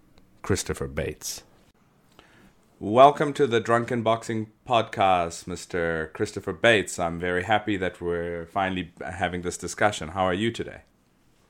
Christopher 0.42 0.87
Bates. 0.87 1.42
Welcome 2.78 3.34
to 3.34 3.46
the 3.46 3.60
Drunken 3.60 4.02
Boxing 4.02 4.46
Podcast, 4.66 5.44
Mr. 5.44 6.10
Christopher 6.14 6.54
Bates. 6.54 6.98
I'm 6.98 7.20
very 7.20 7.43
happy 7.43 7.76
that 7.76 8.00
we're 8.00 8.46
finally 8.46 8.90
having 9.04 9.43
this 9.43 9.58
discussion. 9.58 10.08
How 10.08 10.25
are 10.25 10.32
you 10.32 10.50
today? 10.50 10.81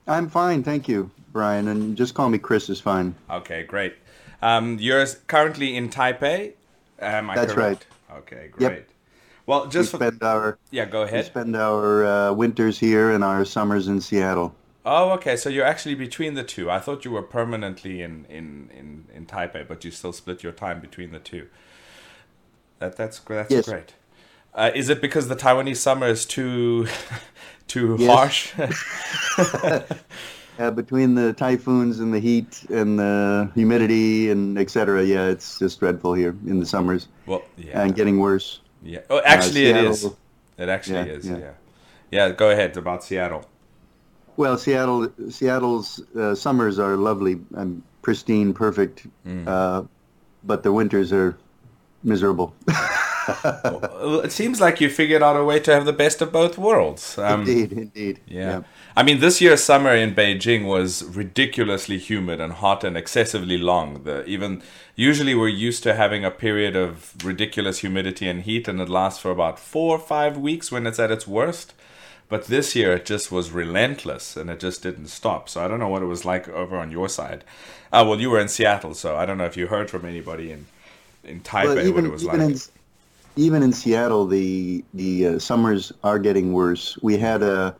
I'm 0.09 0.29
fine, 0.29 0.65
thank 0.65 0.89
you, 0.89 1.13
Brian. 1.33 1.69
And 1.69 1.97
just 1.97 2.15
call 2.15 2.31
me 2.31 2.39
Chris 2.39 2.69
is 2.69 2.81
fine. 2.81 3.15
Okay, 3.31 3.63
great. 3.63 3.95
Um, 4.43 4.79
you're 4.81 5.07
currently 5.29 5.77
in 5.77 5.89
Taipei. 5.89 6.55
Am 7.01 7.31
I 7.31 7.35
That's 7.35 7.53
correct? 7.53 7.87
right. 8.09 8.19
Okay, 8.19 8.49
great. 8.53 8.71
Yep. 8.71 8.89
Well, 9.47 9.67
just 9.67 9.93
we 9.93 9.99
spend 9.99 10.23
our 10.23 10.59
yeah, 10.71 10.85
go 10.85 11.03
ahead. 11.03 11.25
We 11.25 11.27
spend 11.27 11.57
our 11.57 12.05
uh, 12.05 12.33
winters 12.33 12.79
here 12.79 13.11
and 13.11 13.25
our 13.25 13.45
summers 13.45 13.89
in 13.89 14.01
Seattle. 14.01 14.55
Oh, 14.85 15.11
okay. 15.13 15.37
So 15.37 15.49
you're 15.49 15.65
actually 15.65 15.95
between 15.95 16.35
the 16.35 16.45
two. 16.45 16.71
I 16.71 16.79
thought 16.79 17.05
you 17.05 17.11
were 17.11 17.23
permanently 17.23 18.03
in 18.03 18.27
in 18.29 18.71
in, 18.77 19.07
in 19.15 19.27
Taipei, 19.27 19.67
but 19.67 19.85
you 19.85 19.91
still 19.91 20.13
split 20.13 20.43
your 20.43 20.53
time 20.53 20.81
between 20.81 21.11
the 21.11 21.19
two. 21.19 21.49
That 22.79 22.97
that's 22.97 23.19
that's 23.21 23.51
yes. 23.51 23.69
great. 23.69 23.95
Uh, 24.55 24.71
is 24.75 24.89
it 24.89 25.01
because 25.01 25.29
the 25.29 25.37
Taiwanese 25.37 25.77
summer 25.77 26.07
is 26.07 26.27
too 26.27 26.87
too 27.67 27.97
harsh? 28.07 28.53
uh, 30.61 30.71
between 30.71 31.15
the 31.15 31.33
typhoons 31.33 32.01
and 32.01 32.13
the 32.13 32.21
heat 32.21 32.65
and 32.71 32.99
the 32.99 33.51
humidity 33.55 34.31
and 34.31 34.59
etc. 34.59 35.03
Yeah, 35.05 35.27
it's 35.29 35.59
just 35.59 35.81
dreadful 35.81 36.15
here 36.15 36.37
in 36.47 36.61
the 36.61 36.67
summers. 36.67 37.09
Well, 37.27 37.43
yeah, 37.57 37.81
and 37.81 37.95
getting 37.95 38.19
worse. 38.19 38.61
Yeah. 38.83 39.01
Oh, 39.09 39.21
actually, 39.25 39.73
uh, 39.73 39.79
it 39.79 39.85
is. 39.85 40.05
It 40.59 40.69
actually 40.69 41.09
yeah, 41.09 41.17
is. 41.17 41.29
Yeah. 41.29 41.39
yeah. 41.39 41.53
yeah. 42.11 42.31
Go 42.31 42.51
ahead 42.51 42.77
about 42.77 43.03
Seattle. 43.03 43.47
Well, 44.37 44.57
Seattle, 44.57 45.13
Seattle's 45.29 46.01
uh, 46.17 46.35
summers 46.35 46.79
are 46.79 46.97
lovely 46.97 47.41
and 47.57 47.83
pristine, 48.03 48.55
perfect, 48.55 49.07
mm. 49.27 49.47
Uh, 49.47 49.83
but 50.45 50.63
the 50.63 50.73
winters 50.73 51.13
are 51.13 51.37
miserable. 52.03 52.55
it 54.25 54.33
seems 54.33 54.61
like 54.61 54.81
you 54.81 54.89
figured 54.89 55.23
out 55.23 55.37
a 55.37 55.45
way 55.45 55.61
to 55.61 55.73
have 55.73 55.85
the 55.85 55.93
best 55.93 56.21
of 56.23 56.33
both 56.33 56.59
worlds. 56.59 57.19
Um, 57.19 57.41
indeed, 57.41 57.73
indeed. 57.73 58.21
Yeah. 58.27 58.41
yeah. 58.41 58.63
I 58.97 59.03
mean, 59.03 59.21
this 59.21 59.41
year's 59.41 59.63
summer 59.63 59.95
in 59.95 60.15
Beijing 60.15 60.67
was 60.67 61.05
ridiculously 61.05 61.99
humid 61.99 62.41
and 62.41 62.53
hot 62.55 62.85
and 62.85 62.97
excessively 62.97 63.59
long. 63.59 64.05
The, 64.05 64.25
even 64.25 64.63
usually 64.95 65.35
we're 65.35 65.49
used 65.49 65.83
to 65.85 65.95
having 65.95 66.25
a 66.25 66.31
period 66.31 66.77
of 66.77 67.15
ridiculous 67.25 67.79
humidity 67.79 68.29
and 68.29 68.43
heat, 68.43 68.69
and 68.69 68.81
it 68.81 68.89
lasts 68.89 69.21
for 69.21 69.31
about 69.31 69.59
four 69.59 69.97
or 69.97 70.01
five 70.01 70.37
weeks 70.37 70.73
when 70.73 70.87
it's 70.87 70.99
at 70.99 71.11
its 71.11 71.27
worst. 71.27 71.75
But 72.29 72.47
this 72.47 72.77
year 72.77 72.93
it 72.93 73.07
just 73.07 73.33
was 73.33 73.51
relentless 73.51 74.37
and 74.37 74.49
it 74.51 74.61
just 74.61 74.85
didn't 74.85 75.09
stop. 75.09 75.49
So 75.49 75.65
I 75.65 75.69
don't 75.69 75.81
know 75.81 75.89
what 75.89 76.03
it 76.03 76.07
was 76.07 76.25
like 76.25 76.49
over 76.49 76.77
on 76.77 76.93
your 76.93 77.09
side. 77.09 77.43
Uh, 77.93 78.05
well, 78.07 78.21
you 78.21 78.31
were 78.31 78.39
in 78.39 78.47
Seattle, 78.47 78.95
so 78.95 79.17
I 79.17 79.27
don't 79.27 79.37
know 79.37 79.47
if 79.47 79.57
you 79.57 79.67
heard 79.67 79.91
from 79.91 80.05
anybody 80.05 80.53
in 80.53 80.67
in 81.25 81.41
Taipei 81.41 81.65
well, 81.65 81.79
even, 81.81 81.95
what 81.95 82.05
it 82.05 82.13
was 82.13 82.25
like. 82.25 82.41
In, 82.41 82.57
even 83.37 83.63
in 83.63 83.73
Seattle, 83.73 84.27
the 84.27 84.85
the 84.95 85.27
uh, 85.27 85.39
summers 85.39 85.93
are 86.05 86.19
getting 86.19 86.53
worse. 86.53 86.99
We 87.03 87.17
had 87.17 87.43
a 87.43 87.59
uh, 87.59 87.73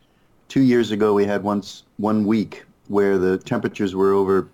two 0.47 0.61
years 0.61 0.91
ago. 0.91 1.13
We 1.13 1.25
had 1.25 1.43
once 1.43 1.83
one 1.97 2.25
week 2.25 2.65
where 2.87 3.17
the 3.17 3.37
temperatures 3.37 3.95
were 3.95 4.13
over. 4.13 4.47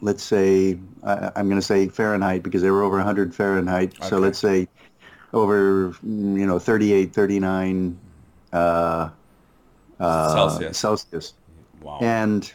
Let's 0.00 0.22
say 0.22 0.78
I, 1.02 1.30
am 1.36 1.48
going 1.48 1.60
to 1.60 1.66
say 1.66 1.88
Fahrenheit 1.88 2.42
because 2.42 2.62
they 2.62 2.70
were 2.70 2.82
over 2.82 2.96
100 2.96 3.34
Fahrenheit. 3.34 3.94
Okay. 3.98 4.08
So 4.08 4.18
let's 4.18 4.38
say 4.38 4.68
over 5.32 5.90
mm, 6.04 6.38
you 6.38 6.46
know 6.46 6.58
38, 6.58 7.12
39 7.12 7.98
uh, 8.52 9.10
uh, 10.00 10.34
Celsius. 10.34 10.78
Celsius. 10.78 11.34
Wow. 11.80 11.98
And 12.00 12.52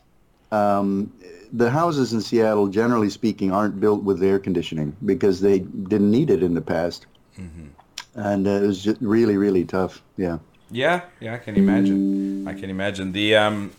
um, 0.51 1.11
the 1.53 1.69
houses 1.69 2.13
in 2.13 2.21
Seattle, 2.21 2.67
generally 2.67 3.09
speaking, 3.09 3.51
aren't 3.51 3.79
built 3.79 4.03
with 4.03 4.23
air 4.23 4.39
conditioning 4.39 4.95
because 5.05 5.41
they 5.41 5.59
didn't 5.59 6.11
need 6.11 6.29
it 6.29 6.43
in 6.43 6.53
the 6.53 6.61
past. 6.61 7.05
Mm-hmm. 7.39 8.19
And 8.19 8.47
uh, 8.47 8.51
it 8.51 8.67
was 8.67 8.83
just 8.83 9.01
really, 9.01 9.37
really 9.37 9.65
tough. 9.65 10.01
Yeah. 10.17 10.39
Yeah, 10.71 11.01
yeah, 11.19 11.33
I 11.33 11.37
can 11.37 11.55
imagine. 11.55 12.47
I 12.47 12.53
can 12.53 12.69
imagine 12.69 13.11
the 13.11 13.35
um, 13.35 13.71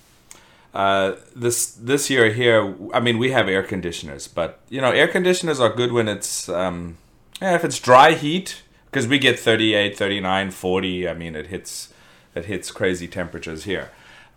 uh, 0.74 1.14
this 1.36 1.70
this 1.70 2.10
year 2.10 2.32
here. 2.32 2.74
I 2.92 2.98
mean, 2.98 3.18
we 3.18 3.30
have 3.30 3.48
air 3.48 3.62
conditioners, 3.62 4.26
but 4.26 4.58
you 4.68 4.80
know, 4.80 4.90
air 4.90 5.06
conditioners 5.06 5.60
are 5.60 5.70
good 5.70 5.92
when 5.92 6.08
it's 6.08 6.48
um, 6.48 6.96
yeah, 7.40 7.54
if 7.54 7.64
it's 7.64 7.78
dry 7.78 8.14
heat 8.14 8.62
because 8.86 9.06
we 9.06 9.18
get 9.18 9.38
38, 9.38 9.96
39, 9.96 10.50
40. 10.50 11.08
I 11.08 11.14
mean, 11.14 11.36
it 11.36 11.46
hits 11.46 11.92
it 12.34 12.46
hits 12.46 12.70
crazy 12.70 13.06
temperatures 13.06 13.64
here. 13.64 13.90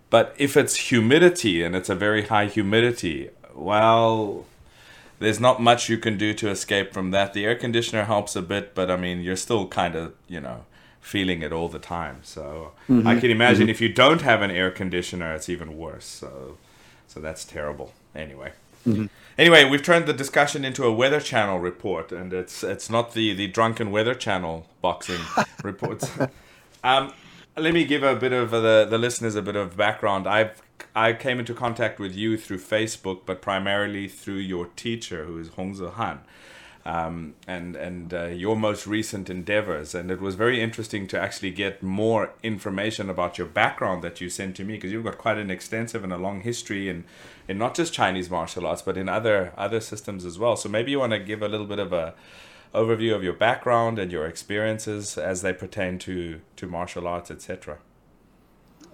But 0.09 0.35
if 0.37 0.55
it's 0.55 0.75
humidity 0.75 1.63
and 1.63 1.75
it's 1.75 1.89
a 1.89 1.95
very 1.95 2.27
high 2.27 2.45
humidity, 2.45 3.31
well, 3.55 4.45
there's 5.23 5.39
not 5.39 5.61
much 5.61 5.89
you 5.89 5.97
can 5.97 6.17
do 6.17 6.33
to 6.33 6.49
escape 6.49 6.93
from 6.93 7.11
that. 7.11 7.33
The 7.33 7.45
air 7.45 7.55
conditioner 7.55 8.03
helps 8.03 8.35
a 8.35 8.41
bit, 8.41 8.75
but 8.75 8.91
I 8.91 8.97
mean, 8.97 9.21
you're 9.21 9.35
still 9.35 9.67
kind 9.67 9.95
of, 9.95 10.13
you 10.27 10.41
know, 10.41 10.65
feeling 11.01 11.41
it 11.41 11.51
all 11.51 11.69
the 11.69 11.79
time. 11.79 12.19
So 12.23 12.71
mm-hmm. 12.89 13.07
I 13.07 13.19
can 13.19 13.31
imagine 13.31 13.63
mm-hmm. 13.63 13.69
if 13.71 13.81
you 13.81 13.89
don't 13.89 14.21
have 14.21 14.41
an 14.41 14.51
air 14.51 14.69
conditioner, 14.71 15.33
it's 15.33 15.49
even 15.49 15.77
worse. 15.77 16.05
So, 16.05 16.57
so 17.07 17.19
that's 17.19 17.45
terrible. 17.45 17.93
Anyway. 18.15 18.51
Mm-hmm. 18.87 19.05
Anyway, 19.37 19.63
we've 19.63 19.81
turned 19.81 20.05
the 20.05 20.13
discussion 20.13 20.65
into 20.65 20.83
a 20.83 20.91
Weather 20.91 21.19
Channel 21.19 21.59
report, 21.59 22.11
and 22.11 22.33
it's 22.33 22.63
it's 22.63 22.89
not 22.89 23.13
the, 23.13 23.33
the 23.33 23.47
drunken 23.47 23.89
Weather 23.91 24.13
Channel 24.13 24.67
boxing 24.81 25.21
reports. 25.63 26.11
Um, 26.85 27.13
let 27.55 27.73
me 27.73 27.85
give 27.85 28.03
a 28.03 28.13
bit 28.13 28.33
of 28.33 28.53
uh, 28.53 28.59
the 28.59 28.87
the 28.89 28.97
listeners 28.97 29.35
a 29.35 29.41
bit 29.41 29.55
of 29.55 29.77
background. 29.77 30.27
I've 30.27 30.61
I 30.95 31.13
came 31.13 31.39
into 31.39 31.53
contact 31.53 31.99
with 31.99 32.15
you 32.15 32.37
through 32.37 32.59
Facebook, 32.59 33.21
but 33.25 33.41
primarily 33.41 34.07
through 34.07 34.35
your 34.35 34.67
teacher, 34.75 35.25
who 35.25 35.39
is 35.39 35.49
Hong 35.49 35.73
Zehan, 35.75 36.19
um, 36.85 37.33
and 37.47 37.75
and 37.75 38.13
uh, 38.13 38.25
your 38.25 38.55
most 38.55 38.85
recent 38.85 39.29
endeavors. 39.29 39.95
And 39.95 40.11
it 40.11 40.21
was 40.21 40.35
very 40.35 40.61
interesting 40.61 41.07
to 41.07 41.19
actually 41.19 41.51
get 41.51 41.81
more 41.81 42.33
information 42.43 43.09
about 43.09 43.37
your 43.37 43.47
background 43.47 44.03
that 44.03 44.21
you 44.21 44.29
sent 44.29 44.55
to 44.57 44.63
me, 44.63 44.75
because 44.75 44.91
you've 44.91 45.03
got 45.03 45.17
quite 45.17 45.37
an 45.37 45.49
extensive 45.49 46.03
and 46.03 46.13
a 46.13 46.17
long 46.17 46.41
history 46.41 46.89
in 46.89 47.05
in 47.47 47.57
not 47.57 47.73
just 47.73 47.93
Chinese 47.93 48.29
martial 48.29 48.67
arts, 48.67 48.83
but 48.83 48.97
in 48.97 49.09
other 49.09 49.51
other 49.57 49.79
systems 49.79 50.25
as 50.25 50.37
well. 50.37 50.55
So 50.55 50.69
maybe 50.69 50.91
you 50.91 50.99
want 50.99 51.13
to 51.13 51.19
give 51.19 51.41
a 51.41 51.47
little 51.47 51.67
bit 51.67 51.79
of 51.79 51.91
a 51.91 52.13
overview 52.75 53.15
of 53.15 53.23
your 53.23 53.33
background 53.33 53.99
and 53.99 54.11
your 54.11 54.25
experiences 54.27 55.17
as 55.17 55.41
they 55.41 55.53
pertain 55.53 55.97
to 55.99 56.41
to 56.57 56.67
martial 56.67 57.07
arts, 57.07 57.31
etc. 57.31 57.79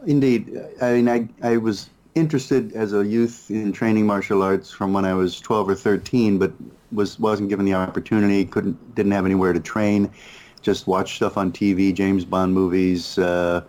Indeed, 0.05 0.57
I 0.81 0.93
mean, 0.93 1.09
I, 1.09 1.27
I 1.41 1.57
was 1.57 1.89
interested 2.15 2.73
as 2.73 2.93
a 2.93 3.05
youth 3.05 3.49
in 3.49 3.71
training 3.71 4.05
martial 4.05 4.41
arts 4.41 4.71
from 4.71 4.93
when 4.93 5.05
I 5.05 5.13
was 5.13 5.39
12 5.39 5.69
or 5.69 5.75
13, 5.75 6.37
but 6.37 6.51
was 6.91 7.19
wasn't 7.19 7.49
given 7.49 7.65
the 7.65 7.73
opportunity. 7.73 8.45
Couldn't 8.45 8.95
didn't 8.95 9.11
have 9.11 9.25
anywhere 9.25 9.53
to 9.53 9.59
train. 9.59 10.09
Just 10.61 10.87
watched 10.87 11.15
stuff 11.15 11.37
on 11.37 11.51
TV, 11.51 11.93
James 11.93 12.25
Bond 12.25 12.53
movies, 12.53 13.17
uh, 13.17 13.61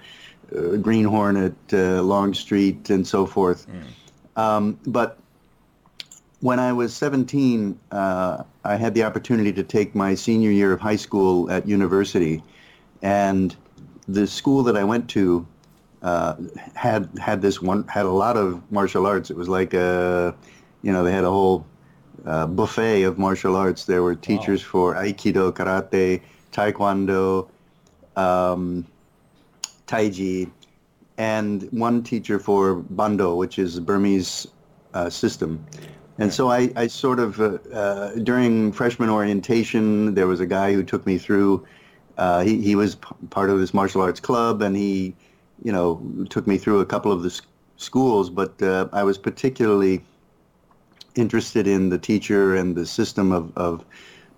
uh, 0.56 0.76
Green 0.76 1.04
Hornet, 1.04 1.54
uh, 1.72 2.02
Longstreet, 2.02 2.90
and 2.90 3.06
so 3.06 3.26
forth. 3.26 3.66
Mm. 3.68 4.40
Um, 4.40 4.80
but 4.86 5.18
when 6.40 6.58
I 6.58 6.72
was 6.72 6.94
17, 6.94 7.78
uh, 7.92 8.42
I 8.64 8.76
had 8.76 8.94
the 8.94 9.04
opportunity 9.04 9.52
to 9.52 9.62
take 9.62 9.94
my 9.94 10.14
senior 10.14 10.50
year 10.50 10.72
of 10.72 10.80
high 10.80 10.96
school 10.96 11.50
at 11.50 11.68
university, 11.68 12.42
and 13.02 13.54
the 14.08 14.26
school 14.26 14.62
that 14.64 14.76
I 14.76 14.82
went 14.82 15.08
to 15.10 15.46
uh, 16.02 16.34
had 16.74 17.08
had 17.18 17.42
this 17.42 17.60
one 17.60 17.86
had 17.88 18.06
a 18.06 18.10
lot 18.10 18.36
of 18.36 18.62
martial 18.70 19.06
arts. 19.06 19.30
It 19.30 19.36
was 19.36 19.48
like 19.48 19.74
a, 19.74 20.34
you 20.82 20.92
know, 20.92 21.04
they 21.04 21.12
had 21.12 21.24
a 21.24 21.30
whole 21.30 21.66
uh, 22.26 22.46
buffet 22.46 23.02
of 23.02 23.18
martial 23.18 23.56
arts. 23.56 23.84
There 23.84 24.02
were 24.02 24.14
teachers 24.14 24.62
wow. 24.64 24.70
for 24.70 24.94
Aikido, 24.94 25.52
Karate, 25.52 26.22
Taekwondo, 26.52 27.48
um, 28.16 28.86
Taiji, 29.86 30.50
and 31.18 31.68
one 31.70 32.02
teacher 32.02 32.38
for 32.38 32.76
Bando, 32.76 33.34
which 33.34 33.58
is 33.58 33.78
Burmese 33.80 34.46
uh, 34.94 35.10
system. 35.10 35.64
And 36.18 36.32
so 36.32 36.50
I, 36.50 36.70
I 36.76 36.86
sort 36.86 37.18
of, 37.18 37.40
uh, 37.40 37.58
uh, 37.72 38.14
during 38.16 38.72
freshman 38.72 39.08
orientation, 39.08 40.14
there 40.14 40.26
was 40.26 40.40
a 40.40 40.46
guy 40.46 40.74
who 40.74 40.82
took 40.82 41.06
me 41.06 41.16
through. 41.16 41.66
Uh, 42.18 42.42
he, 42.42 42.60
he 42.60 42.74
was 42.74 42.96
p- 42.96 43.14
part 43.30 43.48
of 43.48 43.58
this 43.58 43.72
martial 43.72 44.02
arts 44.02 44.20
club, 44.20 44.60
and 44.60 44.76
he, 44.76 45.14
you 45.62 45.72
know, 45.72 46.00
took 46.30 46.46
me 46.46 46.58
through 46.58 46.80
a 46.80 46.86
couple 46.86 47.12
of 47.12 47.22
the 47.22 47.28
s- 47.28 47.42
schools. 47.76 48.30
But 48.30 48.60
uh, 48.62 48.88
I 48.92 49.02
was 49.02 49.18
particularly 49.18 50.04
interested 51.14 51.66
in 51.66 51.88
the 51.88 51.98
teacher 51.98 52.54
and 52.54 52.76
the 52.76 52.86
system 52.86 53.32
of, 53.32 53.56
of 53.56 53.84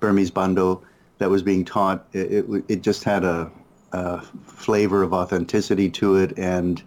Burmese 0.00 0.30
Bando 0.30 0.82
that 1.18 1.30
was 1.30 1.42
being 1.42 1.64
taught. 1.64 2.06
It, 2.12 2.44
it, 2.48 2.64
it 2.68 2.82
just 2.82 3.04
had 3.04 3.24
a, 3.24 3.50
a, 3.92 4.20
flavor 4.44 5.02
of 5.02 5.12
authenticity 5.12 5.90
to 5.90 6.16
it, 6.16 6.38
and 6.38 6.82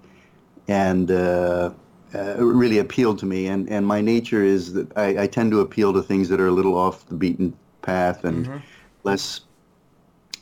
and 0.67 1.11
uh, 1.11 1.71
uh, 2.15 2.35
really 2.37 2.77
appealed 2.77 3.19
to 3.19 3.25
me. 3.25 3.47
And, 3.47 3.69
and 3.69 3.85
my 3.85 4.01
nature 4.01 4.43
is 4.43 4.73
that 4.73 4.97
I, 4.97 5.23
I, 5.23 5.27
tend 5.27 5.51
to 5.51 5.59
appeal 5.59 5.93
to 5.93 6.01
things 6.01 6.29
that 6.29 6.39
are 6.39 6.47
a 6.47 6.51
little 6.51 6.77
off 6.77 7.05
the 7.07 7.15
beaten 7.15 7.53
path 7.81 8.23
and 8.23 8.45
mm-hmm. 8.45 8.57
less 9.03 9.41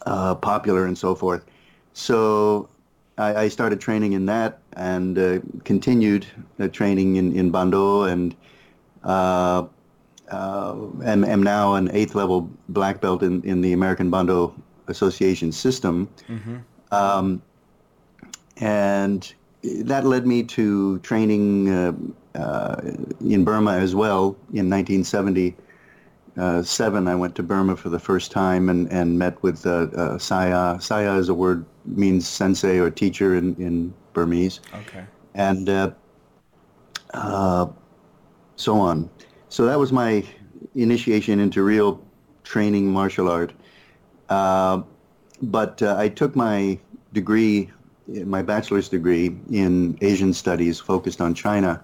uh, 0.05 0.35
popular 0.35 0.85
and 0.85 0.97
so 0.97 1.15
forth. 1.15 1.43
So 1.93 2.69
I, 3.17 3.43
I, 3.43 3.47
started 3.47 3.79
training 3.79 4.13
in 4.13 4.25
that 4.25 4.59
and 4.73 5.19
uh, 5.19 5.39
continued 5.63 6.25
uh, 6.59 6.67
training 6.67 7.17
in, 7.17 7.35
in 7.35 7.51
Bando 7.51 8.03
and 8.03 8.35
uh, 9.03 9.65
uh, 10.31 10.75
am, 11.03 11.23
am 11.23 11.43
now 11.43 11.75
an 11.75 11.91
eighth 11.91 12.15
level 12.15 12.49
black 12.69 13.01
belt 13.01 13.21
in, 13.21 13.41
in 13.43 13.61
the 13.61 13.73
American 13.73 14.09
Bando 14.09 14.55
Association 14.87 15.51
system. 15.51 16.09
Mm-hmm. 16.27 16.57
Um, 16.91 17.41
and 18.57 19.33
that 19.63 20.05
led 20.05 20.25
me 20.27 20.43
to 20.43 20.99
training 20.99 21.69
uh, 21.69 21.93
uh, 22.35 22.81
in 23.21 23.43
Burma 23.43 23.73
as 23.73 23.95
well. 23.95 24.35
In 24.53 24.69
1977, 26.35 27.07
I 27.07 27.15
went 27.15 27.35
to 27.35 27.43
Burma 27.43 27.75
for 27.75 27.89
the 27.89 27.99
first 27.99 28.31
time 28.31 28.69
and, 28.69 28.91
and 28.91 29.19
met 29.19 29.41
with 29.43 29.65
uh, 29.67 29.87
uh, 29.95 30.17
Saya. 30.17 30.79
Saya 30.79 31.15
is 31.17 31.29
a 31.29 31.33
word 31.33 31.63
means 31.85 32.27
sensei 32.27 32.79
or 32.79 32.89
teacher 32.89 33.35
in, 33.35 33.55
in 33.57 33.93
Burmese. 34.13 34.59
Okay. 34.73 35.05
And 35.35 35.69
uh, 35.69 35.91
uh, 37.13 37.67
so 38.55 38.79
on. 38.79 39.09
So 39.49 39.65
that 39.65 39.77
was 39.77 39.91
my 39.91 40.23
initiation 40.73 41.39
into 41.39 41.61
real 41.61 42.03
training 42.43 42.91
martial 42.91 43.29
art. 43.29 43.53
Uh, 44.29 44.81
but 45.41 45.83
I 45.83 46.09
took 46.09 46.35
my 46.35 46.79
degree 47.11 47.69
my 48.25 48.41
bachelor's 48.41 48.89
degree 48.89 49.35
in 49.49 49.97
Asian 50.01 50.33
studies 50.33 50.79
focused 50.79 51.21
on 51.21 51.33
China. 51.33 51.83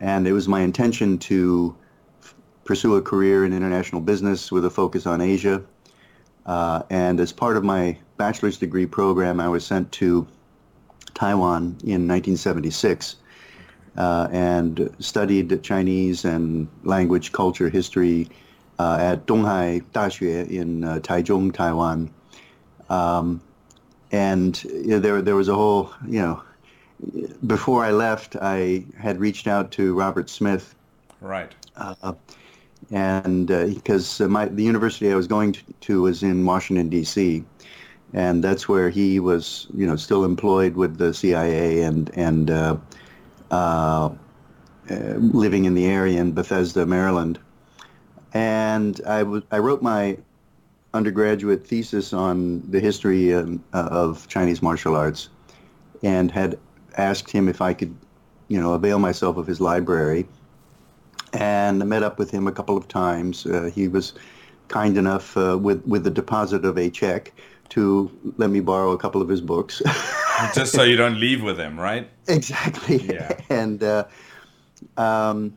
And 0.00 0.26
it 0.26 0.32
was 0.32 0.48
my 0.48 0.60
intention 0.62 1.18
to 1.18 1.76
pursue 2.64 2.96
a 2.96 3.02
career 3.02 3.44
in 3.44 3.52
international 3.52 4.00
business 4.00 4.50
with 4.50 4.64
a 4.64 4.70
focus 4.70 5.06
on 5.06 5.20
Asia. 5.20 5.62
Uh, 6.46 6.82
and 6.90 7.20
as 7.20 7.32
part 7.32 7.56
of 7.56 7.64
my 7.64 7.96
bachelor's 8.16 8.58
degree 8.58 8.86
program, 8.86 9.40
I 9.40 9.48
was 9.48 9.64
sent 9.66 9.90
to 9.92 10.26
Taiwan 11.14 11.76
in 11.84 12.08
1976 12.08 13.16
uh, 13.96 14.28
and 14.32 14.94
studied 14.98 15.62
Chinese 15.62 16.24
and 16.24 16.68
language, 16.82 17.32
culture, 17.32 17.68
history 17.68 18.28
uh, 18.78 18.98
at 19.00 19.26
Donghai 19.26 19.82
Daxue 19.92 20.48
in 20.48 20.84
uh, 20.84 20.98
Taichung, 21.00 21.52
Taiwan. 21.52 22.10
Um, 22.90 23.40
and 24.12 24.62
you 24.64 24.86
know, 24.88 24.98
there 24.98 25.22
there 25.22 25.36
was 25.36 25.48
a 25.48 25.54
whole 25.54 25.92
you 26.06 26.20
know 26.20 26.42
before 27.46 27.84
I 27.84 27.90
left, 27.90 28.36
I 28.40 28.84
had 28.98 29.18
reached 29.18 29.46
out 29.46 29.70
to 29.72 29.94
Robert 29.94 30.30
Smith. 30.30 30.74
Right. 31.20 31.52
Uh, 31.76 32.14
and 32.90 33.48
because 33.48 34.20
uh, 34.20 34.28
my 34.28 34.46
the 34.46 34.62
university 34.62 35.10
I 35.10 35.14
was 35.14 35.26
going 35.26 35.52
to, 35.52 35.60
to 35.80 36.02
was 36.02 36.22
in 36.22 36.44
Washington 36.44 36.88
D.C. 36.88 37.44
and 38.12 38.42
that's 38.42 38.68
where 38.68 38.90
he 38.90 39.20
was 39.20 39.66
you 39.74 39.86
know 39.86 39.96
still 39.96 40.24
employed 40.24 40.76
with 40.76 40.98
the 40.98 41.12
CIA 41.14 41.82
and 41.82 42.10
and 42.14 42.50
uh, 42.50 42.76
uh, 43.50 44.10
living 45.16 45.64
in 45.64 45.74
the 45.74 45.86
area 45.86 46.20
in 46.20 46.32
Bethesda, 46.32 46.84
Maryland. 46.84 47.38
And 48.34 49.00
I, 49.06 49.22
wrote 49.22 49.80
my 49.80 50.18
undergraduate 50.92 51.66
thesis 51.66 52.12
on 52.12 52.68
the 52.70 52.80
history 52.80 53.32
uh, 53.32 53.46
of 53.72 54.28
Chinese 54.28 54.60
martial 54.60 54.96
arts 54.96 55.28
and 56.02 56.30
had 56.30 56.58
asked 56.98 57.30
him 57.30 57.48
if 57.48 57.60
I 57.60 57.72
could, 57.72 57.94
you 58.48 58.60
know, 58.60 58.74
avail 58.74 58.98
myself 58.98 59.36
of 59.36 59.46
his 59.46 59.60
library. 59.60 60.26
And 61.34 61.82
I 61.82 61.86
met 61.86 62.02
up 62.02 62.18
with 62.18 62.30
him 62.30 62.46
a 62.46 62.52
couple 62.52 62.76
of 62.76 62.88
times. 62.88 63.44
Uh, 63.44 63.70
he 63.74 63.88
was 63.88 64.14
kind 64.68 64.96
enough 64.96 65.36
uh, 65.36 65.58
with, 65.60 65.84
with 65.86 66.04
the 66.04 66.10
deposit 66.10 66.64
of 66.64 66.78
a 66.78 66.88
check 66.88 67.32
to 67.70 68.10
let 68.36 68.50
me 68.50 68.60
borrow 68.60 68.92
a 68.92 68.98
couple 68.98 69.20
of 69.20 69.28
his 69.28 69.40
books. 69.40 69.82
Just 70.54 70.72
so 70.72 70.82
you 70.82 70.96
don't 70.96 71.18
leave 71.18 71.42
with 71.42 71.58
him, 71.58 71.78
right? 71.78 72.08
Exactly. 72.28 72.98
Yeah. 72.98 73.32
And 73.50 73.82
uh, 73.82 74.04
um, 74.96 75.54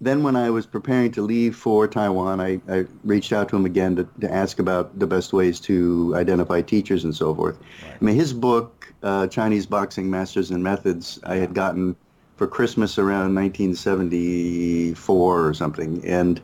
then 0.00 0.22
when 0.22 0.36
I 0.36 0.50
was 0.50 0.66
preparing 0.66 1.10
to 1.12 1.22
leave 1.22 1.56
for 1.56 1.88
Taiwan, 1.88 2.40
I, 2.40 2.60
I 2.68 2.84
reached 3.04 3.32
out 3.32 3.48
to 3.50 3.56
him 3.56 3.64
again 3.64 3.96
to, 3.96 4.08
to, 4.20 4.32
ask 4.32 4.58
about 4.58 4.96
the 4.98 5.06
best 5.06 5.32
ways 5.32 5.58
to 5.60 6.14
identify 6.16 6.62
teachers 6.62 7.04
and 7.04 7.14
so 7.14 7.34
forth. 7.34 7.58
Right. 7.82 7.96
I 8.00 8.04
mean, 8.04 8.14
his 8.14 8.32
book, 8.32 8.92
uh, 9.02 9.26
Chinese 9.26 9.66
Boxing 9.66 10.08
Masters 10.10 10.50
and 10.50 10.62
Methods, 10.62 11.18
I 11.24 11.36
had 11.36 11.52
gotten 11.54 11.96
for 12.38 12.46
Christmas 12.46 12.98
around 12.98 13.34
1974 13.34 15.46
or 15.46 15.52
something, 15.52 16.02
and 16.06 16.40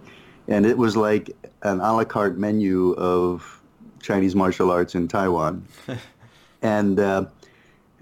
and 0.49 0.67
it 0.67 0.77
was 0.77 0.97
like 0.97 1.31
an 1.63 1.81
a 1.81 1.95
la 1.95 2.05
carte 2.05 2.37
menu 2.37 2.93
of 2.95 3.63
Chinese 4.03 4.35
martial 4.35 4.71
arts 4.71 4.95
in 4.95 5.09
Taiwan, 5.09 5.67
and 6.63 7.01
uh, 7.01 7.25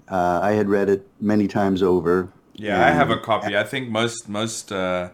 uh, 0.09 0.39
I 0.41 0.53
had 0.53 0.67
read 0.67 0.89
it 0.89 1.07
many 1.21 1.47
times 1.47 1.83
over. 1.83 2.27
Yeah, 2.55 2.85
I 2.85 2.91
have 2.91 3.11
a 3.11 3.17
copy. 3.17 3.55
I 3.55 3.63
think 3.63 3.89
most 3.89 4.27
most 4.27 4.71
uh, 4.71 5.09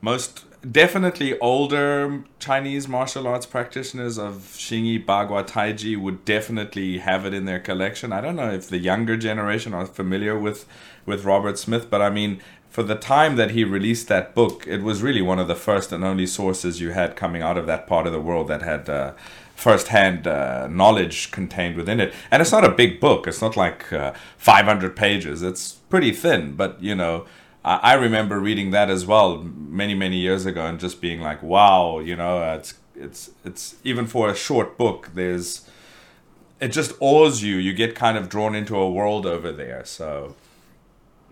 most 0.00 0.46
definitely 0.70 1.38
older 1.40 2.24
Chinese 2.38 2.88
martial 2.88 3.26
arts 3.26 3.46
practitioners 3.46 4.18
of 4.18 4.34
Xingyi, 4.56 5.04
Bagua, 5.04 5.46
Taiji 5.46 6.00
would 6.00 6.24
definitely 6.24 6.98
have 6.98 7.26
it 7.26 7.34
in 7.34 7.44
their 7.44 7.60
collection. 7.60 8.12
I 8.12 8.20
don't 8.20 8.36
know 8.36 8.50
if 8.50 8.68
the 8.68 8.78
younger 8.78 9.16
generation 9.16 9.74
are 9.74 9.86
familiar 9.86 10.38
with 10.38 10.66
with 11.06 11.24
Robert 11.24 11.58
Smith, 11.58 11.90
but 11.90 12.02
I 12.02 12.10
mean, 12.10 12.40
for 12.70 12.82
the 12.82 12.96
time 12.96 13.36
that 13.36 13.52
he 13.52 13.62
released 13.62 14.08
that 14.08 14.34
book, 14.34 14.66
it 14.66 14.82
was 14.82 15.02
really 15.02 15.22
one 15.22 15.38
of 15.38 15.46
the 15.48 15.54
first 15.54 15.92
and 15.92 16.04
only 16.04 16.26
sources 16.26 16.80
you 16.80 16.90
had 16.90 17.14
coming 17.14 17.42
out 17.42 17.56
of 17.56 17.66
that 17.66 17.86
part 17.86 18.06
of 18.06 18.12
the 18.12 18.20
world 18.20 18.48
that 18.48 18.62
had 18.62 18.88
uh, 18.88 19.12
first-hand 19.54 20.26
uh, 20.26 20.66
knowledge 20.66 21.30
contained 21.30 21.76
within 21.76 22.00
it. 22.00 22.12
And 22.30 22.42
it's 22.42 22.50
not 22.50 22.64
a 22.64 22.70
big 22.70 23.00
book; 23.00 23.28
it's 23.28 23.40
not 23.40 23.56
like 23.56 23.92
uh, 23.92 24.12
500 24.38 24.96
pages. 24.96 25.42
It's 25.42 25.72
pretty 25.72 26.10
thin, 26.10 26.56
but 26.56 26.82
you 26.82 26.94
know 26.94 27.26
I, 27.64 27.94
remember 27.94 28.38
reading 28.38 28.72
that 28.72 28.90
as 28.90 29.06
well 29.06 29.38
many 29.38 29.94
many 29.94 30.18
years 30.18 30.44
ago 30.44 30.66
and 30.66 30.78
just 30.78 31.00
being 31.00 31.20
like, 31.20 31.42
wow, 31.42 31.98
you 31.98 32.14
know, 32.14 32.54
it's 32.54 32.74
it's 32.94 33.30
it's 33.42 33.76
even 33.84 34.06
for 34.06 34.28
a 34.28 34.34
short 34.34 34.76
book, 34.76 35.10
there's 35.14 35.68
it 36.60 36.68
just 36.68 36.92
awes 37.00 37.42
you. 37.42 37.56
You 37.56 37.72
get 37.72 37.94
kind 37.94 38.18
of 38.18 38.28
drawn 38.28 38.54
into 38.54 38.76
a 38.76 38.90
world 38.90 39.24
over 39.24 39.50
there. 39.50 39.82
So, 39.86 40.36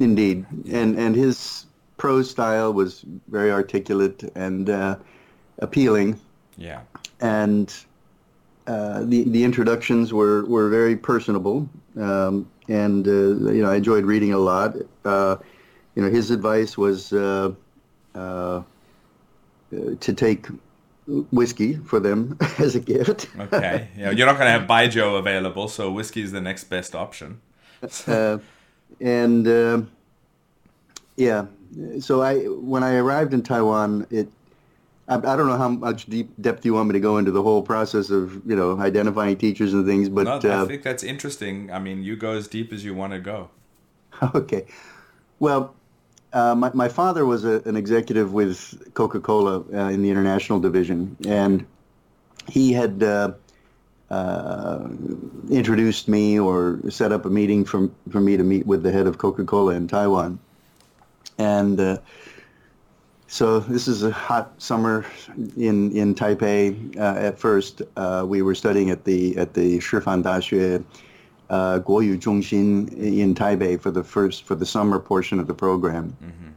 indeed, 0.02 0.44
and 0.70 0.98
and 0.98 1.14
his 1.14 1.66
prose 1.96 2.30
style 2.30 2.72
was 2.72 3.04
very 3.28 3.50
articulate 3.50 4.22
and 4.34 4.68
uh, 4.68 4.96
appealing. 5.58 6.20
Yeah, 6.56 6.80
and 7.20 7.74
uh, 8.66 9.02
the 9.04 9.24
the 9.24 9.44
introductions 9.44 10.12
were 10.12 10.44
were 10.44 10.68
very 10.68 10.96
personable, 10.96 11.68
um, 11.98 12.48
and 12.68 13.06
uh, 13.06 13.10
you 13.10 13.62
know 13.62 13.70
I 13.70 13.76
enjoyed 13.76 14.04
reading 14.04 14.32
a 14.32 14.38
lot. 14.38 14.76
Uh, 15.04 15.36
you 15.94 16.02
know, 16.02 16.10
his 16.10 16.30
advice 16.30 16.78
was 16.78 17.12
uh, 17.12 17.52
uh, 18.14 18.62
to 19.70 20.12
take 20.14 20.46
whiskey 21.30 21.76
for 21.76 22.00
them 22.00 22.38
as 22.58 22.74
a 22.74 22.80
gift. 22.80 23.28
okay, 23.38 23.88
yeah, 23.96 24.10
you're 24.10 24.26
not 24.26 24.38
going 24.38 24.46
to 24.46 24.58
have 24.58 24.68
Baijiu 24.68 25.18
available, 25.18 25.68
so 25.68 25.90
whiskey 25.90 26.22
is 26.22 26.32
the 26.32 26.40
next 26.40 26.64
best 26.64 26.94
option. 26.94 27.40
uh, 28.06 28.38
and 29.00 29.46
uh, 29.46 29.82
yeah, 31.16 31.46
so 32.00 32.22
I 32.22 32.38
when 32.44 32.82
I 32.82 32.96
arrived 32.96 33.34
in 33.34 33.42
Taiwan, 33.42 34.06
it 34.10 34.28
I, 35.08 35.16
I, 35.16 35.36
don't 35.36 35.46
know 35.46 35.58
how 35.58 35.68
much 35.68 36.06
deep 36.06 36.30
depth 36.40 36.64
you 36.64 36.74
want 36.74 36.88
me 36.88 36.92
to 36.94 37.00
go 37.00 37.18
into 37.18 37.30
the 37.30 37.42
whole 37.42 37.62
process 37.62 38.10
of 38.10 38.34
you 38.48 38.56
know 38.56 38.78
identifying 38.78 39.36
teachers 39.36 39.74
and 39.74 39.86
things, 39.86 40.08
but 40.08 40.24
no, 40.24 40.50
I 40.50 40.54
uh, 40.54 40.66
think 40.66 40.82
that's 40.82 41.02
interesting. 41.02 41.70
I 41.72 41.78
mean, 41.78 42.02
you 42.02 42.16
go 42.16 42.32
as 42.32 42.48
deep 42.48 42.72
as 42.72 42.84
you 42.84 42.94
want 42.94 43.12
to 43.12 43.18
go. 43.18 43.50
Okay, 44.34 44.66
well, 45.40 45.74
uh, 46.32 46.54
my, 46.54 46.70
my 46.74 46.88
father 46.88 47.26
was 47.26 47.44
a, 47.44 47.60
an 47.64 47.76
executive 47.76 48.32
with 48.32 48.94
Coca-Cola 48.94 49.64
uh, 49.72 49.88
in 49.88 50.02
the 50.02 50.10
international 50.10 50.60
division, 50.60 51.16
and 51.26 51.66
he 52.48 52.72
had 52.72 53.02
uh, 53.02 53.32
uh, 54.12 54.88
introduced 55.50 56.08
me 56.08 56.38
or 56.38 56.78
set 56.90 57.12
up 57.12 57.24
a 57.24 57.30
meeting 57.30 57.64
for, 57.64 57.88
for 58.10 58.20
me 58.20 58.36
to 58.36 58.44
meet 58.44 58.66
with 58.66 58.82
the 58.82 58.92
head 58.92 59.06
of 59.06 59.18
Coca-Cola 59.18 59.74
in 59.74 59.88
Taiwan. 59.88 60.38
And 61.38 61.80
uh, 61.80 61.98
so 63.26 63.60
this 63.60 63.88
is 63.88 64.02
a 64.02 64.10
hot 64.10 64.52
summer 64.58 65.06
in, 65.56 65.90
in 65.96 66.14
Taipei. 66.14 66.96
Uh, 66.96 67.28
at 67.28 67.38
first, 67.38 67.82
we 68.26 68.42
were 68.42 68.54
studying 68.54 68.90
at 68.90 69.04
the 69.04 69.36
at 69.38 69.54
the 69.54 69.78
Shifan 69.78 70.22
Daxue 70.22 70.84
uh, 71.52 71.78
Guoyu 71.80 72.18
Zhongxin 72.18 72.90
in 72.96 73.34
Taipei 73.34 73.80
for 73.80 73.90
the 73.90 74.02
first 74.02 74.44
for 74.44 74.54
the 74.54 74.66
summer 74.66 74.98
portion 74.98 75.38
of 75.38 75.46
the 75.46 75.54
program, 75.54 76.16
mm-hmm. 76.22 76.48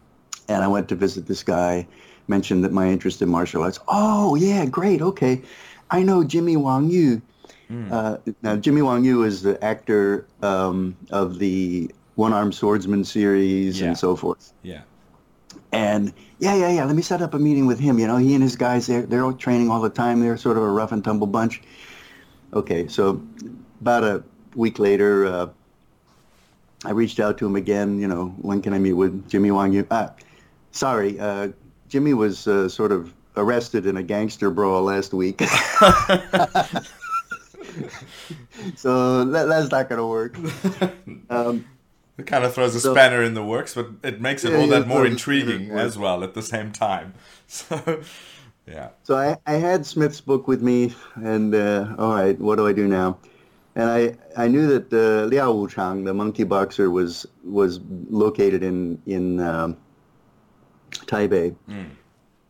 and 0.47 0.63
I 0.63 0.67
went 0.67 0.88
to 0.89 0.95
visit 0.95 1.27
this 1.27 1.43
guy. 1.43 1.85
Mentioned 2.27 2.63
that 2.63 2.71
my 2.71 2.89
interest 2.89 3.21
in 3.21 3.29
martial 3.29 3.62
arts. 3.62 3.79
Oh 3.88 4.33
yeah, 4.35 4.65
great. 4.65 5.01
Okay, 5.01 5.43
I 5.91 6.01
know 6.01 6.24
Jimmy 6.24 6.57
Wang 6.57 6.89
Yu. 6.89 7.21
Mm. 7.69 7.91
Uh, 7.91 8.17
now 8.41 8.55
Jimmy 8.55 8.81
Wang 8.81 9.03
Yu 9.03 9.24
is 9.24 9.41
the 9.41 9.63
actor 9.63 10.27
um, 10.41 10.95
of 11.10 11.39
the 11.39 11.91
One 12.15 12.34
Armed 12.34 12.55
Swordsman 12.55 13.03
series 13.03 13.79
yeah. 13.79 13.88
and 13.88 13.98
so 13.98 14.15
forth. 14.15 14.53
Yeah. 14.62 14.81
And 15.72 16.13
yeah, 16.39 16.55
yeah, 16.55 16.72
yeah. 16.72 16.86
Let 16.86 16.95
me 16.95 17.01
set 17.01 17.22
up 17.22 17.34
a 17.34 17.39
meeting 17.39 17.65
with 17.65 17.79
him. 17.79 18.00
You 18.00 18.07
know, 18.07 18.17
he 18.17 18.34
and 18.34 18.43
his 18.43 18.55
guys 18.55 18.88
they're 18.88 19.01
they're 19.01 19.24
all 19.24 19.34
training 19.34 19.69
all 19.69 19.81
the 19.81 19.89
time. 19.89 20.22
They're 20.22 20.38
sort 20.38 20.57
of 20.57 20.63
a 20.63 20.69
rough 20.69 20.91
and 20.91 21.03
tumble 21.03 21.27
bunch. 21.27 21.62
Okay, 22.53 22.88
so 22.88 23.22
about 23.81 24.03
a 24.03 24.24
week 24.55 24.79
later, 24.79 25.25
uh, 25.25 25.48
I 26.86 26.91
reached 26.91 27.19
out 27.19 27.38
to 27.39 27.45
him 27.45 27.55
again. 27.55 28.00
You 28.00 28.07
know, 28.07 28.27
when 28.41 28.62
can 28.62 28.74
I 28.74 28.79
meet 28.79 28.93
with 28.93 29.27
Jimmy 29.27 29.51
Wang 29.51 29.74
Yu? 29.74 29.86
Ah, 29.91 30.13
sorry, 30.72 31.19
uh, 31.19 31.50
Jimmy 31.89 32.13
was 32.13 32.48
uh, 32.48 32.69
sort 32.69 32.91
of 32.91 33.13
arrested 33.36 33.86
in 33.86 33.98
a 33.98 34.03
gangster 34.03 34.50
brawl 34.50 34.84
last 34.84 35.13
week. 35.13 35.41
so 38.75 39.25
that, 39.25 39.46
that's 39.46 39.72
not 39.72 39.89
going 39.89 40.00
to 40.00 40.08
work. 40.08 40.38
Um, 41.29 41.65
it 42.17 42.27
kind 42.27 42.46
of 42.46 42.53
throws 42.53 42.75
a 42.75 42.79
so, 42.79 42.94
spanner 42.94 43.22
in 43.22 43.34
the 43.34 43.44
works, 43.44 43.74
but 43.74 43.88
it 44.03 44.22
makes 44.22 44.46
it 44.46 44.51
yeah, 44.51 44.60
all 44.60 44.67
that 44.67 44.88
more 44.88 45.05
intriguing 45.05 45.72
as 45.72 45.98
well 45.98 46.24
at 46.24 46.34
the 46.34 46.41
same 46.41 46.72
time. 46.72 47.13
So, 47.48 48.01
yeah. 48.65 48.89
So 49.03 49.15
I, 49.15 49.38
I 49.46 49.53
had 49.53 49.86
Smith's 49.86 50.20
book 50.20 50.48
with 50.48 50.63
me, 50.63 50.96
and 51.13 51.53
uh, 51.53 51.94
all 52.00 52.15
right, 52.15 52.39
what 52.39 52.55
do 52.55 52.65
I 52.65 52.74
do 52.74 52.88
now? 52.88 53.20
And 53.75 53.88
I, 53.88 54.15
I 54.36 54.48
knew 54.48 54.65
that 54.67 54.91
uh, 54.91 55.25
Liao 55.25 55.53
Wuchang, 55.53 56.05
the 56.05 56.13
monkey 56.15 56.44
boxer, 56.44 56.89
was 56.89 57.27
was 57.44 57.79
located 58.10 58.63
in 58.63 59.00
in 59.05 59.39
um, 59.39 59.77
Taipei. 60.91 61.55
Mm. 61.70 61.89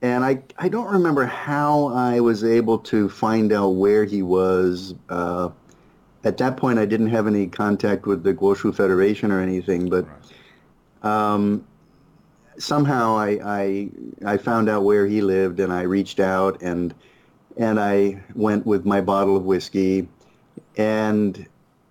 And 0.05 0.23
I, 0.23 0.43
I 0.59 0.69
don't 0.69 0.87
remember 0.87 1.25
how 1.25 1.87
I 1.87 2.19
was 2.19 2.43
able 2.43 2.77
to 2.93 3.09
find 3.09 3.51
out 3.51 3.69
where 3.69 4.05
he 4.05 4.21
was. 4.21 4.93
Uh, 5.09 5.49
at 6.23 6.37
that 6.37 6.57
point, 6.57 6.77
I 6.77 6.85
didn't 6.85 7.07
have 7.07 7.25
any 7.25 7.47
contact 7.47 8.05
with 8.05 8.21
the 8.21 8.31
Guoshu 8.31 8.75
Federation 8.75 9.31
or 9.31 9.41
anything, 9.41 9.89
but 9.89 10.05
um, 11.01 11.65
somehow 12.59 13.17
I, 13.17 13.39
I, 13.43 13.89
I 14.23 14.37
found 14.37 14.69
out 14.69 14.83
where 14.83 15.07
he 15.07 15.21
lived, 15.21 15.59
and 15.59 15.73
I 15.73 15.81
reached 15.81 16.19
out, 16.19 16.61
and 16.61 16.93
and 17.57 17.79
I 17.79 18.21
went 18.35 18.63
with 18.67 18.85
my 18.85 19.01
bottle 19.01 19.35
of 19.35 19.43
whiskey 19.43 20.07
and 20.77 21.47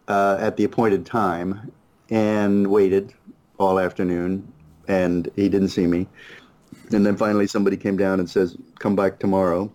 uh, 0.07 0.37
at 0.39 0.57
the 0.57 0.63
appointed 0.63 1.05
time 1.05 1.73
and 2.11 2.69
waited 2.69 3.13
all 3.59 3.81
afternoon 3.81 4.53
and 4.87 5.31
he 5.37 5.49
didn't 5.49 5.71
see 5.71 5.87
me 5.87 6.07
and 6.93 7.05
then 7.05 7.17
finally 7.17 7.47
somebody 7.47 7.77
came 7.77 7.97
down 7.97 8.19
and 8.19 8.29
says 8.29 8.57
come 8.79 8.97
back 8.97 9.19
tomorrow 9.19 9.71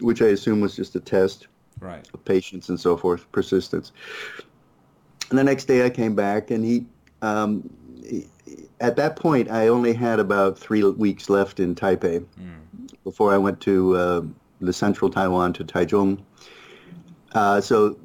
which 0.00 0.22
i 0.22 0.26
assume 0.26 0.60
was 0.60 0.76
just 0.76 0.94
a 0.94 1.00
test 1.00 1.48
right. 1.80 2.08
of 2.12 2.24
patience 2.24 2.68
and 2.68 2.78
so 2.78 2.96
forth 2.96 3.30
persistence 3.32 3.92
and 5.30 5.38
the 5.38 5.44
next 5.44 5.64
day 5.64 5.84
i 5.84 5.90
came 5.90 6.14
back 6.14 6.50
and 6.50 6.64
he, 6.64 6.84
um, 7.22 7.68
he 8.04 8.26
at 8.80 8.96
that 8.96 9.16
point 9.16 9.50
i 9.50 9.68
only 9.68 9.92
had 9.92 10.18
about 10.18 10.58
three 10.58 10.82
weeks 10.82 11.28
left 11.28 11.60
in 11.60 11.74
taipei 11.74 12.24
mm. 12.40 13.04
before 13.04 13.32
i 13.32 13.38
went 13.38 13.60
to 13.60 13.96
uh, 13.96 14.22
the 14.60 14.72
central 14.72 15.10
taiwan 15.10 15.52
to 15.52 15.64
taichung 15.64 16.18
uh, 17.32 17.60
so 17.60 17.96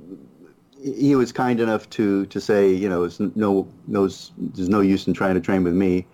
he 0.86 1.16
was 1.16 1.32
kind 1.32 1.60
enough 1.60 1.90
to 1.92 2.26
to 2.28 2.40
say, 2.40 2.72
you 2.72 2.88
know, 2.88 3.04
it's 3.04 3.20
no 3.20 3.68
no 3.88 4.08
there's 4.38 4.70
no 4.70 4.82
use 4.82 5.08
in 5.08 5.14
trying 5.14 5.34
to 5.34 5.42
train 5.42 5.64
with 5.64 5.74
me, 5.74 6.06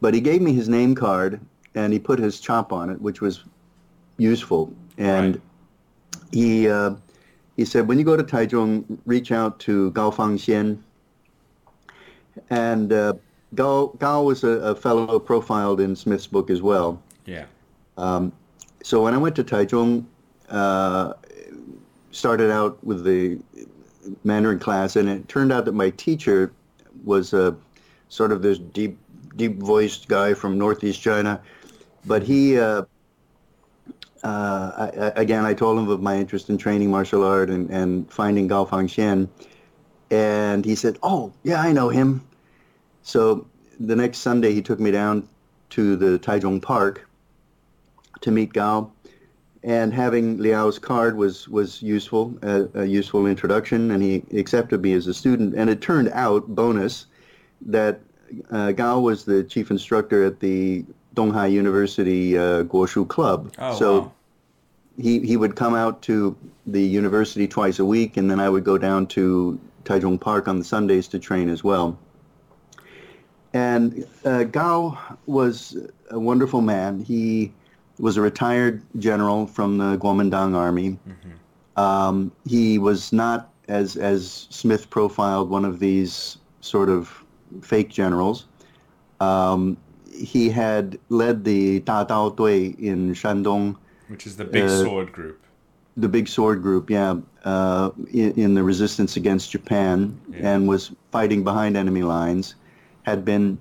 but 0.00 0.14
he 0.14 0.20
gave 0.20 0.42
me 0.42 0.52
his 0.52 0.68
name 0.68 0.94
card 0.94 1.40
and 1.74 1.92
he 1.92 1.98
put 1.98 2.18
his 2.18 2.40
chop 2.40 2.72
on 2.72 2.90
it, 2.90 3.00
which 3.00 3.20
was 3.20 3.44
useful. 4.16 4.72
And 4.98 5.36
right. 5.36 5.42
he 6.32 6.68
uh, 6.68 6.94
he 7.56 7.64
said, 7.64 7.88
when 7.88 7.98
you 7.98 8.04
go 8.04 8.16
to 8.16 8.24
Taichung, 8.24 8.98
reach 9.06 9.32
out 9.32 9.58
to 9.60 9.90
Gao 9.92 10.10
Fangxian. 10.10 10.78
And 12.50 12.92
uh, 12.92 13.14
Gao 13.54 13.86
Gao 13.98 14.22
was 14.22 14.44
a, 14.44 14.48
a, 14.48 14.74
fellow 14.74 15.18
profiled 15.18 15.80
in 15.80 15.96
Smith's 15.96 16.26
book 16.26 16.50
as 16.50 16.60
well. 16.60 17.02
Yeah. 17.24 17.46
Um, 17.96 18.32
so 18.82 19.02
when 19.02 19.14
I 19.14 19.16
went 19.16 19.34
to 19.36 19.44
Taichung, 19.44 20.04
uh, 20.50 21.14
started 22.10 22.50
out 22.50 22.82
with 22.84 23.04
the 23.04 23.38
Mandarin 24.24 24.58
class, 24.58 24.96
and 24.96 25.08
it 25.08 25.28
turned 25.28 25.52
out 25.52 25.64
that 25.64 25.72
my 25.72 25.90
teacher 25.90 26.52
was 27.04 27.32
a 27.32 27.56
sort 28.08 28.32
of 28.32 28.42
this 28.42 28.58
deep, 28.58 28.98
deep-voiced 29.36 30.08
guy 30.08 30.34
from 30.34 30.58
Northeast 30.58 31.00
China, 31.00 31.40
but 32.04 32.22
he. 32.22 32.58
Uh, 32.58 32.84
uh, 34.24 34.90
I, 35.14 35.20
again, 35.20 35.44
I 35.44 35.54
told 35.54 35.78
him 35.78 35.88
of 35.88 36.02
my 36.02 36.16
interest 36.16 36.50
in 36.50 36.58
training 36.58 36.90
martial 36.90 37.22
art 37.22 37.48
and, 37.48 37.70
and 37.70 38.10
finding 38.10 38.48
Gao 38.48 38.64
Fangxian, 38.64 39.28
and 40.10 40.64
he 40.64 40.74
said, 40.74 40.98
"Oh, 41.02 41.32
yeah, 41.44 41.60
I 41.60 41.72
know 41.72 41.88
him." 41.90 42.26
So 43.02 43.46
the 43.78 43.94
next 43.94 44.18
Sunday, 44.18 44.52
he 44.52 44.62
took 44.62 44.80
me 44.80 44.90
down 44.90 45.28
to 45.70 45.96
the 45.96 46.18
Taichung 46.18 46.60
Park 46.60 47.08
to 48.22 48.30
meet 48.30 48.52
Gao, 48.52 48.90
and 49.62 49.92
having 49.92 50.38
Liao's 50.38 50.78
card 50.78 51.16
was 51.16 51.48
was 51.48 51.82
useful, 51.82 52.36
a 52.42 52.84
useful 52.84 53.26
introduction, 53.26 53.90
and 53.90 54.02
he 54.02 54.24
accepted 54.36 54.82
me 54.82 54.92
as 54.94 55.06
a 55.06 55.14
student. 55.14 55.54
And 55.54 55.70
it 55.70 55.80
turned 55.80 56.08
out, 56.08 56.48
bonus, 56.48 57.06
that 57.60 58.00
uh, 58.50 58.72
Gao 58.72 59.00
was 59.00 59.24
the 59.24 59.42
chief 59.44 59.70
instructor 59.70 60.24
at 60.24 60.40
the 60.40 60.84
Donghai 61.14 61.50
University 61.50 62.36
uh, 62.36 62.64
Guoshu 62.64 63.08
Club. 63.08 63.52
Oh, 63.58 63.74
so 63.78 64.00
wow. 64.00 64.12
he 64.98 65.20
he 65.20 65.36
would 65.36 65.56
come 65.56 65.74
out 65.74 66.02
to 66.02 66.36
the 66.66 66.82
university 66.82 67.46
twice 67.48 67.78
a 67.78 67.84
week, 67.84 68.16
and 68.16 68.30
then 68.30 68.40
I 68.40 68.48
would 68.48 68.64
go 68.64 68.78
down 68.78 69.06
to 69.08 69.58
Taichung 69.84 70.20
Park 70.20 70.48
on 70.48 70.58
the 70.58 70.64
Sundays 70.64 71.08
to 71.08 71.18
train 71.18 71.48
as 71.48 71.64
well. 71.64 71.98
And 73.52 74.06
uh, 74.24 74.44
Gao 74.44 74.98
was 75.26 75.76
a 76.10 76.18
wonderful 76.18 76.60
man. 76.60 77.00
He 77.00 77.52
was 77.98 78.16
a 78.16 78.20
retired 78.20 78.82
general 78.98 79.46
from 79.46 79.78
the 79.78 79.96
Kuomintang 79.96 80.54
Army. 80.54 80.98
Mm-hmm. 81.08 81.80
Um, 81.80 82.32
he 82.46 82.78
was 82.78 83.12
not, 83.12 83.50
as 83.68 83.96
as 83.96 84.46
Smith 84.50 84.90
profiled, 84.90 85.48
one 85.48 85.64
of 85.64 85.78
these 85.78 86.38
sort 86.60 86.88
of 86.88 87.24
fake 87.62 87.88
generals. 87.88 88.46
Um, 89.20 89.76
he 90.12 90.48
had 90.48 90.98
led 91.08 91.44
the 91.44 91.80
Dao 91.80 92.34
Dui 92.36 92.78
in 92.78 93.12
Shandong, 93.14 93.76
which 94.08 94.26
is 94.26 94.36
the 94.36 94.44
big 94.44 94.64
uh, 94.64 94.82
sword 94.82 95.12
group. 95.12 95.42
The 95.96 96.08
big 96.08 96.28
sword 96.28 96.62
group, 96.62 96.90
yeah, 96.90 97.16
uh, 97.44 97.90
in, 98.12 98.32
in, 98.32 98.54
the 98.54 98.62
resistance 98.62 99.16
against 99.16 99.50
Japan, 99.50 100.18
yeah. 100.30 100.54
and 100.54 100.68
was 100.68 100.92
fighting 101.10 101.42
behind 101.42 101.76
enemy 101.76 102.02
lines. 102.02 102.54
Had 103.04 103.24
been 103.24 103.58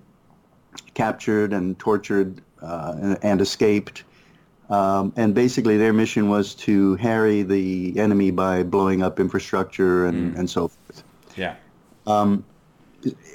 captured 0.94 1.54
and 1.54 1.78
tortured 1.80 2.42
uh, 2.62 2.96
and, 3.00 3.18
and 3.22 3.42
escaped 3.42 4.04
um, 4.70 5.14
and 5.16 5.36
basically, 5.36 5.78
their 5.78 5.94
mission 5.94 6.30
was 6.30 6.56
to 6.56 6.96
harry 6.96 7.44
the 7.44 7.98
enemy 8.00 8.32
by 8.32 8.64
blowing 8.64 9.04
up 9.04 9.20
infrastructure 9.20 10.08
and, 10.08 10.34
mm. 10.34 10.40
and 10.40 10.50
so 10.50 10.70
forth. 10.70 11.04
Yeah. 11.36 11.56
Um, 12.08 12.44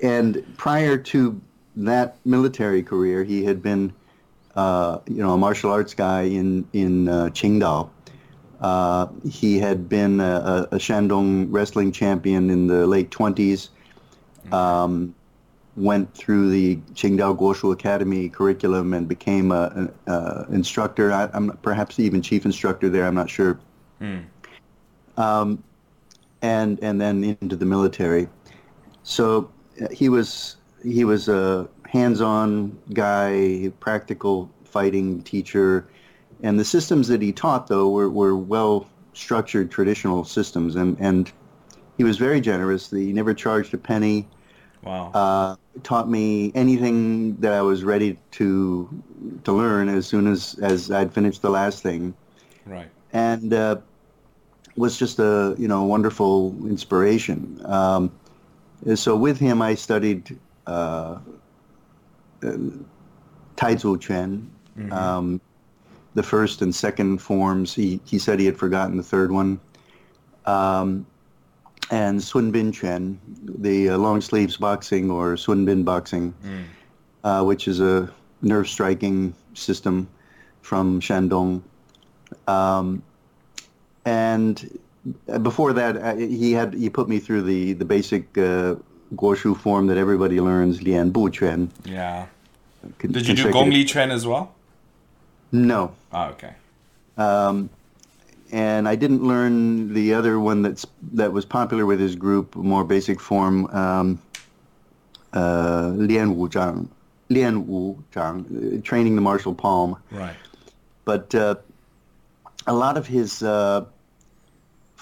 and 0.02 0.44
prior 0.56 0.96
to 0.96 1.40
that 1.76 2.16
military 2.24 2.82
career, 2.82 3.24
he 3.24 3.44
had 3.44 3.62
been, 3.62 3.92
uh, 4.56 4.98
you 5.06 5.22
know, 5.22 5.34
a 5.34 5.38
martial 5.38 5.70
arts 5.70 5.94
guy 5.94 6.22
in 6.22 6.66
in 6.72 7.08
uh, 7.08 7.26
Qingdao. 7.26 7.88
Uh, 8.60 9.06
he 9.30 9.58
had 9.58 9.88
been 9.88 10.20
a, 10.20 10.68
a, 10.70 10.76
Shandong 10.76 11.46
wrestling 11.48 11.92
champion 11.92 12.50
in 12.50 12.66
the 12.66 12.86
late 12.86 13.10
20s. 13.10 13.70
Um, 14.52 15.14
went 15.76 16.12
through 16.14 16.50
the 16.50 16.76
Qingdao 16.92 17.38
Guoshu 17.38 17.72
Academy 17.72 18.28
curriculum 18.28 18.92
and 18.92 19.08
became 19.08 19.50
an 19.50 19.90
instructor. 20.50 21.10
I, 21.10 21.30
am 21.32 21.58
perhaps 21.62 21.98
even 21.98 22.20
chief 22.20 22.44
instructor 22.44 22.90
there. 22.90 23.06
I'm 23.06 23.14
not 23.14 23.30
sure. 23.30 23.58
Mm. 24.00 24.24
Um, 25.16 25.62
and 26.42 26.78
and 26.82 27.00
then 27.00 27.36
into 27.40 27.56
the 27.56 27.66
military. 27.66 28.28
So 29.02 29.50
he 29.90 30.08
was 30.08 30.56
he 30.82 31.04
was 31.04 31.28
a 31.28 31.68
hands-on 31.86 32.78
guy, 32.92 33.70
practical 33.80 34.50
fighting 34.64 35.22
teacher, 35.22 35.86
and 36.42 36.58
the 36.58 36.64
systems 36.64 37.08
that 37.08 37.20
he 37.20 37.32
taught 37.32 37.66
though 37.66 37.88
were, 37.90 38.08
were 38.08 38.36
well 38.36 38.86
structured 39.12 39.70
traditional 39.70 40.24
systems, 40.24 40.76
and 40.76 40.96
and 41.00 41.32
he 41.96 42.04
was 42.04 42.16
very 42.16 42.40
generous. 42.40 42.90
He 42.90 43.12
never 43.12 43.34
charged 43.34 43.74
a 43.74 43.78
penny. 43.78 44.26
Wow. 44.82 45.10
Uh, 45.12 45.56
taught 45.82 46.08
me 46.08 46.52
anything 46.54 47.36
that 47.36 47.52
I 47.52 47.62
was 47.62 47.84
ready 47.84 48.18
to 48.32 49.02
to 49.44 49.52
learn 49.52 49.88
as 49.88 50.06
soon 50.06 50.26
as 50.26 50.58
as 50.62 50.90
I'd 50.90 51.12
finished 51.12 51.42
the 51.42 51.50
last 51.50 51.82
thing. 51.82 52.14
Right. 52.64 52.88
And 53.12 53.52
uh, 53.52 53.76
was 54.76 54.98
just 54.98 55.18
a 55.18 55.54
you 55.58 55.68
know 55.68 55.84
wonderful 55.84 56.54
inspiration. 56.66 57.60
Um, 57.64 58.10
so 58.94 59.16
with 59.16 59.38
him, 59.38 59.62
I 59.62 59.74
studied 59.74 60.38
uh, 60.66 61.18
uh, 62.42 62.56
Taizu 63.56 64.00
Quan, 64.04 64.50
mm-hmm. 64.78 64.92
um, 64.92 65.40
the 66.14 66.22
first 66.22 66.62
and 66.62 66.74
second 66.74 67.18
forms. 67.18 67.74
He 67.74 68.00
he 68.04 68.18
said 68.18 68.40
he 68.40 68.46
had 68.46 68.56
forgotten 68.56 68.96
the 68.96 69.02
third 69.02 69.30
one. 69.30 69.60
Um, 70.46 71.06
and 71.90 72.22
Sun 72.22 72.52
Bin 72.52 72.72
Quan, 72.72 73.18
the 73.42 73.90
uh, 73.90 73.98
long 73.98 74.20
sleeves 74.20 74.56
boxing 74.56 75.10
or 75.10 75.36
Sun 75.36 75.64
Bin 75.64 75.82
boxing, 75.82 76.32
mm. 76.44 76.64
uh, 77.24 77.44
which 77.44 77.66
is 77.66 77.80
a 77.80 78.08
nerve 78.42 78.68
striking 78.68 79.34
system 79.54 80.08
from 80.62 81.00
Shandong. 81.00 81.62
Um, 82.46 83.02
and 84.04 84.78
before 85.42 85.72
that, 85.72 85.96
uh, 85.96 86.16
he 86.16 86.52
had 86.52 86.74
he 86.74 86.90
put 86.90 87.08
me 87.08 87.18
through 87.18 87.42
the 87.42 87.72
the 87.74 87.84
basic 87.84 88.36
uh, 88.36 88.76
Guoshu 89.14 89.56
form 89.56 89.86
that 89.86 89.96
everybody 89.96 90.40
learns, 90.40 90.82
Lian 90.82 91.10
Bu 91.10 91.30
Quan. 91.30 91.70
Yeah. 91.84 92.26
Con- 92.98 93.12
Did 93.12 93.28
you 93.28 93.34
do 93.34 93.50
Gong 93.50 93.70
Li 93.70 93.84
Quan 93.84 94.10
as 94.10 94.26
well? 94.26 94.52
No. 95.52 95.92
Oh, 96.12 96.24
okay. 96.26 96.54
Um, 97.16 97.68
and 98.52 98.88
I 98.88 98.96
didn't 98.96 99.22
learn 99.22 99.92
the 99.94 100.14
other 100.14 100.38
one 100.38 100.62
that's 100.62 100.86
that 101.12 101.32
was 101.32 101.44
popular 101.44 101.86
with 101.86 102.00
his 102.00 102.16
group, 102.16 102.54
more 102.56 102.84
basic 102.84 103.20
form, 103.20 103.66
um, 103.66 104.20
uh, 105.32 105.92
Lian 105.94 106.36
Wu 106.36 106.48
Zhang, 106.48 106.88
Lian 107.28 107.66
Wu 107.66 108.02
Zhang, 108.12 108.78
uh, 108.78 108.82
training 108.82 109.14
the 109.14 109.22
martial 109.22 109.54
palm. 109.54 109.96
Right. 110.10 110.36
But 111.04 111.34
uh, 111.34 111.56
a 112.66 112.74
lot 112.74 112.96
of 112.96 113.06
his 113.06 113.42
uh, 113.42 113.84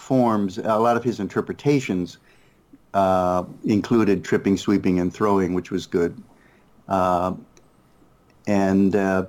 forms, 0.09 0.57
a 0.57 0.79
lot 0.79 0.97
of 0.97 1.05
his 1.05 1.21
interpretations 1.21 2.17
uh, 2.95 3.45
included 3.65 4.25
tripping, 4.25 4.57
sweeping, 4.57 4.99
and 5.01 5.13
throwing, 5.13 5.53
which 5.53 5.71
was 5.71 5.87
good. 5.87 6.17
Uh, 6.89 7.35
and 8.47 8.97
uh, 8.97 9.27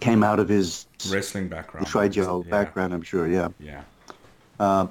came 0.00 0.24
out 0.24 0.40
of 0.40 0.48
his 0.48 0.86
wrestling 1.08 1.46
background, 1.48 1.86
Shuaijiao 1.86 2.44
yeah. 2.44 2.50
background, 2.50 2.92
I'm 2.92 3.02
sure. 3.02 3.28
Yeah. 3.28 3.50
Yeah. 3.60 3.82
Uh, 4.58 4.88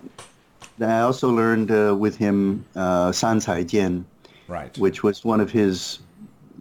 I 0.79 1.01
also 1.01 1.29
learned 1.29 1.69
uh, 1.69 1.93
with 1.99 2.15
him 2.15 2.65
uh, 2.73 3.11
San 3.11 3.41
Cai 3.41 3.65
Jian, 3.65 4.05
right, 4.47 4.77
which 4.77 5.03
was 5.03 5.25
one 5.25 5.41
of 5.41 5.51
his 5.51 5.99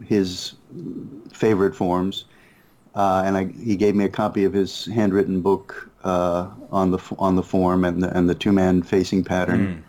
his 0.05 0.55
favorite 1.33 1.77
forms. 1.77 2.25
Uh, 2.97 3.23
and 3.25 3.37
I, 3.37 3.45
he 3.63 3.77
gave 3.77 3.95
me 3.95 4.05
a 4.05 4.09
copy 4.09 4.45
of 4.45 4.53
his 4.53 4.87
handwritten 4.87 5.43
book 5.43 5.86
uh, 6.07 6.49
on 6.71 6.93
the 6.93 6.99
on 7.19 7.35
the 7.35 7.43
form 7.43 7.85
and 7.85 8.03
the, 8.03 8.17
and 8.17 8.31
the 8.31 8.35
two 8.35 8.53
man 8.53 8.83
facing 8.83 9.25
pattern. 9.25 9.85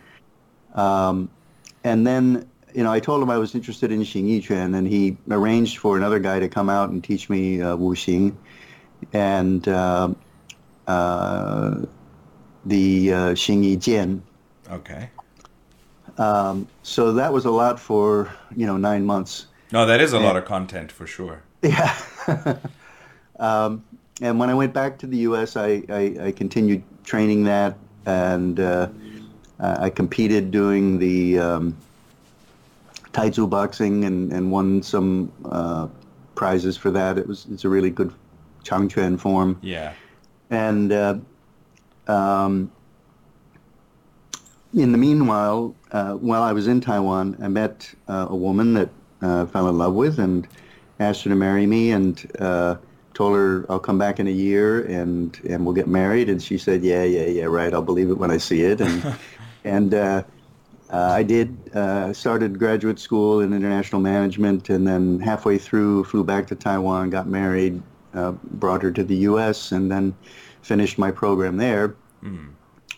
Mm. 0.74 0.78
Um, 0.78 1.30
and 1.84 2.06
then 2.06 2.48
you 2.74 2.82
know 2.82 2.92
I 2.92 2.98
told 2.98 3.22
him 3.22 3.30
I 3.30 3.38
was 3.38 3.54
interested 3.54 3.92
in 3.92 4.00
Xing 4.00 4.26
Yi 4.26 4.42
Quan, 4.42 4.74
and 4.74 4.86
he 4.86 5.16
arranged 5.30 5.78
for 5.78 5.96
another 5.96 6.18
guy 6.18 6.40
to 6.40 6.48
come 6.48 6.68
out 6.68 6.90
and 6.90 7.02
teach 7.02 7.30
me 7.30 7.62
uh, 7.62 7.76
Wu 7.76 7.94
Xing, 7.94 8.34
and 9.12 9.66
uh, 9.68 10.12
uh, 10.88 11.82
the 12.66 13.12
uh, 13.12 13.16
Xing 13.34 13.62
Yi 13.62 13.76
Jian. 13.76 14.20
Okay. 14.70 15.10
Um, 16.18 16.66
so 16.82 17.12
that 17.12 17.32
was 17.32 17.44
a 17.44 17.50
lot 17.52 17.78
for 17.78 18.28
you 18.56 18.66
know 18.66 18.76
nine 18.76 19.06
months. 19.06 19.46
No, 19.70 19.86
that 19.86 20.00
is 20.00 20.12
a 20.12 20.16
and, 20.16 20.24
lot 20.24 20.36
of 20.36 20.44
content 20.44 20.90
for 20.90 21.06
sure. 21.06 21.42
Yeah. 21.62 21.94
Um, 23.40 23.84
and 24.20 24.38
when 24.38 24.50
I 24.50 24.54
went 24.54 24.72
back 24.72 24.98
to 24.98 25.06
the 25.06 25.18
U.S., 25.18 25.56
I, 25.56 25.82
I, 25.88 26.16
I 26.20 26.32
continued 26.32 26.82
training 27.04 27.44
that, 27.44 27.76
and 28.06 28.58
uh, 28.58 28.88
I 29.60 29.90
competed 29.90 30.50
doing 30.50 30.98
the 30.98 31.38
um, 31.38 31.76
Taizu 33.12 33.48
boxing 33.48 34.04
and, 34.04 34.32
and 34.32 34.50
won 34.50 34.82
some 34.82 35.32
uh, 35.44 35.88
prizes 36.34 36.76
for 36.76 36.90
that. 36.90 37.18
It 37.18 37.26
was 37.26 37.46
it's 37.50 37.64
a 37.64 37.68
really 37.68 37.90
good 37.90 38.12
Changquan 38.64 39.18
form. 39.18 39.58
Yeah. 39.62 39.92
And 40.50 40.92
uh, 40.92 41.18
um, 42.06 42.70
in 44.74 44.92
the 44.92 44.98
meanwhile, 44.98 45.74
uh, 45.92 46.14
while 46.14 46.42
I 46.42 46.52
was 46.52 46.68
in 46.68 46.80
Taiwan, 46.80 47.36
I 47.42 47.48
met 47.48 47.92
uh, 48.08 48.26
a 48.28 48.36
woman 48.36 48.74
that 48.74 48.88
uh, 49.22 49.46
fell 49.46 49.68
in 49.68 49.78
love 49.78 49.94
with 49.94 50.18
and 50.18 50.46
asked 51.00 51.24
her 51.24 51.30
to 51.30 51.36
marry 51.36 51.66
me, 51.66 51.92
and 51.92 52.30
uh, 52.38 52.76
told 53.18 53.34
her 53.34 53.66
I'll 53.68 53.80
come 53.80 53.98
back 53.98 54.20
in 54.20 54.28
a 54.28 54.36
year 54.46 54.84
and 54.84 55.40
and 55.50 55.66
we'll 55.66 55.74
get 55.74 55.88
married. 55.88 56.28
And 56.28 56.40
she 56.40 56.56
said, 56.56 56.84
yeah, 56.84 57.02
yeah, 57.02 57.26
yeah, 57.26 57.46
right. 57.46 57.74
I'll 57.74 57.82
believe 57.82 58.10
it 58.10 58.16
when 58.16 58.30
I 58.30 58.36
see 58.36 58.62
it. 58.62 58.80
And 58.80 59.16
and 59.64 59.92
uh, 59.92 60.22
uh, 60.90 61.10
I 61.20 61.24
did. 61.24 61.48
Uh, 61.74 62.12
started 62.12 62.60
graduate 62.60 63.00
school 63.00 63.40
in 63.40 63.52
international 63.52 64.00
management, 64.00 64.70
and 64.70 64.86
then 64.86 65.18
halfway 65.18 65.58
through 65.58 66.04
flew 66.04 66.22
back 66.22 66.46
to 66.46 66.54
Taiwan, 66.54 67.10
got 67.10 67.26
married, 67.26 67.82
uh, 68.14 68.32
brought 68.62 68.82
her 68.82 68.92
to 68.92 69.02
the 69.02 69.16
U.S., 69.30 69.72
and 69.72 69.90
then 69.90 70.14
finished 70.62 70.96
my 70.96 71.10
program 71.10 71.56
there, 71.56 71.96
mm. 72.22 72.50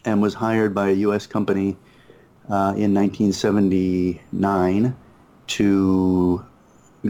and 0.04 0.20
was 0.20 0.34
hired 0.34 0.74
by 0.74 0.90
a 0.90 0.96
U.S. 1.08 1.26
company 1.26 1.78
uh, 2.50 2.76
in 2.76 2.92
1979 2.92 4.94
to 5.46 6.44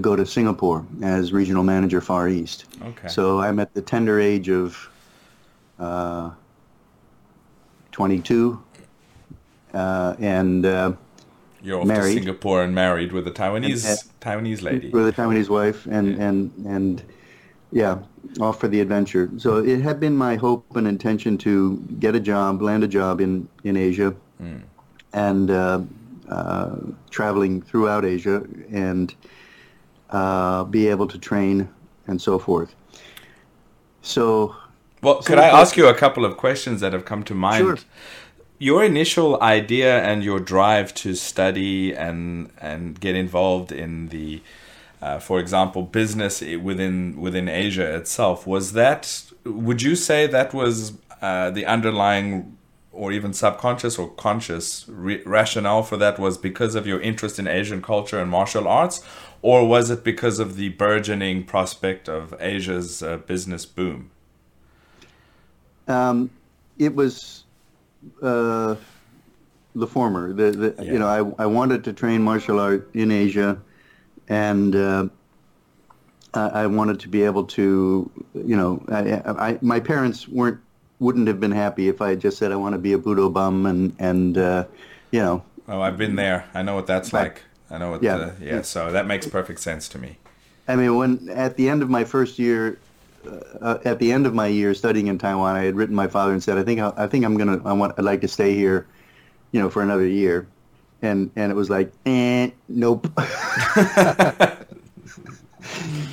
go 0.01 0.15
to 0.15 0.25
Singapore 0.25 0.87
as 1.03 1.33
regional 1.33 1.65
manager 1.65 2.01
Far 2.01 2.29
East. 2.29 2.67
Okay. 2.83 3.09
So 3.09 3.41
I'm 3.41 3.59
at 3.59 3.75
the 3.75 3.83
tender 3.83 4.21
age 4.21 4.49
of 4.49 4.89
uh, 5.79 6.31
22, 7.93 8.63
uh, 9.75 10.15
and 10.21 10.65
uh, 10.67 10.93
you're 11.63 11.81
off 11.81 11.87
married. 11.87 12.15
to 12.15 12.23
Singapore 12.23 12.63
and 12.63 12.75
married 12.75 13.13
with 13.13 13.27
a 13.27 13.31
Taiwanese 13.33 13.89
and, 13.89 13.99
Taiwanese 14.21 14.63
lady. 14.63 14.91
With 14.91 15.09
a 15.09 15.13
Taiwanese 15.13 15.49
wife, 15.49 15.87
and 15.87 16.17
yeah. 16.17 16.29
and 16.29 16.67
and 16.67 17.03
yeah, 17.73 17.99
off 18.41 18.61
for 18.61 18.69
the 18.69 18.81
adventure. 18.81 19.31
So 19.39 19.57
it 19.57 19.81
had 19.81 20.01
been 20.01 20.17
my 20.17 20.37
hope 20.37 20.77
and 20.77 20.87
intention 20.87 21.37
to 21.39 21.77
get 21.99 22.15
a 22.15 22.21
job, 22.21 22.63
land 22.63 22.85
a 22.85 22.89
job 22.89 23.21
in 23.21 23.49
in 23.65 23.77
Asia, 23.77 24.15
mm. 24.41 24.63
and 25.13 25.51
uh, 25.51 25.81
uh, 26.29 26.77
traveling 27.11 27.61
throughout 27.61 28.05
Asia 28.05 28.45
and 28.71 29.15
uh, 30.11 30.65
be 30.65 30.89
able 30.89 31.07
to 31.09 31.19
train 31.19 31.69
and 32.07 32.21
so 32.21 32.39
forth. 32.39 32.75
So, 34.03 34.57
well, 35.03 35.23
could 35.23 35.39
I 35.39 35.49
ask 35.49 35.77
you 35.77 35.87
a 35.89 35.95
couple 35.95 36.25
of 36.25 36.37
questions 36.37 36.81
that 36.81 36.93
have 36.93 37.05
come 37.05 37.23
to 37.25 37.35
mind? 37.35 37.65
Sure. 37.65 37.79
Your 38.59 38.85
initial 38.85 39.41
idea 39.43 40.03
and 40.03 40.23
your 40.23 40.39
drive 40.39 40.93
to 40.95 41.15
study 41.15 41.95
and 41.95 42.51
and 42.61 43.01
get 43.01 43.15
involved 43.17 43.73
in 43.73 44.09
the, 44.09 44.43
uh, 45.01 45.19
for 45.19 45.41
example, 45.41 45.83
business 45.83 46.41
within 46.41 47.19
within 47.21 47.49
Asia 47.49 47.95
itself 47.97 48.47
was 48.47 48.73
that. 48.73 49.25
Would 49.45 49.81
you 49.81 49.97
say 49.97 50.27
that 50.27 50.53
was 50.53 50.93
uh, 51.23 51.51
the 51.51 51.65
underlying 51.65 52.59
or 52.93 53.13
even 53.13 53.33
subconscious 53.33 53.99
or 53.99 54.11
conscious 54.11 54.87
re- 54.89 55.23
rationale 55.25 55.83
for 55.83 55.97
that 55.97 56.19
was 56.19 56.37
because 56.37 56.75
of 56.75 56.87
your 56.87 57.01
interest 57.01 57.39
in 57.39 57.47
Asian 57.47 57.81
culture 57.81 58.19
and 58.19 58.31
martial 58.31 58.67
arts, 58.67 59.03
or 59.43 59.67
was 59.67 59.91
it 59.91 60.05
because 60.05 60.39
of 60.39 60.57
the 60.57 60.71
burgeoning 60.71 61.45
prospect 61.45 62.09
of 62.09 62.35
Asia's 62.41 63.03
uh, 63.03 63.19
business 63.19 63.67
boom? 63.67 64.11
Um, 65.89 66.31
it 66.79 66.95
was 66.95 67.45
uh, 68.23 68.77
the 69.75 69.87
former. 69.87 70.33
The, 70.33 70.51
the 70.51 70.75
yeah. 70.79 70.93
you 70.93 70.99
know 70.99 71.35
I, 71.39 71.45
I 71.45 71.47
wanted 71.47 71.85
to 71.85 71.93
train 71.93 72.23
martial 72.23 72.61
art 72.61 72.89
in 72.95 73.11
Asia, 73.11 73.61
and 74.29 74.77
uh, 74.77 75.09
I, 76.35 76.49
I 76.49 76.67
wanted 76.67 77.01
to 77.01 77.09
be 77.09 77.23
able 77.23 77.45
to, 77.45 78.11
you 78.35 78.57
know, 78.57 78.85
I, 78.89 79.51
I, 79.51 79.59
my 79.61 79.81
parents 79.81 80.29
weren't 80.29 80.61
wouldn't 80.99 81.27
have 81.29 81.41
been 81.41 81.51
happy 81.51 81.89
if 81.89 82.03
I 82.03 82.11
had 82.11 82.21
just 82.21 82.37
said 82.37 82.53
I 82.53 82.57
want 82.57 82.75
to 82.75 82.79
be 82.79 82.93
a 82.93 82.99
Budo 82.99 83.33
bum 83.33 83.67
and 83.67 83.95
and 83.99 84.39
uh, 84.39 84.65
you 85.11 85.21
know. 85.21 85.43
Oh, 85.69 85.81
I've 85.81 85.97
been 85.97 86.17
there. 86.17 86.49
I 86.55 86.63
know 86.63 86.75
what 86.75 86.87
that's 86.87 87.13
like. 87.13 87.43
I 87.71 87.79
know 87.79 87.91
what. 87.91 88.03
Yeah. 88.03 88.17
The, 88.17 88.35
yeah. 88.45 88.63
So 88.63 88.91
that 88.93 89.07
makes 89.07 89.27
perfect 89.27 89.61
sense 89.61 89.89
to 89.91 89.99
me. 89.99 90.19
I 90.67 90.77
mean, 90.77 90.97
when 90.97 91.29
at 91.31 91.57
the 91.57 91.69
end 91.69 91.83
of 91.83 91.91
my 91.91 92.05
first 92.05 92.39
year, 92.39 92.79
uh, 93.61 93.79
at 93.85 93.99
the 93.99 94.13
end 94.13 94.27
of 94.27 94.35
my 94.35 94.47
year 94.47 94.75
studying 94.75 95.07
in 95.09 95.19
Taiwan, 95.19 95.57
I 95.57 95.65
had 95.65 95.77
written 95.77 95.95
my 95.95 96.07
father 96.07 96.33
and 96.33 96.43
said, 96.43 96.59
"I 96.59 96.63
think 96.63 96.81
I, 96.81 96.93
I 96.97 97.07
think 97.07 97.25
I'm 97.25 97.37
gonna 97.37 97.61
I 97.65 97.73
want 97.73 97.95
I'd 97.99 98.05
like 98.05 98.21
to 98.23 98.29
stay 98.29 98.55
here, 98.55 98.87
you 99.53 99.61
know, 99.61 99.71
for 99.71 99.83
another 99.83 100.07
year," 100.07 100.47
and 101.03 101.31
and 101.37 101.51
it 101.51 101.55
was 101.55 101.71
like, 101.71 101.93
eh, 102.07 102.51
nope. 102.69 103.07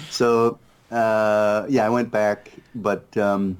so 0.09 0.59
uh, 0.91 1.65
yeah, 1.69 1.85
I 1.85 1.89
went 1.89 2.11
back, 2.11 2.51
but 2.75 3.15
um, 3.17 3.57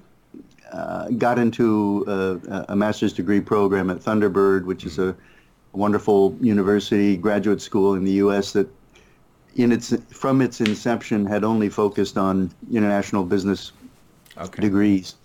uh, 0.72 1.10
got 1.10 1.40
into 1.40 2.06
a, 2.08 2.66
a 2.70 2.76
master's 2.76 3.14
degree 3.14 3.42
program 3.42 3.90
at 3.90 3.98
Thunderbird, 3.98 4.66
which 4.66 4.86
is 4.86 5.00
a 5.00 5.16
wonderful 5.74 6.36
university 6.42 7.18
graduate 7.18 7.62
school 7.62 7.94
in 7.96 8.04
the 8.04 8.14
U.S. 8.24 8.54
that 8.54 8.68
in 9.56 9.72
its 9.72 9.94
from 10.12 10.42
its 10.42 10.62
inception 10.62 11.26
had 11.26 11.44
only 11.44 11.70
focused 11.70 12.18
on 12.18 12.52
international 12.72 13.24
business 13.24 13.72
Okay. 14.38 14.62
degrees 14.62 15.16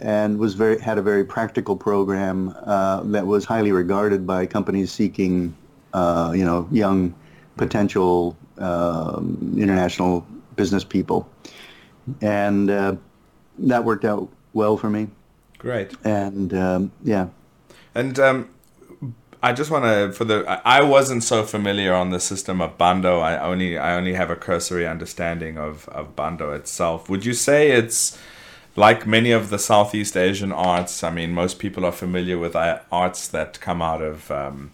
and 0.00 0.38
was 0.38 0.54
very 0.54 0.78
had 0.80 0.98
a 0.98 1.02
very 1.02 1.24
practical 1.24 1.76
program 1.76 2.54
uh, 2.66 3.02
that 3.04 3.26
was 3.26 3.44
highly 3.44 3.72
regarded 3.72 4.26
by 4.26 4.46
companies 4.46 4.92
seeking 4.92 5.54
uh, 5.92 6.32
you 6.34 6.44
know 6.44 6.68
young 6.70 7.14
potential 7.56 8.36
um, 8.58 9.54
international 9.56 10.26
business 10.56 10.84
people 10.84 11.28
and 12.20 12.70
uh, 12.70 12.94
that 13.58 13.84
worked 13.84 14.04
out 14.04 14.28
well 14.52 14.76
for 14.76 14.90
me 14.90 15.08
Great. 15.58 15.94
and 16.04 16.52
um, 16.54 16.92
yeah 17.04 17.28
And 17.94 18.18
um, 18.18 18.48
I 19.40 19.52
just 19.52 19.70
want 19.70 19.84
to 19.84 20.12
for 20.12 20.24
the 20.24 20.44
I 20.64 20.82
wasn't 20.82 21.22
so 21.22 21.44
familiar 21.44 21.94
on 21.94 22.10
the 22.10 22.18
system 22.18 22.60
of 22.60 22.76
bando. 22.76 23.20
I 23.20 23.38
only 23.38 23.78
I 23.78 23.94
only 23.94 24.14
have 24.14 24.30
a 24.30 24.36
cursory 24.36 24.86
understanding 24.86 25.56
of 25.56 25.88
of 25.90 26.16
bando 26.16 26.52
itself. 26.52 27.08
Would 27.08 27.24
you 27.24 27.34
say 27.34 27.70
it's 27.70 28.18
like 28.74 29.06
many 29.06 29.30
of 29.30 29.50
the 29.50 29.58
Southeast 29.58 30.16
Asian 30.16 30.52
arts? 30.52 31.04
I 31.04 31.10
mean, 31.10 31.32
most 31.32 31.60
people 31.60 31.84
are 31.84 31.92
familiar 31.92 32.36
with 32.36 32.56
uh, 32.56 32.80
arts 32.90 33.28
that 33.28 33.60
come 33.60 33.80
out 33.80 34.02
of 34.02 34.28
um, 34.32 34.72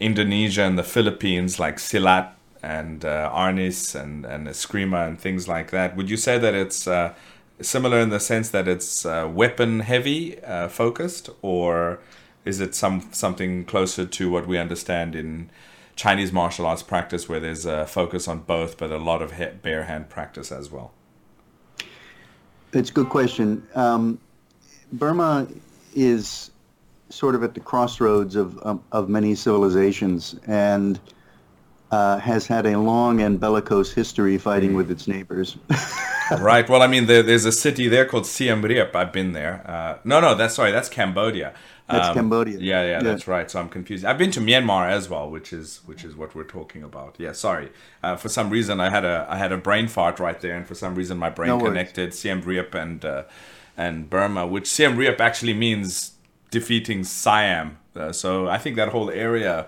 Indonesia 0.00 0.62
and 0.62 0.76
the 0.76 0.82
Philippines, 0.82 1.60
like 1.60 1.76
silat 1.76 2.30
and 2.64 3.04
uh, 3.04 3.30
arnis 3.32 3.94
and 3.94 4.24
and 4.26 4.48
eskrima 4.48 5.06
and 5.06 5.20
things 5.20 5.46
like 5.46 5.70
that. 5.70 5.94
Would 5.96 6.10
you 6.10 6.16
say 6.16 6.36
that 6.36 6.54
it's 6.54 6.88
uh, 6.88 7.14
similar 7.60 8.00
in 8.00 8.10
the 8.10 8.20
sense 8.20 8.48
that 8.50 8.66
it's 8.66 9.06
uh, 9.06 9.28
weapon 9.32 9.80
heavy 9.80 10.42
uh, 10.42 10.66
focused, 10.66 11.30
or 11.42 12.00
is 12.44 12.60
it 12.60 12.74
some 12.74 13.08
something 13.12 13.64
closer 13.64 14.06
to 14.06 14.30
what 14.30 14.46
we 14.46 14.58
understand 14.58 15.14
in 15.14 15.50
Chinese 15.96 16.32
martial 16.32 16.66
arts 16.66 16.82
practice, 16.82 17.28
where 17.28 17.40
there's 17.40 17.66
a 17.66 17.86
focus 17.86 18.26
on 18.28 18.40
both, 18.40 18.78
but 18.78 18.90
a 18.90 18.98
lot 18.98 19.22
of 19.22 19.32
he- 19.32 19.46
bare 19.62 19.84
hand 19.84 20.08
practice 20.08 20.50
as 20.50 20.70
well? 20.70 20.92
It's 22.72 22.90
a 22.90 22.92
good 22.92 23.08
question. 23.08 23.66
Um, 23.74 24.18
Burma 24.92 25.46
is 25.94 26.50
sort 27.08 27.34
of 27.34 27.42
at 27.42 27.54
the 27.54 27.60
crossroads 27.60 28.36
of 28.36 28.56
of, 28.58 28.80
of 28.92 29.08
many 29.08 29.34
civilizations 29.34 30.36
and 30.46 30.98
uh, 31.90 32.18
has 32.18 32.46
had 32.46 32.66
a 32.66 32.78
long 32.78 33.20
and 33.20 33.40
bellicose 33.40 33.92
history 33.92 34.38
fighting 34.38 34.74
with 34.74 34.90
its 34.90 35.08
neighbors. 35.08 35.56
right. 36.38 36.68
Well, 36.68 36.82
I 36.82 36.86
mean, 36.86 37.06
there, 37.06 37.22
there's 37.22 37.44
a 37.44 37.52
city 37.52 37.88
there 37.88 38.04
called 38.04 38.26
Siem 38.26 38.62
Reap. 38.62 38.94
I've 38.94 39.12
been 39.12 39.32
there. 39.32 39.62
Uh, 39.68 39.98
no, 40.04 40.20
no, 40.20 40.34
that's 40.34 40.54
sorry, 40.54 40.70
that's 40.70 40.88
Cambodia. 40.88 41.52
That's 41.92 42.14
Cambodia. 42.14 42.58
Yeah, 42.58 42.82
yeah, 42.82 42.88
Yeah. 42.90 43.00
that's 43.02 43.26
right. 43.28 43.50
So 43.50 43.60
I'm 43.60 43.68
confused. 43.68 44.04
I've 44.04 44.18
been 44.18 44.30
to 44.32 44.40
Myanmar 44.40 44.88
as 44.90 45.08
well, 45.08 45.30
which 45.30 45.52
is 45.52 45.80
which 45.86 46.04
is 46.04 46.14
what 46.16 46.34
we're 46.34 46.44
talking 46.44 46.82
about. 46.82 47.16
Yeah, 47.18 47.32
sorry. 47.32 47.70
Uh, 48.02 48.16
for 48.16 48.28
some 48.28 48.50
reason, 48.50 48.80
I 48.80 48.90
had 48.90 49.04
a 49.04 49.26
I 49.28 49.36
had 49.36 49.52
a 49.52 49.56
brain 49.56 49.88
fart 49.88 50.18
right 50.20 50.40
there, 50.40 50.56
and 50.56 50.66
for 50.66 50.74
some 50.74 50.94
reason, 50.94 51.18
my 51.18 51.30
brain 51.30 51.48
No 51.48 51.58
connected 51.60 52.14
Siem 52.14 52.40
Reap 52.42 52.74
and 52.74 53.04
uh, 53.04 53.22
and 53.76 54.08
Burma, 54.10 54.46
which 54.46 54.66
Siem 54.66 54.96
Reap 54.96 55.20
actually 55.20 55.54
means 55.54 56.12
defeating 56.50 57.04
Siam. 57.04 57.78
Uh, 57.96 58.12
so 58.12 58.48
I 58.48 58.58
think 58.58 58.76
that 58.76 58.88
whole 58.88 59.10
area. 59.10 59.66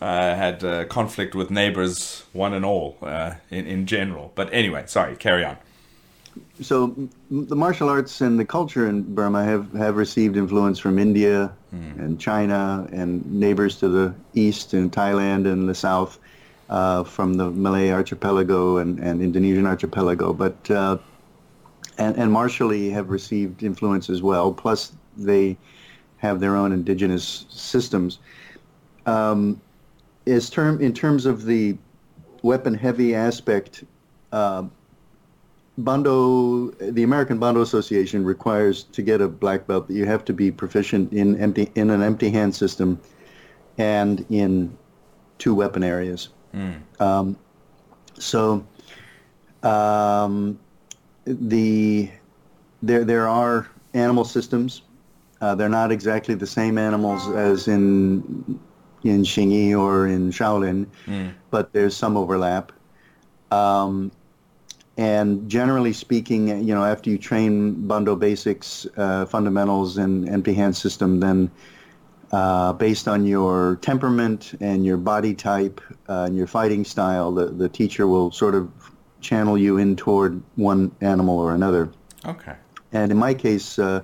Uh, 0.00 0.34
had 0.34 0.64
uh, 0.64 0.84
conflict 0.86 1.32
with 1.32 1.48
neighbors, 1.48 2.24
one 2.32 2.52
and 2.52 2.64
all, 2.64 2.96
uh, 3.02 3.34
in 3.50 3.68
in 3.68 3.86
general. 3.86 4.32
But 4.34 4.52
anyway, 4.52 4.82
sorry. 4.86 5.14
Carry 5.14 5.44
on. 5.44 5.58
So 6.60 6.94
the 7.30 7.56
martial 7.56 7.88
arts 7.88 8.20
and 8.20 8.38
the 8.38 8.44
culture 8.44 8.88
in 8.88 9.14
Burma 9.14 9.44
have, 9.44 9.72
have 9.72 9.96
received 9.96 10.36
influence 10.36 10.78
from 10.78 10.98
India 10.98 11.52
and 11.98 12.20
China 12.20 12.86
and 12.92 13.24
neighbors 13.30 13.76
to 13.78 13.88
the 13.88 14.14
east 14.34 14.74
and 14.74 14.92
Thailand 14.92 15.50
and 15.50 15.68
the 15.68 15.74
south 15.74 16.18
uh, 16.68 17.04
from 17.04 17.34
the 17.34 17.50
Malay 17.50 17.90
archipelago 17.90 18.78
and, 18.78 18.98
and 19.00 19.22
Indonesian 19.22 19.66
archipelago. 19.66 20.32
But 20.32 20.70
uh, 20.70 20.98
and, 21.98 22.16
and 22.16 22.32
martially 22.32 22.90
have 22.90 23.10
received 23.10 23.62
influence 23.62 24.08
as 24.08 24.22
well. 24.22 24.52
Plus 24.52 24.92
they 25.16 25.56
have 26.18 26.40
their 26.40 26.56
own 26.56 26.72
indigenous 26.72 27.46
systems. 27.48 28.18
Um, 29.06 29.60
as 30.26 30.48
term 30.48 30.80
in 30.80 30.92
terms 30.94 31.26
of 31.26 31.44
the 31.44 31.76
weapon 32.42 32.74
heavy 32.74 33.14
aspect. 33.14 33.84
Uh, 34.30 34.64
Bando, 35.78 36.70
the 36.72 37.02
American 37.02 37.38
Bando 37.38 37.62
Association 37.62 38.24
requires 38.24 38.84
to 38.84 39.02
get 39.02 39.20
a 39.20 39.28
black 39.28 39.66
belt 39.66 39.88
that 39.88 39.94
you 39.94 40.04
have 40.04 40.24
to 40.26 40.32
be 40.32 40.50
proficient 40.50 41.12
in 41.12 41.36
empty 41.40 41.70
in 41.74 41.90
an 41.90 42.02
empty 42.02 42.28
hand 42.30 42.54
system, 42.54 43.00
and 43.78 44.24
in 44.28 44.76
two 45.38 45.54
weapon 45.54 45.82
areas. 45.82 46.28
Um, 47.00 47.36
so, 48.18 48.66
um, 49.62 50.58
the 51.24 52.10
there 52.82 53.04
there 53.04 53.28
are 53.28 53.66
animal 53.94 54.24
systems. 54.24 54.82
Uh, 55.40 55.54
they're 55.54 55.68
not 55.68 55.90
exactly 55.90 56.34
the 56.34 56.46
same 56.46 56.76
animals 56.76 57.26
as 57.34 57.66
in 57.66 58.60
in 59.04 59.22
Xingyi 59.22 59.76
or 59.76 60.06
in 60.06 60.30
Shaolin, 60.30 60.86
but 61.50 61.72
there's 61.72 61.96
some 61.96 62.16
overlap. 62.16 62.72
Um, 63.50 64.12
and 64.96 65.48
generally 65.48 65.92
speaking, 65.92 66.48
you 66.66 66.74
know, 66.74 66.84
after 66.84 67.10
you 67.10 67.18
train 67.18 67.86
Bando 67.86 68.14
basics, 68.14 68.86
uh, 68.96 69.24
fundamentals, 69.26 69.96
and 69.96 70.28
empty 70.28 70.52
hand 70.52 70.76
system, 70.76 71.20
then 71.20 71.50
uh, 72.32 72.72
based 72.72 73.08
on 73.08 73.26
your 73.26 73.76
temperament 73.76 74.54
and 74.60 74.84
your 74.84 74.96
body 74.96 75.34
type 75.34 75.80
uh, 76.08 76.24
and 76.26 76.36
your 76.36 76.46
fighting 76.46 76.84
style, 76.84 77.32
the, 77.32 77.46
the 77.46 77.68
teacher 77.68 78.06
will 78.06 78.30
sort 78.30 78.54
of 78.54 78.70
channel 79.20 79.56
you 79.56 79.78
in 79.78 79.96
toward 79.96 80.42
one 80.56 80.90
animal 81.00 81.38
or 81.38 81.54
another. 81.54 81.90
Okay. 82.26 82.54
And 82.92 83.10
in 83.10 83.18
my 83.18 83.34
case, 83.34 83.78
uh, 83.78 84.02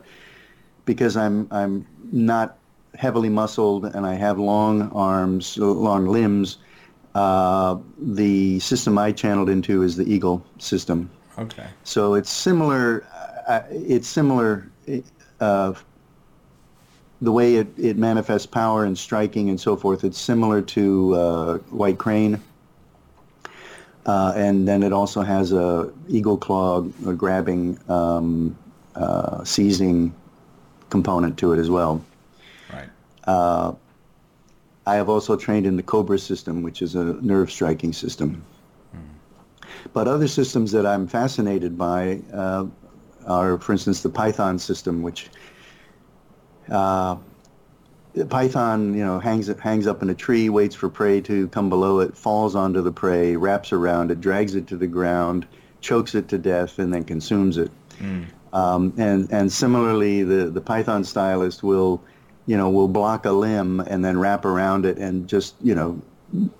because 0.84 1.16
I'm 1.16 1.48
I'm 1.50 1.86
not 2.12 2.58
heavily 2.94 3.28
muscled 3.28 3.84
and 3.84 4.06
I 4.06 4.14
have 4.14 4.38
long 4.38 4.90
arms, 4.92 5.58
long 5.58 6.06
limbs, 6.06 6.58
uh, 7.14 7.78
the 7.98 8.60
system 8.60 8.98
I 8.98 9.12
channeled 9.12 9.48
into 9.48 9.82
is 9.82 9.96
the 9.96 10.04
Eagle 10.04 10.44
system. 10.58 11.10
Okay. 11.38 11.66
So 11.84 12.14
it's 12.14 12.30
similar. 12.30 13.06
Uh, 13.46 13.62
it's 13.70 14.08
similar. 14.08 14.70
Uh, 15.40 15.74
the 17.20 17.32
way 17.32 17.56
it, 17.56 17.68
it 17.76 17.96
manifests 17.96 18.46
power 18.46 18.84
and 18.84 18.96
striking 18.96 19.48
and 19.48 19.60
so 19.60 19.76
forth. 19.76 20.04
It's 20.04 20.18
similar 20.18 20.62
to 20.62 21.14
uh, 21.14 21.58
White 21.70 21.98
Crane. 21.98 22.40
Uh, 24.06 24.32
and 24.36 24.66
then 24.66 24.82
it 24.82 24.92
also 24.92 25.22
has 25.22 25.52
a 25.52 25.92
eagle 26.08 26.38
claw, 26.38 26.86
a 27.06 27.12
grabbing, 27.12 27.78
um, 27.90 28.56
uh, 28.94 29.44
seizing 29.44 30.14
component 30.88 31.36
to 31.38 31.52
it 31.52 31.58
as 31.58 31.68
well. 31.68 32.02
Right. 32.72 32.88
I 34.88 34.94
have 34.94 35.10
also 35.10 35.36
trained 35.36 35.66
in 35.66 35.76
the 35.76 35.82
Cobra 35.82 36.18
system, 36.18 36.62
which 36.62 36.80
is 36.80 36.94
a 36.94 37.04
nerve 37.20 37.50
striking 37.50 37.92
system. 37.92 38.42
But 39.92 40.08
other 40.08 40.28
systems 40.28 40.72
that 40.72 40.86
I'm 40.86 41.06
fascinated 41.06 41.76
by 41.76 42.20
uh, 42.32 42.64
are, 43.26 43.58
for 43.58 43.72
instance, 43.72 44.02
the 44.02 44.08
Python 44.08 44.58
system, 44.58 45.02
which 45.02 45.28
uh, 46.70 47.16
the 48.14 48.24
Python, 48.24 48.94
you 48.94 49.04
know, 49.04 49.18
hangs 49.18 49.48
hangs 49.58 49.86
up 49.86 50.02
in 50.02 50.08
a 50.08 50.14
tree, 50.14 50.48
waits 50.48 50.74
for 50.74 50.88
prey 50.88 51.20
to 51.20 51.48
come 51.48 51.68
below 51.68 52.00
it, 52.00 52.16
falls 52.16 52.54
onto 52.54 52.80
the 52.80 52.92
prey, 52.92 53.36
wraps 53.36 53.72
around 53.72 54.10
it, 54.10 54.20
drags 54.20 54.54
it 54.54 54.66
to 54.68 54.76
the 54.76 54.86
ground, 54.86 55.46
chokes 55.82 56.14
it 56.14 56.28
to 56.28 56.38
death, 56.38 56.78
and 56.78 56.92
then 56.94 57.04
consumes 57.04 57.58
it. 57.58 57.70
Um, 58.54 58.94
and 58.96 59.30
and 59.30 59.52
similarly, 59.52 60.22
the 60.22 60.46
the 60.50 60.62
Python 60.62 61.04
stylist 61.04 61.62
will, 61.62 62.02
you 62.48 62.56
know, 62.56 62.68
will 62.70 62.88
block 62.88 63.26
a 63.26 63.30
limb 63.32 63.78
and 63.80 64.04
then 64.04 64.18
wrap 64.18 64.44
around 64.44 64.86
it 64.86 64.96
and 64.98 65.28
just 65.28 65.54
you 65.62 65.74
know 65.74 66.00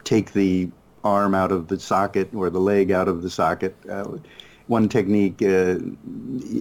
take 0.04 0.32
the 0.34 0.68
arm 1.02 1.34
out 1.34 1.50
of 1.50 1.68
the 1.68 1.80
socket 1.80 2.28
or 2.34 2.50
the 2.50 2.60
leg 2.60 2.90
out 2.92 3.08
of 3.08 3.22
the 3.22 3.30
socket. 3.30 3.74
Uh, 3.90 4.04
one 4.66 4.88
technique, 4.88 5.40
uh, 5.42 5.76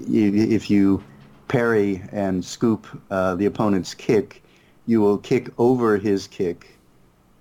if 0.10 0.70
you 0.70 1.04
parry 1.50 2.02
and 2.12 2.44
scoop 2.46 2.88
uh, 3.12 3.36
the 3.36 3.46
opponent's 3.46 3.94
kick, 3.94 4.42
you 4.86 5.02
will 5.02 5.18
kick 5.18 5.50
over 5.58 5.98
his 5.98 6.28
kick, 6.28 6.78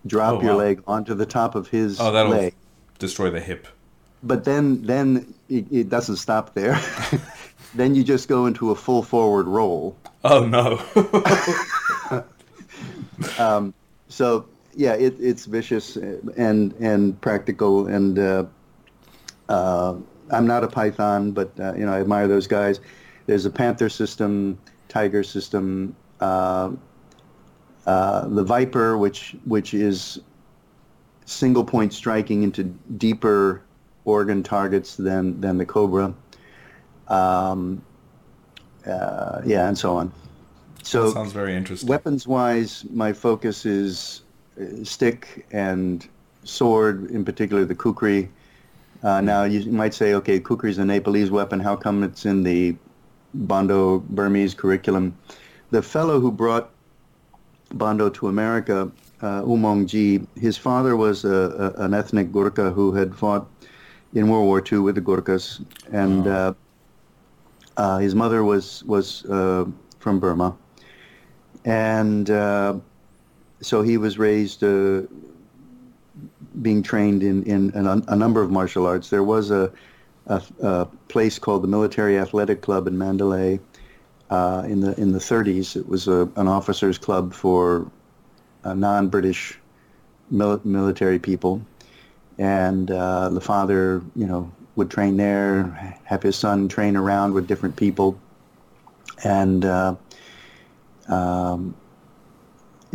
drop 0.06 0.40
Oh, 0.40 0.42
your 0.42 0.52
wow. 0.52 0.58
leg 0.58 0.82
onto 0.88 1.14
the 1.14 1.26
top 1.26 1.54
of 1.54 1.68
his 1.68 2.00
Oh, 2.00 2.10
that'll 2.10 2.32
leg. 2.32 2.54
destroy 2.98 3.30
the 3.30 3.40
hip. 3.40 3.68
But 4.24 4.44
then, 4.44 4.82
then 4.82 5.32
it, 5.48 5.66
it 5.70 5.88
doesn't 5.88 6.16
stop 6.16 6.54
there. 6.54 6.80
then 7.76 7.94
you 7.94 8.02
just 8.02 8.26
go 8.28 8.46
into 8.46 8.70
a 8.72 8.74
full 8.74 9.02
forward 9.04 9.46
roll. 9.46 9.96
Oh 10.24 10.44
no. 10.44 10.82
So 14.08 14.46
yeah, 14.74 14.92
it, 14.92 15.16
it's 15.18 15.46
vicious 15.46 15.96
and 15.96 16.72
and 16.74 17.20
practical. 17.20 17.86
And 17.86 18.18
uh, 18.18 18.44
uh, 19.48 19.96
I'm 20.30 20.46
not 20.46 20.64
a 20.64 20.68
Python, 20.68 21.32
but 21.32 21.58
uh, 21.58 21.74
you 21.74 21.86
know 21.86 21.92
I 21.92 22.00
admire 22.00 22.28
those 22.28 22.46
guys. 22.46 22.80
There's 23.26 23.46
a 23.46 23.50
Panther 23.50 23.88
system, 23.88 24.58
Tiger 24.88 25.24
system, 25.24 25.96
uh, 26.20 26.70
uh, 27.86 28.28
the 28.28 28.44
Viper, 28.44 28.98
which 28.98 29.34
which 29.44 29.74
is 29.74 30.20
single 31.24 31.64
point 31.64 31.92
striking 31.92 32.42
into 32.44 32.64
deeper 32.98 33.62
organ 34.04 34.42
targets 34.42 34.96
than 34.96 35.40
than 35.40 35.56
the 35.58 35.66
Cobra. 35.66 36.14
Um, 37.08 37.82
uh, 38.86 39.40
yeah, 39.44 39.68
and 39.68 39.76
so 39.76 39.96
on. 39.96 40.12
So 40.86 41.10
Sounds 41.10 41.32
very 41.32 41.56
interesting. 41.56 41.88
Weapons 41.88 42.28
wise, 42.28 42.84
my 42.90 43.12
focus 43.12 43.66
is 43.66 44.22
uh, 44.60 44.84
stick 44.84 45.44
and 45.50 46.06
sword, 46.44 47.10
in 47.10 47.24
particular 47.24 47.64
the 47.64 47.74
kukri. 47.74 48.28
Uh, 49.02 49.20
now 49.20 49.42
you 49.42 49.68
might 49.72 49.94
say, 49.94 50.14
okay, 50.14 50.38
kukri 50.38 50.70
is 50.70 50.78
a 50.78 50.84
Nepalese 50.84 51.28
weapon. 51.28 51.58
How 51.58 51.74
come 51.74 52.04
it's 52.04 52.24
in 52.24 52.44
the 52.44 52.76
Bando 53.34 53.98
Burmese 54.10 54.54
curriculum? 54.54 55.18
The 55.72 55.82
fellow 55.82 56.20
who 56.20 56.30
brought 56.30 56.70
Bando 57.74 58.08
to 58.10 58.28
America, 58.28 58.88
uh, 59.22 59.42
U 59.44 59.56
Maung 59.56 59.86
Gyi, 59.86 60.24
his 60.38 60.56
father 60.56 60.96
was 60.96 61.24
a, 61.24 61.74
a, 61.76 61.82
an 61.82 61.94
ethnic 61.94 62.30
Gurkha 62.30 62.70
who 62.70 62.92
had 62.92 63.12
fought 63.12 63.48
in 64.14 64.28
World 64.28 64.46
War 64.46 64.62
II 64.62 64.78
with 64.78 64.94
the 64.94 65.00
Gurkhas, 65.00 65.60
and 65.90 66.28
uh, 66.28 66.54
uh, 67.76 67.98
his 67.98 68.14
mother 68.14 68.44
was 68.44 68.84
was 68.84 69.24
uh, 69.24 69.64
from 69.98 70.20
Burma 70.20 70.56
and 71.66 72.30
uh, 72.30 72.78
so 73.60 73.82
he 73.82 73.98
was 73.98 74.18
raised 74.18 74.62
uh, 74.62 75.02
being 76.62 76.82
trained 76.82 77.22
in, 77.22 77.42
in 77.42 77.86
a, 77.86 78.02
a 78.08 78.16
number 78.16 78.40
of 78.40 78.50
martial 78.50 78.86
arts. 78.86 79.10
There 79.10 79.24
was 79.24 79.50
a, 79.50 79.70
a, 80.26 80.42
a 80.62 80.86
place 81.08 81.38
called 81.38 81.62
the 81.62 81.68
Military 81.68 82.18
Athletic 82.18 82.62
Club 82.62 82.86
in 82.86 82.96
Mandalay 82.96 83.58
uh, 84.30 84.62
in 84.66 84.80
the 84.80 84.98
in 84.98 85.12
the 85.12 85.18
30s. 85.18 85.76
It 85.76 85.88
was 85.88 86.06
an 86.06 86.48
officers' 86.48 86.98
club 86.98 87.34
for 87.34 87.90
uh, 88.64 88.72
non-British 88.72 89.58
mil- 90.30 90.60
military 90.64 91.18
people, 91.18 91.60
and 92.38 92.90
uh, 92.90 93.28
the 93.28 93.40
father, 93.40 94.02
you 94.14 94.26
know, 94.26 94.50
would 94.76 94.90
train 94.90 95.16
there, 95.16 95.64
have 96.04 96.22
his 96.22 96.36
son 96.36 96.68
train 96.68 96.96
around 96.96 97.34
with 97.34 97.48
different 97.48 97.74
people, 97.76 98.18
and 99.24 99.64
uh, 99.64 99.96
um, 101.08 101.74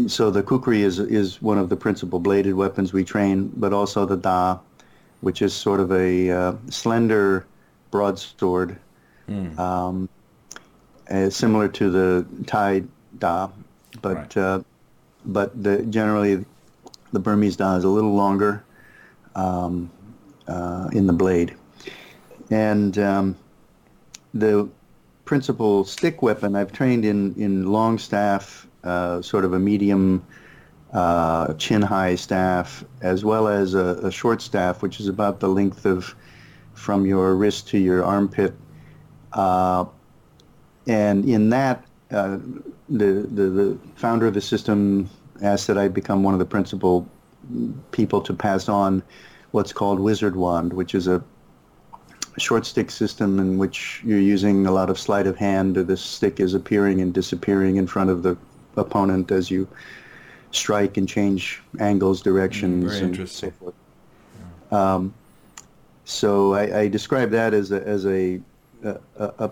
so 0.08 0.32
the 0.32 0.42
kukri 0.42 0.84
is 0.84 1.00
is 1.00 1.42
one 1.42 1.58
of 1.58 1.70
the 1.70 1.76
principal 1.76 2.20
bladed 2.20 2.56
weapons 2.56 2.94
we 2.94 3.04
train, 3.04 3.52
but 3.56 3.74
also 3.74 4.06
the 4.06 4.18
da, 4.18 4.58
which 5.22 5.42
is 5.42 5.54
sort 5.54 5.80
of 5.80 5.92
a 5.92 6.30
uh, 6.32 6.54
slender 6.70 7.46
broadsword, 7.92 8.78
um, 9.58 10.10
uh, 11.10 11.30
similar 11.30 11.68
to 11.68 11.90
the 11.90 12.26
Thai 12.48 12.84
da, 13.20 13.50
but 14.02 14.16
Right. 14.16 14.38
uh, 14.38 14.62
but 15.26 15.62
the, 15.64 15.84
generally 15.84 16.46
the 17.12 17.20
Burmese 17.20 17.58
da 17.58 17.76
is 17.76 17.84
a 17.84 17.90
little 17.90 18.16
longer 18.16 18.64
um, 19.36 19.92
uh, 20.48 20.90
in 20.94 21.06
the 21.06 21.14
blade, 21.14 21.56
and 22.50 22.98
um, 22.98 23.36
the 24.34 24.68
principal 25.26 25.84
stick 25.86 26.22
weapon 26.22 26.56
I've 26.56 26.72
trained 26.72 27.06
in 27.06 27.34
in 27.36 27.72
long 27.72 27.98
staff, 27.98 28.68
uh, 28.84 29.22
sort 29.22 29.46
of 29.46 29.54
a 29.54 29.60
medium 29.60 30.26
uh, 30.94 31.54
chin 31.54 31.82
high 31.82 32.16
staff, 32.16 32.84
as 33.02 33.24
well 33.24 33.48
as 33.48 33.74
a, 33.74 34.00
a 34.04 34.12
short 34.12 34.42
staff, 34.42 34.82
which 34.82 35.00
is 35.00 35.08
about 35.08 35.40
the 35.40 35.48
length 35.48 35.86
of 35.86 36.16
from 36.74 37.06
your 37.06 37.36
wrist 37.36 37.68
to 37.70 37.78
your 37.78 38.04
armpit. 38.04 38.54
Uh, 39.34 39.86
and 40.88 41.26
in 41.26 41.50
that, 41.50 41.86
uh, 42.12 42.38
the, 42.90 43.28
the 43.32 43.50
the 43.50 43.78
founder 43.96 44.28
of 44.28 44.34
the 44.34 44.42
system 44.42 45.10
asked 45.42 45.68
that 45.68 45.78
I 45.78 45.88
become 45.88 46.24
one 46.24 46.34
of 46.34 46.40
the 46.40 46.46
principal 46.46 47.08
people 47.92 48.22
to 48.22 48.34
pass 48.34 48.70
on 48.70 49.04
what's 49.52 49.74
called 49.74 50.00
Wizard 50.00 50.36
Wand, 50.36 50.74
which 50.74 50.96
is 50.96 51.08
a 51.08 51.24
short 52.38 52.66
stick 52.66 52.92
system 52.92 53.40
in 53.40 53.58
which 53.58 54.02
you're 54.06 54.20
using 54.20 54.66
a 54.66 54.72
lot 54.72 54.90
of 54.90 55.00
sleight 55.00 55.28
of 55.28 55.38
hand. 55.38 55.78
Or 55.78 55.84
the 55.84 55.98
stick 55.98 56.40
is 56.40 56.54
appearing 56.54 57.02
and 57.02 57.14
disappearing 57.14 57.76
in 57.78 57.88
front 57.88 58.10
of 58.10 58.24
the 58.24 58.38
opponent 58.78 59.32
as 59.32 59.52
you 59.52 59.68
strike 60.52 60.98
and 60.98 61.08
change 61.08 61.62
angles, 61.80 62.22
directions, 62.22 63.00
very 63.00 63.06
and 63.06 63.30
so 63.30 63.52
forth. 63.52 63.76
Um, 64.72 65.14
so 66.06 66.54
I, 66.54 66.80
I 66.82 66.88
describe 66.88 67.32
that 67.32 67.54
as 67.54 67.72
a 67.72 67.86
as 67.88 68.06
a 68.06 68.40
a, 68.84 69.00
a 69.18 69.52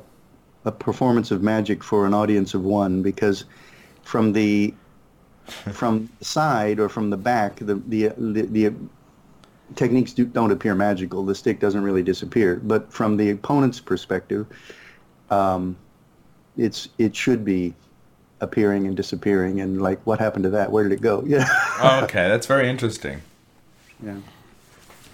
a 0.66 0.72
performance 0.72 1.32
of 1.32 1.42
magic 1.42 1.84
for 1.84 2.06
an 2.06 2.14
audience 2.14 2.54
of 2.54 2.64
one 2.64 3.02
because 3.02 3.46
from 4.04 4.34
the 4.34 4.74
from 5.72 6.10
the 6.20 6.26
side 6.26 6.80
or 6.80 6.90
from 6.90 7.10
the 7.10 7.18
back 7.18 7.56
the 7.58 7.76
the 7.88 8.10
the, 8.18 8.42
the 8.42 8.74
techniques 9.76 10.14
do, 10.14 10.26
don't 10.26 10.52
appear 10.52 10.76
magical. 10.76 11.26
The 11.26 11.36
stick 11.36 11.60
doesn't 11.60 11.82
really 11.84 12.04
disappear. 12.04 12.56
But 12.64 12.92
from 12.92 13.18
the 13.18 13.32
opponent's 13.32 13.80
perspective, 13.80 14.48
um, 15.30 15.76
it's 16.58 16.90
it 16.98 17.16
should 17.16 17.44
be 17.46 17.74
appearing 18.42 18.88
and 18.88 18.96
disappearing. 18.96 19.62
And 19.62 19.82
like, 19.82 20.00
what 20.06 20.20
happened 20.20 20.44
to 20.44 20.50
that? 20.52 20.72
Where 20.72 20.84
did 20.84 20.94
it 20.94 21.02
go? 21.02 21.24
Yeah. 21.28 21.46
Oh, 21.82 22.02
okay, 22.04 22.28
that's 22.28 22.48
very 22.48 22.70
interesting. 22.70 23.22
yeah. 24.04 24.18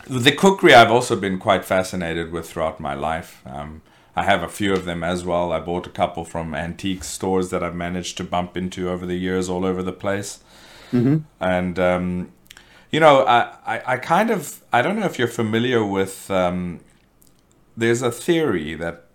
The 0.08 0.32
kukri 0.32 0.74
I've 0.76 0.92
also 0.92 1.16
been 1.16 1.40
quite 1.40 1.66
fascinated 1.66 2.32
with 2.32 2.48
throughout 2.50 2.80
my 2.80 2.94
life. 2.94 3.42
Um, 3.46 3.82
I 4.16 4.24
have 4.24 4.44
a 4.44 4.48
few 4.48 4.72
of 4.72 4.86
them 4.86 5.04
as 5.04 5.26
well. 5.26 5.52
I 5.52 5.60
bought 5.60 5.88
a 5.88 5.90
couple 5.90 6.24
from 6.24 6.54
antique 6.54 7.04
stores 7.04 7.50
that 7.50 7.64
I've 7.64 7.74
managed 7.76 8.16
to 8.18 8.24
bump 8.24 8.56
into 8.56 8.88
over 8.90 9.06
the 9.08 9.16
years 9.16 9.50
all 9.50 9.66
over 9.66 9.82
the 9.82 9.92
place. 9.92 10.40
And, 10.92 11.78
um, 11.80 12.32
you 12.92 13.00
know, 13.00 13.26
I, 13.26 13.56
I, 13.66 13.82
I 13.94 13.98
kind 13.98 14.30
of, 14.30 14.62
I 14.72 14.82
don't 14.82 15.00
know 15.00 15.06
if 15.06 15.20
you're 15.20 15.28
familiar 15.28 15.86
with, 15.86 16.30
um, 16.32 16.80
there's 17.76 18.02
a 18.02 18.12
theory 18.12 18.76
that 18.76 19.06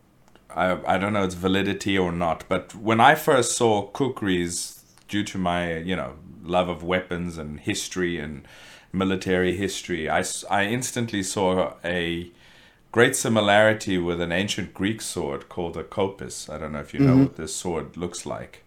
I, 0.55 0.79
I 0.95 0.99
don't 0.99 1.13
know 1.13 1.25
its 1.25 1.35
validity 1.35 1.97
or 1.97 2.13
not, 2.13 2.45
but 2.49 2.75
when 2.75 3.01
I 3.01 3.15
first 3.15 3.57
saw 3.57 3.91
kukris, 3.91 4.81
due 5.11 5.25
to 5.25 5.37
my 5.37 5.77
you 5.79 5.97
know 5.97 6.15
love 6.43 6.69
of 6.71 6.83
weapons 6.83 7.37
and 7.37 7.61
history 7.61 8.19
and 8.19 8.47
military 8.93 9.57
history, 9.57 10.09
I 10.09 10.25
I 10.49 10.65
instantly 10.65 11.23
saw 11.23 11.75
a 11.85 12.31
great 12.93 13.15
similarity 13.15 13.99
with 13.99 14.21
an 14.21 14.33
ancient 14.33 14.73
Greek 14.73 15.03
sword 15.03 15.49
called 15.49 15.77
a 15.77 15.85
kopis. 15.85 16.49
I 16.49 16.59
don't 16.59 16.73
know 16.73 16.81
if 16.81 16.95
you 16.95 17.01
know 17.01 17.17
what 17.19 17.37
this 17.37 17.55
sword 17.55 17.97
looks 17.97 18.27
like. 18.27 18.65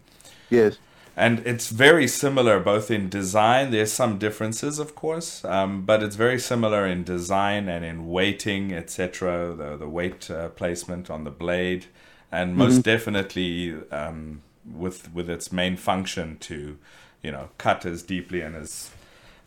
Yes. 0.49 0.77
And 1.15 1.39
it's 1.45 1.69
very 1.69 2.07
similar 2.07 2.59
both 2.59 2.89
in 2.89 3.07
design. 3.07 3.69
There's 3.69 3.91
some 3.91 4.17
differences, 4.17 4.79
of 4.79 4.95
course, 4.95 5.45
um, 5.45 5.83
but 5.85 6.01
it's 6.01 6.15
very 6.15 6.39
similar 6.39 6.87
in 6.87 7.03
design 7.03 7.69
and 7.69 7.85
in 7.85 8.09
weighting, 8.09 8.73
etc. 8.73 9.53
The 9.55 9.77
the 9.77 9.87
weight 9.87 10.31
uh, 10.31 10.49
placement 10.49 11.11
on 11.11 11.23
the 11.23 11.29
blade, 11.29 11.85
and 12.31 12.55
most 12.55 12.81
definitely 12.81 13.75
um, 13.91 14.41
with 14.65 15.13
with 15.13 15.29
its 15.29 15.51
main 15.51 15.77
function 15.77 16.37
to, 16.39 16.79
you 17.21 17.31
know, 17.31 17.49
cut 17.59 17.85
as 17.85 18.01
deeply 18.01 18.41
and 18.41 18.55
as 18.55 18.89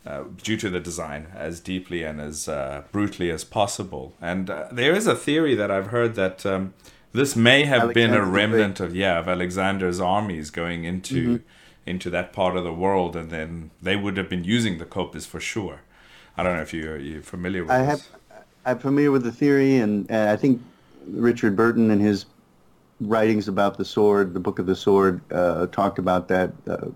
uh, 0.06 0.22
due 0.40 0.56
to 0.56 0.70
the 0.70 0.78
design 0.78 1.26
as 1.34 1.58
deeply 1.58 2.04
and 2.04 2.20
as 2.20 2.48
uh, 2.48 2.82
brutally 2.92 3.28
as 3.30 3.42
possible. 3.42 4.14
And 4.20 4.48
uh, 4.48 4.68
there 4.70 4.94
is 4.94 5.08
a 5.08 5.16
theory 5.16 5.56
that 5.56 5.70
I've 5.70 5.88
heard 5.88 6.14
that 6.14 6.46
um, 6.46 6.74
this 7.12 7.34
may 7.34 7.64
have 7.64 7.92
been 7.92 8.10
a 8.10 8.18
Alexander 8.18 8.24
the 8.24 8.30
Great. 8.30 8.42
remnant 8.42 8.80
of 8.80 8.94
yeah 8.94 9.18
of 9.18 9.26
Alexander's 9.26 10.00
armies 10.00 10.50
going 10.50 10.84
into 10.84 11.40
into 11.86 12.10
that 12.10 12.32
part 12.32 12.56
of 12.56 12.64
the 12.64 12.72
world, 12.72 13.16
and 13.16 13.30
then 13.30 13.70
they 13.80 13.96
would 13.96 14.16
have 14.16 14.28
been 14.28 14.44
using 14.44 14.78
the 14.78 14.84
kopis 14.84 15.26
for 15.26 15.40
sure. 15.40 15.82
I 16.36 16.42
don't 16.42 16.56
know 16.56 16.62
if 16.62 16.74
you're, 16.74 16.98
you're 16.98 17.22
familiar 17.22 17.62
with 17.62 17.70
I 17.70 17.78
this. 17.78 17.88
have. 17.88 18.44
I'm 18.66 18.78
familiar 18.78 19.12
with 19.12 19.22
the 19.22 19.32
theory, 19.32 19.76
and, 19.76 20.10
and 20.10 20.28
I 20.28 20.36
think 20.36 20.60
Richard 21.06 21.54
Burton 21.54 21.90
in 21.90 22.00
his 22.00 22.26
writings 23.00 23.46
about 23.48 23.78
the 23.78 23.84
sword, 23.84 24.34
the 24.34 24.40
Book 24.40 24.58
of 24.58 24.66
the 24.66 24.74
Sword, 24.74 25.20
uh, 25.32 25.66
talked 25.68 25.98
about 25.98 26.28
that. 26.28 26.52
Uh, 26.68 26.88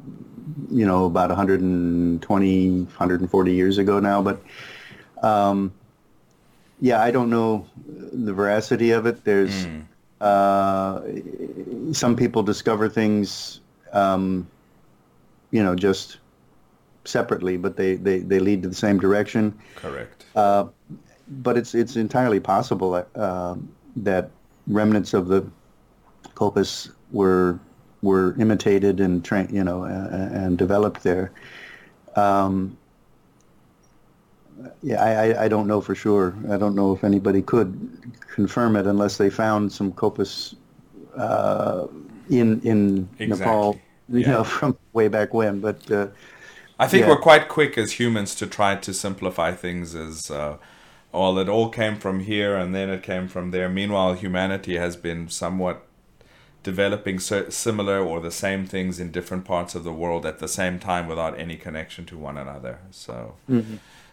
you 0.68 0.84
know, 0.84 1.04
about 1.04 1.28
120, 1.28 2.68
140 2.70 3.52
years 3.52 3.78
ago 3.78 4.00
now. 4.00 4.20
But 4.20 4.42
Um, 5.22 5.72
yeah, 6.80 7.02
I 7.02 7.10
don't 7.10 7.28
know 7.30 7.66
the 8.12 8.32
veracity 8.32 8.90
of 8.90 9.06
it. 9.06 9.22
There's 9.24 9.66
uh, 10.20 11.02
some 11.92 12.16
people 12.16 12.42
discover 12.42 12.88
things, 12.88 13.60
um, 13.92 14.46
you 15.50 15.62
know, 15.62 15.74
just 15.74 16.18
separately, 17.04 17.56
but 17.56 17.76
they, 17.76 17.96
they, 17.96 18.20
they 18.20 18.38
lead 18.38 18.62
to 18.62 18.68
the 18.68 18.74
same 18.74 18.98
direction. 18.98 19.58
Correct. 19.76 20.24
Uh, 20.34 20.66
but 21.30 21.56
it's 21.56 21.74
it's 21.74 21.96
entirely 21.96 22.40
possible 22.40 23.06
uh, 23.14 23.54
that 23.96 24.30
remnants 24.66 25.14
of 25.14 25.28
the 25.28 25.48
kopis 26.34 26.90
were 27.12 27.58
were 28.02 28.34
imitated 28.38 29.00
and 29.00 29.24
trained, 29.24 29.50
you 29.52 29.62
know, 29.62 29.84
uh, 29.84 30.30
and 30.32 30.58
developed 30.58 31.02
there. 31.02 31.30
Um, 32.16 32.76
yeah, 34.82 35.02
I, 35.02 35.10
I, 35.10 35.44
I 35.44 35.48
don't 35.48 35.66
know 35.66 35.80
for 35.80 35.94
sure. 35.94 36.34
I 36.50 36.56
don't 36.56 36.74
know 36.74 36.92
if 36.92 37.04
anybody 37.04 37.42
could 37.42 38.12
confirm 38.34 38.76
it 38.76 38.86
unless 38.86 39.16
they 39.16 39.30
found 39.30 39.72
some 39.72 39.92
kopis 39.92 40.54
uh, 41.16 41.86
in 42.28 42.60
in 42.62 43.08
Exactly. 43.18 43.46
Nepal, 43.46 43.80
you 44.10 44.20
Yeah. 44.20 44.30
know, 44.32 44.44
from 44.44 44.76
way 44.92 45.08
back 45.08 45.34
when. 45.34 45.60
But 45.60 45.90
uh, 45.90 46.08
I 46.78 46.86
think 46.86 47.02
Yeah. 47.02 47.10
we're 47.10 47.20
quite 47.20 47.48
quick 47.48 47.76
as 47.78 47.92
humans 47.92 48.34
to 48.36 48.46
try 48.46 48.76
to 48.76 48.92
simplify 48.94 49.52
things 49.52 49.94
as, 49.94 50.30
uh, 50.30 50.56
well, 51.12 51.38
it 51.38 51.48
all 51.48 51.68
came 51.68 51.96
from 51.96 52.20
here 52.20 52.56
and 52.56 52.74
then 52.74 52.88
it 52.90 53.02
came 53.02 53.28
from 53.28 53.50
there. 53.50 53.68
Meanwhile, 53.68 54.14
humanity 54.14 54.76
has 54.76 54.96
been 54.96 55.28
somewhat 55.28 55.86
developing 56.62 57.18
similar 57.18 57.98
or 58.00 58.20
the 58.20 58.30
same 58.30 58.66
things 58.66 59.00
in 59.00 59.10
different 59.10 59.44
parts 59.44 59.74
of 59.74 59.82
the 59.82 59.92
world 59.92 60.26
at 60.26 60.38
the 60.38 60.48
same 60.48 60.78
time 60.78 61.06
without 61.08 61.38
any 61.38 61.56
connection 61.56 62.04
to 62.06 62.18
one 62.18 62.36
another. 62.36 62.80
So, 62.90 63.34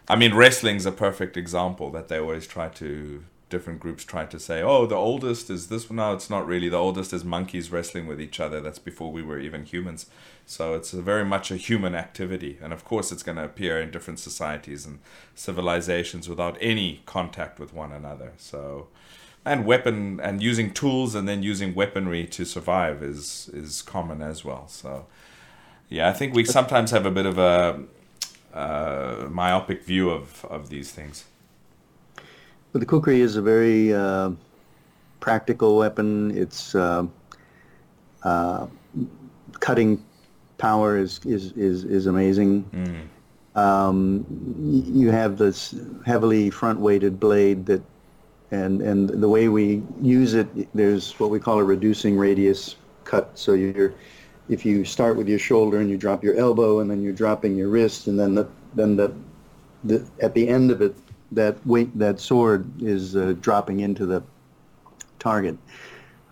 I 0.08 0.16
mean, 0.16 0.34
wrestling's 0.34 0.86
a 0.86 0.92
perfect 0.92 1.36
example 1.38 1.92
that 1.92 2.08
they 2.08 2.20
always 2.20 2.48
try 2.48 2.70
to. 2.70 3.24
Different 3.50 3.80
groups 3.80 4.04
try 4.04 4.26
to 4.26 4.40
say, 4.40 4.62
"Oh, 4.62 4.86
the 4.86 4.96
oldest 4.96 5.50
is 5.50 5.68
this." 5.68 5.90
one. 5.90 5.96
No, 5.96 6.14
it's 6.14 6.30
not 6.30 6.46
really. 6.46 6.68
The 6.68 6.78
oldest 6.78 7.14
is 7.14 7.24
monkeys 7.24 7.72
wrestling 7.72 8.06
with 8.06 8.20
each 8.20 8.42
other. 8.42 8.60
That's 8.60 8.80
before 8.80 9.10
we 9.12 9.22
were 9.22 9.40
even 9.40 9.64
humans. 9.64 10.08
So 10.46 10.74
it's 10.76 10.92
very 10.92 11.24
much 11.24 11.50
a 11.52 11.56
human 11.56 11.96
activity, 11.96 12.58
and 12.62 12.74
of 12.74 12.84
course, 12.84 13.12
it's 13.12 13.24
going 13.24 13.38
to 13.38 13.46
appear 13.46 13.80
in 13.82 13.90
different 13.92 14.20
societies 14.20 14.86
and 14.86 15.00
civilizations 15.36 16.28
without 16.28 16.58
any 16.60 17.02
contact 17.06 17.58
with 17.60 17.74
one 17.74 17.94
another. 17.94 18.34
So, 18.38 18.88
and 19.46 19.66
weapon 19.66 20.20
and 20.22 20.42
using 20.44 20.74
tools 20.74 21.16
and 21.16 21.28
then 21.28 21.42
using 21.42 21.74
weaponry 21.74 22.26
to 22.28 22.46
survive 22.46 23.02
is 23.02 23.50
is 23.54 23.82
common 23.82 24.22
as 24.22 24.44
well. 24.44 24.68
So, 24.68 25.06
yeah, 25.90 26.10
I 26.10 26.14
think 26.14 26.34
we 26.36 26.44
sometimes 26.44 26.92
have 26.92 27.06
a 27.06 27.12
bit 27.12 27.26
of 27.26 27.38
a 27.38 27.80
myopic 29.30 29.84
view 29.86 30.10
of 30.10 30.44
of 30.46 30.70
these 30.70 30.92
things. 30.92 31.26
But 32.72 32.80
the 32.80 32.86
kukri 32.86 33.22
is 33.22 33.36
a 33.36 33.42
very 33.42 33.94
uh, 33.94 34.32
practical 35.20 35.78
weapon. 35.78 36.38
Its 36.38 36.76
uh, 36.76 37.06
uh, 38.24 38.68
cutting 39.60 40.04
power 40.58 40.98
is 40.98 41.20
is 41.26 41.52
is, 41.54 41.84
is 41.84 42.06
amazing. 42.06 42.66
Um, 43.56 44.26
you 44.96 45.10
have 45.10 45.38
this 45.38 45.74
heavily 46.06 46.52
front-weighted 46.52 47.20
blade 47.20 47.66
that, 47.66 47.82
and 48.52 48.82
and 48.82 49.10
the 49.10 49.30
way 49.30 49.48
we 49.48 49.82
use 50.02 50.36
it, 50.36 50.48
there's 50.76 51.20
what 51.20 51.32
we 51.32 51.40
call 51.40 51.60
a 51.60 51.64
reducing 51.64 52.18
radius 52.18 52.76
cut. 53.04 53.32
So 53.34 53.54
you're 53.54 53.94
if 54.50 54.66
you 54.66 54.86
start 54.86 55.18
with 55.18 55.28
your 55.28 55.40
shoulder 55.40 55.80
and 55.80 55.90
you 55.90 55.98
drop 55.98 56.24
your 56.24 56.36
elbow 56.36 56.80
and 56.80 56.90
then 56.90 57.02
you're 57.02 57.14
dropping 57.14 57.56
your 57.56 57.70
wrist 57.70 58.08
and 58.08 58.20
then 58.20 58.36
the 58.36 58.48
then 58.76 58.96
the, 58.96 59.14
the 59.84 60.06
at 60.22 60.34
the 60.34 60.48
end 60.48 60.72
of 60.72 60.82
it 60.82 60.96
that 61.32 61.66
weight 61.66 61.98
that 61.98 62.20
sword 62.20 62.66
is 62.82 63.16
uh, 63.16 63.36
dropping 63.42 63.82
into 63.82 64.06
the 64.06 64.24
target. 65.20 65.58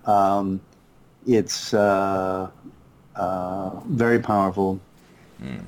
Um, 0.05 0.61
it's 1.27 1.73
uh, 1.73 2.49
uh, 3.15 3.69
very 3.85 4.19
powerful. 4.19 4.79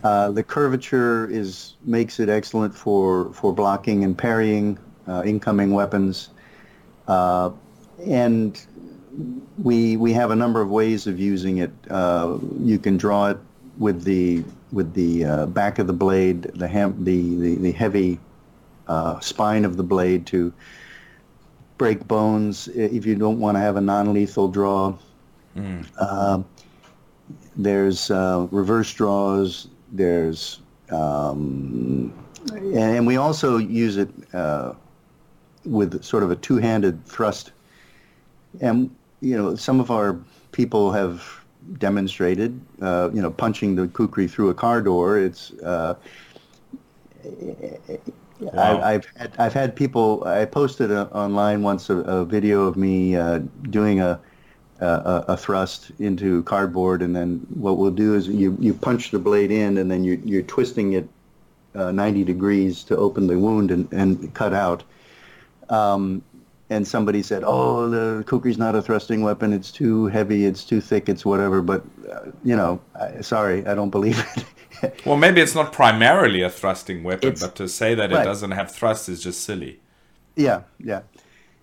Uh, 0.03 0.31
the 0.31 0.43
curvature 0.43 1.29
is 1.29 1.73
makes 1.83 2.19
it 2.19 2.29
excellent 2.29 2.73
for, 2.73 3.33
for 3.33 3.53
blocking 3.53 4.03
and 4.03 4.17
parrying 4.17 4.77
uh, 5.07 5.23
incoming 5.25 5.71
weapons, 5.71 6.29
uh, 7.07 7.51
and 8.05 8.65
we 9.61 9.97
we 9.97 10.13
have 10.13 10.31
a 10.31 10.35
number 10.35 10.61
of 10.61 10.69
ways 10.69 11.05
of 11.07 11.19
using 11.19 11.57
it. 11.57 11.71
Uh, 11.89 12.37
you 12.59 12.79
can 12.79 12.97
draw 12.97 13.27
it 13.27 13.37
with 13.77 14.03
the 14.03 14.43
with 14.71 14.93
the 14.93 15.25
uh, 15.25 15.45
back 15.47 15.79
of 15.79 15.87
the 15.87 15.93
blade, 15.93 16.43
the 16.55 16.67
ham, 16.67 16.95
the, 17.03 17.35
the 17.35 17.55
the 17.55 17.71
heavy 17.71 18.19
uh, 18.87 19.19
spine 19.19 19.65
of 19.65 19.77
the 19.77 19.83
blade 19.83 20.25
to 20.27 20.53
break 21.77 22.07
bones. 22.07 22.67
If 22.69 23.05
you 23.05 23.15
don't 23.15 23.39
want 23.39 23.55
to 23.55 23.59
have 23.59 23.75
a 23.75 23.81
non-lethal 23.81 24.47
draw, 24.49 24.97
uh, 25.99 26.41
there's 27.55 28.11
uh, 28.11 28.47
reverse 28.51 28.93
draws. 28.93 29.67
There's 29.91 30.61
um, 30.91 32.13
and, 32.51 32.75
and 32.75 33.07
we 33.07 33.17
also 33.17 33.57
use 33.57 33.97
it 33.97 34.09
uh, 34.33 34.73
with 35.65 36.03
sort 36.03 36.23
of 36.23 36.31
a 36.31 36.35
two-handed 36.35 37.05
thrust. 37.05 37.51
And 38.61 38.95
you 39.21 39.35
know, 39.35 39.55
some 39.55 39.79
of 39.79 39.91
our 39.91 40.17
people 40.51 40.91
have 40.91 41.43
demonstrated, 41.79 42.59
uh, 42.81 43.09
you 43.13 43.21
know, 43.21 43.31
punching 43.31 43.75
the 43.75 43.87
kukri 43.87 44.27
through 44.27 44.49
a 44.49 44.53
car 44.53 44.81
door. 44.81 45.19
It's 45.19 45.51
uh, 45.63 45.95
Wow. 48.39 48.79
I, 48.79 48.93
I've 48.93 49.05
had, 49.15 49.33
I've 49.39 49.53
had 49.53 49.75
people. 49.75 50.23
I 50.25 50.45
posted 50.45 50.91
a, 50.91 51.07
online 51.07 51.63
once 51.63 51.89
a, 51.89 51.97
a 51.97 52.25
video 52.25 52.65
of 52.65 52.77
me 52.77 53.15
uh, 53.15 53.39
doing 53.69 53.99
a, 53.99 54.19
a 54.79 55.25
a 55.29 55.37
thrust 55.37 55.91
into 55.99 56.43
cardboard, 56.43 57.01
and 57.01 57.15
then 57.15 57.45
what 57.55 57.77
we'll 57.77 57.91
do 57.91 58.13
is 58.13 58.27
you 58.27 58.55
you 58.59 58.73
punch 58.73 59.11
the 59.11 59.19
blade 59.19 59.51
in, 59.51 59.77
and 59.77 59.89
then 59.89 60.03
you 60.03 60.21
you're 60.23 60.43
twisting 60.43 60.93
it 60.93 61.09
uh, 61.75 61.91
90 61.91 62.23
degrees 62.23 62.83
to 62.85 62.97
open 62.97 63.27
the 63.27 63.37
wound 63.37 63.71
and, 63.71 63.91
and 63.93 64.33
cut 64.33 64.53
out. 64.53 64.83
Um, 65.69 66.23
and 66.69 66.85
somebody 66.87 67.23
said, 67.23 67.43
"Oh, 67.45 67.89
the 67.89 68.23
kukri's 68.27 68.57
not 68.57 68.75
a 68.75 68.81
thrusting 68.81 69.21
weapon. 69.21 69.53
It's 69.53 69.71
too 69.71 70.07
heavy. 70.07 70.45
It's 70.45 70.65
too 70.65 70.81
thick. 70.81 71.07
It's 71.07 71.25
whatever." 71.25 71.61
But 71.61 71.83
uh, 72.11 72.31
you 72.43 72.55
know, 72.55 72.81
I, 72.99 73.21
sorry, 73.21 73.65
I 73.65 73.73
don't 73.73 73.89
believe 73.89 74.19
it. 74.35 74.43
Well, 75.05 75.17
maybe 75.17 75.41
it's 75.41 75.55
not 75.55 75.71
primarily 75.73 76.41
a 76.41 76.49
thrusting 76.49 77.03
weapon, 77.03 77.29
It's- 77.29 77.41
but 77.41 77.55
to 77.55 77.67
say 77.67 77.95
that 77.95 78.11
it 78.11 78.23
doesn't 78.23 78.51
have 78.51 78.71
thrust 78.71 79.09
is 79.09 79.23
just 79.23 79.41
silly. 79.41 79.79
yeah, 80.35 80.61
yeah. 80.79 81.01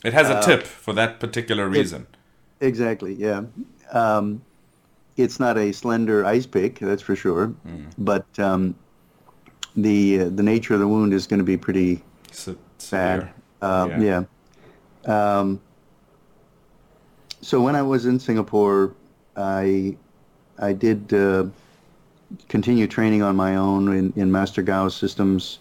It 0.05 0.13
has 0.13 0.29
Uh, 0.31 0.39
a 0.39 0.43
tip 0.47 0.63
for 0.65 0.93
that 0.95 1.19
particular 1.21 1.69
reason. 1.69 2.07
Exactly. 2.61 3.15
Yeah. 3.15 3.43
Um, 3.93 4.43
it's 5.17 5.39
not 5.41 5.57
a 5.57 5.73
slender 5.73 6.25
ice 6.27 6.45
pick, 6.47 6.79
that's 6.79 7.03
for 7.03 7.17
sure. 7.17 7.55
But 7.99 8.27
um, 8.39 8.75
the 9.77 10.21
uh, 10.21 10.29
the 10.29 10.43
nature 10.43 10.75
of 10.75 10.81
the 10.81 10.89
wound 10.89 11.13
is 11.15 11.27
going 11.27 11.39
to 11.39 11.45
be 11.45 11.57
pretty 11.57 12.03
Se- 12.33 12.57
bad. 12.91 13.31
Um, 13.63 13.91
Yeah. 14.03 14.25
yeah. 15.07 15.39
Um, 15.39 15.61
so 17.41 17.61
when 17.61 17.77
I 17.77 17.83
was 17.83 18.07
in 18.07 18.19
Singapore, 18.19 18.95
I 19.37 19.97
I 20.59 20.73
did 20.73 21.13
uh, 21.13 21.45
continue 22.49 22.87
training 22.87 23.23
on 23.23 23.37
my 23.37 23.57
own 23.57 23.93
in, 23.93 24.13
in 24.17 24.31
Master 24.33 24.63
Gao 24.63 24.89
systems. 24.89 25.59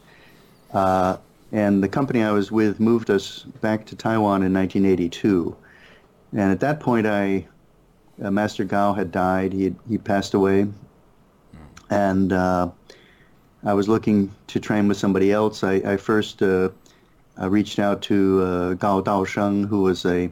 Uh, 0.73 1.17
and 1.51 1.83
the 1.83 1.87
company 1.87 2.23
I 2.23 2.31
was 2.31 2.51
with 2.51 2.79
moved 2.79 3.09
us 3.09 3.43
back 3.61 3.85
to 3.85 3.95
Taiwan 3.95 4.43
in 4.43 4.53
1982. 4.53 5.55
And 6.31 6.51
at 6.51 6.59
that 6.61 6.79
point, 6.79 7.05
I 7.05 7.47
uh, 8.21 8.31
Master 8.31 8.63
Gao 8.63 8.93
had 8.93 9.11
died. 9.11 9.53
He 9.53 9.65
had, 9.65 9.75
he 9.87 9.97
passed 9.97 10.33
away, 10.33 10.67
and 11.89 12.33
uh, 12.33 12.69
I 13.63 13.73
was 13.73 13.87
looking 13.87 14.31
to 14.47 14.59
train 14.59 14.87
with 14.87 14.97
somebody 14.97 15.31
else. 15.31 15.63
I, 15.63 15.73
I 15.75 15.97
first 15.97 16.41
uh, 16.41 16.69
I 17.37 17.45
reached 17.45 17.79
out 17.79 18.01
to 18.03 18.41
uh, 18.41 18.73
Gao 18.75 19.01
Daosheng, 19.01 19.67
who 19.67 19.81
was 19.81 20.05
a 20.05 20.31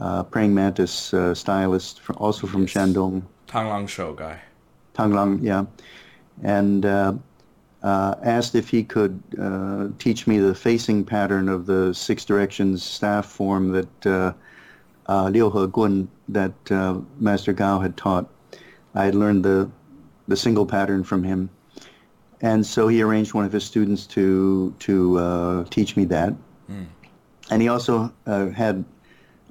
uh, 0.00 0.22
praying 0.24 0.54
mantis 0.54 1.14
uh, 1.14 1.34
stylist, 1.34 2.00
also 2.16 2.46
from 2.46 2.62
Yes. 2.62 2.72
Shandong, 2.72 3.22
Tang 3.46 3.68
Lang 3.68 3.86
Shou 3.86 4.14
guy. 4.14 4.40
Tanglang, 4.94 5.42
yeah, 5.42 5.64
and 6.42 6.86
uh, 6.86 7.14
uh, 7.82 8.14
asked 8.22 8.54
if 8.54 8.68
he 8.68 8.82
could 8.82 9.20
uh, 9.40 9.88
teach 9.98 10.26
me 10.26 10.38
the 10.38 10.54
facing 10.54 11.04
pattern 11.04 11.48
of 11.48 11.66
the 11.66 11.92
six 11.92 12.24
directions 12.24 12.82
staff 12.82 13.26
form 13.26 13.68
that 13.72 14.06
uh, 14.06 14.32
uh, 15.06 15.28
Liu 15.28 15.50
He 15.50 15.66
Gun, 15.66 16.08
that 16.28 16.72
uh, 16.72 16.98
Master 17.18 17.52
Gao 17.52 17.78
had 17.80 17.96
taught. 17.96 18.28
I 18.94 19.04
had 19.04 19.14
learned 19.14 19.44
the 19.44 19.70
the 20.28 20.36
single 20.36 20.64
pattern 20.64 21.04
from 21.04 21.22
him, 21.22 21.50
and 22.40 22.64
so 22.64 22.88
he 22.88 23.02
arranged 23.02 23.34
one 23.34 23.44
of 23.44 23.52
his 23.52 23.64
students 23.64 24.06
to 24.08 24.74
to 24.78 25.18
uh, 25.18 25.64
teach 25.64 25.96
me 25.96 26.04
that. 26.06 26.34
And 27.50 27.60
he 27.60 27.68
also 27.68 28.10
uh, 28.26 28.48
had 28.48 28.84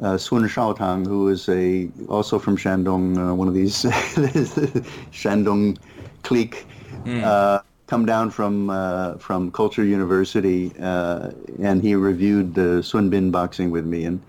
uh, 0.04 0.18
Sun 0.18 0.44
Shaotang, 0.44 1.08
who 1.08 1.30
is 1.30 1.48
a 1.50 1.90
also 2.10 2.38
from 2.38 2.58
Shandong, 2.58 3.18
uh, 3.18 3.34
one 3.34 3.48
of 3.48 3.54
these 3.54 3.84
Shandong 5.12 5.78
clique 6.24 6.66
uh, 7.08 7.60
come 7.88 8.06
down 8.06 8.30
from 8.30 8.70
uh, 8.70 9.16
from 9.16 9.52
Culture 9.52 9.84
University, 9.84 10.72
uh, 10.80 11.32
and 11.62 11.82
he 11.82 11.96
reviewed 11.96 12.54
the 12.54 12.84
Sun 12.84 13.10
Bin 13.10 13.32
boxing 13.32 13.72
with 13.72 13.86
me, 13.86 14.06
and 14.06 14.22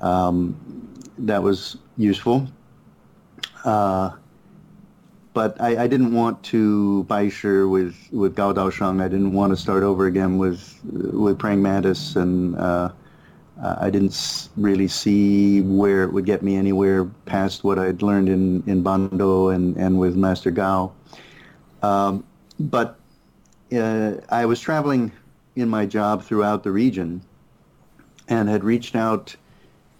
um, 0.00 0.56
that 1.18 1.42
was 1.42 1.76
useful. 1.96 2.46
Uh, 3.64 4.10
but 5.34 5.60
I, 5.60 5.84
I, 5.84 5.86
didn't 5.86 6.12
want 6.14 6.42
to 6.44 7.06
baishi 7.08 7.70
with 7.70 7.96
with 8.12 8.34
Gao 8.34 8.52
Daosheng. 8.52 9.02
I 9.02 9.08
didn't 9.08 9.32
want 9.32 9.52
to 9.52 9.56
start 9.56 9.82
over 9.82 10.06
again 10.06 10.38
with 10.38 10.78
with 10.84 11.38
Praying 11.38 11.62
Mantis, 11.62 12.16
and 12.16 12.56
uh, 13.62 13.76
I 13.80 13.90
didn't 13.90 14.48
really 14.56 14.88
see 14.88 15.62
where 15.62 16.04
it 16.04 16.12
would 16.12 16.24
get 16.24 16.42
me 16.42 16.56
anywhere 16.56 17.04
past 17.26 17.64
what 17.64 17.78
I'd 17.78 18.02
learned 18.02 18.28
in 18.28 18.62
in 18.66 18.82
Bando 18.82 19.48
and 19.48 19.76
and 19.76 19.98
with 19.98 20.16
Master 20.16 20.50
Gao. 20.50 20.92
Um, 21.82 22.24
but 22.60 22.98
uh, 23.72 24.14
I 24.28 24.46
was 24.46 24.60
traveling 24.60 25.12
in 25.56 25.68
my 25.68 25.86
job 25.86 26.22
throughout 26.22 26.62
the 26.62 26.70
region, 26.70 27.20
and 28.28 28.48
had 28.48 28.62
reached 28.62 28.94
out 28.94 29.34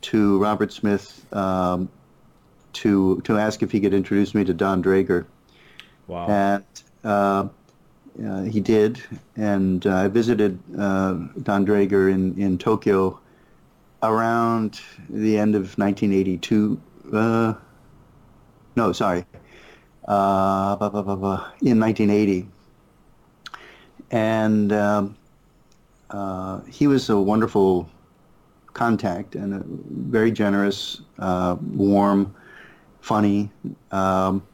to 0.01 0.39
Robert 0.39 0.73
Smith 0.73 1.27
um, 1.35 1.89
to 2.75 3.21
to 3.23 3.39
ask 3.39 3.63
if 3.63 3.73
he 3.73 3.81
could 3.81 3.95
introduce 3.95 4.35
me 4.35 4.45
to 4.45 4.55
Don 4.55 4.83
Draeger. 4.83 5.27
Wow. 6.07 6.27
And 6.29 6.65
uh, 7.05 7.49
uh, 8.25 8.43
he 8.43 8.61
did, 8.61 9.03
and 9.37 9.85
uh, 9.85 9.97
I 9.97 10.09
visited 10.09 10.59
uh, 10.79 11.15
Don 11.43 11.67
Draeger 11.67 12.13
in 12.13 12.41
in 12.41 12.57
Tokyo 12.57 13.19
around 14.03 14.81
the 15.09 15.39
end 15.39 15.55
of 15.55 15.77
1982. 15.79 16.81
Uh, 17.13 17.55
no, 18.77 18.93
sorry, 18.93 19.25
uh, 20.07 20.77
in 20.81 21.81
1980. 21.81 22.49
And 24.11 24.73
um, 24.73 25.17
he 26.69 26.87
was 26.87 27.11
a 27.11 27.19
wonderful 27.19 27.89
contact 28.73 29.35
and 29.35 29.55
a 29.55 29.63
very 29.67 30.31
generous, 30.31 31.01
warm, 31.19 32.35
funny, 33.01 33.51
um, 33.91 34.47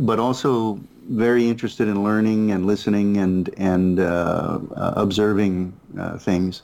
but 0.00 0.18
also 0.18 0.80
very 1.08 1.48
interested 1.48 1.88
in 1.88 2.02
learning 2.02 2.50
and 2.50 2.66
listening 2.66 3.16
and 3.16 3.50
and 3.56 4.00
uh, 4.00 4.58
uh, 4.76 4.92
observing 4.96 5.72
uh, 5.98 6.18
things. 6.18 6.62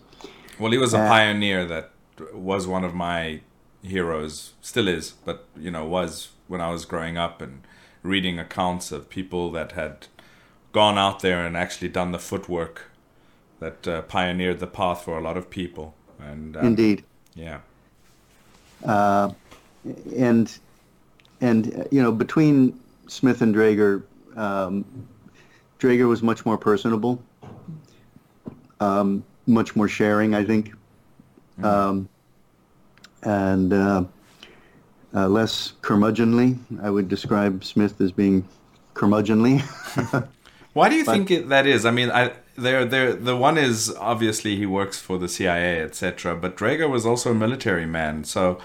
Well, 0.63 0.71
he 0.71 0.79
was 0.79 0.95
a 0.95 0.99
pioneer 0.99 1.65
that 1.67 1.91
was 2.33 2.69
one 2.69 2.85
of 2.85 2.95
my 2.95 3.41
heroes, 3.83 4.53
still 4.61 4.87
is, 4.87 5.11
but 5.25 5.45
you 5.59 5.73
know, 5.73 5.85
was 5.85 6.29
when 6.47 6.61
I 6.61 6.71
was 6.71 6.85
growing 6.85 7.19
up 7.19 7.43
and 7.43 7.67
reading 8.05 8.39
accounts 8.39 8.93
of 8.93 9.11
people 9.11 9.51
that 9.51 9.73
had 9.73 10.07
gone 10.71 10.99
out 10.99 11.19
there 11.19 11.45
and 11.45 11.57
actually 11.57 11.89
done 11.89 12.13
the 12.13 12.19
footwork 12.21 12.93
that 13.59 13.89
uh, 13.89 14.03
pioneered 14.03 14.61
the 14.61 14.69
path 14.69 15.03
for 15.03 15.19
a 15.19 15.21
lot 15.21 15.37
of 15.37 15.51
people. 15.51 15.97
And 16.21 16.57
um, 16.57 16.65
indeed, 16.65 17.03
yeah. 17.35 17.59
Uh, 18.85 19.33
and 20.17 20.57
and 21.41 21.89
you 21.91 22.01
know 22.01 22.13
between 22.13 22.79
Smith 23.09 23.43
and 23.43 23.53
Draeger, 23.53 24.05
um, 24.37 24.85
Draeger 25.81 26.07
was 26.07 26.23
much 26.23 26.47
more 26.47 26.57
personable, 26.57 27.21
um, 28.79 29.25
much 29.47 29.75
more 29.77 29.89
sharing, 29.89 30.35
I 30.35 30.45
think, 30.45 30.71
mm-hmm. 31.59 31.65
um, 31.65 32.09
and 33.23 33.73
uh, 33.73 34.05
uh, 35.15 35.29
less 35.29 35.73
curmudgeonly. 35.83 36.59
I 36.83 36.91
would 36.91 37.09
describe 37.09 37.65
Smith 37.65 38.01
as 38.01 38.13
being 38.13 38.47
curmudgeonly. 38.95 39.61
Why 40.73 40.89
do 40.89 40.97
you 40.97 41.05
but, 41.05 41.13
think 41.13 41.31
it, 41.31 41.49
that 41.51 41.67
is? 41.67 41.85
I 41.85 41.91
mean, 41.91 42.11
I, 42.11 42.33
there, 42.57 42.85
there, 42.85 43.13
the 43.13 43.37
one 43.37 43.59
is 43.59 43.95
obviously 43.99 44.57
he 44.57 44.67
works 44.67 44.99
for 44.99 45.19
the 45.19 45.29
CIA, 45.29 45.83
etc. 45.83 46.35
But 46.35 46.57
Draeger 46.57 46.89
was 46.89 47.05
also 47.05 47.33
a 47.33 47.35
military 47.35 47.87
man, 47.87 48.25
so 48.25 48.59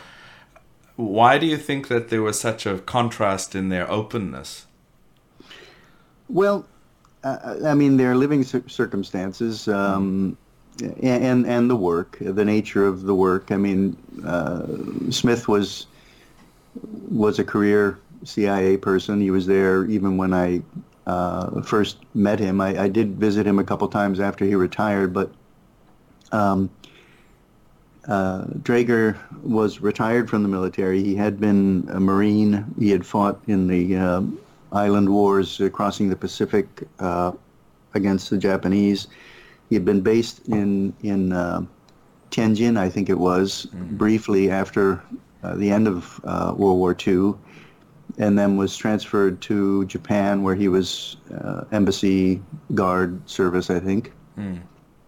why 0.97 1.37
do 1.37 1.45
you 1.45 1.57
think 1.57 1.89
that 1.89 2.09
there 2.09 2.23
was 2.23 2.39
such 2.39 2.65
a 2.65 2.79
contrast 2.79 3.55
in 3.55 3.69
their 3.69 3.89
openness? 3.89 4.65
Well, 6.27 6.65
uh, 7.23 7.55
I 7.65 7.75
mean, 7.75 7.97
their 7.97 8.15
living 8.15 8.43
circumstances 8.43 9.67
um, 9.67 10.37
and 11.01 11.45
and 11.45 11.69
the 11.69 11.75
work, 11.75 12.17
the 12.19 12.45
nature 12.45 12.85
of 12.85 13.03
the 13.03 13.15
work. 13.15 13.51
I 13.51 13.57
mean, 13.57 13.97
uh, 14.25 14.65
Smith 15.09 15.47
was 15.47 15.87
was 17.09 17.39
a 17.39 17.43
career 17.43 17.99
CIA 18.23 18.77
person. 18.77 19.21
He 19.21 19.31
was 19.31 19.45
there 19.45 19.85
even 19.85 20.17
when 20.17 20.33
I 20.33 20.61
uh, 21.05 21.61
first 21.61 21.97
met 22.13 22.39
him. 22.39 22.59
I, 22.59 22.83
I, 22.83 22.87
did 22.89 23.15
visit 23.15 23.47
him 23.47 23.59
a 23.59 23.63
couple 23.63 23.87
times 23.87 24.19
after 24.19 24.43
he 24.43 24.55
retired, 24.55 25.13
but 25.13 25.31
um, 26.33 26.69
uh, 28.07 28.45
was 29.43 29.79
retired 29.79 30.29
from 30.29 30.43
the 30.43 30.49
military. 30.49 31.01
He 31.01 31.15
had 31.15 31.39
been 31.39 31.87
a 31.91 31.99
Marine. 31.99 32.65
He 32.77 32.89
had 32.89 33.05
fought 33.05 33.39
in 33.47 33.67
the 33.67 33.95
uh, 33.95 34.21
island 34.71 35.09
wars 35.09 35.61
uh, 35.61 35.69
crossing 35.69 36.09
the 36.09 36.15
Pacific 36.15 36.67
uh, 36.99 37.31
against 37.93 38.29
the 38.29 38.37
Japanese. 38.37 39.07
He 39.69 39.75
had 39.75 39.85
been 39.85 40.01
based 40.01 40.47
in 40.47 40.93
in 41.01 41.33
uh, 41.33 41.61
Tianjin, 42.31 42.77
I 42.77 42.89
think 42.89 43.09
it 43.09 43.19
was, 43.19 43.67
mm-hmm. 43.67 43.97
briefly 43.97 44.51
after 44.51 45.01
uh, 45.43 45.55
the 45.55 45.71
end 45.71 45.87
of 45.87 46.23
World 46.23 46.77
War 46.77 46.95
II, 46.95 47.33
and 48.17 48.37
then 48.37 48.57
was 48.57 48.75
transferred 48.75 49.41
to 49.41 49.85
Japan, 49.85 50.43
where 50.43 50.55
he 50.55 50.67
was 50.67 51.17
embassy 51.71 52.41
guard 52.73 53.21
service, 53.29 53.69
I 53.69 53.79
think. 53.79 54.11
Mm. 54.37 54.61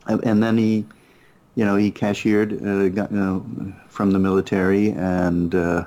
And, 0.08 0.24
and 0.24 0.44
then 0.44 0.58
he 0.58 0.86
you 1.60 1.66
know, 1.66 1.76
he 1.76 1.92
cashiered 1.92 2.54
uh, 2.66 2.88
got, 2.88 3.12
you 3.12 3.18
know, 3.18 3.74
from 3.90 4.12
the 4.12 4.20
military 4.20 4.92
and 4.92 5.54
uh, 5.54 5.84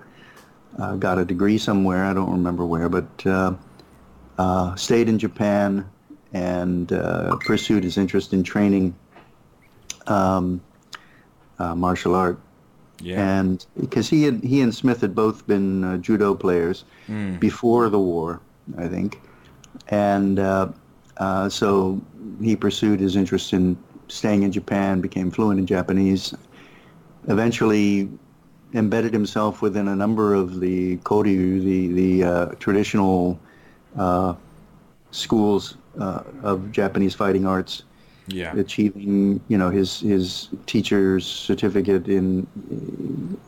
uh, 0.78 0.96
got 0.96 1.18
a 1.18 1.24
degree 1.24 1.56
somewhere. 1.56 2.04
I 2.04 2.12
don't 2.12 2.30
remember 2.30 2.66
where, 2.66 2.90
but 2.90 3.26
uh, 3.26 3.54
uh, 4.36 4.74
stayed 4.74 5.08
in 5.08 5.18
Japan 5.18 5.88
and 6.32 6.92
uh, 6.92 7.36
pursued 7.44 7.84
his 7.84 7.98
interest 7.98 8.32
in 8.32 8.42
training 8.42 8.94
um, 10.06 10.60
martial 11.58 12.14
art. 12.14 12.38
Yeah. 13.00 13.40
And 13.40 13.64
because 13.78 14.08
he 14.08 14.22
had, 14.24 14.42
he 14.44 14.60
and 14.60 14.74
Smith 14.74 15.00
had 15.00 15.14
both 15.14 15.46
been 15.46 16.00
judo 16.02 16.34
players 16.34 16.84
mm. 17.08 17.38
before 17.40 17.88
the 17.88 17.98
war, 17.98 18.40
I 18.78 18.88
think, 18.88 19.20
and 19.88 20.38
so 21.52 22.00
he 22.40 22.56
pursued 22.56 23.00
his 23.00 23.16
interest 23.16 23.52
in 23.52 23.76
staying 24.08 24.42
in 24.42 24.52
Japan, 24.52 25.00
became 25.00 25.30
fluent 25.30 25.58
in 25.58 25.66
Japanese, 25.66 26.34
eventually 27.28 28.10
embedded 28.74 29.12
himself 29.12 29.62
within 29.62 29.88
a 29.88 29.96
number 29.96 30.34
of 30.34 30.60
the 30.60 30.96
Koryu, 30.98 31.62
the, 31.62 31.88
the 31.88 32.24
uh, 32.24 32.46
traditional 32.58 33.38
uh, 33.96 34.34
schools 35.10 35.76
uh, 35.98 36.22
of 36.42 36.72
Japanese 36.72 37.14
fighting 37.14 37.46
arts. 37.46 37.84
Yeah. 38.28 38.56
Achieving, 38.56 39.40
you 39.48 39.58
know, 39.58 39.68
his 39.68 39.98
his 39.98 40.48
teacher's 40.66 41.26
certificate 41.26 42.06
in, 42.06 42.46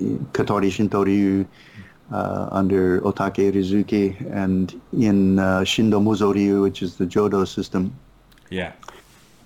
in 0.01 0.27
Katori 0.33 0.69
Shintoryu 0.69 1.47
uh, 2.11 2.49
under 2.51 3.01
Otake 3.03 3.53
Risuke 3.53 4.17
and 4.33 4.81
in 4.93 5.39
uh, 5.39 5.61
Shindo 5.61 6.03
Muso 6.03 6.33
Ryu, 6.33 6.63
which 6.63 6.83
is 6.83 6.97
the 6.97 7.07
Jodo 7.07 7.47
system. 7.47 7.97
Yeah. 8.51 8.73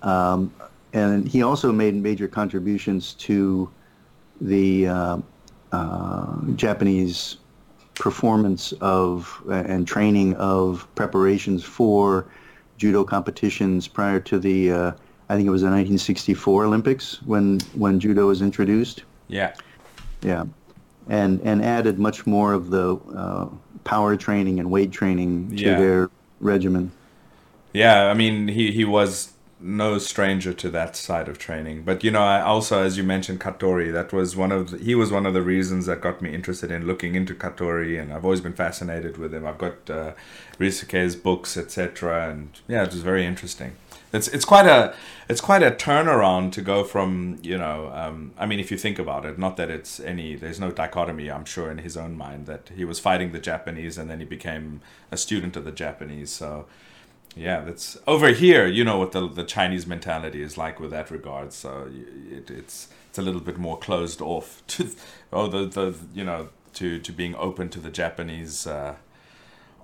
Um, 0.03 0.53
and 0.93 1.29
he 1.29 1.43
also 1.43 1.73
made 1.73 1.95
major 1.95 2.27
contributions 2.27 3.13
to 3.15 3.71
the 4.41 4.89
uh, 4.89 5.19
uh, 5.73 6.37
Japanese 6.57 7.37
performance 7.95 8.73
of 8.81 9.43
uh, 9.49 9.55
and 9.55 9.87
training 9.87 10.35
of 10.37 10.89
preparations 10.95 11.65
for 11.65 12.27
judo 12.79 13.05
competitions 13.05 13.87
prior 13.87 14.21
to 14.21 14.39
the 14.39 14.73
uh, 14.73 14.93
I 15.29 15.37
think 15.37 15.47
it 15.47 15.51
was 15.51 15.61
the 15.61 15.67
1964 15.67 16.65
Olympics 16.65 17.23
when 17.23 17.61
when 17.75 18.01
judo 18.01 18.29
was 18.29 18.41
introduced. 18.41 19.03
Yeah, 19.29 19.55
yeah, 20.23 20.45
and 21.09 21.41
and 21.43 21.63
added 21.63 21.99
much 21.99 22.27
more 22.27 22.55
of 22.55 22.71
the 22.71 22.95
uh, 23.15 23.49
power 23.85 24.17
training 24.17 24.59
and 24.59 24.71
weight 24.71 24.91
training 24.91 25.57
to 25.57 25.63
yeah. 25.63 25.79
their 25.79 26.11
regimen. 26.41 26.91
Yeah, 27.75 28.07
I 28.07 28.15
mean 28.15 28.49
he 28.49 28.73
he 28.73 28.87
was 28.87 29.33
no 29.61 29.99
stranger 29.99 30.53
to 30.53 30.71
that 30.71 30.95
side 30.97 31.29
of 31.29 31.39
training. 31.39 31.83
But 31.83 32.05
you 32.05 32.11
know, 32.11 32.23
I 32.23 32.41
also, 32.41 32.83
as 32.83 32.97
you 32.97 33.03
mentioned, 33.03 33.41
Katori. 33.41 33.93
That 33.93 34.13
was 34.13 34.37
one 34.37 34.53
of 34.53 34.71
the, 34.71 34.79
he 34.79 34.95
was 34.95 35.11
one 35.11 35.27
of 35.27 35.35
the 35.35 35.43
reasons 35.43 35.87
that 35.87 36.01
got 36.01 36.23
me 36.23 36.33
interested 36.33 36.71
in 36.71 36.87
looking 36.87 37.15
into 37.15 37.35
Katori, 37.35 38.01
and 38.01 38.13
I've 38.13 38.25
always 38.25 38.41
been 38.41 38.53
fascinated 38.53 39.17
with 39.17 39.35
him. 39.35 39.47
I've 39.47 39.59
got 39.59 39.91
uh, 39.91 40.13
Risuke's 40.59 41.17
books, 41.17 41.57
etc., 41.57 42.31
and 42.31 42.51
yeah, 42.69 42.85
it 42.85 42.93
was 42.93 43.03
very 43.03 43.27
interesting. 43.27 43.73
It's 44.13 44.29
it's 44.29 44.45
quite 44.45 44.67
a 44.67 44.95
it's 45.29 45.43
quite 45.43 45.63
a 45.63 45.71
turnaround 45.71 46.53
to 46.53 46.63
go 46.63 46.83
from 46.83 47.39
you 47.43 47.59
know 47.59 47.93
um, 47.95 48.33
I 48.39 48.47
mean 48.47 48.59
if 48.59 48.71
you 48.71 48.79
think 48.79 48.99
about 48.99 49.27
it, 49.27 49.39
not 49.39 49.59
that 49.59 49.71
it's 49.71 50.01
any 50.01 50.35
there's 50.35 50.59
no 50.59 50.71
dichotomy 50.71 51.31
I'm 51.31 51.45
sure 51.45 51.71
in 51.71 51.79
his 51.79 51.95
own 51.95 52.17
mind 52.17 52.47
that 52.47 52.71
he 52.75 52.87
was 52.87 52.99
fighting 53.01 53.33
the 53.33 53.39
Japanese 53.39 53.99
and 53.99 54.09
then 54.09 54.19
he 54.21 54.25
became 54.25 54.81
a 55.11 55.19
student 55.19 55.57
of 55.57 55.67
the 55.67 55.73
Japanese. 55.73 56.31
So 56.31 56.65
yeah, 57.39 57.61
that's 57.61 57.97
over 58.07 58.29
here. 58.29 58.67
You 58.67 58.85
know 58.85 58.99
what 58.99 59.13
the 59.13 59.29
the 59.29 59.45
Chinese 59.45 59.87
mentality 59.87 60.43
is 60.43 60.59
like 60.59 60.81
with 60.81 60.91
that 60.91 61.11
regard. 61.11 61.53
So 61.53 61.89
it, 62.31 62.51
it's 62.51 62.89
it's 63.09 63.19
a 63.19 63.23
little 63.23 63.41
bit 63.41 63.59
more 63.59 63.79
closed 63.79 64.21
off 64.21 64.63
to 64.69 64.91
oh 65.33 65.47
the 65.47 65.67
the 65.67 65.99
you 66.15 66.25
know 66.25 66.49
to 66.75 66.99
to 66.99 67.13
being 67.13 67.35
open 67.37 67.69
to 67.71 67.81
the 67.81 67.91
Japanese 67.91 68.67
uh, 68.67 68.97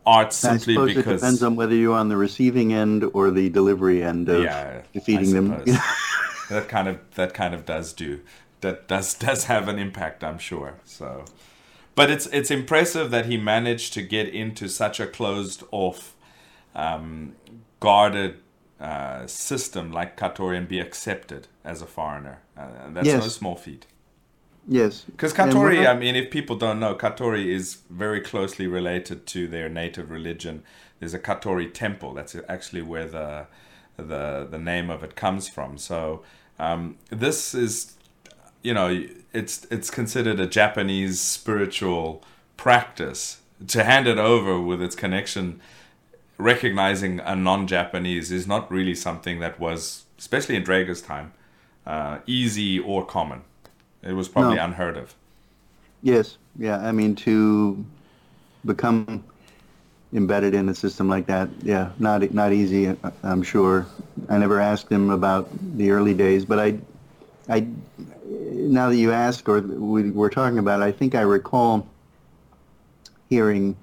art 0.05 0.33
simply 0.33 0.75
I 0.75 0.77
suppose 0.77 0.95
because 0.95 1.13
it 1.13 1.15
depends 1.15 1.43
on 1.43 1.57
whether 1.57 1.75
you're 1.75 1.97
on 1.97 2.09
the 2.09 2.17
receiving 2.17 2.73
end 2.73 3.05
or 3.15 3.31
the 3.31 3.49
delivery 3.49 4.03
end 4.03 4.29
of 4.29 4.43
yeah, 4.43 4.83
defeating 4.93 5.33
them. 5.33 5.49
that 6.51 6.69
kind 6.69 6.89
of 6.89 6.99
that 7.15 7.33
kind 7.35 7.55
of 7.55 7.65
does 7.65 7.93
do 7.93 8.21
that 8.65 8.89
does 8.89 9.15
does 9.27 9.45
have 9.45 9.69
an 9.69 9.79
impact, 9.79 10.25
I'm 10.25 10.39
sure. 10.39 10.75
So, 10.85 11.25
but 11.95 12.11
it's 12.11 12.27
it's 12.27 12.51
impressive 12.51 13.13
that 13.13 13.27
he 13.27 13.37
managed 13.37 13.93
to 13.95 14.03
get 14.03 14.29
into 14.29 14.69
such 14.69 14.99
a 14.99 15.07
closed 15.07 15.63
off, 15.71 16.17
um, 16.75 17.35
guarded 17.81 18.37
uh, 18.81 19.27
system 19.27 19.93
like 19.93 20.17
Katori 20.17 20.57
and 20.59 20.69
be 20.69 20.81
accepted 20.81 21.49
as 21.65 21.81
a 21.83 21.87
foreigner, 21.87 22.41
uh, 22.57 22.91
that's 22.91 23.07
no 23.21 23.29
small 23.29 23.57
feat. 23.57 23.87
yes. 24.69 25.05
Because 25.07 25.33
Katori, 25.33 25.87
I- 25.87 25.93
I 25.93 25.97
mean, 25.97 26.17
if 26.17 26.31
people 26.31 26.57
don't 26.57 26.81
know, 26.81 26.95
Katori 26.95 27.47
is 27.47 27.79
very 27.91 28.21
closely 28.21 28.67
related 28.67 29.27
to 29.27 29.47
their 29.49 29.69
native 29.69 30.11
religion. 30.11 30.63
There's 31.01 31.15
a 31.15 31.19
Katori 31.19 31.73
temple. 31.73 32.15
That's 32.15 32.37
actually 32.49 32.83
where 32.83 33.07
the 33.07 33.47
the 33.97 34.47
the 34.51 34.59
name 34.59 34.91
of 34.91 35.05
it 35.05 35.15
comes 35.15 35.49
from. 35.49 35.79
So 35.79 36.23
um, 36.59 36.97
this 37.11 37.55
is, 37.55 37.95
you 38.63 38.75
know, 38.75 39.07
it's 39.33 39.67
it's 39.71 39.91
considered 39.91 40.41
a 40.41 40.47
Japanese 40.47 41.21
spiritual 41.21 42.23
practice. 42.57 43.41
To 43.69 43.85
hand 43.85 44.07
it 44.09 44.19
over 44.19 44.61
with 44.61 44.83
its 44.83 44.97
connection, 44.97 45.61
recognizing 46.39 47.21
a 47.21 47.37
non-Japanese 47.37 48.33
is 48.33 48.47
not 48.47 48.71
really 48.71 48.95
something 48.95 49.41
that 49.41 49.59
was, 49.61 50.05
especially 50.19 50.57
in 50.57 50.65
Draeger's 50.65 51.03
time, 51.03 51.33
uh, 51.87 52.19
easy 52.27 52.79
or 52.79 53.05
common. 53.05 53.43
It 54.03 54.13
was 54.13 54.29
probably 54.29 54.57
No. 54.57 54.65
unheard 54.65 54.97
of. 54.97 55.15
Yes, 56.03 56.37
yeah. 56.59 56.79
I 56.79 56.93
mean, 56.93 57.15
to 57.17 57.85
become 58.67 59.25
embedded 60.13 60.55
in 60.55 60.69
a 60.69 60.75
system 60.75 61.09
like 61.09 61.27
that, 61.27 61.49
yeah, 61.63 61.91
not 61.99 62.33
not 62.33 62.53
easy. 62.53 62.95
I'm 63.23 63.43
sure. 63.43 63.87
I 64.29 64.39
never 64.39 64.61
asked 64.61 64.91
him 64.91 65.11
about 65.11 65.49
the 65.77 65.91
early 65.91 66.15
days, 66.15 66.45
but 66.45 66.59
I, 66.59 66.79
I, 67.49 67.67
now 68.27 68.91
that 68.91 68.97
you 68.97 69.13
ask 69.13 69.49
or 69.49 69.61
we, 69.61 70.13
are 70.23 70.31
talking 70.31 70.59
about, 70.59 70.81
it, 70.81 70.85
I 70.85 70.93
think 70.93 71.15
I 71.15 71.23
recall 71.23 71.87
hearing 73.29 73.77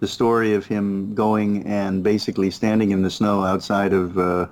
the 0.00 0.06
story 0.08 0.54
of 0.54 0.66
him 0.66 1.14
going 1.14 1.66
and 1.66 2.02
basically 2.04 2.50
standing 2.50 2.90
in 2.90 3.02
the 3.02 3.10
snow 3.10 3.42
outside 3.42 3.92
of 3.92 4.18
uh, 4.18 4.46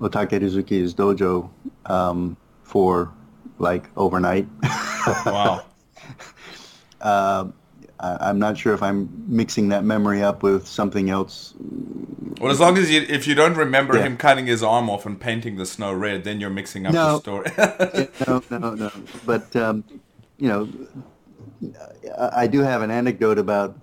Otake 0.00 0.40
Risuke's 0.40 0.92
dojo 0.94 1.48
um, 1.86 2.36
for 2.62 3.12
like 3.58 3.88
overnight. 3.96 4.46
Wow. 5.26 5.64
Uh, 7.00 7.48
I, 8.00 8.16
I'm 8.30 8.38
not 8.38 8.56
sure 8.58 8.74
if 8.74 8.82
I'm 8.82 9.08
mixing 9.28 9.68
that 9.68 9.84
memory 9.84 10.22
up 10.22 10.42
with 10.42 10.66
something 10.66 11.10
else. 11.10 11.54
well, 12.40 12.50
as 12.50 12.58
long 12.58 12.76
as 12.78 12.90
you, 12.90 13.02
if 13.08 13.26
you 13.28 13.34
don't 13.34 13.54
remember 13.56 13.96
Yeah. 13.96 14.04
him 14.04 14.16
cutting 14.16 14.46
his 14.46 14.62
arm 14.62 14.88
off 14.90 15.06
and 15.06 15.20
painting 15.20 15.56
the 15.56 15.66
snow 15.66 15.92
red, 15.92 16.24
then 16.24 16.40
you're 16.40 16.50
mixing 16.50 16.86
up 16.86 16.94
No. 16.94 17.18
the 17.18 17.20
story. 17.20 18.08
no, 18.50 18.58
no, 18.58 18.74
no. 18.74 18.90
But 19.24 19.54
um, 19.56 19.84
you 20.38 20.48
know, 20.48 20.68
I, 22.18 22.42
I 22.42 22.46
do 22.46 22.60
have 22.60 22.82
an 22.82 22.90
anecdote 22.90 23.38
about 23.38 23.76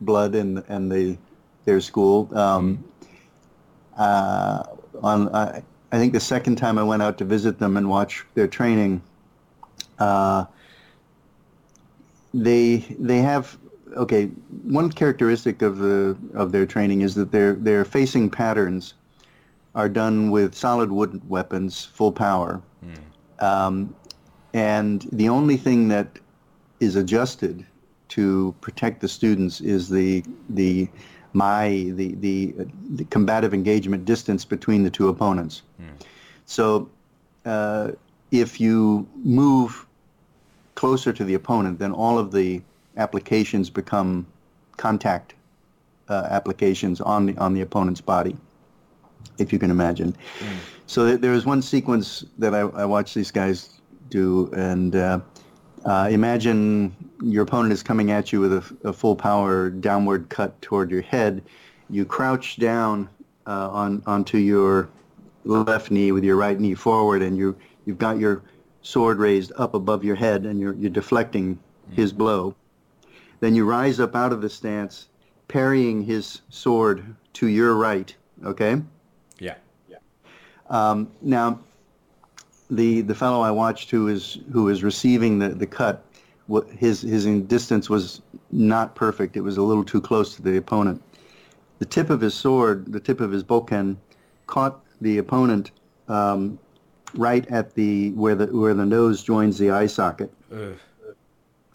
blood 0.00 0.34
and 0.34 0.62
and 0.68 0.90
the 0.90 1.16
their 1.64 1.80
school. 1.80 2.28
Um, 2.36 2.84
uh, 3.96 4.62
on 5.02 5.34
I, 5.34 5.62
I 5.92 5.98
think 5.98 6.12
the 6.12 6.20
second 6.20 6.56
time 6.56 6.78
I 6.78 6.82
went 6.82 7.02
out 7.02 7.18
to 7.18 7.24
visit 7.24 7.58
them 7.58 7.76
and 7.76 7.88
watch 7.88 8.24
their 8.34 8.46
training, 8.46 9.02
uh, 9.98 10.44
they 12.32 12.78
they 12.98 13.18
have 13.18 13.58
okay. 13.96 14.26
One 14.64 14.90
characteristic 14.90 15.62
of 15.62 15.78
the 15.78 16.16
of 16.34 16.52
their 16.52 16.66
training 16.66 17.02
is 17.02 17.14
that 17.14 17.32
their 17.32 17.54
their 17.54 17.84
facing 17.84 18.30
patterns 18.30 18.94
are 19.74 19.88
done 19.88 20.30
with 20.30 20.54
solid 20.54 20.90
wood 20.90 21.20
weapons, 21.28 21.84
full 21.84 22.12
power. 22.12 22.60
Um, 23.40 23.94
and 24.54 25.06
the 25.12 25.28
only 25.28 25.56
thing 25.56 25.88
that 25.88 26.18
is 26.80 26.96
adjusted 26.96 27.64
to 28.08 28.54
protect 28.60 29.00
the 29.00 29.08
students 29.08 29.60
is 29.60 29.88
the 29.88 30.24
the 30.50 30.88
my 31.32 31.90
the 31.94 32.14
the, 32.16 32.54
the 32.94 33.04
combative 33.04 33.52
engagement 33.54 34.04
distance 34.04 34.44
between 34.44 34.82
the 34.82 34.90
two 34.90 35.08
opponents. 35.08 35.62
So 36.46 36.88
uh, 37.44 37.92
if 38.30 38.60
you 38.60 39.06
move 39.22 39.86
closer 40.74 41.12
to 41.12 41.24
the 41.24 41.34
opponent, 41.34 41.78
then 41.78 41.92
all 41.92 42.18
of 42.18 42.32
the 42.32 42.62
applications 42.96 43.70
become 43.70 44.26
contact 44.76 45.34
uh, 46.08 46.26
applications 46.30 47.00
on 47.00 47.26
the 47.26 47.36
on 47.36 47.54
the 47.54 47.60
opponent's 47.60 48.00
body, 48.00 48.36
if 49.38 49.52
you 49.52 49.58
can 49.58 49.70
imagine. 49.70 50.16
So 50.86 51.06
th- 51.06 51.20
there 51.20 51.32
was 51.32 51.44
one 51.44 51.60
sequence 51.62 52.24
that 52.38 52.54
I, 52.54 52.60
I 52.60 52.84
watched 52.86 53.14
these 53.14 53.30
guys 53.30 53.80
do, 54.08 54.50
and 54.54 54.96
uh, 54.96 55.20
uh, 55.84 56.08
imagine 56.10 56.94
your 57.22 57.42
opponent 57.44 57.72
is 57.72 57.82
coming 57.82 58.10
at 58.10 58.32
you 58.32 58.40
with 58.40 58.52
a, 58.52 58.88
a 58.88 58.92
full 58.92 59.16
power 59.16 59.70
downward 59.70 60.28
cut 60.28 60.60
toward 60.62 60.90
your 60.90 61.02
head. 61.02 61.42
You 61.90 62.04
crouch 62.04 62.56
down 62.56 63.08
uh, 63.46 63.70
on 63.70 64.02
onto 64.06 64.38
your 64.38 64.88
left 65.44 65.90
knee 65.90 66.12
with 66.12 66.24
your 66.24 66.36
right 66.36 66.58
knee 66.58 66.74
forward, 66.74 67.22
and 67.22 67.36
you 67.36 67.56
you've 67.86 67.98
got 67.98 68.18
your 68.18 68.42
sword 68.82 69.18
raised 69.18 69.52
up 69.56 69.74
above 69.74 70.04
your 70.04 70.16
head, 70.16 70.44
and 70.44 70.60
you're 70.60 70.74
you're 70.74 70.90
deflecting 70.90 71.58
his 71.90 72.12
blow. 72.12 72.54
Then 73.40 73.54
you 73.54 73.64
rise 73.64 74.00
up 74.00 74.14
out 74.14 74.32
of 74.32 74.42
the 74.42 74.50
stance, 74.50 75.08
parrying 75.46 76.02
his 76.02 76.42
sword 76.48 77.14
to 77.34 77.46
your 77.46 77.74
right. 77.74 78.14
Okay. 78.44 78.82
yeah. 79.88 79.98
Um, 80.68 81.10
now, 81.22 81.60
the 82.70 83.00
the 83.02 83.14
fellow 83.14 83.40
I 83.40 83.50
watched 83.50 83.90
who 83.90 84.08
is 84.08 84.38
who 84.52 84.68
is 84.68 84.82
receiving 84.82 85.38
the 85.38 85.48
the 85.48 85.66
cut, 85.66 86.04
his 86.76 87.02
his 87.02 87.26
distance 87.42 87.90
was 87.90 88.22
not 88.50 88.94
perfect. 88.94 89.36
It 89.36 89.42
was 89.42 89.56
a 89.58 89.62
little 89.62 89.84
too 89.84 90.00
close 90.00 90.34
to 90.36 90.42
the 90.42 90.56
opponent. 90.56 91.02
The 91.78 91.84
tip 91.84 92.10
of 92.10 92.20
his 92.20 92.34
sword, 92.34 92.92
the 92.92 93.00
tip 93.00 93.20
of 93.20 93.30
his 93.30 93.44
bokken, 93.44 93.96
caught 94.46 94.80
the 95.00 95.18
opponent 95.18 95.70
um, 96.08 96.58
right 97.14 97.46
at 97.48 97.74
the 97.74 98.10
where 98.12 98.34
the 98.34 98.46
where 98.46 98.74
the 98.74 98.86
nose 98.86 99.22
joins 99.22 99.58
the 99.58 99.70
eye 99.70 99.86
socket, 99.86 100.32
Ugh. 100.52 100.76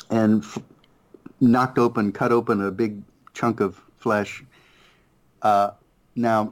and 0.10 0.44
f- 0.44 0.58
knocked 1.40 1.78
open, 1.78 2.12
cut 2.12 2.32
open 2.32 2.62
a 2.66 2.72
big 2.72 3.02
chunk 3.34 3.60
of 3.60 3.80
flesh. 3.98 4.44
Uh, 5.44 5.72
now, 6.16 6.52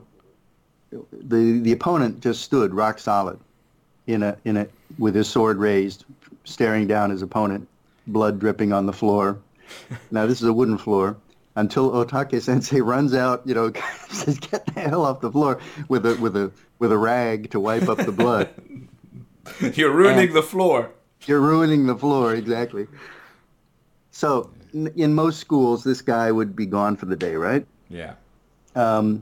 the 1.12 1.60
the 1.64 1.72
opponent 1.72 2.20
just 2.22 2.42
stood 2.44 2.74
rock 2.74 3.00
solid, 3.00 3.40
in 4.08 4.24
a 4.24 4.38
in 4.46 4.58
a 4.58 4.68
with 5.00 5.16
his 5.16 5.28
sword 5.28 5.58
raised, 5.58 6.06
staring 6.44 6.88
down 6.88 7.10
his 7.10 7.22
opponent, 7.22 7.68
blood 8.12 8.40
dripping 8.40 8.74
on 8.74 8.86
the 8.86 8.94
floor. 8.94 9.40
now 10.12 10.26
this 10.26 10.42
is 10.42 10.48
a 10.48 10.54
wooden 10.54 10.78
floor. 10.78 11.18
Until 11.56 11.92
Otake 11.92 12.42
Sensei 12.42 12.80
runs 12.80 13.14
out, 13.14 13.42
you 13.46 13.54
know, 13.54 13.72
says, 14.10 14.40
"Get 14.40 14.66
the 14.68 14.80
hell 14.82 15.04
off 15.06 15.20
the 15.20 15.32
floor!" 15.32 15.60
with 15.90 16.06
a 16.06 16.16
with 16.16 16.38
a 16.38 16.50
with 16.80 16.92
a 16.94 16.98
rag 16.98 17.50
to 17.52 17.60
wipe 17.60 17.90
up 17.90 17.98
the 17.98 18.12
blood. 18.12 18.50
You're 19.74 19.92
ruining 19.92 20.34
the 20.34 20.42
floor. 20.44 20.92
You're 21.26 21.42
ruining 21.42 21.88
the 21.88 21.96
floor, 21.98 22.34
exactly. 22.36 22.88
So, 24.12 24.50
n- 24.74 24.92
in 24.96 25.14
most 25.14 25.40
schools, 25.40 25.84
this 25.84 26.02
guy 26.02 26.32
would 26.32 26.56
be 26.56 26.66
gone 26.66 26.96
for 26.96 27.06
the 27.06 27.16
day, 27.16 27.36
right? 27.36 27.66
Yeah. 27.90 28.14
Um, 28.76 29.22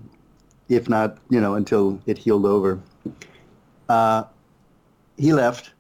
if 0.70 0.88
not, 0.88 1.18
you 1.30 1.42
know, 1.42 1.56
until 1.56 2.00
it 2.06 2.18
healed 2.18 2.46
over. 2.46 2.80
Uh, 3.90 4.24
he 5.18 5.34
left, 5.34 5.72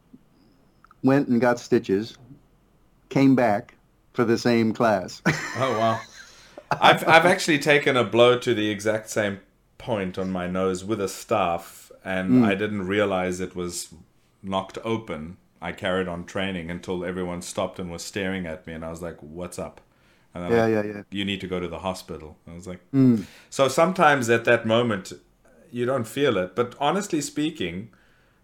went 1.03 1.27
and 1.27 1.39
got 1.39 1.59
stitches, 1.59 2.17
came 3.09 3.35
back 3.35 3.75
for 4.13 4.23
the 4.23 4.37
same 4.37 4.73
class. 4.73 5.21
Oh 5.57 5.77
wow. 5.77 5.99
I've 6.71 7.05
I've 7.07 7.25
actually 7.25 7.59
taken 7.59 7.97
a 7.97 8.03
blow 8.03 8.37
to 8.37 8.53
the 8.53 8.69
exact 8.69 9.09
same 9.09 9.39
point 9.77 10.17
on 10.17 10.31
my 10.31 10.47
nose 10.47 10.85
with 10.85 11.01
a 11.01 11.07
staff, 11.07 11.91
and 12.05 12.29
hmm. 12.29 12.43
I 12.43 12.55
didn't 12.55 12.87
realize 12.87 13.39
it 13.39 13.55
was 13.55 13.93
knocked 14.43 14.77
open. 14.83 15.37
I 15.61 15.71
carried 15.73 16.07
on 16.07 16.25
training 16.25 16.69
until 16.69 17.03
everyone 17.03 17.41
stopped 17.41 17.79
and 17.79 17.91
was 17.91 18.03
staring 18.03 18.45
at 18.45 18.65
me, 18.67 18.73
and 18.73 18.85
I 18.85 18.89
was 18.89 19.01
like, 19.01 19.17
"What's 19.21 19.59
up?" 19.59 19.81
And 20.33 20.49
yeah, 20.49 20.65
like, 20.65 20.85
yeah, 20.85 20.91
yeah. 20.93 21.01
you 21.09 21.25
need 21.25 21.41
to 21.41 21.47
go 21.47 21.59
to 21.59 21.67
the 21.67 21.79
hospital. 21.79 22.37
I 22.47 22.53
was 22.53 22.67
like, 22.67 22.79
hmm. 22.91 23.23
so 23.49 23.67
sometimes 23.67 24.29
at 24.29 24.45
that 24.45 24.65
moment, 24.65 25.13
you 25.71 25.85
don't 25.85 26.07
feel 26.07 26.37
it. 26.37 26.55
But 26.55 26.75
honestly 26.79 27.21
speaking, 27.21 27.89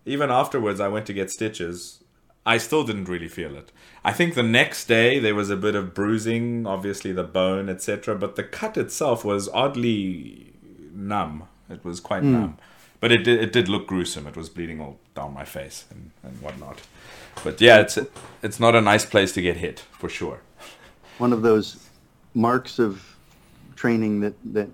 even 0.06 0.32
afterwards, 0.32 0.80
I 0.80 0.88
went 0.88 1.06
to 1.08 1.14
get 1.14 1.30
stitches. 1.30 2.04
I 2.46 2.58
still 2.58 2.84
didn't 2.84 3.06
really 3.06 3.28
feel 3.28 3.56
it. 3.56 3.72
I 4.04 4.14
think 4.14 4.36
the 4.36 4.44
next 4.44 4.86
day 4.86 5.18
there 5.18 5.34
was 5.34 5.50
a 5.50 5.58
bit 5.58 5.74
of 5.74 5.96
bruising, 5.96 6.68
obviously 6.68 7.12
the 7.12 7.24
bone, 7.24 7.70
etc. 7.70 8.16
But 8.16 8.36
the 8.36 8.44
cut 8.44 8.78
itself 8.78 9.26
was 9.26 9.50
oddly 9.50 10.54
numb. 10.94 11.48
It 11.70 11.84
was 11.84 12.00
quite 12.00 12.22
hmm. 12.22 12.34
numb, 12.34 12.58
but 13.00 13.12
it 13.12 13.24
did, 13.24 13.42
it 13.42 13.52
did 13.52 13.68
look 13.68 13.88
gruesome. 13.88 14.28
It 14.28 14.38
was 14.38 14.50
bleeding 14.50 14.80
all 14.80 15.00
down 15.16 15.34
my 15.34 15.46
face 15.46 15.86
and, 15.90 16.12
and 16.22 16.40
whatnot. 16.42 16.82
But 17.44 17.60
yeah, 17.60 17.80
it's 17.80 17.98
it's 18.44 18.60
not 18.60 18.76
a 18.76 18.82
nice 18.82 19.06
place 19.06 19.32
to 19.34 19.42
get 19.42 19.58
hit 19.58 19.80
for 19.92 20.08
sure. 20.08 20.42
One 21.18 21.34
of 21.34 21.42
those 21.42 21.90
marks 22.36 22.78
of 22.78 23.16
training 23.76 24.20
that 24.22 24.36
that 24.54 24.70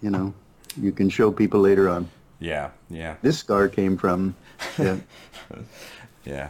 you 0.00 0.10
know 0.10 0.32
you 0.80 0.92
can 0.92 1.10
show 1.10 1.30
people 1.30 1.60
later 1.60 1.90
on. 1.90 2.08
Yeah, 2.38 2.70
yeah, 2.88 3.16
This 3.20 3.38
scar 3.38 3.68
came 3.68 3.96
from. 3.98 4.34
Yeah. 4.78 4.96
yeah. 6.24 6.48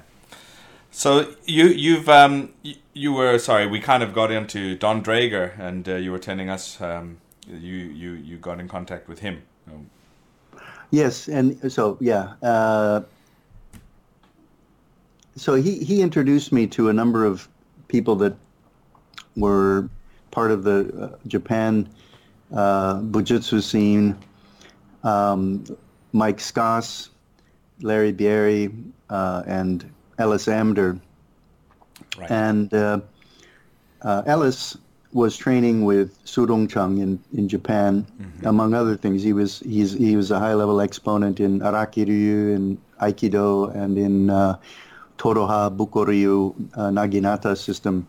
So 0.90 1.34
you 1.44 1.66
you've 1.66 2.08
um 2.08 2.52
you, 2.94 3.12
were 3.12 3.38
sorry 3.38 3.66
we 3.66 3.80
kind 3.80 4.02
of 4.02 4.12
got 4.12 4.30
into 4.30 4.76
Don 4.76 5.02
Draeger 5.02 5.58
and 5.58 5.88
uh, 5.88 5.94
you 5.94 6.10
were 6.10 6.18
telling 6.18 6.50
us 6.50 6.80
um 6.80 7.18
you 7.46 7.76
you 7.76 8.12
you 8.12 8.36
got 8.38 8.60
in 8.60 8.68
contact 8.68 9.08
with 9.08 9.20
him. 9.20 9.42
Um, 9.70 9.90
Yes, 10.90 11.28
and 11.28 11.72
so 11.72 11.96
yeah. 12.00 12.34
Uh, 12.42 13.02
so 15.36 15.54
he 15.54 15.78
he 15.78 16.02
introduced 16.02 16.52
me 16.52 16.66
to 16.68 16.88
a 16.88 16.92
number 16.92 17.24
of 17.24 17.48
people 17.88 18.16
that 18.16 18.34
were 19.36 19.88
part 20.32 20.50
of 20.50 20.64
the 20.64 20.92
uh, 21.00 21.16
Japan 21.28 21.88
uh, 22.52 23.00
Bujutsu 23.00 23.62
scene. 23.62 24.18
Um, 25.04 25.64
Mike 26.12 26.38
Skoss, 26.38 27.10
Larry 27.80 28.12
Bieri, 28.12 28.70
uh, 29.08 29.44
and 29.46 29.88
Ellis 30.20 30.46
Amdur. 30.46 31.00
Right. 32.18 32.30
And 32.30 32.72
uh, 32.74 33.00
uh, 34.02 34.22
Ellis 34.26 34.76
was 35.12 35.36
training 35.36 35.84
with 35.84 36.16
Sudong 36.24 36.70
Chung 36.70 36.98
in, 36.98 37.18
in 37.32 37.48
Japan, 37.48 38.06
among 38.44 38.74
other 38.74 38.96
things. 38.96 39.22
He 39.22 39.32
was 39.32 39.60
he's 39.60 39.92
he 39.92 40.14
was 40.14 40.30
a 40.30 40.38
high 40.38 40.54
level 40.54 40.80
exponent 40.80 41.40
in 41.40 41.60
Arakiryu 41.60 42.54
and 42.54 42.78
Aikido 43.00 43.74
and 43.74 43.98
in 43.98 44.30
uh, 44.30 44.56
Todaha 45.18 45.74
Bukoryu 45.76 46.54
uh, 46.74 46.90
Naginata 46.90 47.56
system. 47.56 48.06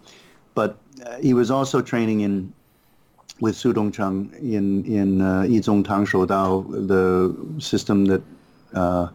But 0.54 0.78
uh, 1.06 1.18
he 1.18 1.34
was 1.34 1.50
also 1.50 1.82
training 1.82 2.22
in 2.22 2.54
with 3.40 3.56
Sudong 3.56 3.92
Chung 3.92 4.32
in 4.40 4.86
in 4.86 5.22
uh, 5.22 5.42
Yizong 5.42 5.84
Tang 5.86 6.06
Shou 6.06 6.28
Dao, 6.28 6.88
the 6.88 7.36
system 7.60 8.06
that 8.06 8.22
uh, 8.76 9.08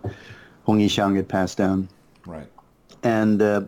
Hong 0.64 0.80
Yixiang 0.80 1.14
had 1.14 1.28
passed 1.28 1.59
down 1.59 1.88
right. 2.26 2.49
And 3.07 3.40
uh, 3.40 3.62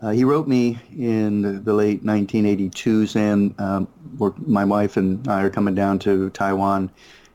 uh, 0.00 0.10
he 0.10 0.22
wrote 0.22 0.46
me 0.46 0.78
in 0.96 1.42
the, 1.42 1.52
the 1.52 1.74
late 1.74 2.04
1982 2.04 3.06
saying, 3.06 3.54
um, 3.58 3.88
my 4.46 4.64
wife 4.64 4.96
and 4.96 5.26
I 5.26 5.42
are 5.42 5.50
coming 5.50 5.74
down 5.74 5.98
to 6.00 6.30
Taiwan. 6.30 6.90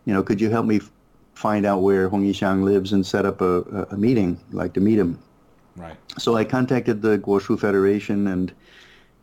You 0.06 0.14
know, 0.14 0.24
could 0.24 0.40
you 0.40 0.50
help 0.50 0.66
me 0.66 0.78
f- 0.78 0.90
find 1.34 1.66
out 1.66 1.82
where 1.82 2.08
Hong 2.08 2.24
Yixiang 2.24 2.64
lives 2.64 2.94
and 2.94 3.06
set 3.06 3.26
up 3.26 3.42
a, 3.42 3.60
a, 3.62 3.88
a 3.92 3.98
meeting, 3.98 4.40
I'd 4.50 4.54
like 4.54 4.74
to 4.74 4.80
meet 4.80 4.98
him. 4.98 5.20
Right. 5.76 5.98
So 6.18 6.36
I 6.36 6.46
contacted 6.46 7.02
the 7.02 7.20
Guoshu 7.20 7.60
Federation 7.60 8.28
and 8.28 8.54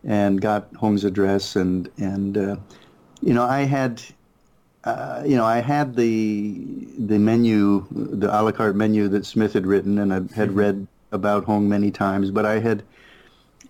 and 0.07 0.41
got 0.41 0.69
Hong's 0.75 1.05
address 1.05 1.57
and 1.57 1.91
and 1.97 2.37
uh, 2.37 2.57
you 3.23 3.33
know 3.33 3.45
I 3.45 3.63
had 3.63 4.03
uh, 4.85 5.23
you 5.25 5.37
know 5.37 5.47
I 5.47 5.61
had 5.61 5.97
the 5.97 6.63
the 6.99 7.19
menu 7.19 7.87
the 7.91 8.29
a 8.29 8.41
la 8.43 8.53
carte 8.53 8.77
menu 8.77 9.09
that 9.09 9.25
Smith 9.25 9.55
had 9.55 9.67
written 9.67 9.99
and 9.99 10.13
I 10.13 10.21
had 10.35 10.53
read 10.53 10.87
about 11.15 11.45
Hong 11.45 11.69
many 11.69 11.91
times, 11.91 12.31
but 12.31 12.45
I 12.45 12.59
had 12.59 12.83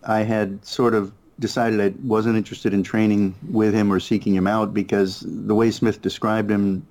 I 0.07 0.21
had 0.21 0.65
sort 0.65 0.95
of 0.95 1.13
decided 1.39 1.81
I 1.81 1.95
wasn't 2.05 2.37
interested 2.37 2.73
in 2.75 2.83
training 2.83 3.35
with 3.51 3.75
him 3.75 3.93
or 3.93 4.01
seeking 4.01 4.35
him 4.35 4.47
out 4.47 4.75
because 4.75 5.25
the 5.27 5.55
way 5.55 5.71
Smith 5.71 6.01
described 6.03 6.51
him 6.51 6.87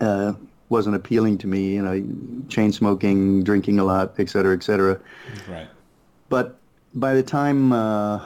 uh, 0.00 0.32
wasn't 0.68 0.96
appealing 0.96 1.38
to 1.38 1.46
me. 1.46 1.74
You 1.74 1.82
know, 1.82 2.46
chain 2.48 2.72
smoking, 2.72 3.42
drinking 3.42 3.78
a 3.78 3.84
lot, 3.84 4.14
et 4.18 4.28
cetera, 4.28 4.54
et 4.54 4.62
cetera. 4.62 5.00
Right. 5.48 5.68
But 6.28 6.58
by 6.94 7.14
the 7.14 7.22
time 7.22 7.72
uh, 7.72 8.18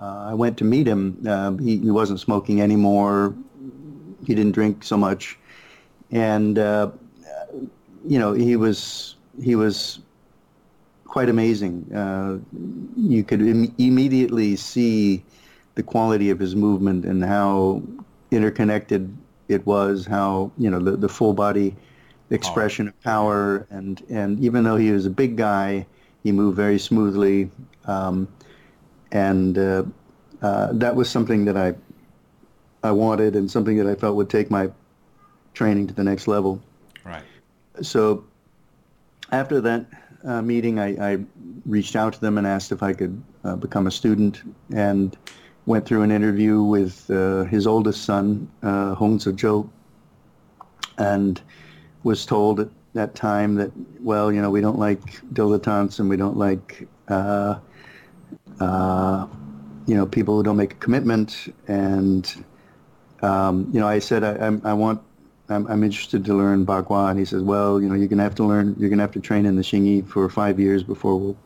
uh, 0.00 0.30
I 0.30 0.34
went 0.34 0.56
to 0.58 0.64
meet 0.64 0.86
him, 0.86 1.22
uh, 1.26 1.52
he, 1.56 1.78
he 1.78 1.90
wasn't 1.90 2.20
smoking 2.20 2.60
anymore. 2.60 3.34
He 4.26 4.34
didn't 4.34 4.52
drink 4.52 4.84
so 4.84 4.96
much, 4.96 5.38
and 6.10 6.58
uh, 6.58 6.90
you 8.06 8.18
know 8.18 8.32
he 8.32 8.56
was 8.56 9.16
he 9.42 9.54
was 9.54 10.00
quite 11.10 11.28
amazing. 11.28 11.92
Uh, 11.92 12.38
you 12.96 13.24
could 13.24 13.42
Im- 13.42 13.74
immediately 13.78 14.54
see 14.54 15.24
the 15.74 15.82
quality 15.82 16.30
of 16.30 16.38
his 16.38 16.54
movement 16.54 17.04
and 17.04 17.24
how 17.24 17.82
interconnected 18.30 19.12
it 19.48 19.66
was. 19.66 20.06
How 20.06 20.52
you 20.56 20.70
know 20.70 20.78
the, 20.78 20.96
the 20.96 21.08
full 21.08 21.34
body 21.34 21.74
expression 22.30 22.86
of 22.86 22.98
power, 23.02 23.66
and 23.70 24.00
and 24.08 24.38
even 24.38 24.62
though 24.62 24.76
he 24.76 24.92
was 24.92 25.04
a 25.04 25.10
big 25.10 25.36
guy, 25.36 25.84
he 26.22 26.30
moved 26.30 26.56
very 26.56 26.78
smoothly, 26.78 27.50
um, 27.86 28.28
and 29.10 29.58
uh, 29.58 29.82
uh, 30.42 30.68
that 30.74 30.94
was 30.94 31.10
something 31.10 31.44
that 31.44 31.56
I 31.56 31.74
I 32.84 32.92
wanted 32.92 33.34
and 33.34 33.50
something 33.50 33.76
that 33.78 33.88
I 33.88 33.96
felt 33.96 34.14
would 34.14 34.30
take 34.30 34.48
my 34.48 34.70
training 35.54 35.88
to 35.88 35.94
the 35.94 36.04
next 36.04 36.28
level. 36.28 36.62
Right. 37.04 37.24
So 37.82 38.24
after 39.32 39.60
that 39.62 39.86
uh, 40.24 40.42
meeting, 40.42 40.78
I, 40.78 41.12
I 41.12 41.18
reached 41.66 41.96
out 41.96 42.12
to 42.14 42.20
them 42.20 42.38
and 42.38 42.46
asked 42.46 42.72
if 42.72 42.82
I 42.82 42.92
could 42.92 43.22
uh, 43.44 43.56
become 43.56 43.86
a 43.86 43.90
student, 43.90 44.42
and 44.74 45.16
went 45.66 45.86
through 45.86 46.02
an 46.02 46.10
interview 46.10 46.62
with 46.62 47.10
uh, 47.10 47.44
his 47.44 47.66
oldest 47.66 48.04
son, 48.04 48.50
uh, 48.62 48.94
Hong 48.94 49.18
Zhe-zhou, 49.18 49.68
and 50.98 51.40
was 52.02 52.26
told 52.26 52.60
at 52.60 52.68
that 52.94 53.14
time 53.14 53.54
that, 53.56 53.70
well, 54.00 54.32
you 54.32 54.40
know, 54.40 54.50
we 54.50 54.60
don't 54.60 54.78
like 54.78 55.00
dilettantes 55.32 56.00
and 56.00 56.08
we 56.08 56.16
don't 56.16 56.36
like, 56.36 56.88
uh, 57.08 57.58
uh, 58.58 59.26
you 59.86 59.94
know, 59.94 60.06
people 60.06 60.36
who 60.36 60.42
don't 60.42 60.56
make 60.56 60.72
a 60.72 60.76
commitment. 60.76 61.54
And, 61.68 62.44
um, 63.22 63.68
you 63.72 63.80
know, 63.80 63.86
I 63.86 63.98
said, 63.98 64.24
I, 64.24 64.32
I'm- 64.44 64.62
I 64.64 64.72
want, 64.72 65.02
I'm, 65.50 65.66
I'm 65.66 65.82
interested 65.82 66.24
to 66.24 66.34
learn 66.34 66.64
Bagua. 66.64 67.10
And 67.10 67.18
he 67.18 67.24
says, 67.24 67.42
well, 67.42 67.80
you 67.80 67.88
know, 67.88 67.94
you're 67.94 68.08
going 68.08 68.18
to 68.18 68.24
have 68.24 68.34
to 68.36 68.44
learn, 68.44 68.74
you're 68.78 68.88
going 68.88 68.98
to 68.98 69.02
have 69.04 69.12
to 69.12 69.20
train 69.20 69.46
in 69.46 69.56
the 69.56 69.62
Xingyi 69.62 70.06
for 70.06 70.28
five 70.28 70.58
years 70.60 70.82
before 70.82 71.18
we'll 71.18 71.36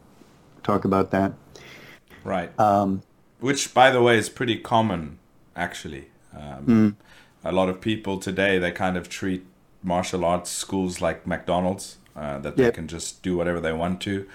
talk 0.63 0.85
about 0.85 1.11
that. 1.11 1.33
Right. 2.23 2.59
Um, 2.59 3.03
Which, 3.41 3.75
by 3.75 3.91
the 3.91 4.03
way, 4.03 4.17
is 4.17 4.29
pretty 4.29 4.57
common, 4.59 5.19
actually. 5.57 6.07
Um, 6.37 6.97
A 7.45 7.53
lot 7.53 7.69
of 7.69 7.81
people 7.81 8.19
today 8.19 8.59
they 8.59 8.71
kind 8.73 8.97
of 8.97 9.09
treat 9.11 9.45
martial 9.83 10.25
arts 10.25 10.51
schools 10.51 11.03
like 11.03 11.27
McDonald's, 11.27 11.99
uh, 12.17 12.39
that 12.39 12.57
they 12.57 12.65
Yep. 12.65 12.75
can 12.75 12.89
just 12.89 13.23
do 13.23 13.37
whatever 13.37 13.61
they 13.61 13.73
want 13.73 14.01
to. 14.03 14.27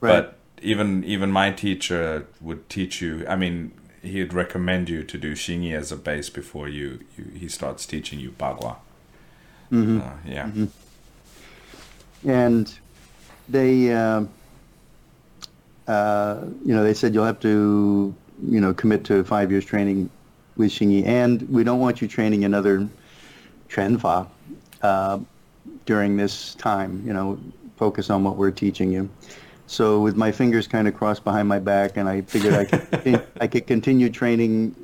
Right. 0.00 0.12
But 0.12 0.38
even 0.62 1.02
even 1.02 1.32
my 1.32 1.50
teacher 1.50 2.26
would 2.40 2.68
teach 2.68 3.02
you. 3.02 3.26
I 3.28 3.34
mean, 3.34 3.72
he'd 4.00 4.32
recommend 4.32 4.88
you 4.88 5.02
to 5.02 5.18
do 5.18 5.32
Xingyi 5.34 5.74
as 5.74 5.90
a 5.90 5.96
base 5.96 6.30
before 6.30 6.68
you, 6.68 7.00
you 7.16 7.24
he 7.34 7.48
starts 7.48 7.84
teaching 7.84 8.20
you 8.20 8.30
Bagua. 8.30 8.76
Uh, 9.72 10.12
yeah. 10.26 10.50
and 12.26 12.78
they, 13.48 13.92
uh, 13.92 14.24
uh, 15.88 16.44
you 16.64 16.74
know, 16.74 16.84
they 16.84 16.94
said 16.94 17.14
you'll 17.14 17.24
have 17.24 17.40
to, 17.40 18.14
you 18.46 18.60
know, 18.60 18.74
commit 18.74 19.04
to 19.04 19.24
five 19.24 19.50
years 19.50 19.64
training 19.64 20.10
with 20.56 20.70
Xingyi, 20.70 21.06
and 21.06 21.48
we 21.48 21.64
don't 21.64 21.80
want 21.80 22.02
you 22.02 22.08
training 22.08 22.44
another 22.44 22.86
Quanfa 23.68 24.28
uh, 24.82 25.18
during 25.86 26.16
this 26.16 26.54
time. 26.56 27.02
You 27.06 27.12
know, 27.12 27.38
focus 27.76 28.10
on 28.10 28.24
what 28.24 28.36
we're 28.36 28.50
teaching 28.50 28.92
you. 28.92 29.08
So 29.66 30.00
with 30.00 30.16
my 30.16 30.30
fingers 30.30 30.68
kind 30.68 30.86
of 30.86 30.94
crossed 30.94 31.24
behind 31.24 31.48
my 31.48 31.58
back, 31.58 31.96
and 31.96 32.08
I 32.08 32.20
figured 32.20 32.52
I 32.52 32.64
could, 32.64 33.26
I 33.40 33.46
could 33.46 33.66
continue 33.66 34.10
training 34.10 34.74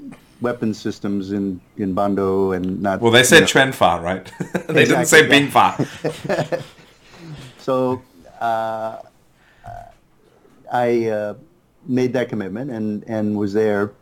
weapon 0.40 0.72
systems 0.72 1.32
in 1.32 1.60
in 1.76 1.94
Bando 1.94 2.52
and 2.52 2.82
not. 2.82 3.00
Well, 3.00 3.12
they 3.12 3.20
you 3.20 3.24
said 3.24 3.40
know, 3.40 3.46
Quanfa, 3.46 4.02
right? 4.02 4.32
they 4.68 4.84
didn't 4.84 5.06
say 5.06 5.24
Exactly, 5.24 5.38
yeah. 5.38 6.44
Bingfa. 6.44 6.64
So 7.68 8.00
uh, 8.40 9.02
I 10.72 11.06
uh, 11.08 11.34
made 11.86 12.14
that 12.14 12.30
commitment 12.30 12.70
and, 12.70 13.04
and 13.06 13.36
was 13.36 13.52
there, 13.52 13.92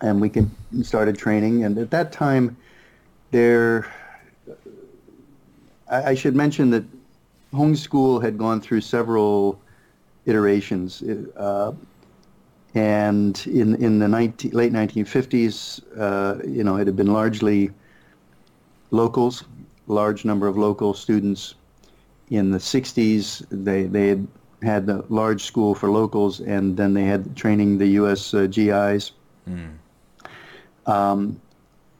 and 0.00 0.20
we 0.20 0.28
can, 0.28 0.50
started 0.82 1.16
training. 1.16 1.62
And 1.62 1.78
at 1.78 1.92
that 1.92 2.10
time, 2.10 2.56
there, 3.30 3.86
I, 5.88 6.02
I 6.02 6.14
should 6.16 6.34
mention 6.34 6.70
that 6.70 6.82
Hong 7.54 7.76
School 7.76 8.18
had 8.18 8.36
gone 8.36 8.60
through 8.60 8.80
several 8.80 9.60
iterations. 10.26 11.04
Uh, 11.36 11.70
and 12.74 13.46
in 13.46 13.74
in 13.76 13.98
the 13.98 14.08
19, 14.08 14.52
late 14.52 14.72
1950s, 14.72 15.80
uh, 15.98 16.42
you 16.46 16.64
know, 16.64 16.76
it 16.76 16.86
had 16.86 16.96
been 16.96 17.12
largely 17.12 17.70
locals, 18.90 19.44
large 19.86 20.24
number 20.24 20.46
of 20.46 20.56
local 20.56 20.94
students 20.94 21.54
in 22.30 22.52
the 22.52 22.58
60s, 22.58 23.44
they, 23.50 23.84
they 23.84 24.08
had 24.08 24.26
had 24.62 24.86
the 24.86 25.04
large 25.08 25.42
school 25.42 25.74
for 25.74 25.90
locals, 25.90 26.40
and 26.40 26.76
then 26.76 26.94
they 26.94 27.04
had 27.04 27.34
training 27.36 27.78
the 27.78 27.86
U.S. 28.00 28.34
Uh, 28.34 28.46
GIs. 28.46 29.12
Um, 30.86 31.40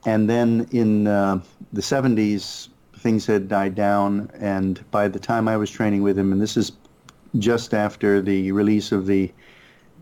and 0.05 0.29
then 0.29 0.69
in 0.71 1.07
uh, 1.07 1.41
the 1.73 1.81
70s, 1.81 2.69
things 2.99 3.27
had 3.27 3.49
died 3.49 3.75
down, 3.75 4.31
and 4.39 4.85
by 4.91 5.09
the 5.09 5.19
time 5.19 5.49
I 5.49 5.57
was 5.57 5.71
training 5.71 6.03
with 6.03 6.19
him, 6.19 6.33
and 6.33 6.41
this 6.41 6.57
is 6.57 6.73
just 7.39 7.73
after 7.73 8.21
the 8.21 8.53
release 8.53 8.93
of 8.93 9.07
the 9.07 9.33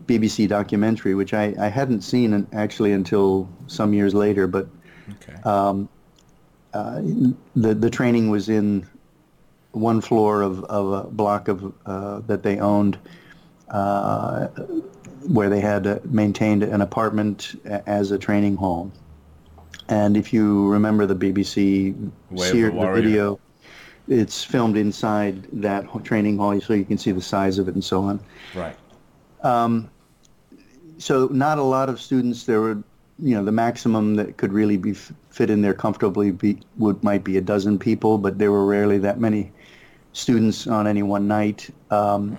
BBC 0.09 0.47
documentary, 0.47 1.13
which 1.13 1.33
I, 1.33 1.53
I 1.59 1.67
hadn't 1.67 2.01
seen 2.01 2.47
actually 2.51 2.91
until 2.91 3.47
some 3.67 3.93
years 3.93 4.13
later, 4.13 4.47
but 4.47 4.67
Okay. 5.11 5.41
um, 5.43 5.89
uh, 6.73 7.01
the 7.55 7.73
the 7.73 7.89
training 7.89 8.29
was 8.29 8.47
in 8.49 8.85
one 9.71 10.01
floor 10.01 10.41
of, 10.41 10.63
of 10.65 11.05
a 11.05 11.09
block 11.09 11.47
of 11.47 11.73
uh, 11.85 12.21
that 12.27 12.43
they 12.43 12.59
owned, 12.59 12.97
uh, 13.69 14.47
where 15.27 15.49
they 15.49 15.59
had 15.59 15.87
uh, 15.87 15.99
maintained 16.05 16.63
an 16.63 16.81
apartment 16.81 17.55
as 17.65 18.11
a 18.11 18.17
training 18.17 18.55
hall. 18.55 18.91
And 19.87 20.15
if 20.15 20.31
you 20.33 20.69
remember 20.69 21.07
the 21.07 21.15
BBC 21.15 22.11
Way 22.29 22.49
of 22.49 22.73
the 22.75 22.91
video, 22.93 23.39
it's 24.07 24.43
filmed 24.43 24.77
inside 24.77 25.47
that 25.53 25.85
training 26.03 26.37
hall, 26.37 26.59
so 26.61 26.73
you 26.73 26.85
can 26.85 26.97
see 26.99 27.11
the 27.11 27.21
size 27.21 27.57
of 27.57 27.67
it 27.67 27.73
and 27.73 27.83
so 27.83 28.03
on 28.03 28.19
right. 28.55 28.75
So 30.99 31.27
not 31.31 31.57
a 31.57 31.63
lot 31.63 31.89
of 31.89 31.99
students 31.99 32.45
there 32.45 32.61
were 32.61 32.77
you 33.21 33.35
know 33.35 33.43
the 33.43 33.51
maximum 33.51 34.15
that 34.15 34.37
could 34.37 34.53
really 34.53 34.77
be 34.77 34.93
fit 34.93 35.49
in 35.49 35.61
there 35.61 35.73
comfortably 35.73 36.31
be, 36.31 36.59
would 36.77 37.03
might 37.03 37.23
be 37.23 37.37
a 37.37 37.41
dozen 37.41 37.79
people 37.79 38.17
but 38.17 38.37
there 38.37 38.51
were 38.51 38.65
rarely 38.65 38.97
that 38.99 39.19
many 39.19 39.51
students 40.13 40.67
on 40.67 40.87
any 40.87 41.03
one 41.03 41.27
night 41.27 41.69
um, 41.91 42.37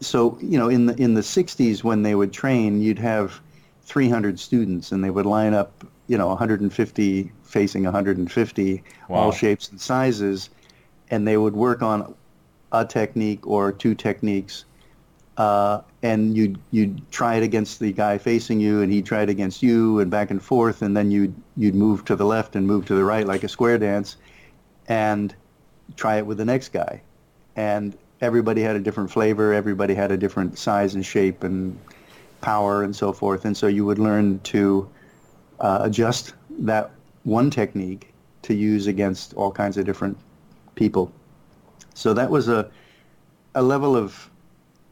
so 0.00 0.38
you 0.40 0.58
know 0.58 0.68
in 0.68 0.86
the 0.86 0.94
in 1.00 1.14
the 1.14 1.20
60s 1.20 1.82
when 1.82 2.02
they 2.02 2.14
would 2.14 2.32
train 2.32 2.80
you'd 2.80 2.98
have 2.98 3.40
300 3.82 4.38
students 4.38 4.92
and 4.92 5.02
they 5.02 5.10
would 5.10 5.26
line 5.26 5.54
up 5.54 5.84
you 6.06 6.18
know 6.18 6.28
150 6.28 7.32
facing 7.42 7.84
150 7.84 8.82
Wow. 9.08 9.16
all 9.16 9.32
shapes 9.32 9.68
and 9.70 9.80
sizes 9.80 10.50
and 11.10 11.26
they 11.26 11.36
would 11.36 11.54
work 11.54 11.82
on 11.82 12.14
a 12.72 12.84
technique 12.84 13.46
or 13.46 13.72
two 13.72 13.94
techniques 13.94 14.64
uh, 15.36 15.80
and 16.04 16.36
you'd 16.36 16.58
you'd 16.70 17.10
try 17.10 17.36
it 17.36 17.42
against 17.42 17.80
the 17.80 17.90
guy 17.90 18.18
facing 18.18 18.60
you, 18.60 18.82
and 18.82 18.92
he'd 18.92 19.06
try 19.06 19.22
it 19.22 19.30
against 19.30 19.62
you, 19.62 19.98
and 20.00 20.10
back 20.10 20.30
and 20.30 20.40
forth, 20.42 20.82
and 20.82 20.94
then 20.94 21.10
you'd 21.10 21.34
you'd 21.56 21.74
move 21.74 22.04
to 22.04 22.14
the 22.14 22.26
left 22.26 22.54
and 22.54 22.66
move 22.66 22.84
to 22.84 22.94
the 22.94 23.02
right 23.02 23.26
like 23.26 23.42
a 23.42 23.48
square 23.48 23.78
dance, 23.78 24.18
and 24.86 25.34
try 25.96 26.18
it 26.18 26.26
with 26.26 26.36
the 26.36 26.44
next 26.44 26.72
guy, 26.74 27.00
and 27.56 27.96
everybody 28.20 28.60
had 28.60 28.76
a 28.76 28.80
different 28.80 29.10
flavor, 29.10 29.54
everybody 29.54 29.94
had 29.94 30.12
a 30.12 30.16
different 30.16 30.58
size 30.58 30.94
and 30.94 31.06
shape 31.06 31.42
and 31.42 31.78
power 32.42 32.82
and 32.82 32.94
so 32.94 33.10
forth, 33.10 33.46
and 33.46 33.56
so 33.56 33.66
you 33.66 33.86
would 33.86 33.98
learn 33.98 34.38
to 34.40 34.86
uh, 35.60 35.78
adjust 35.80 36.34
that 36.50 36.90
one 37.22 37.48
technique 37.50 38.12
to 38.42 38.52
use 38.52 38.86
against 38.86 39.32
all 39.34 39.50
kinds 39.50 39.78
of 39.78 39.86
different 39.86 40.18
people. 40.74 41.10
So 41.94 42.12
that 42.12 42.28
was 42.28 42.48
a 42.48 42.70
a 43.54 43.62
level 43.62 43.96
of 43.96 44.30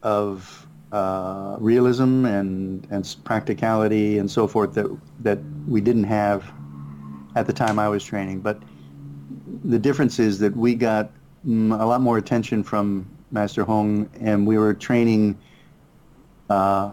of 0.02 0.66
uh, 0.92 1.56
realism 1.58 2.26
and 2.26 2.86
and 2.90 3.16
practicality 3.24 4.18
and 4.18 4.30
so 4.30 4.46
forth 4.46 4.74
that 4.74 4.86
that 5.20 5.38
we 5.66 5.80
didn't 5.80 6.04
have 6.04 6.52
at 7.34 7.46
the 7.46 7.52
time 7.52 7.78
I 7.78 7.88
was 7.88 8.04
training. 8.04 8.40
But 8.40 8.62
the 9.64 9.78
difference 9.78 10.18
is 10.18 10.38
that 10.40 10.54
we 10.54 10.74
got 10.74 11.10
mm, 11.46 11.78
a 11.80 11.84
lot 11.84 12.00
more 12.00 12.18
attention 12.18 12.62
from 12.62 13.08
Master 13.30 13.64
Hong, 13.64 14.08
and 14.20 14.46
we 14.46 14.58
were 14.58 14.74
training 14.74 15.38
uh, 16.50 16.92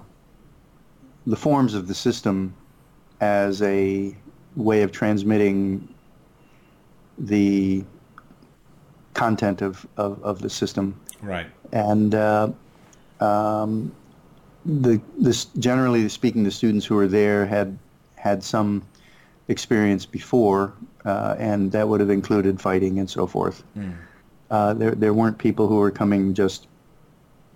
the 1.28 1.36
forms 1.36 1.74
of 1.74 1.88
the 1.88 1.94
system 1.94 2.54
as 3.20 3.62
a 3.62 4.16
way 4.56 4.82
of 4.82 4.92
transmitting 4.92 5.88
the 7.18 7.84
content 9.14 9.62
of, 9.62 9.86
of, 9.98 10.24
of 10.24 10.42
the 10.42 10.50
system 10.50 11.00
Right. 11.22 11.48
and 11.74 12.16
uh, 12.16 12.50
um, 13.20 13.92
the 14.66 15.02
this 15.18 15.46
generally 15.58 16.08
speaking, 16.10 16.44
the 16.44 16.52
students 16.52 16.86
who 16.86 16.96
were 16.96 17.08
there 17.08 17.46
had 17.46 17.78
had 18.16 18.44
some 18.44 18.84
experience 19.48 20.06
before, 20.06 20.74
uh, 21.06 21.36
and 21.40 21.72
that 21.72 21.88
would 21.88 22.00
have 22.00 22.10
included 22.10 22.60
fighting 22.62 23.00
and 23.00 23.10
so 23.10 23.26
forth. 23.26 23.64
Uh, 24.52 24.74
there 24.74 24.92
there 24.92 25.14
weren't 25.14 25.38
people 25.38 25.68
who 25.68 25.76
were 25.76 25.92
coming 25.92 26.34
just 26.34 26.68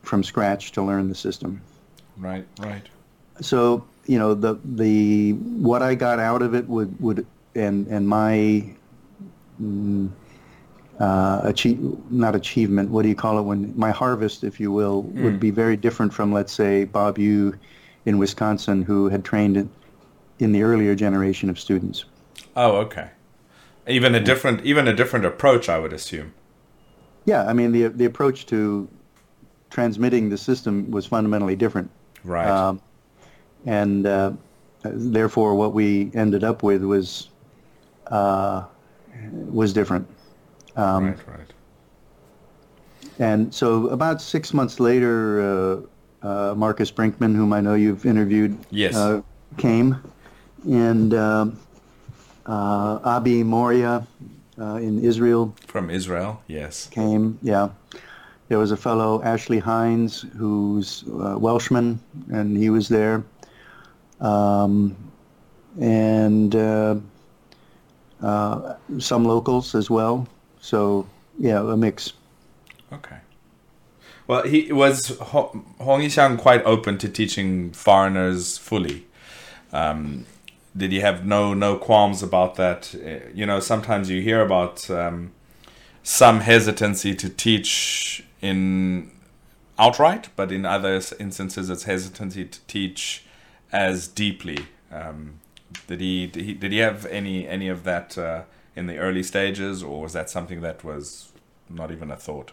from 0.01 0.23
scratch 0.23 0.71
to 0.73 0.81
learn 0.81 1.09
the 1.09 1.15
system. 1.15 1.61
Right. 2.17 2.45
Right. 2.59 2.87
So 3.41 3.85
you 4.05 4.19
know 4.19 4.33
the 4.33 4.59
the 4.63 5.33
what 5.33 5.81
I 5.81 5.95
got 5.95 6.19
out 6.19 6.41
of 6.41 6.53
it 6.53 6.67
would 6.67 6.99
would 6.99 7.25
and 7.55 7.87
and 7.87 8.07
my 8.07 8.65
mm, 9.61 10.09
uh, 10.99 11.41
achieve 11.43 11.79
not 12.11 12.35
achievement. 12.35 12.89
What 12.89 13.03
do 13.03 13.09
you 13.09 13.15
call 13.15 13.39
it 13.39 13.43
when 13.43 13.73
my 13.77 13.91
harvest, 13.91 14.43
if 14.43 14.59
you 14.59 14.71
will, 14.71 15.03
would 15.03 15.39
be 15.39 15.51
very 15.51 15.75
different 15.75 16.13
from 16.13 16.31
let's 16.31 16.53
say 16.53 16.85
Bob 16.85 17.17
Yu 17.17 17.57
in 18.05 18.17
Wisconsin, 18.17 18.83
who 18.83 19.09
had 19.09 19.23
trained 19.23 19.57
in, 19.57 19.69
in 20.39 20.51
the 20.51 20.61
earlier 20.63 20.95
generation 20.95 21.49
of 21.49 21.59
students. 21.59 22.05
Oh, 22.55 22.77
okay. 22.77 23.09
Even 23.87 24.15
a 24.15 24.19
different, 24.19 24.65
even 24.65 24.87
a 24.87 24.93
different 24.93 25.25
approach, 25.25 25.67
I 25.67 25.79
would 25.79 25.93
assume. 25.93 26.33
Yeah, 27.25 27.45
I 27.45 27.53
mean 27.53 27.71
the 27.71 27.87
the 27.87 28.05
approach 28.05 28.45
to 28.47 28.87
transmitting 29.69 30.29
the 30.29 30.37
system 30.37 30.91
was 30.91 31.05
fundamentally 31.05 31.55
different. 31.55 31.89
Right. 32.23 32.47
Um, 32.47 32.81
and 33.65 34.05
uh, 34.05 34.33
therefore, 34.83 35.55
what 35.55 35.73
we 35.73 36.11
ended 36.13 36.43
up 36.43 36.63
with 36.63 36.83
was 36.83 37.29
uh, 38.07 38.65
was 39.31 39.73
different. 39.73 40.07
Um, 40.75 41.05
right. 41.07 41.27
Right. 41.27 41.53
And 43.19 43.53
so, 43.53 43.87
about 43.89 44.21
six 44.21 44.53
months 44.53 44.79
later, 44.79 45.85
uh, 46.23 46.27
uh, 46.27 46.55
Marcus 46.55 46.91
Brinkman, 46.91 47.35
whom 47.35 47.53
I 47.53 47.61
know 47.61 47.75
you've 47.75 48.05
interviewed, 48.05 48.57
Yes. 48.71 48.95
uh, 48.95 49.21
came, 49.57 50.01
and 50.65 51.13
um 51.13 51.59
uh, 52.45 52.99
Abi 53.03 53.43
Moria 53.43 54.05
uh, 54.59 54.75
in 54.75 54.99
Israel 55.03 55.53
From 55.67 55.89
Israel. 55.89 56.41
Yes. 56.47 56.87
came. 56.87 57.37
Yeah, 57.41 57.69
there 58.49 58.57
was 58.59 58.71
a 58.71 58.77
fellow 58.77 59.21
Ashley 59.23 59.59
Hines 59.59 60.25
who's 60.37 61.03
uh, 61.07 61.37
Welshman, 61.39 61.99
and 62.31 62.57
he 62.57 62.69
was 62.69 62.87
there. 62.89 63.23
Um, 64.19 64.95
and 65.79 66.55
uh, 66.55 66.95
uh, 68.21 68.75
some 68.99 69.23
locals 69.25 69.75
as 69.75 69.89
well. 69.89 70.27
So 70.63 71.05
yeah, 71.37 71.59
a 71.59 71.75
mix. 71.75 72.13
Okay. 72.91 73.17
Well, 74.27 74.43
he 74.43 74.71
was 74.71 75.09
Ho- 75.19 75.61
Hong 75.79 75.99
Yixiang 75.99 76.37
quite 76.37 76.63
open 76.63 76.97
to 76.99 77.09
teaching 77.09 77.71
foreigners 77.73 78.57
fully. 78.57 79.05
Um, 79.73 80.25
did 80.75 80.93
he 80.93 81.01
have 81.01 81.25
no 81.25 81.53
no 81.53 81.75
qualms 81.75 82.23
about 82.23 82.55
that? 82.55 82.95
Uh, 82.95 83.27
You 83.33 83.45
know, 83.45 83.59
sometimes 83.59 84.09
you 84.09 84.21
hear 84.21 84.41
about 84.41 84.89
um, 84.89 85.33
some 86.01 86.39
hesitancy 86.39 87.13
to 87.15 87.29
teach 87.29 88.23
in 88.41 89.11
outright, 89.77 90.29
but 90.37 90.49
in 90.49 90.65
other 90.65 91.01
instances, 91.19 91.69
it's 91.69 91.83
hesitancy 91.83 92.45
to 92.45 92.59
teach 92.67 93.25
as 93.73 94.07
deeply. 94.07 94.59
Um, 94.89 95.41
did 95.87 95.99
he, 95.99 96.27
did 96.27 96.45
he 96.45 96.53
did 96.53 96.71
he 96.71 96.77
have 96.77 97.05
any 97.07 97.45
any 97.49 97.67
of 97.67 97.83
that 97.83 98.17
uh, 98.17 98.43
in 98.75 98.87
the 98.87 98.97
early 98.97 99.23
stages, 99.23 99.83
or 99.83 100.01
was 100.01 100.13
that 100.13 100.29
something 100.29 100.61
that 100.61 100.83
was 100.83 101.31
not 101.69 101.91
even 101.91 102.11
a 102.11 102.15
thought? 102.15 102.51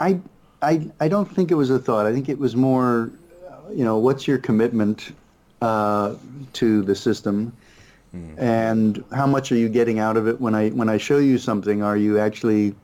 I, 0.00 0.20
I, 0.62 0.90
I 1.00 1.08
don't 1.08 1.26
think 1.26 1.50
it 1.50 1.54
was 1.54 1.70
a 1.70 1.78
thought. 1.78 2.06
I 2.06 2.12
think 2.12 2.28
it 2.28 2.38
was 2.38 2.56
more, 2.56 3.10
you 3.70 3.84
know, 3.84 3.98
what's 3.98 4.26
your 4.26 4.38
commitment 4.38 5.14
uh, 5.60 6.14
to 6.54 6.82
the 6.82 6.94
system, 6.94 7.52
and 8.38 9.04
how 9.12 9.26
much 9.26 9.52
are 9.52 9.56
you 9.56 9.68
getting 9.68 9.98
out 9.98 10.16
of 10.16 10.26
it? 10.26 10.40
When 10.40 10.54
I 10.54 10.70
when 10.70 10.88
I 10.88 10.96
show 10.98 11.18
you 11.18 11.38
something, 11.38 11.82
are 11.82 11.96
you 11.96 12.18
actually 12.18 12.74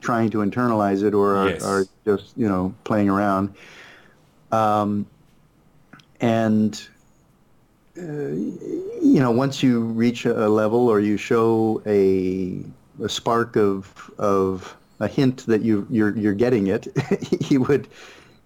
trying 0.00 0.30
to 0.30 0.38
internalize 0.38 1.02
it, 1.02 1.14
or 1.14 1.36
are, 1.36 1.48
Yes. 1.48 1.62
are 1.62 1.86
just 2.04 2.36
you 2.36 2.48
know 2.48 2.74
playing 2.84 3.08
around? 3.08 3.54
Um, 4.50 5.06
and 6.20 6.88
uh, 7.96 8.02
you 8.02 9.20
know, 9.20 9.30
once 9.30 9.62
you 9.62 9.80
reach 9.80 10.24
a 10.24 10.48
level 10.48 10.88
or 10.88 11.00
you 11.00 11.16
show 11.16 11.82
a 11.86 12.64
a 13.02 13.08
spark 13.08 13.56
of 13.56 14.10
of 14.18 14.76
a 15.00 15.08
hint 15.08 15.46
that 15.46 15.62
you 15.62 15.86
you're 15.90 16.16
you're 16.16 16.34
getting 16.34 16.66
it, 16.66 16.88
he 17.40 17.58
would 17.58 17.88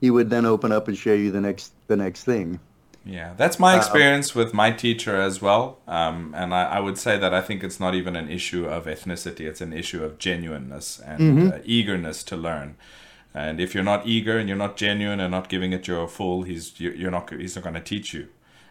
he 0.01 0.11
would 0.11 0.31
then 0.31 0.45
open 0.45 0.73
up 0.73 0.89
and 0.89 0.97
show 0.97 1.15
you 1.15 1.31
the 1.31 1.41
next 1.41 1.73
the 1.87 1.97
next 1.97 2.25
thing. 2.25 2.61
Yeah, 3.05 3.33
that's 3.39 3.59
my 3.59 3.75
experience 3.75 4.35
with 4.35 4.53
my 4.53 4.71
teacher 4.71 5.17
as 5.17 5.41
well. 5.41 5.79
Um, 5.89 6.35
and 6.37 6.53
I, 6.53 6.65
I 6.65 6.81
would 6.81 6.99
say 6.99 7.17
that 7.17 7.33
I 7.33 7.41
think 7.41 7.65
it's 7.65 7.81
not 7.81 7.95
even 7.95 8.17
an 8.17 8.29
issue 8.29 8.67
of 8.67 8.85
ethnicity, 8.85 9.47
it's 9.47 9.63
an 9.63 9.73
issue 9.73 10.05
of 10.05 10.19
genuineness 10.19 11.01
and 11.01 11.53
uh, 11.55 11.59
eagerness 11.65 12.23
to 12.25 12.37
learn. 12.37 12.77
And 13.33 13.61
if 13.61 13.75
you're 13.75 13.85
not 13.85 14.07
eager 14.07 14.37
and 14.37 14.47
you're 14.47 14.59
not 14.59 14.77
genuine 14.77 15.21
and 15.21 15.31
not 15.31 15.49
giving 15.49 15.73
it 15.73 15.87
your 15.87 16.07
full, 16.07 16.43
he's 16.43 16.79
you're 16.79 17.11
not 17.11 17.31
he's 17.31 17.57
not 17.57 17.63
going 17.63 17.77
to 17.77 17.81
teach 17.81 18.13
you. 18.13 18.29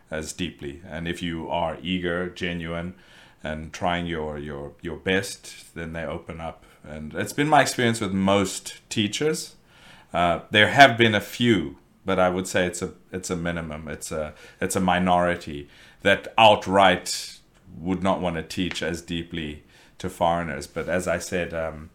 As 0.10 0.34
deeply. 0.34 0.82
And 0.88 1.08
if 1.08 1.22
you 1.22 1.50
are 1.50 1.78
eager, 1.82 2.30
genuine, 2.30 2.96
and 3.44 3.72
trying 3.74 4.08
your 4.08 4.38
your 4.38 4.74
your 4.82 4.98
best, 4.98 5.74
then 5.76 5.94
they 5.94 6.04
open 6.04 6.40
up. 6.42 6.64
And 6.84 7.14
it's 7.14 7.34
been 7.34 7.50
my 7.50 7.62
experience 7.62 8.00
with 8.00 8.14
most 8.14 8.80
teachers. 8.90 9.56
Uh, 10.14 10.42
there 10.52 10.70
have 10.70 10.98
been 10.98 11.14
a 11.14 11.22
few, 11.22 11.78
but 12.06 12.20
I 12.20 12.30
would 12.30 12.48
say 12.48 12.66
it's 12.66 12.82
a 12.82 12.94
it's 13.12 13.30
a 13.30 13.36
minimum. 13.36 13.88
It's 13.88 14.12
a 14.12 14.34
it's 14.60 14.76
a 14.76 14.80
minority 14.82 15.70
that 16.02 16.34
outright 16.38 17.40
would 17.78 18.02
not 18.02 18.22
want 18.22 18.36
to 18.38 18.44
teach 18.44 18.82
as 18.82 19.02
deeply 19.02 19.64
to 19.98 20.10
foreigners. 20.10 20.68
But 20.68 20.88
as 20.88 21.08
I 21.08 21.20
said, 21.20 21.54
um, 21.54 21.90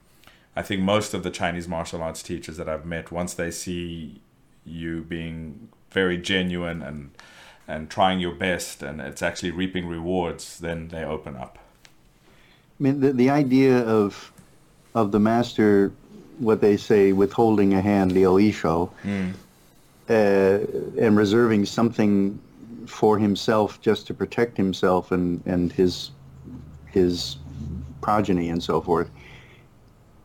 I 0.55 0.63
think 0.63 0.83
most 0.83 1.15
of 1.15 1.23
the 1.23 1.31
Chinese 1.31 1.67
martial 1.67 2.03
arts 2.03 2.23
teachers 2.23 2.57
that 2.59 2.69
I've 2.69 2.85
met, 2.85 3.11
once 3.11 3.35
they 3.35 3.51
see 3.51 4.21
you 4.65 5.03
being 5.03 5.69
very 5.91 6.19
genuine 6.19 6.83
and 6.83 7.11
and 7.73 7.89
trying 7.89 8.21
your 8.21 8.35
best, 8.35 8.83
and 8.83 9.01
it's 9.01 9.23
actually 9.23 9.51
reaping 9.51 9.87
rewards, 9.89 10.59
then 10.59 10.89
they 10.89 11.05
open 11.05 11.37
up. 11.37 11.59
I 12.79 12.83
mean, 12.83 13.01
the, 13.01 13.13
the 13.13 13.31
idea 13.31 13.79
of 13.79 14.33
of 14.95 15.11
the 15.11 15.19
master, 15.19 15.91
what 16.39 16.61
they 16.61 16.77
say, 16.77 17.13
withholding 17.13 17.73
a 17.73 17.81
hand, 17.81 18.11
the 18.11 18.25
oisho, 18.25 18.91
mm. 19.03 19.33
uh, 20.11 21.03
and 21.03 21.17
reserving 21.17 21.65
something 21.65 22.39
for 22.87 23.19
himself 23.19 23.81
just 23.81 24.07
to 24.09 24.13
protect 24.13 24.55
himself 24.57 25.13
and, 25.13 25.41
and 25.47 25.73
his 25.73 26.11
his 26.91 27.37
progeny 28.03 28.51
and 28.51 28.63
so 28.63 28.83
forth, 28.83 29.09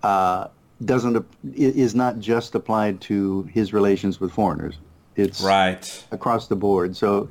uh, 0.03 0.47
doesn't 0.83 1.25
is 1.55 1.95
not 1.95 2.19
just 2.19 2.55
applied 2.55 2.99
to 2.99 3.43
his 3.43 3.71
relations 3.71 4.19
with 4.19 4.33
foreigners. 4.33 4.75
It's 5.17 5.41
right 5.41 6.05
across 6.11 6.47
the 6.47 6.55
board. 6.55 6.95
So, 6.95 7.29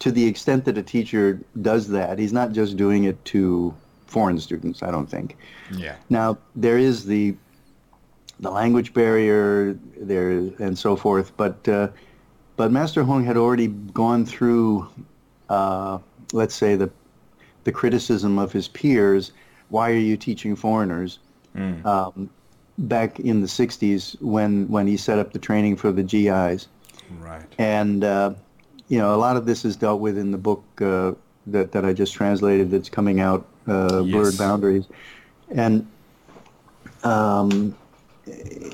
to 0.00 0.12
the 0.12 0.26
extent 0.26 0.64
that 0.66 0.78
a 0.78 0.82
teacher 0.82 1.40
does 1.62 1.88
that, 1.88 2.18
he's 2.18 2.32
not 2.32 2.52
just 2.52 2.76
doing 2.76 3.04
it 3.04 3.22
to 3.26 3.74
foreign 4.06 4.38
students. 4.38 4.82
I 4.82 4.90
don't 4.90 5.08
think. 5.10 5.36
Yeah. 5.72 5.96
Now 6.10 6.38
there 6.54 6.78
is 6.78 7.06
the 7.06 7.34
the 8.40 8.50
language 8.50 8.92
barrier 8.92 9.78
there 9.96 10.30
and 10.58 10.78
so 10.78 10.96
forth, 10.96 11.36
but 11.36 11.66
uh, 11.68 11.88
but 12.56 12.70
Master 12.70 13.02
Hong 13.02 13.24
had 13.24 13.36
already 13.36 13.68
gone 13.68 14.26
through, 14.26 14.88
uh, 15.48 15.98
let's 16.32 16.54
say 16.54 16.76
the 16.76 16.90
the 17.64 17.72
criticism 17.72 18.38
of 18.38 18.52
his 18.52 18.68
peers. 18.68 19.32
Why 19.70 19.90
are 19.90 20.06
you 20.10 20.16
teaching 20.16 20.54
foreigners? 20.54 21.18
Mm. 21.56 21.84
Um, 21.86 22.30
back 22.78 23.20
in 23.20 23.40
the 23.40 23.46
60s 23.46 24.20
when, 24.20 24.68
when 24.68 24.86
he 24.86 24.96
set 24.96 25.18
up 25.18 25.32
the 25.32 25.38
training 25.38 25.76
for 25.76 25.92
the 25.92 26.02
GIs. 26.02 26.68
Right. 27.20 27.42
And, 27.58 28.04
uh, 28.04 28.34
you 28.88 28.98
know, 28.98 29.14
a 29.14 29.16
lot 29.16 29.36
of 29.36 29.46
this 29.46 29.64
is 29.64 29.76
dealt 29.76 30.00
with 30.00 30.18
in 30.18 30.30
the 30.30 30.38
book 30.38 30.64
uh, 30.80 31.12
that, 31.48 31.72
that 31.72 31.84
I 31.84 31.92
just 31.92 32.14
translated 32.14 32.70
that's 32.70 32.88
coming 32.88 33.20
out, 33.20 33.46
uh, 33.66 34.02
yes. 34.02 34.12
Blurred 34.12 34.38
Boundaries. 34.38 34.86
And 35.50 35.86
um, 37.02 37.76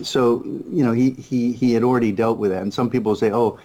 so, 0.02 0.42
you 0.44 0.84
know, 0.84 0.92
he, 0.92 1.10
he, 1.10 1.52
he 1.52 1.72
had 1.72 1.82
already 1.82 2.12
dealt 2.12 2.38
with 2.38 2.50
that. 2.50 2.62
And 2.62 2.72
some 2.72 2.90
people 2.90 3.14
say, 3.16 3.30
oh, 3.32 3.58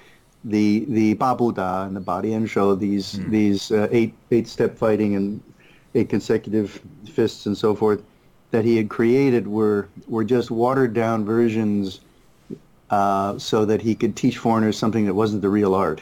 the 0.46 0.86
the 0.90 1.16
Babuda 1.16 1.88
and 1.88 1.96
the 1.96 2.02
Body 2.02 2.34
and 2.34 2.50
Show, 2.50 2.76
these 2.76 3.16
mm. 3.16 3.30
these 3.32 3.72
uh, 3.72 3.88
eight 3.92 4.14
eight 4.30 4.48
step 4.48 4.78
fighting 4.78 5.16
and 5.16 5.42
eight 5.96 6.08
consecutive 6.10 6.82
fists 7.12 7.48
and 7.48 7.58
so 7.58 7.76
forth 7.76 8.04
that 8.52 8.64
he 8.64 8.78
had 8.78 8.90
created 8.90 9.48
were 9.48 9.90
were 10.08 10.24
just 10.24 10.52
watered 10.52 10.94
down 10.94 11.26
versions 11.26 12.02
uh, 12.96 13.38
so 13.38 13.66
that 13.66 13.82
he 13.82 13.94
could 13.94 14.16
teach 14.16 14.38
foreigners 14.38 14.78
something 14.78 15.06
that 15.06 15.14
wasn't 15.14 15.42
the 15.42 15.50
real 15.50 15.76
art. 15.76 16.02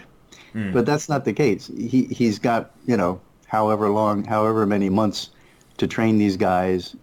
Mm. 0.53 0.73
But 0.73 0.85
that's 0.85 1.09
not 1.09 1.25
the 1.25 1.33
case. 1.33 1.71
He 1.75 2.03
he's 2.05 2.37
got 2.37 2.71
you 2.85 2.95
know 2.95 3.19
however 3.47 3.89
long, 3.89 4.23
however 4.23 4.65
many 4.67 4.89
months 4.89 5.31
to 5.77 5.87
train 5.87 6.19
these 6.19 6.37
guys 6.37 6.95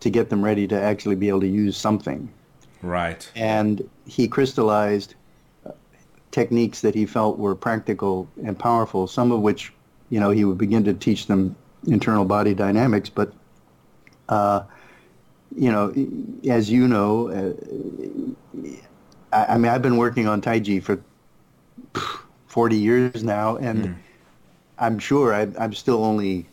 to 0.00 0.10
get 0.10 0.28
them 0.28 0.44
ready 0.44 0.66
to 0.66 0.78
actually 0.78 1.16
be 1.16 1.28
able 1.30 1.40
to 1.40 1.48
use 1.48 1.76
something. 1.76 2.30
Right. 2.82 3.30
And 3.34 3.88
he 4.06 4.28
crystallized 4.28 5.14
uh, 5.66 5.72
techniques 6.30 6.82
that 6.82 6.94
he 6.94 7.06
felt 7.06 7.38
were 7.38 7.54
practical 7.54 8.28
and 8.44 8.58
powerful. 8.58 9.06
Some 9.06 9.32
of 9.32 9.40
which, 9.40 9.72
you 10.10 10.20
know, 10.20 10.30
he 10.30 10.44
would 10.44 10.58
begin 10.58 10.84
to 10.84 10.94
teach 10.94 11.26
them 11.26 11.56
internal 11.86 12.26
body 12.26 12.54
dynamics, 12.54 13.08
but 13.08 13.32
uh, 14.28 14.62
you 15.56 15.70
know, 15.72 15.92
as 16.48 16.70
you 16.70 16.86
know, 16.86 17.28
uh, 17.28 17.52
I, 19.32 19.46
I, 19.46 19.58
mean, 19.58 19.70
I've 19.70 19.82
been 19.82 19.96
working 19.96 20.26
on 20.26 20.40
Taiji 20.40 20.82
for 20.82 21.00
40 22.46 22.76
years 22.76 23.22
now, 23.22 23.56
and 23.56 23.84
mm. 23.84 23.96
I'm 24.78 24.98
sure 24.98 25.34
I, 25.34 25.48
I'm 25.58 25.72
still 25.74 26.04
only 26.04 26.46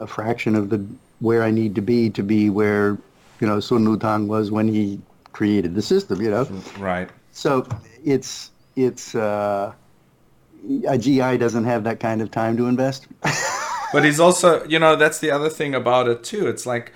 a 0.00 0.06
fraction 0.06 0.56
of 0.56 0.70
the 0.70 0.84
where 1.20 1.42
I 1.42 1.50
need 1.50 1.74
to 1.76 1.80
be 1.80 2.10
to 2.10 2.22
be 2.22 2.50
where, 2.50 2.98
you 3.40 3.46
know, 3.46 3.60
Sun 3.60 3.86
Lutang 3.86 4.26
was 4.26 4.50
when 4.50 4.68
he 4.68 5.00
created 5.32 5.74
the 5.74 5.82
system, 5.82 6.20
you 6.20 6.30
know? 6.30 6.44
Right. 6.78 7.08
So 7.32 7.66
it's, 8.04 8.50
it's, 8.76 9.14
uh, 9.14 9.72
a 10.86 10.98
GI 10.98 11.38
doesn't 11.38 11.64
have 11.64 11.84
that 11.84 12.00
kind 12.00 12.20
of 12.20 12.30
time 12.30 12.56
to 12.56 12.66
invest. 12.66 13.06
but 13.92 14.04
he's 14.04 14.20
also, 14.20 14.64
you 14.64 14.78
know, 14.78 14.96
that's 14.96 15.18
the 15.18 15.30
other 15.30 15.48
thing 15.48 15.74
about 15.74 16.08
it 16.08 16.24
too. 16.24 16.46
It's 16.46 16.66
like, 16.66 16.92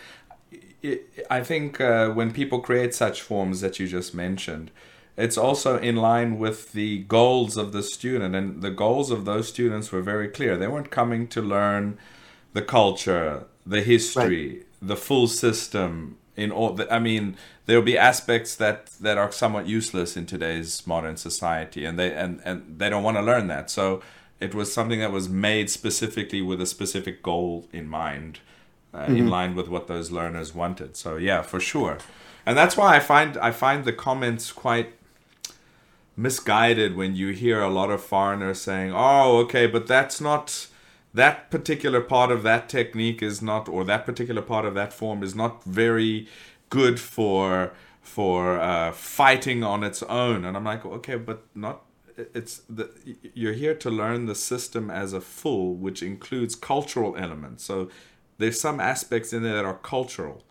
I 1.31 1.43
think 1.43 1.81
uh, 1.81 2.11
when 2.11 2.33
people 2.33 2.61
create 2.61 2.95
such 2.95 3.23
forms 3.23 3.61
that 3.61 3.79
you 3.79 3.87
just 3.87 4.15
mentioned, 4.15 4.71
it's 5.17 5.37
also 5.37 5.79
in 5.79 5.97
line 5.97 6.39
with 6.39 6.73
the 6.73 6.99
goals 7.05 7.57
of 7.57 7.73
the 7.73 7.83
student, 7.83 8.35
and 8.35 8.63
the 8.63 8.71
goals 8.71 9.11
of 9.11 9.25
those 9.25 9.49
students 9.49 9.91
were 9.91 10.03
very 10.03 10.29
clear. 10.29 10.57
They 10.57 10.69
weren't 10.69 10.91
coming 10.91 11.27
to 11.29 11.43
learn 11.43 11.99
the 12.53 12.63
culture, 12.63 13.45
the 13.67 13.83
history, 13.83 14.49
right. 14.49 14.67
the 14.81 14.97
full 14.97 15.27
system. 15.27 16.19
In 16.37 16.53
all, 16.53 16.75
the, 16.75 16.93
I 16.93 17.01
mean, 17.01 17.37
there 17.67 17.77
will 17.77 17.85
be 17.85 17.99
aspects 17.99 18.55
that 18.57 18.87
that 19.01 19.19
are 19.19 19.33
somewhat 19.33 19.67
useless 19.67 20.17
in 20.17 20.25
today's 20.25 20.87
modern 20.87 21.17
society, 21.17 21.85
and 21.85 21.99
they 21.99 22.15
and 22.15 22.41
and 22.45 22.79
they 22.79 22.89
don't 22.89 23.03
want 23.03 23.17
to 23.17 23.23
learn 23.23 23.49
that. 23.49 23.71
So 23.71 24.03
it 24.39 24.55
was 24.55 24.73
something 24.73 25.01
that 25.01 25.11
was 25.11 25.29
made 25.29 25.69
specifically 25.69 26.43
with 26.43 26.61
a 26.61 26.67
specific 26.67 27.23
goal 27.25 27.69
in 27.73 27.89
mind 27.89 28.39
uh, 28.93 29.01
mm-hmm. 29.01 29.17
in 29.17 29.29
line 29.29 29.55
with 29.55 29.69
what 29.69 29.87
those 29.87 30.11
learners 30.11 30.55
wanted. 30.55 30.97
So 30.97 31.17
yeah, 31.17 31.43
for 31.43 31.61
sure, 31.61 31.99
and 32.47 32.57
that's 32.57 32.77
why 32.77 32.97
I 32.97 33.01
find 33.01 33.37
I 33.39 33.51
find 33.51 33.85
the 33.85 33.93
comments 33.93 34.53
quite 34.53 34.95
misguided 36.17 36.97
when 36.97 37.15
you 37.15 37.29
hear 37.29 37.61
a 37.61 37.71
lot 37.71 37.91
of 37.91 38.03
foreigners 38.03 38.61
saying, 38.61 38.93
"Oh, 38.95 39.39
okay, 39.39 39.67
but 39.67 39.87
that's 39.87 40.21
not." 40.21 40.69
That 41.15 41.51
particular 41.51 42.03
part 42.03 42.31
of 42.31 42.43
that 42.43 42.69
technique 42.69 43.23
is 43.23 43.41
not, 43.41 43.67
or 43.67 43.83
that 43.85 44.05
particular 44.05 44.43
part 44.43 44.67
of 44.67 44.75
that 44.75 44.93
form 44.93 45.23
is 45.23 45.35
not 45.35 45.65
very 45.65 46.29
good 46.69 47.01
for 47.01 47.73
for 48.03 48.61
uh, 48.61 48.93
fighting 48.93 49.65
on 49.65 49.83
its 49.83 50.03
own. 50.05 50.45
And 50.45 50.57
I'm 50.57 50.65
like, 50.65 50.85
okay, 50.85 51.17
but 51.17 51.45
not 51.55 51.83
it's 52.35 52.63
the 52.69 52.91
you're 53.35 53.53
here 53.53 53.75
to 53.75 53.91
learn 53.91 54.27
the 54.27 54.35
system 54.35 54.91
as 54.91 55.13
a 55.13 55.21
full 55.21 55.75
which 55.75 56.03
includes 56.03 56.55
cultural 56.55 57.17
elements 57.17 57.65
so 57.65 57.89
there's 58.39 58.61
some 58.61 58.81
aspects 58.81 59.33
in 59.33 59.43
there 59.43 59.55
that 59.55 59.65
are 59.65 59.75
cultural. 59.75 60.43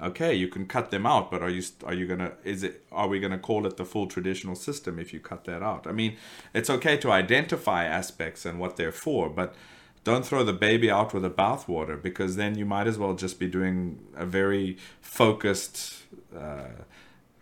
Okay, 0.00 0.34
you 0.34 0.48
can 0.48 0.66
cut 0.66 0.90
them 0.90 1.04
out, 1.04 1.30
but 1.30 1.42
are 1.42 1.50
you 1.50 1.62
are 1.84 1.92
you 1.92 2.06
gonna 2.06 2.32
is 2.42 2.62
it 2.62 2.84
are 2.90 3.06
we 3.06 3.20
gonna 3.20 3.38
call 3.38 3.66
it 3.66 3.76
the 3.76 3.84
full 3.84 4.06
traditional 4.06 4.54
system 4.54 4.98
if 4.98 5.12
you 5.12 5.20
cut 5.20 5.44
that 5.44 5.62
out? 5.62 5.86
I 5.86 5.92
mean, 5.92 6.16
it's 6.54 6.70
okay 6.70 6.96
to 6.96 7.12
identify 7.12 7.84
aspects 7.84 8.46
and 8.46 8.58
what 8.58 8.76
they're 8.76 8.92
for, 8.92 9.28
but 9.28 9.54
don't 10.02 10.24
throw 10.24 10.42
the 10.42 10.54
baby 10.54 10.90
out 10.90 11.12
with 11.12 11.22
the 11.22 11.30
bathwater 11.30 12.00
because 12.00 12.36
then 12.36 12.56
you 12.56 12.64
might 12.64 12.86
as 12.86 12.96
well 12.96 13.14
just 13.14 13.38
be 13.38 13.46
doing 13.46 14.00
a 14.16 14.24
very 14.24 14.78
focused 15.02 16.04
uh, 16.34 16.84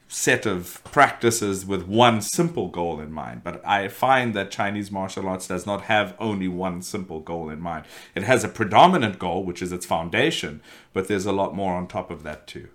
set 0.09 0.47
of 0.47 0.83
practices 0.85 1.67
with 1.67 1.87
one 1.87 2.23
simple 2.23 2.69
goal 2.69 2.99
in 2.99 3.13
mind. 3.13 3.45
But 3.45 3.65
I 3.65 3.89
find 3.89 4.35
that 4.35 4.51
Chinese 4.51 4.91
martial 4.91 5.29
arts 5.29 5.49
does 5.49 5.67
not 5.67 5.83
have 5.83 6.17
only 6.19 6.49
one 6.49 6.81
simple 6.81 7.21
goal 7.21 7.51
in 7.51 7.61
mind. 7.61 7.85
It 8.15 8.23
has 8.23 8.43
a 8.43 8.49
predominant 8.49 9.19
goal, 9.19 9.45
which 9.45 9.61
is 9.61 9.71
its 9.71 9.85
foundation, 9.85 10.63
but 10.95 11.09
there's 11.09 11.27
a 11.27 11.33
lot 11.33 11.55
more 11.55 11.75
on 11.75 11.87
top 11.87 12.11
of 12.11 12.23
that 12.23 12.47
too. 12.47 12.69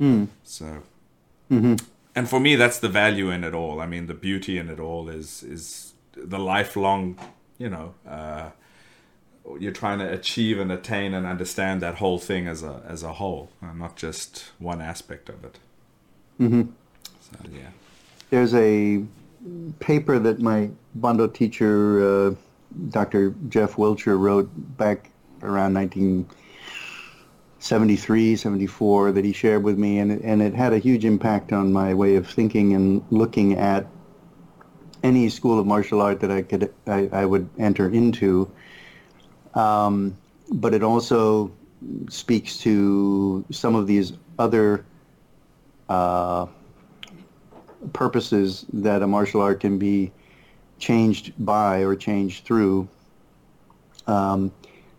Mm. 0.00 0.28
So, 0.44 0.84
mm-hmm. 1.50 1.74
and 2.14 2.30
for 2.30 2.38
me, 2.38 2.54
that's 2.54 2.78
the 2.78 2.88
value 2.88 3.28
in 3.30 3.42
it 3.42 3.54
all. 3.54 3.80
I 3.80 3.86
mean, 3.86 4.06
the 4.06 4.14
beauty 4.14 4.56
in 4.56 4.68
it 4.68 4.78
all 4.78 5.08
is 5.08 5.42
is 5.42 5.94
the 6.14 6.38
lifelong, 6.38 7.18
you 7.58 7.68
know. 7.68 7.94
Uh, 8.08 8.50
you're 9.58 9.72
trying 9.72 9.98
to 9.98 10.08
achieve 10.08 10.60
and 10.60 10.70
attain 10.70 11.12
and 11.12 11.26
understand 11.26 11.82
that 11.82 11.96
whole 11.96 12.18
thing 12.18 12.46
as 12.46 12.62
a 12.62 12.82
as 12.86 13.02
a 13.02 13.14
whole, 13.14 13.50
and 13.60 13.80
not 13.80 13.96
just 13.96 14.52
one 14.60 14.80
aspect 14.80 15.28
of 15.28 15.44
it. 15.44 15.58
Mm-hmm. 16.40 16.62
So 17.20 17.36
yeah. 17.52 17.68
There's 18.30 18.54
a 18.54 19.04
paper 19.80 20.18
that 20.18 20.40
my 20.40 20.70
Bando 20.94 21.26
teacher, 21.26 22.30
uh, 22.30 22.34
Dr. 22.90 23.34
Jeff 23.48 23.76
Wilcher, 23.76 24.18
wrote 24.18 24.50
back 24.76 25.10
around 25.42 25.72
1973, 25.74 28.36
74 28.36 29.12
that 29.12 29.24
he 29.24 29.32
shared 29.32 29.62
with 29.62 29.78
me, 29.78 29.98
and 29.98 30.12
it, 30.12 30.20
and 30.22 30.42
it 30.42 30.54
had 30.54 30.72
a 30.72 30.78
huge 30.78 31.04
impact 31.04 31.52
on 31.52 31.72
my 31.72 31.94
way 31.94 32.16
of 32.16 32.28
thinking 32.28 32.74
and 32.74 33.04
looking 33.10 33.58
at 33.58 33.86
any 35.02 35.28
school 35.28 35.58
of 35.58 35.66
martial 35.66 36.00
art 36.00 36.20
that 36.20 36.30
I 36.30 36.42
could 36.42 36.72
I, 36.86 37.08
I 37.12 37.24
would 37.24 37.48
enter 37.58 37.88
into. 37.88 38.50
Um, 39.54 40.16
but 40.50 40.74
it 40.74 40.82
also 40.82 41.50
speaks 42.08 42.58
to 42.58 43.44
some 43.50 43.74
of 43.74 43.86
these 43.86 44.12
other 44.38 44.84
uh, 45.92 46.46
purposes 47.92 48.64
that 48.72 49.02
a 49.02 49.06
martial 49.06 49.40
art 49.42 49.60
can 49.60 49.78
be 49.78 50.10
changed 50.78 51.32
by 51.44 51.80
or 51.80 51.94
changed 51.94 52.44
through. 52.44 52.88
Um, 54.06 54.52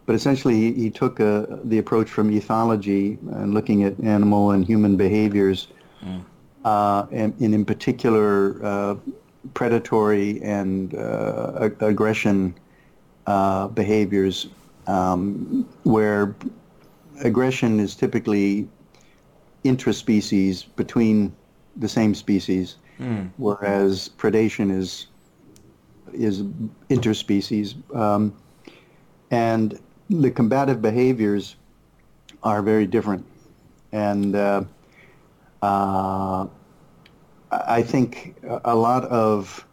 but 0.05 0.15
essentially, 0.15 0.55
he, 0.55 0.73
he 0.73 0.89
took 0.89 1.19
uh, 1.19 1.45
the 1.63 1.77
approach 1.77 2.09
from 2.09 2.29
ethology 2.29 3.05
and 3.39 3.53
looking 3.53 3.83
at 3.83 3.99
animal 4.01 4.51
and 4.51 4.65
human 4.65 4.95
behaviors, 4.97 5.67
mm. 6.05 6.23
uh, 6.65 7.05
and, 7.11 7.33
and, 7.39 7.53
in 7.55 7.65
particular, 7.65 8.63
uh, 8.63 8.95
predatory 9.53 10.41
and 10.43 10.95
uh, 10.95 11.69
aggression 11.79 12.53
uh, 13.27 13.67
behaviors, 13.69 14.47
um, 14.87 15.67
where 15.83 16.35
aggression 17.23 17.79
is 17.79 17.95
typically 17.95 18.67
intraspecies 19.63 20.63
between 20.63 21.33
the 21.77 21.87
same 21.87 22.13
species, 22.13 22.77
mm. 22.99 23.29
whereas 23.37 24.09
predation 24.17 24.71
is 24.75 25.07
is 26.13 26.43
interspecies, 26.89 27.75
um, 27.95 28.33
and 29.31 29.79
the 30.09 30.29
combative 30.29 30.81
behaviors 30.81 31.55
are 32.43 32.61
very 32.61 32.85
different, 32.85 33.25
and 33.91 34.35
uh, 34.35 34.63
uh, 35.61 36.45
I 37.51 37.81
think 37.81 38.35
a 38.65 38.75
lot 38.75 39.05
of 39.05 39.65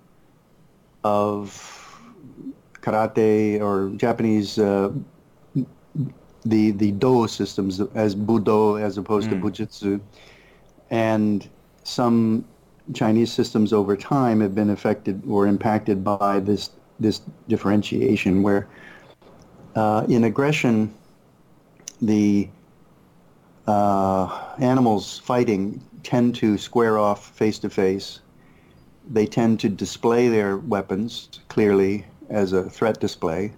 of 1.05 1.67
karate 2.81 3.61
or 3.61 3.91
Japanese 3.97 4.59
uh, 4.59 4.91
the 6.45 6.71
the 6.73 6.93
do 6.93 7.27
systems 7.29 7.81
as 7.95 8.15
budo 8.15 8.81
as 8.81 8.99
opposed 8.99 9.29
mm. 9.29 9.31
to 9.31 9.37
bujutsu, 9.37 10.01
and 10.91 11.49
some 11.85 12.45
Chinese 12.95 13.33
systems 13.33 13.73
over 13.73 13.97
time 13.97 14.41
have 14.41 14.55
been 14.55 14.71
affected 14.71 15.23
or 15.29 15.47
impacted 15.47 16.03
by 16.03 16.41
this 16.41 16.71
this 16.99 17.21
differentiation 17.49 18.43
where 18.43 18.69
uh, 19.75 20.05
in 20.09 20.25
aggression 20.25 20.93
the 22.03 22.49
uh, 23.67 24.55
animals 24.59 25.19
fighting 25.19 25.83
tend 26.03 26.35
to 26.35 26.57
square 26.59 26.99
off 26.99 27.31
face 27.37 27.59
to 27.59 27.71
face. 27.71 28.21
They 29.11 29.27
tend 29.27 29.61
to 29.61 29.69
display 29.69 30.29
their 30.29 30.57
weapons 30.57 31.41
clearly 31.49 32.07
as 32.29 32.53
a 32.53 32.69
threat 32.69 33.01
display. 33.01 33.53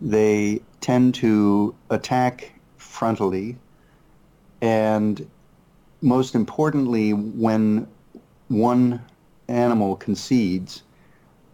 They 0.00 0.62
tend 0.80 1.14
to 1.16 1.74
attack 1.90 2.52
frontally 2.78 3.56
and 4.60 5.26
most 6.02 6.34
importantly, 6.34 7.12
when 7.12 7.86
one 8.48 9.02
animal 9.48 9.96
concedes, 9.96 10.82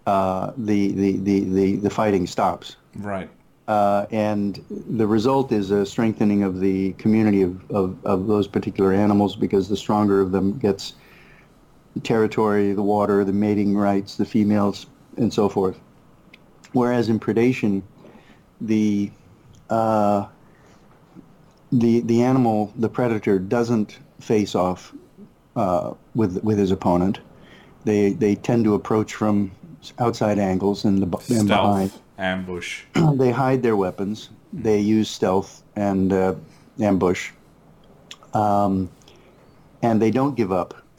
uh, 0.06 0.52
the, 0.56 0.92
the, 0.92 1.16
the, 1.18 1.40
the, 1.40 1.76
the 1.76 1.90
fighting 1.90 2.26
stops. 2.26 2.76
Right. 2.96 3.30
Uh, 3.68 4.06
and 4.10 4.64
the 4.68 5.06
result 5.06 5.52
is 5.52 5.70
a 5.70 5.86
strengthening 5.86 6.42
of 6.42 6.60
the 6.60 6.92
community 6.94 7.42
of, 7.42 7.70
of, 7.70 8.04
of 8.04 8.26
those 8.26 8.48
particular 8.48 8.92
animals 8.92 9.36
because 9.36 9.68
the 9.68 9.76
stronger 9.76 10.20
of 10.20 10.32
them 10.32 10.58
gets 10.58 10.94
the 11.94 12.00
territory, 12.00 12.72
the 12.72 12.82
water, 12.82 13.24
the 13.24 13.32
mating 13.32 13.76
rights, 13.76 14.16
the 14.16 14.24
females, 14.24 14.86
and 15.16 15.32
so 15.32 15.48
forth. 15.48 15.78
Whereas 16.72 17.08
in 17.08 17.20
predation, 17.20 17.82
the 18.66 19.10
uh, 19.70 20.26
the 21.70 22.00
the 22.00 22.22
animal, 22.22 22.72
the 22.76 22.88
predator, 22.88 23.38
doesn't 23.38 23.98
face 24.20 24.54
off 24.54 24.94
uh, 25.56 25.94
with 26.14 26.42
with 26.42 26.58
his 26.58 26.70
opponent. 26.70 27.20
They 27.84 28.12
they 28.12 28.34
tend 28.34 28.64
to 28.64 28.74
approach 28.74 29.14
from 29.14 29.52
outside 29.98 30.38
angles 30.38 30.84
and, 30.84 30.98
the, 30.98 31.34
and 31.34 31.48
behind. 31.48 31.92
Ambush. 32.18 32.84
they 33.14 33.30
hide 33.30 33.62
their 33.62 33.76
weapons. 33.76 34.30
They 34.52 34.78
use 34.78 35.10
stealth 35.10 35.62
and 35.74 36.12
uh, 36.12 36.34
ambush. 36.78 37.32
Um, 38.34 38.90
and 39.82 40.00
they 40.00 40.10
don't 40.10 40.36
give 40.36 40.52
up 40.52 40.74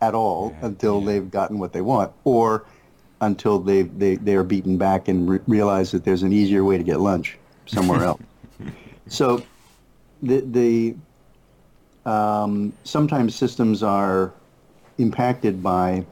at 0.00 0.14
all 0.14 0.50
yeah, 0.50 0.66
until 0.66 1.00
yeah. 1.00 1.06
they've 1.06 1.30
gotten 1.30 1.58
what 1.58 1.72
they 1.72 1.80
want, 1.80 2.12
or 2.24 2.66
until 3.22 3.58
they 3.58 3.82
they 3.82 4.16
they 4.16 4.34
are 4.34 4.44
beaten 4.44 4.76
back 4.76 5.08
and 5.08 5.28
re- 5.30 5.40
realize 5.46 5.90
that 5.92 6.04
there's 6.04 6.22
an 6.22 6.32
easier 6.32 6.64
way 6.64 6.76
to 6.76 6.84
get 6.84 7.00
lunch 7.00 7.38
somewhere 7.66 8.04
else. 8.10 8.20
So 9.08 9.42
the 10.22 10.40
the 10.40 12.10
um, 12.10 12.72
sometimes 12.84 13.34
systems 13.34 13.82
are 13.82 14.32
impacted 14.98 15.62
by 15.62 16.04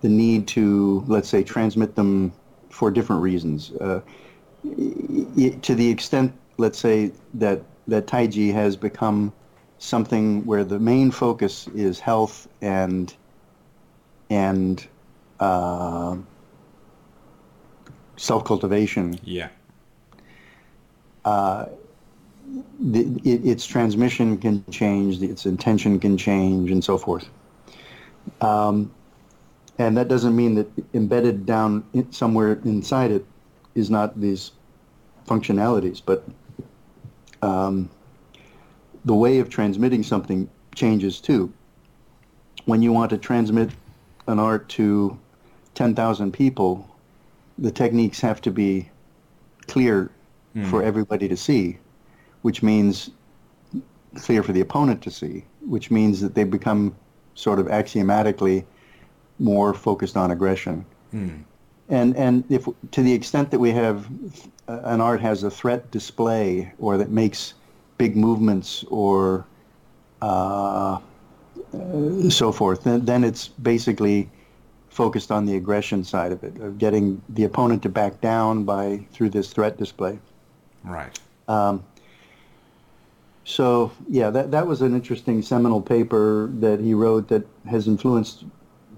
the 0.00 0.08
need 0.08 0.46
to, 0.48 1.04
let's 1.06 1.28
say, 1.28 1.42
transmit 1.42 1.94
them 1.94 2.32
for 2.70 2.90
different 2.90 3.22
reasons. 3.22 3.72
Uh, 3.72 4.00
to 4.62 5.74
the 5.74 5.88
extent, 5.88 6.32
let's 6.56 6.78
say, 6.78 7.12
that, 7.34 7.62
that 7.88 8.06
Taiji 8.06 8.52
has 8.52 8.76
become 8.76 9.32
something 9.78 10.44
where 10.46 10.64
the 10.64 10.78
main 10.78 11.10
focus 11.10 11.68
is 11.74 12.00
health 12.00 12.48
and 12.60 13.14
and 14.30 14.86
uh, 15.40 16.16
self 18.16 18.44
cultivation. 18.44 19.18
Yeah. 19.22 19.48
Uh, 21.24 21.66
the, 22.80 23.00
it, 23.24 23.46
its 23.46 23.66
transmission 23.66 24.38
can 24.38 24.64
change, 24.70 25.22
its 25.22 25.46
intention 25.46 26.00
can 26.00 26.16
change, 26.16 26.70
and 26.70 26.82
so 26.82 26.96
forth. 26.96 27.28
Um, 28.40 28.90
and 29.78 29.96
that 29.96 30.08
doesn't 30.08 30.34
mean 30.34 30.54
that 30.56 30.68
embedded 30.94 31.46
down 31.46 31.84
in, 31.92 32.10
somewhere 32.12 32.58
inside 32.64 33.10
it 33.10 33.24
is 33.74 33.90
not 33.90 34.20
these 34.20 34.52
functionalities, 35.26 36.02
but 36.04 36.24
um, 37.42 37.88
the 39.04 39.14
way 39.14 39.38
of 39.38 39.48
transmitting 39.48 40.02
something 40.02 40.48
changes 40.74 41.20
too. 41.20 41.52
When 42.64 42.82
you 42.82 42.92
want 42.92 43.10
to 43.10 43.18
transmit 43.18 43.70
an 44.26 44.38
art 44.38 44.68
to 44.70 45.18
10,000 45.78 46.32
people, 46.32 46.88
the 47.56 47.70
techniques 47.70 48.20
have 48.20 48.40
to 48.42 48.50
be 48.50 48.88
clear 49.66 50.10
mm. 50.54 50.66
for 50.70 50.82
everybody 50.82 51.28
to 51.28 51.36
see 51.36 51.78
which 52.42 52.62
means 52.62 53.10
clear 54.16 54.42
for 54.42 54.52
the 54.52 54.60
opponent 54.60 55.02
to 55.02 55.10
see, 55.10 55.44
which 55.60 55.90
means 55.90 56.20
that 56.20 56.34
they 56.34 56.44
become 56.44 56.94
sort 57.34 57.58
of 57.58 57.68
axiomatically 57.68 58.64
more 59.38 59.74
focused 59.74 60.16
on 60.16 60.30
aggression. 60.30 60.84
Hmm. 61.10 61.28
And 61.88 62.16
and 62.16 62.44
if 62.50 62.68
to 62.90 63.02
the 63.02 63.12
extent 63.12 63.50
that 63.50 63.58
we 63.58 63.70
have 63.70 64.08
uh, 64.68 64.80
an 64.84 65.00
art 65.00 65.20
has 65.20 65.42
a 65.42 65.50
threat 65.50 65.90
display 65.90 66.72
or 66.78 66.98
that 66.98 67.10
makes 67.10 67.54
big 67.96 68.16
movements 68.16 68.84
or 68.90 69.46
uh, 70.20 70.98
uh, 71.74 72.30
so 72.30 72.52
forth, 72.52 72.84
then, 72.84 73.04
then 73.04 73.24
it's 73.24 73.48
basically 73.48 74.28
focused 74.98 75.30
on 75.30 75.46
the 75.46 75.54
aggression 75.54 76.02
side 76.02 76.32
of 76.32 76.42
it, 76.42 76.58
of 76.58 76.76
getting 76.76 77.22
the 77.28 77.44
opponent 77.44 77.80
to 77.84 77.88
back 77.88 78.20
down 78.20 78.64
by 78.64 78.98
through 79.12 79.30
this 79.30 79.52
threat 79.52 79.78
display. 79.78 80.18
Right. 80.82 81.16
Um, 81.46 81.84
so 83.44 83.92
yeah, 84.08 84.28
that 84.30 84.50
that 84.50 84.66
was 84.66 84.82
an 84.82 84.96
interesting 84.96 85.40
seminal 85.40 85.80
paper 85.80 86.50
that 86.54 86.80
he 86.80 86.94
wrote 86.94 87.28
that 87.28 87.46
has 87.70 87.86
influenced 87.86 88.44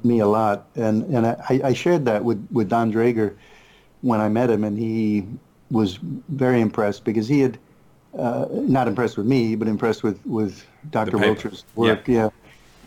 me 0.03 0.21
a 0.21 0.27
lot, 0.27 0.69
and 0.75 1.03
and 1.15 1.27
I, 1.27 1.61
I 1.71 1.73
shared 1.75 2.07
that 2.07 2.25
with 2.25 2.49
with 2.51 2.71
Don 2.71 2.91
Draeger 2.91 3.37
when 4.01 4.23
I 4.23 4.31
met 4.31 4.49
him, 4.49 4.65
and 4.65 4.79
he 4.79 5.27
was 5.71 5.99
very 6.31 6.63
impressed 6.63 7.05
because 7.05 7.29
he 7.29 7.41
had 7.41 7.59
uh, 8.19 8.47
not 8.51 8.89
impressed 8.89 9.19
with 9.19 9.27
me, 9.27 9.55
but 9.55 9.69
impressed 9.69 10.03
with 10.03 10.19
with 10.25 10.65
Dr. 10.91 11.19
Wilcher's 11.19 11.65
work. 11.75 12.09
Yeah, 12.09 12.31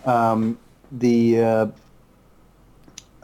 yeah. 0.07 0.31
Um, 0.31 0.57
the 0.91 1.39
uh, 1.39 1.67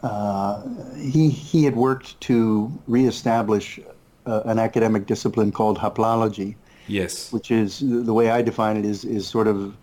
uh, 0.04 0.62
he 0.98 1.30
he 1.30 1.64
had 1.64 1.76
worked 1.76 2.20
to 2.22 2.72
reestablish 2.88 3.80
uh, 4.26 4.42
an 4.46 4.60
academic 4.60 5.06
discipline 5.06 5.52
called 5.52 5.78
hoplology, 5.78 6.56
Yes. 6.90 7.32
Which 7.32 7.52
is 7.52 7.80
the 7.80 8.14
way 8.14 8.32
I 8.32 8.42
define 8.42 8.76
it 8.76 8.84
is 8.84 9.06
is 9.06 9.28
sort 9.28 9.48
of 9.48 9.76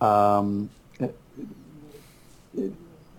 um, 0.00 0.70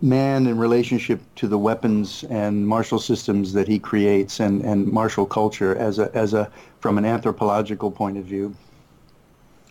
man 0.01 0.47
in 0.47 0.57
relationship 0.57 1.21
to 1.35 1.47
the 1.47 1.57
weapons 1.57 2.23
and 2.31 2.67
martial 2.67 2.99
systems 2.99 3.53
that 3.53 3.67
he 3.67 3.77
creates 3.77 4.39
and, 4.39 4.63
and 4.63 4.91
martial 4.91 5.25
culture 5.27 5.75
as 5.75 5.99
a 5.99 6.09
as 6.15 6.33
a 6.33 6.51
from 6.79 6.97
an 6.97 7.05
anthropological 7.05 7.91
point 7.91 8.17
of 8.17 8.25
view. 8.25 8.55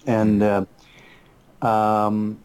And 0.07 0.43
uh, 0.45 0.65
um, 1.61 2.39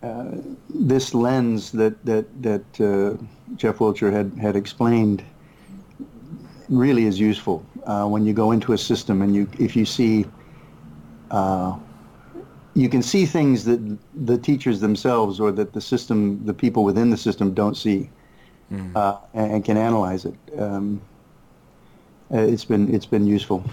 uh, 0.00 0.30
this 0.70 1.12
lens 1.12 1.72
that 1.72 2.04
that 2.06 2.26
that 2.40 2.80
uh, 2.80 3.20
Jeff 3.54 3.78
Wilcher 3.78 4.12
had 4.12 4.32
had 4.38 4.56
explained 4.56 5.24
really 6.68 7.04
is 7.04 7.20
useful 7.20 7.64
uh, 7.84 8.06
when 8.06 8.26
you 8.26 8.32
go 8.32 8.50
into 8.50 8.72
a 8.72 8.78
system 8.78 9.22
and 9.22 9.34
you 9.34 9.48
if 9.58 9.76
you 9.76 9.84
see 9.84 10.26
uh, 11.30 11.76
you 12.74 12.88
can 12.88 13.02
see 13.02 13.24
things 13.24 13.64
that 13.64 13.98
the 14.14 14.36
teachers 14.36 14.80
themselves 14.80 15.38
or 15.38 15.52
that 15.52 15.72
the 15.72 15.80
system 15.80 16.44
the 16.44 16.54
people 16.54 16.84
within 16.84 17.10
the 17.10 17.16
system 17.16 17.54
don't 17.54 17.76
see 17.76 18.10
mm. 18.72 18.96
uh, 18.96 19.18
and, 19.34 19.52
and, 19.52 19.64
can 19.64 19.76
analyze 19.76 20.24
it. 20.24 20.34
Um, 20.58 21.00
uh, 22.32 22.38
it's 22.38 22.64
been 22.64 22.92
it's 22.92 23.06
been 23.06 23.26
useful. 23.26 23.64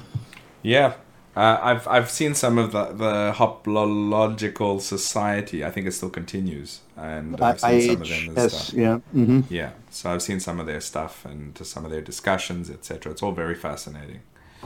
Yeah 0.61 0.93
uh, 1.35 1.59
I've 1.61 1.87
I've 1.87 2.11
seen 2.11 2.35
some 2.35 2.59
of 2.59 2.71
the 2.71 2.85
the 2.85 3.33
Hoplological 3.35 4.79
Society. 4.79 5.65
I 5.65 5.71
think 5.71 5.87
it 5.87 5.93
still 5.93 6.11
continues, 6.11 6.81
and 6.95 7.41
I've 7.41 7.59
seen 7.59 7.69
I, 7.69 7.87
some 7.87 8.01
of 8.01 8.07
them. 8.07 8.37
And 8.37 8.51
stuff. 8.51 8.73
yeah, 8.73 8.99
mm-hmm. 9.15 9.41
yeah. 9.49 9.71
So 9.89 10.11
I've 10.11 10.21
seen 10.21 10.39
some 10.39 10.59
of 10.59 10.67
their 10.67 10.81
stuff 10.81 11.25
and 11.25 11.55
to 11.55 11.65
some 11.65 11.85
of 11.85 11.91
their 11.91 12.01
discussions, 12.01 12.69
etc. 12.69 13.11
It's 13.11 13.23
all 13.23 13.31
very 13.31 13.55
fascinating. 13.55 14.21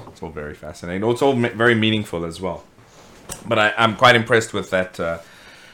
It's 0.07 0.21
all 0.21 0.29
very 0.29 0.53
fascinating. 0.53 1.09
It's 1.09 1.21
all 1.21 1.33
very 1.33 1.75
meaningful 1.75 2.25
as 2.25 2.41
well. 2.41 2.65
But 3.45 3.59
I, 3.59 3.73
am 3.77 3.95
quite 3.95 4.15
impressed 4.15 4.53
with 4.53 4.69
that 4.71 4.99
uh, 4.99 5.19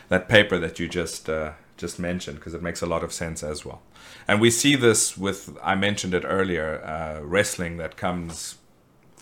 that 0.09 0.29
paper 0.29 0.59
that 0.59 0.79
you 0.79 0.87
just 0.87 1.27
uh, 1.27 1.53
just 1.75 1.97
mentioned 1.97 2.37
because 2.37 2.53
it 2.53 2.61
makes 2.61 2.83
a 2.83 2.85
lot 2.85 3.03
of 3.03 3.11
sense 3.11 3.41
as 3.41 3.65
well. 3.65 3.81
And 4.27 4.39
we 4.39 4.51
see 4.51 4.75
this 4.75 5.17
with 5.17 5.57
I 5.63 5.73
mentioned 5.73 6.13
it 6.13 6.23
earlier, 6.23 6.83
uh, 6.83 7.23
wrestling 7.23 7.77
that 7.77 7.97
comes 7.97 8.57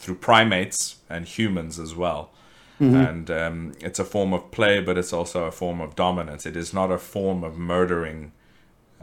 through 0.01 0.15
primates 0.15 0.97
and 1.09 1.25
humans 1.25 1.79
as 1.79 1.95
well. 1.95 2.31
Mm-hmm. 2.79 2.95
And 2.95 3.31
um, 3.31 3.73
it's 3.79 3.99
a 3.99 4.03
form 4.03 4.33
of 4.33 4.49
play, 4.49 4.81
but 4.81 4.97
it's 4.97 5.13
also 5.13 5.45
a 5.45 5.51
form 5.51 5.79
of 5.79 5.95
dominance. 5.95 6.47
It 6.47 6.57
is 6.57 6.73
not 6.73 6.91
a 6.91 6.97
form 6.97 7.43
of 7.43 7.57
murdering 7.57 8.31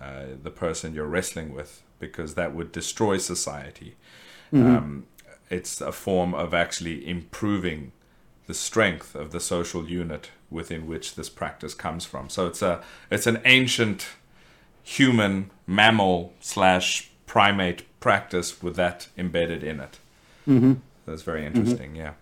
uh, 0.00 0.24
the 0.42 0.50
person 0.50 0.94
you're 0.94 1.06
wrestling 1.06 1.54
with, 1.54 1.82
because 2.00 2.34
that 2.34 2.54
would 2.54 2.72
destroy 2.72 3.18
society. 3.18 3.94
Mm-hmm. 4.52 4.76
Um, 4.76 5.06
it's 5.48 5.80
a 5.80 5.92
form 5.92 6.34
of 6.34 6.52
actually 6.52 7.08
improving 7.08 7.92
the 8.48 8.54
strength 8.54 9.14
of 9.14 9.30
the 9.30 9.40
social 9.40 9.88
unit 9.88 10.30
within 10.50 10.86
which 10.88 11.14
this 11.14 11.28
practice 11.28 11.74
comes 11.74 12.04
from. 12.04 12.28
So 12.28 12.46
it's 12.46 12.62
a 12.62 12.82
it's 13.10 13.26
an 13.26 13.40
ancient 13.44 14.06
human 14.82 15.50
mammal 15.66 16.32
slash 16.40 17.10
primate 17.26 17.82
practice 18.00 18.62
with 18.62 18.74
that 18.76 19.08
embedded 19.16 19.62
in 19.62 19.80
it. 19.80 19.98
Mm-hmm. 20.48 20.74
That's 21.08 21.22
very 21.22 21.42
mm-hmm. 21.42 21.56
interesting. 21.56 21.90
Mm-hmm. 21.90 21.96
Yeah. 21.96 22.12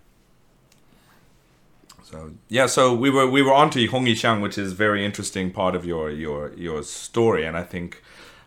So 2.09 2.31
yeah, 2.47 2.67
so 2.67 2.93
we 2.93 3.09
were 3.09 3.29
we 3.29 3.41
were 3.41 3.53
on 3.53 3.69
to 3.71 3.85
Hong 3.87 4.05
Yixiang, 4.05 4.41
which 4.41 4.57
is 4.57 4.71
very 4.71 5.05
interesting 5.05 5.51
part 5.51 5.75
of 5.75 5.83
your 5.83 6.09
your 6.09 6.53
your 6.53 6.81
story, 6.83 7.45
and 7.45 7.57
I 7.57 7.63
think, 7.63 8.01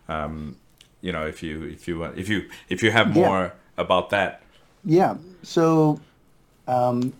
um, 0.09 0.57
you 1.01 1.11
know, 1.11 1.27
if 1.27 1.43
you 1.43 1.63
if 1.65 1.87
you 1.87 2.03
if 2.03 2.27
you 2.27 2.49
if 2.69 2.81
you 2.81 2.89
have 2.89 3.13
more 3.13 3.39
yeah. 3.39 3.51
about 3.77 4.09
that. 4.09 4.41
Yeah. 4.83 5.15
So, 5.43 6.01
um, 6.67 7.13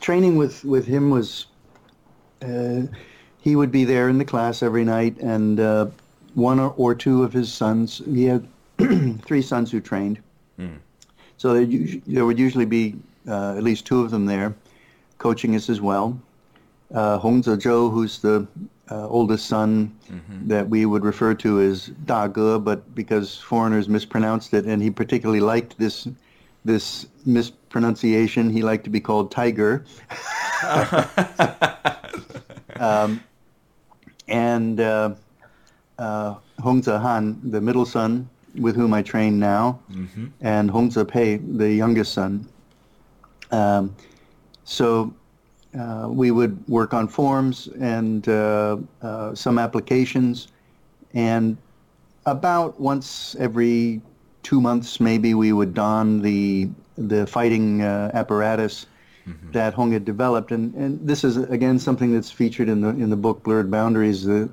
training 0.00 0.34
with 0.34 0.64
with 0.64 0.86
him 0.86 1.10
was, 1.10 1.46
uh, 2.42 2.82
he 3.38 3.54
would 3.54 3.70
be 3.70 3.84
there 3.84 4.08
in 4.08 4.18
the 4.18 4.24
class 4.24 4.60
every 4.60 4.84
night, 4.84 5.16
and 5.18 5.60
uh, 5.60 5.86
one 6.34 6.58
or, 6.58 6.74
or, 6.76 6.96
two 6.96 7.22
of 7.22 7.32
his 7.32 7.52
sons. 7.52 8.02
He 8.06 8.24
had 8.24 8.44
three 9.24 9.42
sons 9.42 9.70
who 9.70 9.80
trained. 9.80 10.18
Mm. 10.58 10.78
So 11.38 11.54
there, 11.54 11.66
there 12.06 12.26
would 12.26 12.38
usually 12.38 12.64
be 12.64 12.96
uh, 13.28 13.56
at 13.56 13.62
least 13.62 13.86
two 13.86 14.00
of 14.02 14.10
them 14.10 14.26
there 14.26 14.54
coaching 15.18 15.54
us 15.56 15.68
as 15.70 15.80
well. 15.80 16.20
Uh, 16.94 17.18
Hong 17.18 17.42
Zhou, 17.42 17.90
who's 17.90 18.20
the 18.20 18.46
uh, 18.90 19.08
oldest 19.08 19.46
son 19.46 19.96
mm-hmm. 20.10 20.48
that 20.48 20.68
we 20.68 20.86
would 20.86 21.04
refer 21.04 21.34
to 21.34 21.60
as 21.60 21.88
Da 22.04 22.28
Ge, 22.28 22.62
but 22.62 22.94
because 22.94 23.36
foreigners 23.38 23.88
mispronounced 23.88 24.54
it, 24.54 24.64
and 24.66 24.82
he 24.82 24.90
particularly 24.90 25.40
liked 25.40 25.78
this 25.78 26.06
this 26.64 27.06
mispronunciation, 27.24 28.50
he 28.50 28.62
liked 28.62 28.84
to 28.84 28.90
be 28.90 29.00
called 29.00 29.30
Tiger. 29.30 29.84
um, 32.80 33.22
and 34.26 34.80
uh, 34.80 35.14
uh, 35.98 36.34
Han, 36.60 37.40
the 37.44 37.60
middle 37.60 37.86
son, 37.86 38.28
with 38.58 38.76
whom 38.76 38.92
I 38.94 39.02
train 39.02 39.38
now, 39.38 39.80
mm-hmm. 39.90 40.26
and 40.40 40.70
Hong 40.70 40.90
Pei, 40.90 41.36
the 41.36 41.72
youngest 41.72 42.12
son. 42.12 42.48
Um, 43.50 43.94
so 44.64 45.14
uh, 45.78 46.08
we 46.10 46.30
would 46.30 46.66
work 46.68 46.94
on 46.94 47.08
forms 47.08 47.68
and 47.80 48.28
uh, 48.28 48.78
uh, 49.02 49.34
some 49.34 49.58
applications, 49.58 50.48
and 51.14 51.56
about 52.24 52.80
once 52.80 53.36
every 53.38 54.00
two 54.42 54.60
months, 54.60 55.00
maybe 55.00 55.34
we 55.34 55.52
would 55.52 55.74
don 55.74 56.22
the 56.22 56.68
the 56.96 57.26
fighting 57.26 57.82
uh, 57.82 58.10
apparatus 58.14 58.86
mm-hmm. 59.26 59.52
that 59.52 59.74
Hong 59.74 59.92
had 59.92 60.04
developed, 60.04 60.50
and, 60.50 60.74
and 60.74 61.06
this 61.06 61.24
is 61.24 61.36
again 61.36 61.78
something 61.78 62.12
that's 62.12 62.30
featured 62.30 62.68
in 62.68 62.80
the 62.80 62.88
in 62.88 63.10
the 63.10 63.16
book 63.16 63.42
Blurred 63.42 63.70
Boundaries, 63.70 64.24
the 64.24 64.48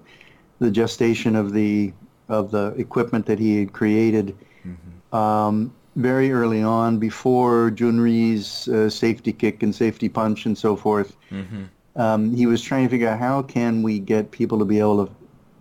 the 0.59 0.71
gestation 0.71 1.35
of 1.35 1.53
the 1.53 1.93
of 2.33 2.51
the 2.51 2.73
equipment 2.77 3.25
that 3.27 3.39
he 3.39 3.59
had 3.59 3.73
created 3.73 4.35
mm-hmm. 4.65 5.15
um, 5.15 5.73
very 5.95 6.31
early 6.31 6.63
on, 6.63 6.97
before 6.97 7.69
Jhoon 7.71 8.01
Rhee's 8.01 8.67
uh, 8.67 8.89
safety 8.89 9.31
kick 9.31 9.61
and 9.61 9.73
safety 9.73 10.09
punch 10.09 10.45
and 10.45 10.57
so 10.57 10.75
forth. 10.75 11.15
Mm-hmm. 11.31 11.63
Um, 11.95 12.35
he 12.35 12.47
was 12.47 12.63
trying 12.63 12.85
to 12.85 12.89
figure 12.89 13.07
out 13.07 13.19
how 13.19 13.43
can 13.43 13.83
we 13.83 13.99
get 13.99 14.31
people 14.31 14.57
to 14.57 14.65
be 14.65 14.79
able 14.79 15.05
to 15.05 15.13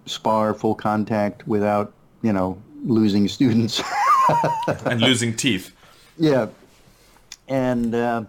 spar 0.07 0.55
full 0.55 0.75
contact 0.75 1.47
without, 1.47 1.93
you 2.23 2.33
know, 2.33 2.61
losing 2.83 3.29
students 3.29 3.83
and 4.87 5.01
losing 5.03 5.37
teeth. 5.37 5.75
Yeah, 6.19 6.49
and 7.49 7.95
uh, 7.95 8.25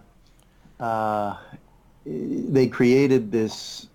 uh, 0.78 1.38
they 2.04 2.66
created 2.66 3.32
this 3.32 3.88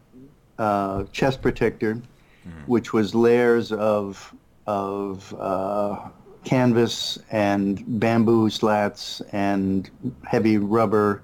uh, 0.58 1.04
chest 1.12 1.44
protector 1.44 2.02
mm. 2.50 2.68
which 2.68 2.94
was 2.94 3.16
layers 3.16 3.72
of 3.72 4.34
of 4.70 5.34
uh, 5.40 5.98
canvas 6.44 7.18
and 7.32 7.84
bamboo 8.00 8.52
slats 8.52 9.20
and 9.32 9.90
heavy 10.24 10.60
rubber 10.60 11.24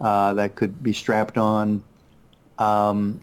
uh, 0.00 0.34
that 0.34 0.56
could 0.56 0.82
be 0.82 0.92
strapped 0.92 1.38
on, 1.38 1.84
um, 2.58 3.20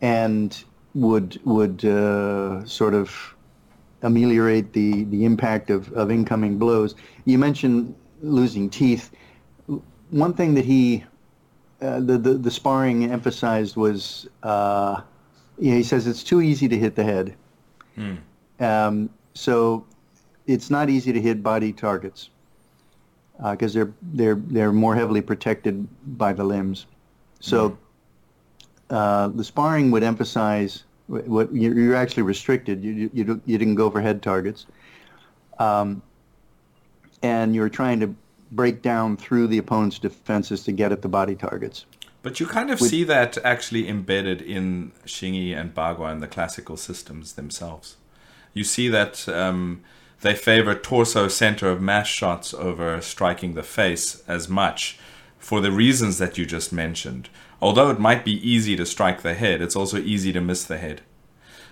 and 0.00 0.64
would 0.94 1.38
would 1.44 1.84
uh, 1.84 2.64
sort 2.64 2.94
of 2.94 3.34
ameliorate 4.02 4.72
the, 4.72 5.04
the 5.04 5.24
impact 5.26 5.68
of, 5.70 5.92
of 5.92 6.10
incoming 6.10 6.58
blows. 6.58 6.94
You 7.26 7.38
mentioned 7.38 7.94
losing 8.22 8.70
teeth. 8.70 9.10
One 10.10 10.32
thing 10.34 10.54
that 10.54 10.64
he, 10.64 11.04
uh, 11.80 12.00
the, 12.00 12.18
the, 12.18 12.34
the 12.34 12.50
sparring 12.50 13.04
emphasized 13.04 13.76
was 13.76 14.28
uh, 14.42 15.02
yeah, 15.58 15.74
he 15.74 15.82
says 15.82 16.06
it's 16.06 16.24
too 16.24 16.40
easy 16.40 16.68
to 16.68 16.76
hit 16.76 16.96
the 16.96 17.04
head. 17.04 17.36
Hmm. 17.94 18.16
Um, 18.60 19.10
so 19.34 19.84
it's 20.46 20.70
not 20.70 20.90
easy 20.90 21.12
to 21.12 21.20
hit 21.20 21.42
body 21.42 21.72
targets 21.72 22.30
because 23.50 23.76
uh, 23.76 23.78
they're 23.78 23.92
they're 24.12 24.42
they're 24.46 24.72
more 24.72 24.94
heavily 24.94 25.20
protected 25.20 25.86
by 26.18 26.32
the 26.32 26.44
limbs. 26.44 26.86
So 27.40 27.76
uh, 28.90 29.28
the 29.28 29.42
sparring 29.42 29.90
would 29.90 30.02
emphasize 30.02 30.84
what 31.08 31.52
you're 31.52 31.96
actually 31.96 32.22
restricted. 32.22 32.84
You 32.84 33.10
you 33.12 33.40
you 33.44 33.58
didn't 33.58 33.74
go 33.74 33.90
for 33.90 34.00
head 34.00 34.22
targets, 34.22 34.66
um, 35.58 36.02
and 37.22 37.54
you're 37.54 37.68
trying 37.68 38.00
to 38.00 38.14
break 38.52 38.82
down 38.82 39.16
through 39.16 39.46
the 39.46 39.58
opponent's 39.58 39.98
defenses 39.98 40.62
to 40.64 40.72
get 40.72 40.92
at 40.92 41.02
the 41.02 41.08
body 41.08 41.34
targets. 41.34 41.86
But 42.22 42.38
you 42.38 42.46
kind 42.46 42.70
of 42.70 42.80
With, 42.80 42.90
see 42.90 43.02
that 43.04 43.38
actually 43.44 43.88
embedded 43.88 44.42
in 44.42 44.92
Xingyi 45.06 45.56
and 45.56 45.74
Bagua 45.74 46.12
and 46.12 46.22
the 46.22 46.28
classical 46.28 46.76
systems 46.76 47.32
themselves. 47.32 47.96
You 48.54 48.64
see 48.64 48.88
that 48.88 49.28
um, 49.28 49.82
they 50.20 50.34
favor 50.34 50.74
torso 50.74 51.28
center 51.28 51.68
of 51.68 51.80
mass 51.80 52.06
shots 52.06 52.54
over 52.54 53.00
striking 53.00 53.54
the 53.54 53.62
face 53.62 54.22
as 54.26 54.48
much 54.48 54.98
for 55.38 55.60
the 55.60 55.72
reasons 55.72 56.18
that 56.18 56.38
you 56.38 56.46
just 56.46 56.72
mentioned. 56.72 57.28
Although 57.60 57.90
it 57.90 57.98
might 57.98 58.24
be 58.24 58.48
easy 58.48 58.76
to 58.76 58.86
strike 58.86 59.22
the 59.22 59.34
head, 59.34 59.60
it's 59.60 59.76
also 59.76 59.98
easy 59.98 60.32
to 60.32 60.40
miss 60.40 60.64
the 60.64 60.78
head. 60.78 61.02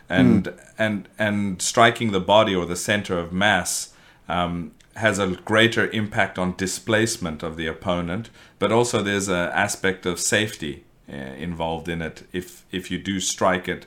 And 0.08 0.44
mm. 0.44 0.72
and 0.78 1.08
and 1.18 1.62
striking 1.62 2.10
the 2.10 2.20
body 2.20 2.54
or 2.54 2.66
the 2.66 2.76
center 2.76 3.18
of 3.18 3.32
mass 3.32 3.94
um, 4.28 4.72
has 4.96 5.18
a 5.18 5.28
greater 5.28 5.88
impact 5.90 6.38
on 6.38 6.56
displacement 6.56 7.42
of 7.42 7.56
the 7.56 7.66
opponent, 7.66 8.30
but 8.58 8.72
also 8.72 9.02
there's 9.02 9.28
an 9.28 9.50
aspect 9.50 10.06
of 10.06 10.18
safety 10.18 10.84
uh, 11.08 11.16
involved 11.16 11.88
in 11.88 12.02
it 12.02 12.26
if 12.32 12.64
if 12.72 12.90
you 12.90 12.98
do 12.98 13.20
strike 13.20 13.68
it, 13.68 13.86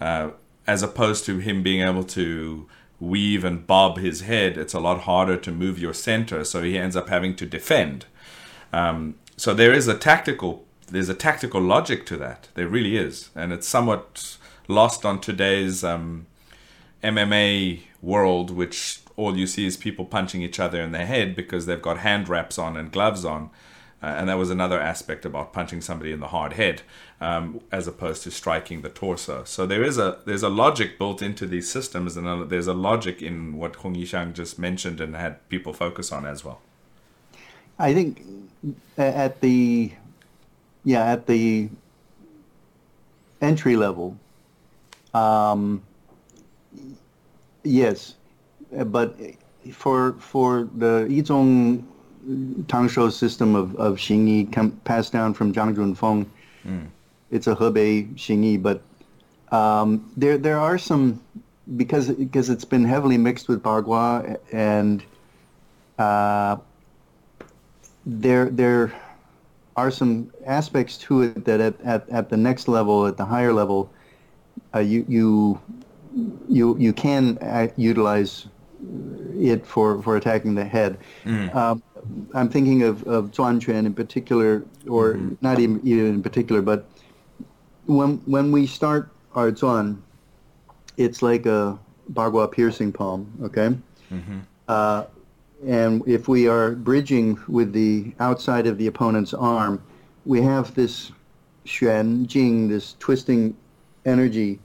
uh, 0.00 0.30
as 0.68 0.82
opposed 0.82 1.24
to 1.24 1.38
him 1.38 1.62
being 1.62 1.80
able 1.80 2.04
to 2.04 2.68
weave 3.00 3.42
and 3.42 3.66
bob 3.66 3.96
his 3.96 4.20
head. 4.20 4.58
It's 4.58 4.74
a 4.74 4.80
lot 4.80 5.00
harder 5.00 5.36
to 5.38 5.50
move 5.50 5.78
your 5.78 5.94
center, 5.94 6.44
so 6.44 6.62
he 6.62 6.78
ends 6.78 6.94
up 6.94 7.08
having 7.08 7.34
to 7.36 7.46
defend. 7.46 8.04
Um, 8.72 9.14
so 9.36 9.54
there 9.54 9.72
is 9.72 9.88
a 9.88 9.96
tactical 9.96 10.64
there's 10.90 11.10
a 11.10 11.14
tactical 11.14 11.60
logic 11.60 12.06
to 12.06 12.16
that. 12.16 12.48
There 12.54 12.66
really 12.66 12.96
is, 12.96 13.28
and 13.34 13.52
it's 13.52 13.68
somewhat 13.68 14.38
lost 14.68 15.04
on 15.04 15.20
today's 15.20 15.84
um, 15.84 16.26
MMA 17.04 17.80
world, 18.00 18.50
which 18.50 19.00
all 19.16 19.36
you 19.36 19.46
see 19.46 19.66
is 19.66 19.76
people 19.76 20.06
punching 20.06 20.40
each 20.40 20.58
other 20.58 20.80
in 20.80 20.92
the 20.92 21.04
head 21.04 21.36
because 21.36 21.66
they've 21.66 21.82
got 21.82 21.98
hand 21.98 22.28
wraps 22.28 22.58
on 22.58 22.76
and 22.76 22.90
gloves 22.90 23.24
on. 23.24 23.50
Uh, 24.02 24.06
and 24.06 24.28
that 24.28 24.38
was 24.38 24.48
another 24.48 24.80
aspect 24.80 25.26
about 25.26 25.52
punching 25.52 25.80
somebody 25.80 26.12
in 26.12 26.20
the 26.20 26.28
hard 26.28 26.52
head, 26.54 26.82
um, 27.20 27.60
as 27.72 27.88
opposed 27.88 28.22
to 28.22 28.30
striking 28.30 28.82
the 28.82 28.88
torso. 28.88 29.44
So 29.44 29.66
there 29.66 29.82
is 29.82 29.98
a 29.98 30.18
there's 30.24 30.42
a 30.42 30.48
logic 30.48 30.98
built 30.98 31.22
into 31.22 31.46
these 31.46 31.70
systems, 31.70 32.16
and 32.16 32.26
a, 32.26 32.44
there's 32.44 32.66
a 32.68 32.74
logic 32.74 33.22
in 33.22 33.56
what 33.56 33.76
Hong 33.76 33.94
Yixiang 33.94 34.34
just 34.34 34.58
mentioned 34.58 35.00
and 35.00 35.16
had 35.16 35.46
people 35.48 35.72
focus 35.72 36.12
on 36.12 36.24
as 36.26 36.44
well. 36.44 36.60
I 37.78 37.94
think 37.94 38.24
at 38.96 39.40
the 39.40 39.92
yeah 40.84 41.12
at 41.12 41.26
the 41.26 41.68
entry 43.40 43.76
level, 43.76 44.16
um, 45.14 45.82
yes, 47.64 48.14
but 48.70 49.16
for 49.72 50.12
for 50.14 50.68
the 50.76 51.06
Yizhong 51.08 51.84
Tangshou 52.66 53.10
system 53.10 53.54
of, 53.54 53.74
of 53.76 53.96
Xingyi 53.96 54.84
passed 54.84 55.12
down 55.12 55.34
from 55.34 55.52
Zhang 55.52 55.74
Junfeng. 55.74 56.26
Mm. 56.66 56.88
It's 57.30 57.46
a 57.46 57.54
Hebei 57.54 58.14
Xingyi, 58.14 58.62
but 58.62 58.82
um, 59.54 60.10
there 60.16 60.38
there 60.38 60.58
are 60.58 60.78
some 60.78 61.20
because 61.76 62.10
because 62.10 62.50
it's 62.50 62.64
been 62.64 62.84
heavily 62.84 63.18
mixed 63.18 63.48
with 63.48 63.62
Bagua 63.62 64.38
and 64.52 65.02
uh, 65.98 66.56
there 68.06 68.48
there 68.50 68.92
are 69.76 69.90
some 69.90 70.32
aspects 70.44 70.98
to 70.98 71.22
it 71.22 71.44
that 71.44 71.60
at, 71.60 71.80
at, 71.82 72.08
at 72.08 72.28
the 72.30 72.36
next 72.36 72.66
level, 72.66 73.06
at 73.06 73.16
the 73.16 73.24
higher 73.24 73.52
level, 73.52 73.90
uh, 74.74 74.80
you 74.80 75.04
you 75.08 75.60
you 76.48 76.76
you 76.78 76.92
can 76.92 77.38
uh, 77.38 77.68
utilize 77.76 78.48
it 79.34 79.66
for, 79.66 80.02
for 80.02 80.16
attacking 80.16 80.54
the 80.54 80.64
head. 80.64 80.98
Mm. 81.24 81.54
Um, 81.54 81.82
I'm 82.34 82.48
thinking 82.48 82.82
of, 82.82 83.02
of 83.06 83.30
Zhuan 83.32 83.64
Quan 83.64 83.86
in 83.86 83.94
particular, 83.94 84.64
or 84.88 85.14
mm-hmm. 85.14 85.34
not 85.40 85.58
even, 85.58 85.80
even 85.84 86.06
in 86.06 86.22
particular, 86.22 86.62
but 86.62 86.88
when 87.88 88.18
when 88.26 88.52
we 88.52 88.66
start 88.66 89.10
our 89.34 89.50
Zhuan, 89.50 89.98
it's 90.96 91.22
like 91.22 91.46
a 91.46 91.78
Bagua 92.12 92.50
piercing 92.50 92.92
palm, 92.92 93.30
okay? 93.42 93.76
Mm-hmm. 94.10 94.38
Uh, 94.68 95.04
and 95.66 96.06
if 96.06 96.28
we 96.28 96.48
are 96.48 96.72
bridging 96.72 97.38
with 97.48 97.72
the 97.72 98.12
outside 98.20 98.66
of 98.66 98.78
the 98.78 98.86
opponent's 98.86 99.34
arm, 99.34 99.82
we 100.24 100.40
have 100.42 100.74
this 100.74 101.10
xuan 101.66 102.26
jing, 102.26 102.68
this 102.68 102.94
twisting 102.98 103.56
energy 104.04 104.60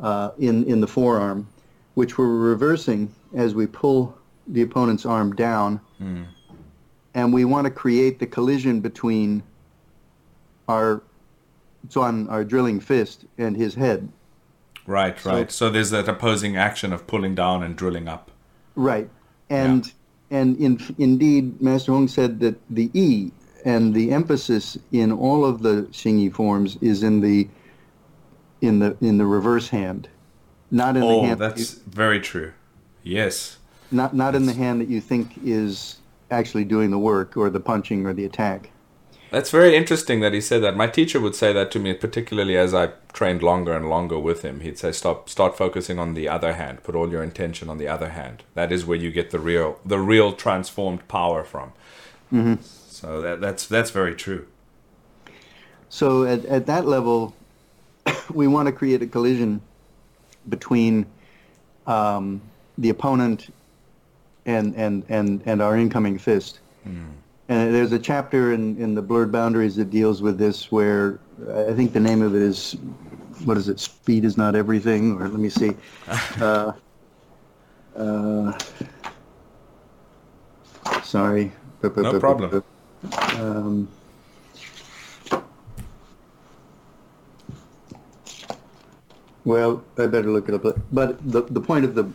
uh, 0.00 0.30
in 0.38 0.64
in 0.64 0.80
the 0.80 0.86
forearm, 0.86 1.48
which 1.94 2.16
we're 2.16 2.28
reversing 2.28 3.12
as 3.34 3.54
we 3.54 3.66
pull 3.66 4.16
the 4.46 4.62
opponent's 4.62 5.04
arm 5.04 5.34
down. 5.34 5.80
Mm 6.00 6.26
and 7.14 7.32
we 7.32 7.44
want 7.44 7.64
to 7.64 7.70
create 7.70 8.18
the 8.18 8.26
collision 8.26 8.80
between 8.80 9.42
our 10.68 11.02
Zhuan, 11.88 12.30
our 12.30 12.44
drilling 12.44 12.80
fist, 12.80 13.24
and 13.38 13.56
his 13.56 13.74
head. 13.74 14.08
Right, 14.86 15.24
right. 15.24 15.50
So 15.50 15.70
there's 15.70 15.90
that 15.90 16.08
opposing 16.08 16.56
action 16.56 16.92
of 16.92 17.06
pulling 17.06 17.34
down 17.34 17.62
and 17.62 17.76
drilling 17.76 18.08
up. 18.08 18.30
Right, 18.74 19.08
and 19.48 19.86
yeah. 19.86 20.38
and 20.38 20.56
in, 20.58 20.94
indeed, 20.98 21.60
Master 21.60 21.92
Hong 21.92 22.08
said 22.08 22.40
that 22.40 22.58
the 22.70 22.90
E 22.94 23.30
and 23.64 23.94
the 23.94 24.12
emphasis 24.12 24.78
in 24.92 25.12
all 25.12 25.44
of 25.44 25.62
the 25.62 25.82
Xingyi 25.92 26.32
forms 26.32 26.76
is 26.80 27.02
in 27.02 27.20
the 27.20 27.48
in 28.60 28.78
the 28.78 28.96
in 29.00 29.18
the 29.18 29.26
reverse 29.26 29.68
hand, 29.68 30.08
not 30.70 30.96
in 30.96 31.02
oh, 31.02 31.08
the 31.08 31.26
hand. 31.26 31.42
Oh, 31.42 31.48
that's 31.48 31.74
that 31.74 31.80
you, 31.86 31.92
very 31.92 32.20
true. 32.20 32.52
Yes. 33.02 33.58
Not 33.90 34.14
not 34.14 34.32
that's... 34.32 34.40
in 34.40 34.46
the 34.46 34.54
hand 34.54 34.80
that 34.80 34.88
you 34.88 35.00
think 35.00 35.32
is 35.44 35.98
actually 36.30 36.64
doing 36.64 36.90
the 36.90 36.98
work 36.98 37.36
or 37.36 37.50
the 37.50 37.60
punching 37.60 38.06
or 38.06 38.12
the 38.12 38.24
attack. 38.24 38.70
That's 39.30 39.50
very 39.50 39.76
interesting 39.76 40.20
that 40.20 40.32
he 40.32 40.40
said 40.40 40.62
that. 40.62 40.76
My 40.76 40.88
teacher 40.88 41.20
would 41.20 41.36
say 41.36 41.52
that 41.52 41.70
to 41.72 41.78
me, 41.78 41.94
particularly 41.94 42.56
as 42.56 42.74
I 42.74 42.88
trained 43.12 43.42
longer 43.42 43.72
and 43.72 43.88
longer 43.88 44.18
with 44.18 44.42
him. 44.42 44.60
He'd 44.60 44.78
say, 44.78 44.90
"Stop, 44.90 45.28
start 45.28 45.56
focusing 45.56 45.98
on 46.00 46.14
the 46.14 46.28
other 46.28 46.54
hand. 46.54 46.82
Put 46.82 46.96
all 46.96 47.10
your 47.10 47.22
intention 47.22 47.68
on 47.68 47.78
the 47.78 47.86
other 47.86 48.10
hand. 48.10 48.42
That 48.54 48.72
is 48.72 48.84
where 48.84 48.98
you 48.98 49.12
get 49.12 49.30
the 49.30 49.38
real, 49.38 49.78
the 49.84 50.00
real 50.00 50.32
transformed 50.32 51.06
power 51.06 51.44
from." 51.44 51.72
Mm-hmm. 52.32 52.54
So 52.62 53.20
that, 53.20 53.40
that's 53.40 53.66
that's 53.66 53.90
very 53.90 54.16
true. 54.16 54.46
So 55.88 56.24
at 56.24 56.44
at 56.46 56.66
that 56.66 56.86
level, 56.86 57.34
we 58.34 58.48
want 58.48 58.66
to 58.66 58.72
create 58.72 59.00
a 59.00 59.06
collision 59.06 59.60
between 60.48 61.06
um, 61.86 62.40
the 62.78 62.88
opponent 62.88 63.52
and 64.44 64.74
and 64.74 65.04
and 65.08 65.42
and 65.46 65.62
our 65.62 65.76
incoming 65.76 66.18
fist. 66.18 66.58
Mm. 66.86 67.12
And 67.50 67.74
there's 67.74 67.90
a 67.90 67.98
chapter 67.98 68.52
in 68.52 68.80
in 68.80 68.94
the 68.94 69.02
blurred 69.02 69.32
boundaries 69.32 69.74
that 69.74 69.90
deals 69.90 70.22
with 70.22 70.38
this, 70.38 70.70
where 70.70 71.18
I 71.52 71.72
think 71.72 71.92
the 71.92 71.98
name 71.98 72.22
of 72.22 72.36
it 72.36 72.42
is 72.42 72.76
what 73.44 73.56
is 73.56 73.68
it? 73.68 73.80
Speed 73.80 74.24
is 74.24 74.36
not 74.36 74.54
everything, 74.54 75.20
or 75.20 75.26
let 75.26 75.40
me 75.40 75.48
see. 75.48 75.72
uh, 76.40 76.72
uh, 77.96 78.58
sorry. 81.02 81.50
No 81.82 82.20
problem. 82.20 82.62
Um, 83.34 83.88
well, 89.44 89.82
I 89.98 90.06
better 90.06 90.30
look 90.30 90.48
it 90.48 90.54
up. 90.54 90.76
But 90.92 91.32
the 91.32 91.42
the 91.42 91.60
point 91.60 91.84
of 91.84 91.96
the 91.96 92.08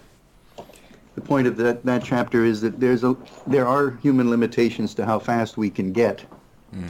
the 1.15 1.21
point 1.21 1.47
of 1.47 1.57
that, 1.57 1.83
that 1.85 2.03
chapter 2.03 2.43
is 2.43 2.61
that 2.61 2.79
there's 2.79 3.03
a 3.03 3.15
there 3.47 3.65
are 3.65 3.91
human 4.01 4.29
limitations 4.29 4.93
to 4.95 5.05
how 5.05 5.17
fast 5.17 5.57
we 5.57 5.69
can 5.69 5.91
get, 5.91 6.25
mm. 6.73 6.89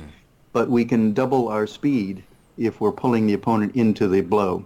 but 0.51 0.69
we 0.69 0.83
can 0.83 1.13
double 1.13 1.47
our 1.47 1.67
speed 1.67 2.23
if 2.57 2.81
we're 2.81 2.91
pulling 2.91 3.27
the 3.27 3.33
opponent 3.33 3.75
into 3.75 4.07
the 4.07 4.21
blow. 4.21 4.65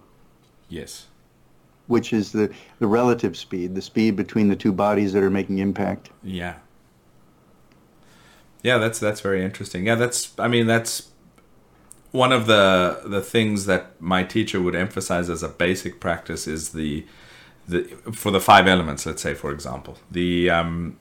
Yes. 0.68 1.06
Which 1.88 2.12
is 2.12 2.32
the, 2.32 2.52
the 2.78 2.86
relative 2.86 3.36
speed, 3.36 3.74
the 3.74 3.82
speed 3.82 4.16
between 4.16 4.48
the 4.48 4.56
two 4.56 4.72
bodies 4.72 5.12
that 5.12 5.22
are 5.22 5.30
making 5.30 5.58
impact. 5.58 6.10
Yeah. 6.22 6.56
Yeah, 8.62 8.78
that's 8.78 8.98
that's 8.98 9.20
very 9.20 9.44
interesting. 9.44 9.86
Yeah, 9.86 9.94
that's 9.94 10.32
I 10.38 10.48
mean 10.48 10.66
that's 10.66 11.10
one 12.12 12.32
of 12.32 12.46
the 12.46 13.02
the 13.04 13.20
things 13.20 13.66
that 13.66 14.00
my 14.00 14.22
teacher 14.22 14.60
would 14.60 14.74
emphasize 14.74 15.28
as 15.28 15.42
a 15.42 15.48
basic 15.48 16.00
practice 16.00 16.46
is 16.46 16.70
the 16.70 17.06
the, 17.70 17.82
for 18.12 18.30
the 18.30 18.40
five 18.40 18.66
elements, 18.66 19.06
let's 19.06 19.22
say, 19.22 19.34
for 19.34 19.52
example, 19.52 19.98
the 20.10 20.50
um, 20.50 20.96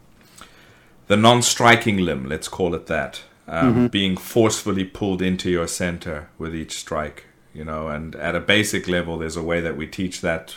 the 1.08 1.18
non-striking 1.18 1.98
limb, 1.98 2.30
let's 2.30 2.48
call 2.48 2.76
it 2.76 2.86
that, 2.86 3.24
um, 3.48 3.74
mm-hmm. 3.74 3.88
being 3.88 4.16
forcefully 4.16 4.86
pulled 4.86 5.22
into 5.22 5.50
your 5.50 5.68
center 5.68 6.30
with 6.38 6.56
each 6.56 6.74
strike, 6.78 7.26
you 7.54 7.66
know, 7.66 7.88
and 7.88 8.16
at 8.16 8.36
a 8.36 8.40
basic 8.40 8.88
level, 8.88 9.18
there's 9.18 9.36
a 9.36 9.44
way 9.44 9.60
that 9.60 9.76
we 9.76 9.88
teach 9.88 10.22
that 10.22 10.56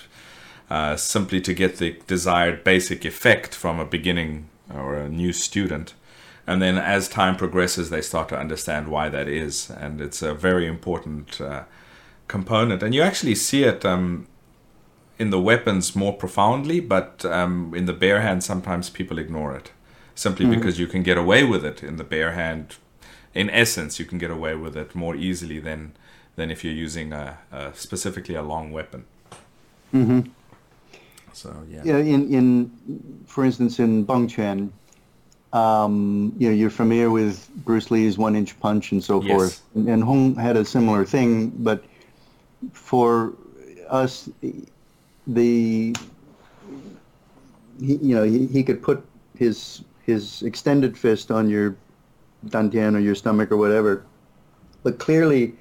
uh, 0.68 0.96
simply 0.96 1.40
to 1.40 1.54
get 1.54 1.76
the 1.78 1.98
desired 2.06 2.64
basic 2.64 3.04
effect 3.04 3.54
from 3.54 3.80
a 3.80 3.84
beginning 3.84 4.48
or 4.74 4.94
a 4.94 5.08
new 5.08 5.32
student. 5.32 5.94
And 6.46 6.60
then 6.60 6.76
as 6.76 7.08
time 7.08 7.36
progresses, 7.36 7.88
they 7.88 8.02
start 8.02 8.28
to 8.28 8.38
understand 8.38 8.88
why 8.88 9.08
that 9.08 9.28
is. 9.28 9.70
And 9.70 10.00
it's 10.00 10.22
a 10.22 10.34
very 10.34 10.66
important 10.66 11.40
uh, 11.40 11.64
component. 12.26 12.82
And 12.82 12.94
you 12.94 13.02
actually 13.02 13.36
see 13.36 13.64
it 13.64 13.84
um, 13.84 14.26
in 15.22 15.30
the 15.30 15.40
weapons 15.40 15.94
more 15.94 16.14
profoundly, 16.22 16.80
but 16.80 17.24
um, 17.24 17.72
in 17.80 17.84
the 17.86 17.92
bare 18.04 18.20
hand, 18.26 18.42
sometimes 18.42 18.90
people 18.90 19.18
ignore 19.24 19.54
it 19.60 19.70
simply 20.14 20.44
mm-hmm. 20.44 20.56
because 20.56 20.80
you 20.82 20.88
can 20.88 21.02
get 21.02 21.16
away 21.16 21.42
with 21.52 21.64
it 21.64 21.82
in 21.82 21.96
the 21.96 22.08
bare 22.14 22.32
hand. 22.32 22.66
In 23.34 23.48
essence, 23.48 23.92
you 24.00 24.06
can 24.10 24.18
get 24.18 24.30
away 24.30 24.54
with 24.64 24.76
it 24.76 24.94
more 24.94 25.14
easily 25.14 25.60
than 25.68 25.92
than 26.36 26.50
if 26.50 26.64
you're 26.64 26.80
using 26.86 27.12
a, 27.12 27.38
a 27.52 27.72
specifically 27.74 28.34
a 28.34 28.42
long 28.42 28.72
weapon. 28.72 29.04
Mm-hmm. 29.94 30.20
So 31.32 31.48
yeah. 31.70 31.82
Yeah. 31.84 32.14
In 32.14 32.20
in 32.38 32.46
for 33.26 33.44
instance, 33.44 33.78
in 33.84 34.04
Beng 34.04 34.26
Quan, 34.34 34.72
um, 35.52 36.34
you 36.38 36.48
know, 36.48 36.54
you're 36.60 36.76
familiar 36.82 37.10
with 37.10 37.48
Bruce 37.64 37.90
Lee's 37.92 38.18
one 38.18 38.34
inch 38.40 38.58
punch 38.58 38.92
and 38.92 39.02
so 39.02 39.22
yes. 39.22 39.32
forth. 39.32 39.62
And, 39.74 39.88
and 39.88 40.02
Hong 40.02 40.34
had 40.34 40.56
a 40.56 40.64
similar 40.64 41.04
thing, 41.04 41.50
but 41.68 41.84
for 42.72 43.32
us, 43.88 44.28
the 45.26 45.94
he, 47.80 47.96
you 47.96 48.14
know 48.14 48.22
he, 48.22 48.46
he 48.46 48.62
could 48.62 48.82
put 48.82 49.04
his 49.36 49.82
his 50.04 50.42
extended 50.42 50.96
fist 50.96 51.30
on 51.30 51.48
your 51.48 51.76
dantian 52.46 52.96
or 52.96 52.98
your 52.98 53.14
stomach 53.14 53.52
or 53.52 53.56
whatever, 53.56 54.04
but 54.82 54.98
clearly 54.98 55.54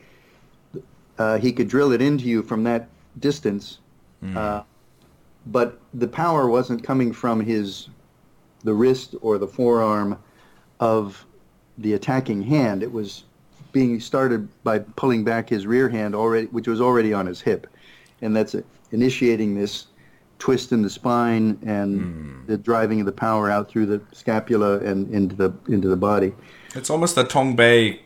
uh, 1.17 1.37
he 1.37 1.51
could 1.51 1.67
drill 1.67 1.91
it 1.91 2.01
into 2.01 2.25
you 2.25 2.41
from 2.41 2.63
that 2.63 2.89
distance. 3.19 3.79
Mm. 4.23 4.35
Uh, 4.35 4.63
but 5.47 5.79
the 5.93 6.07
power 6.07 6.47
wasn't 6.47 6.83
coming 6.83 7.11
from 7.11 7.39
his 7.39 7.89
the 8.63 8.73
wrist 8.73 9.15
or 9.21 9.37
the 9.37 9.47
forearm 9.47 10.17
of 10.79 11.25
the 11.77 11.93
attacking 11.93 12.43
hand. 12.43 12.83
It 12.83 12.91
was 12.91 13.23
being 13.71 13.99
started 13.99 14.47
by 14.63 14.79
pulling 14.79 15.23
back 15.23 15.49
his 15.49 15.65
rear 15.65 15.89
hand 15.89 16.13
already, 16.13 16.47
which 16.47 16.67
was 16.67 16.81
already 16.81 17.13
on 17.13 17.25
his 17.25 17.41
hip, 17.41 17.67
and 18.21 18.35
that's 18.35 18.53
initiating 18.91 19.55
this 19.55 19.87
twist 20.39 20.71
in 20.71 20.81
the 20.81 20.89
spine 20.89 21.57
and 21.65 22.01
Hmm. 22.01 22.45
the 22.47 22.57
driving 22.57 22.99
of 22.99 23.05
the 23.05 23.11
power 23.11 23.49
out 23.49 23.69
through 23.69 23.85
the 23.85 24.01
scapula 24.11 24.79
and 24.79 25.13
into 25.13 25.35
the 25.35 25.53
into 25.67 25.87
the 25.87 25.95
body. 25.97 26.33
It's 26.75 26.89
almost 26.89 27.17
a 27.17 27.23
Tongbei, 27.23 27.99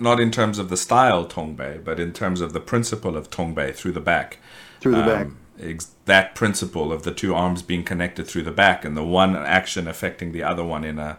not 0.00 0.18
in 0.18 0.30
terms 0.30 0.58
of 0.58 0.70
the 0.70 0.76
style 0.76 1.26
Tongbei, 1.26 1.84
but 1.84 2.00
in 2.00 2.12
terms 2.12 2.40
of 2.40 2.52
the 2.52 2.60
principle 2.60 3.16
of 3.16 3.28
Tongbei 3.30 3.74
through 3.74 3.92
the 3.92 4.00
back. 4.00 4.38
Through 4.80 4.96
the 4.96 5.02
back. 5.02 5.26
Ex- 5.60 5.90
that 6.06 6.34
principle 6.34 6.92
of 6.92 7.02
the 7.04 7.12
two 7.12 7.34
arms 7.34 7.62
being 7.62 7.84
connected 7.84 8.26
through 8.26 8.42
the 8.42 8.50
back 8.50 8.84
and 8.84 8.96
the 8.96 9.04
one 9.04 9.36
action 9.36 9.86
affecting 9.86 10.32
the 10.32 10.42
other 10.42 10.64
one 10.64 10.84
in 10.84 10.98
a 10.98 11.18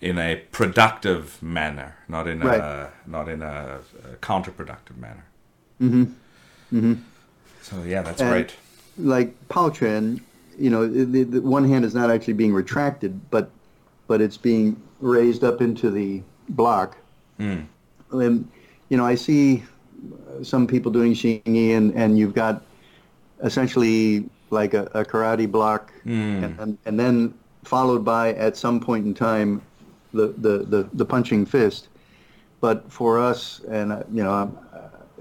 in 0.00 0.18
a 0.18 0.36
productive 0.52 1.42
manner, 1.42 1.96
not 2.08 2.28
in 2.28 2.42
a 2.42 2.90
not 3.06 3.26
in 3.28 3.40
a, 3.42 3.78
a 4.04 4.16
counterproductive 4.16 4.96
manner. 4.98 5.24
Mm-hmm. 5.80 6.04
Mm-hmm. 6.76 6.94
So 7.64 7.82
yeah, 7.82 8.02
that's 8.02 8.20
And- 8.20 8.30
great. 8.30 8.54
like 8.98 9.34
Chuan, 9.72 10.20
you 10.58 10.70
know, 10.70 10.86
the, 10.86 11.24
the 11.24 11.40
one 11.40 11.64
hand 11.64 11.84
is 11.84 11.94
not 11.94 12.10
actually 12.10 12.34
being 12.34 12.52
retracted, 12.52 13.18
but 13.30 13.50
but 14.06 14.20
it's 14.20 14.36
being 14.36 14.76
raised 15.00 15.42
up 15.42 15.62
into 15.62 15.90
the 15.90 16.22
block. 16.50 16.96
Hmm. 17.38 17.60
And 18.12 18.46
you 18.90 18.96
know, 18.98 19.06
I 19.06 19.14
see 19.14 19.64
some 20.42 20.66
people 20.66 20.92
doing 20.92 21.14
Xingyi, 21.14 21.70
and 21.76 21.92
and 21.94 22.18
you've 22.18 22.34
got 22.34 22.62
essentially 23.42 24.28
like 24.50 24.74
a, 24.74 24.84
a 24.94 25.04
karate 25.04 25.50
block, 25.50 25.90
hmm. 26.02 26.44
and, 26.44 26.60
and 26.60 26.78
and 26.84 27.00
then 27.00 27.34
followed 27.64 28.04
by 28.04 28.34
at 28.34 28.58
some 28.58 28.78
point 28.78 29.06
in 29.06 29.14
time 29.14 29.62
the 30.12 30.28
the 30.38 30.58
the, 30.58 30.88
the 30.92 31.04
punching 31.04 31.46
fist. 31.46 31.88
But 32.60 32.90
for 32.92 33.18
us, 33.18 33.60
and 33.70 34.04
you 34.12 34.22
know, 34.22 34.56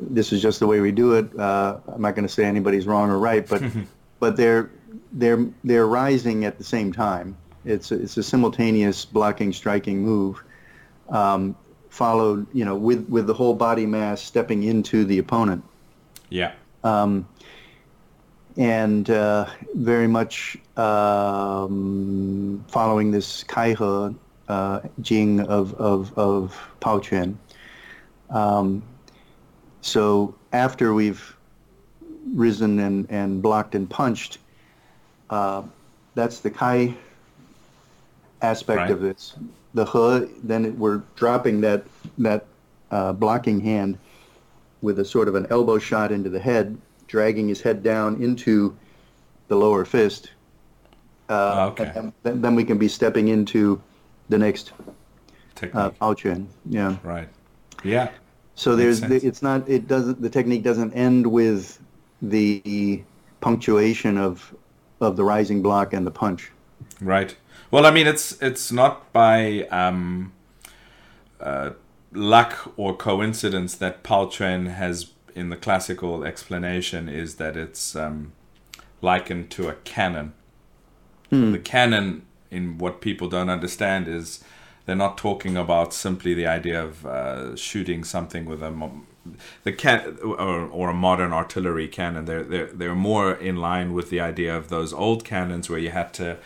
this 0.10 0.32
is 0.34 0.42
just 0.42 0.60
the 0.60 0.68
way 0.68 0.80
we 0.82 0.92
do 0.92 1.14
it. 1.14 1.38
Uh, 1.40 1.78
I'm 1.88 2.02
not 2.02 2.16
going 2.16 2.28
to 2.28 2.34
say 2.34 2.46
anybody's 2.46 2.86
wrong 2.86 3.10
or 3.10 3.18
right, 3.20 3.48
but 3.48 3.64
but 4.20 4.38
they're 4.38 4.70
they're 5.14 5.46
they're 5.64 5.88
rising 5.88 6.46
at 6.46 6.58
the 6.58 6.64
same 6.64 6.92
time. 6.94 7.38
It's 7.66 7.92
a, 7.92 7.96
it's 8.02 8.18
a 8.18 8.24
simultaneous 8.24 9.06
blocking 9.06 9.54
striking 9.54 10.02
move, 10.04 10.44
um, 11.10 11.56
followed 11.90 12.46
you 12.54 12.66
know 12.66 12.76
with 12.76 13.08
with 13.10 13.28
the 13.28 13.34
whole 13.34 13.54
body 13.56 13.86
mass 13.86 14.22
stepping 14.22 14.64
into 14.64 15.06
the 15.06 15.18
opponent, 15.20 15.64
Yeah. 16.30 16.52
and 18.58 19.10
uh, 19.10 19.46
very 19.76 20.08
much 20.08 20.58
um, 20.78 22.64
following 22.68 23.12
this 23.12 23.44
Kaihe 23.46 24.16
uh, 24.50 24.80
Jing 25.02 25.40
of 25.42 25.74
of 25.76 26.18
of 26.18 26.58
Pao 26.80 27.00
Chuan. 27.00 27.38
Um, 28.30 28.84
so 29.84 30.34
after 30.54 30.94
we've 30.94 31.36
risen 32.34 32.80
and, 32.80 33.06
and 33.12 33.42
blocked 33.42 33.76
and 33.76 33.88
punched, 33.90 34.38
uh, 35.30 35.62
that's 36.16 36.40
the 36.40 36.50
Kai 36.50 36.94
aspect 38.42 38.78
Right. 38.78 38.92
of 38.92 39.02
this. 39.02 39.36
The 39.74 39.86
He, 39.86 40.32
then 40.44 40.66
it, 40.66 40.78
we're 40.78 41.02
dropping 41.16 41.62
that 41.62 41.84
that 42.20 42.46
uh, 42.92 43.12
blocking 43.14 43.60
hand 43.60 43.98
with 44.82 45.00
a 45.00 45.06
sort 45.06 45.28
of 45.28 45.36
an 45.36 45.48
elbow 45.50 45.80
shot 45.80 46.12
into 46.12 46.30
the 46.30 46.40
head, 46.40 46.78
dragging 47.08 47.48
his 47.48 47.60
head 47.62 47.84
down 47.84 48.22
into 48.22 48.76
the 49.48 49.56
lower 49.56 49.84
fist. 49.86 50.32
Uh, 51.30 51.68
Okay. 51.72 51.92
and 51.96 52.14
then, 52.24 52.42
then 52.42 52.56
we 52.56 52.64
can 52.64 52.78
be 52.78 52.88
stepping 52.88 53.30
into 53.30 53.82
the 54.30 54.38
next 54.38 54.72
Technique. 55.56 55.76
uh, 55.76 55.90
Pao 55.92 56.14
Chuan. 56.14 56.48
Yeah. 56.70 56.96
right. 57.04 57.28
Yeah. 57.84 58.10
So 58.56 58.76
there's 58.76 59.02
the, 59.02 59.16
it's 59.16 59.42
not 59.42 59.68
it 59.68 59.88
doesn't 59.88 60.22
the 60.22 60.30
technique 60.30 60.64
doesn't 60.64 60.94
end 60.94 61.26
with 61.26 61.80
the 62.22 63.04
punctuation 63.42 64.18
of 64.18 64.54
of 65.02 65.18
the 65.18 65.24
rising 65.24 65.62
block 65.62 65.94
and 65.94 66.06
the 66.06 66.12
punch. 66.12 66.52
Right. 67.02 67.36
Well, 67.72 67.86
I 67.86 67.92
mean, 67.92 68.08
it's 68.08 68.42
it's 68.42 68.72
not 68.72 69.12
by 69.12 69.64
um, 69.72 70.34
uh, 71.40 71.72
luck 72.12 72.74
or 72.78 72.96
coincidence 72.96 73.76
that 73.76 74.04
Pao 74.04 74.28
Chuan 74.28 74.68
has, 74.68 75.12
in 75.36 75.50
the 75.50 75.58
classical 75.58 76.24
explanation, 76.24 77.10
is 77.10 77.36
that 77.36 77.58
it's 77.58 77.96
um, 77.96 78.34
likened 79.02 79.50
to 79.52 79.68
a 79.68 79.74
cannon. 79.84 80.34
The 81.32 81.58
cannon, 81.58 82.28
in 82.52 82.78
what 82.78 83.02
people 83.02 83.28
don't 83.28 83.50
understand, 83.50 84.08
is 84.08 84.44
they're 84.86 84.96
not 84.96 85.18
talking 85.18 85.56
about 85.56 85.94
simply 85.94 86.34
the 86.34 86.48
idea 86.48 86.84
of 86.84 87.06
uh, 87.06 87.56
shooting 87.56 88.04
something 88.04 88.46
with 88.46 88.62
a 88.62 88.72
mo- 88.72 89.04
the 89.64 89.72
can 89.72 90.18
or, 90.22 90.68
or 90.68 90.90
a 90.90 90.94
modern 90.94 91.32
artillery 91.32 91.88
cannon. 91.88 92.26
They're 92.26 92.44
they're 92.44 92.68
they're 92.68 92.96
more 92.96 93.34
in 93.34 93.58
line 93.58 93.94
with 93.94 94.10
the 94.10 94.20
idea 94.20 94.56
of 94.56 94.70
those 94.70 94.94
old 94.94 95.24
cannons 95.24 95.70
where 95.70 95.80
you 95.80 95.92
had 95.92 96.14
to 96.16 96.38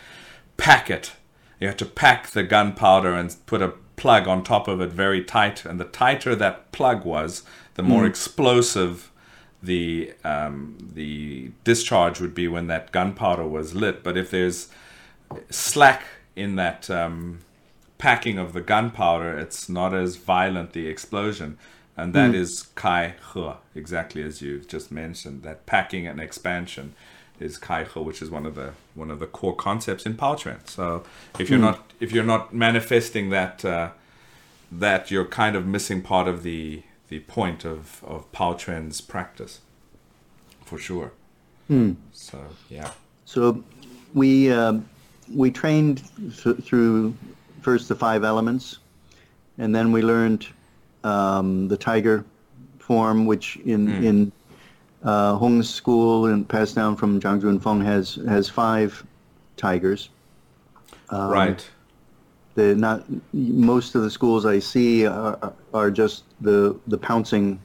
pack 0.56 0.90
it. 0.90 1.12
You 1.60 1.66
had 1.68 1.78
to 1.78 1.86
pack 1.86 2.28
the 2.30 2.44
gunpowder 2.44 3.12
and 3.14 3.34
put 3.46 3.62
a 3.62 3.72
plug 3.96 4.28
on 4.28 4.44
top 4.44 4.68
of 4.68 4.80
it 4.80 4.92
very 4.92 5.24
tight, 5.24 5.64
and 5.64 5.80
the 5.80 5.84
tighter 5.84 6.36
that 6.36 6.70
plug 6.70 7.04
was, 7.04 7.42
the 7.74 7.82
more 7.82 8.06
explosive 8.06 9.10
the 9.60 10.12
um, 10.22 10.78
the 10.94 11.50
discharge 11.64 12.20
would 12.20 12.34
be 12.34 12.46
when 12.46 12.68
that 12.68 12.92
gunpowder 12.92 13.46
was 13.46 13.74
lit. 13.74 14.04
But 14.04 14.16
if 14.16 14.30
there's 14.30 14.68
slack 15.50 16.04
in 16.36 16.54
that 16.56 16.88
um, 16.88 17.40
packing 17.98 18.38
of 18.38 18.52
the 18.52 18.60
gunpowder, 18.60 19.36
it's 19.36 19.68
not 19.68 19.92
as 19.92 20.16
violent 20.16 20.72
the 20.72 20.86
explosion, 20.86 21.58
and 21.96 22.14
that 22.14 22.34
is 22.34 22.68
kai 22.74 23.14
he, 23.34 23.50
exactly 23.74 24.22
as 24.22 24.40
you've 24.40 24.68
just 24.68 24.90
mentioned. 24.92 25.42
That 25.42 25.66
packing 25.66 26.06
and 26.06 26.20
expansion 26.20 26.94
is 27.40 27.58
kai 27.58 27.84
he, 27.84 28.00
which 28.00 28.22
is 28.22 28.30
one 28.30 28.46
of 28.46 28.54
the 28.54 28.72
one 28.94 29.10
of 29.10 29.18
the 29.18 29.26
core 29.26 29.54
concepts 29.56 30.06
in 30.06 30.14
Pao 30.16 30.36
Chuan. 30.36 30.60
So 30.64 31.02
if 31.38 31.50
you're 31.50 31.58
not 31.58 31.92
if 32.00 32.12
you're 32.12 32.24
not 32.24 32.54
manifesting 32.54 33.30
that 33.30 33.64
uh, 33.64 33.90
that 34.70 35.10
you're 35.10 35.24
kind 35.24 35.56
of 35.56 35.66
missing 35.66 36.02
part 36.02 36.28
of 36.28 36.42
the 36.42 36.82
the 37.08 37.20
point 37.20 37.64
of 37.64 38.02
of 38.04 38.30
Pao 38.32 38.54
Chuan's 38.54 39.00
practice, 39.00 39.60
for 40.64 40.78
sure. 40.78 41.12
So 42.12 42.38
yeah. 42.70 42.92
So 43.24 43.64
we 44.14 44.52
um, 44.52 44.88
we 45.34 45.50
trained 45.50 46.02
th- 46.42 46.58
through 46.62 47.14
first 47.60 47.88
the 47.88 47.94
five 47.94 48.24
elements, 48.24 48.78
and 49.58 49.74
then 49.74 49.92
we 49.92 50.02
learned 50.02 50.46
um, 51.04 51.68
the 51.68 51.76
tiger 51.76 52.24
form, 52.78 53.26
which 53.26 53.56
in 53.64 53.88
in 54.04 54.32
uh, 55.04 55.36
Hong's 55.36 55.68
school 55.68 56.26
and 56.26 56.48
passed 56.48 56.74
down 56.74 56.96
from 56.96 57.20
Zhang 57.20 57.40
Junfeng 57.40 57.84
has 57.84 58.16
has 58.26 58.48
five 58.48 59.04
tigers. 59.56 60.10
Um, 61.10 61.30
right. 61.30 61.70
The 62.54 62.74
not 62.74 63.04
most 63.32 63.94
of 63.94 64.02
the 64.02 64.10
schools 64.10 64.44
I 64.44 64.58
see 64.58 65.06
are, 65.06 65.52
are 65.72 65.90
just 65.90 66.24
the 66.40 66.78
the 66.86 66.98
pouncing 66.98 67.60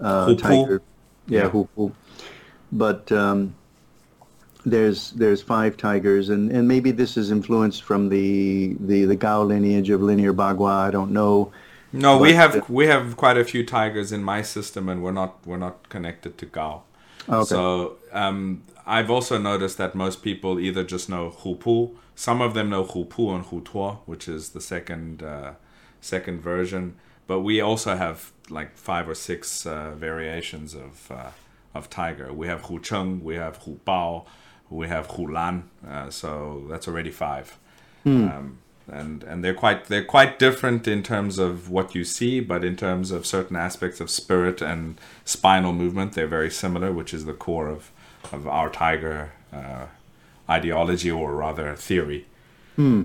uh, 0.00 0.34
tiger. 0.34 0.82
Yeah, 1.26 1.48
Yeah. 1.76 1.90
But 2.72 3.12
um, 3.12 3.54
there's 4.64 5.10
there's 5.12 5.42
five 5.42 5.76
tigers, 5.76 6.28
and, 6.28 6.50
and 6.50 6.68
maybe 6.68 6.90
this 6.90 7.16
is 7.16 7.30
influenced 7.30 7.82
from 7.82 8.08
the, 8.08 8.76
the 8.80 9.04
the 9.04 9.16
Gao 9.16 9.42
lineage 9.42 9.90
of 9.90 10.00
linear 10.02 10.32
Bagua. 10.32 10.70
I 10.70 10.90
don't 10.90 11.12
know. 11.12 11.52
No, 11.92 12.18
we 12.18 12.32
have 12.34 12.56
uh, 12.56 12.60
we 12.68 12.86
have 12.86 13.16
quite 13.16 13.36
a 13.36 13.44
few 13.44 13.64
tigers 13.66 14.12
in 14.12 14.22
my 14.22 14.42
system, 14.42 14.88
and 14.88 15.02
we're 15.02 15.12
not 15.12 15.44
we're 15.46 15.58
not 15.58 15.88
connected 15.88 16.38
to 16.38 16.46
Gao. 16.46 16.82
Okay. 17.28 17.44
So 17.44 17.96
um, 18.12 18.62
I've 18.86 19.10
also 19.10 19.38
noticed 19.38 19.78
that 19.78 19.94
most 19.94 20.22
people 20.22 20.58
either 20.58 20.84
just 20.84 21.08
know 21.08 21.30
Hupu. 21.30 21.94
Some 22.14 22.40
of 22.40 22.54
them 22.54 22.70
know 22.70 22.84
Hupu 22.84 23.34
and 23.34 23.44
Hu 23.46 23.60
Tuo, 23.60 23.98
which 24.06 24.28
is 24.28 24.50
the 24.50 24.60
second 24.60 25.22
uh, 25.22 25.52
second 26.00 26.40
version. 26.40 26.96
But 27.26 27.40
we 27.40 27.60
also 27.60 27.96
have 27.96 28.32
like 28.48 28.76
five 28.76 29.08
or 29.08 29.14
six 29.14 29.66
uh, 29.66 29.94
variations 29.96 30.74
of 30.74 31.10
uh, 31.10 31.30
of 31.74 31.90
tiger. 31.90 32.32
We 32.32 32.46
have 32.46 32.62
Hu 32.62 32.80
Cheng, 32.80 33.22
we 33.22 33.36
have 33.36 33.56
Hu 33.58 33.80
Bao, 33.86 34.24
we 34.72 34.88
have 34.88 35.06
Hu 35.06 35.30
Lan. 35.32 35.68
Uh, 35.86 36.10
so 36.10 36.64
that's 36.68 36.88
already 36.88 37.10
five. 37.10 37.58
Um, 38.04 38.58
and 38.88 39.22
and 39.22 39.44
they're 39.44 39.54
quite 39.54 39.86
they're 39.86 40.04
quite 40.04 40.38
different 40.38 40.88
in 40.88 41.02
terms 41.02 41.38
of 41.38 41.70
what 41.70 41.94
you 41.94 42.04
see, 42.04 42.40
but 42.40 42.64
in 42.64 42.76
terms 42.76 43.10
of 43.10 43.24
certain 43.26 43.56
aspects 43.56 44.00
of 44.00 44.10
spirit 44.10 44.60
and 44.60 45.00
spinal 45.24 45.72
movement, 45.72 46.12
they're 46.12 46.26
very 46.26 46.50
similar, 46.50 46.92
which 46.92 47.14
is 47.14 47.24
the 47.24 47.32
core 47.32 47.68
of 47.68 47.90
of 48.32 48.46
our 48.46 48.68
tiger 48.70 49.32
uh, 49.52 49.86
ideology, 50.48 51.10
or 51.10 51.34
rather 51.34 51.74
theory. 51.76 52.26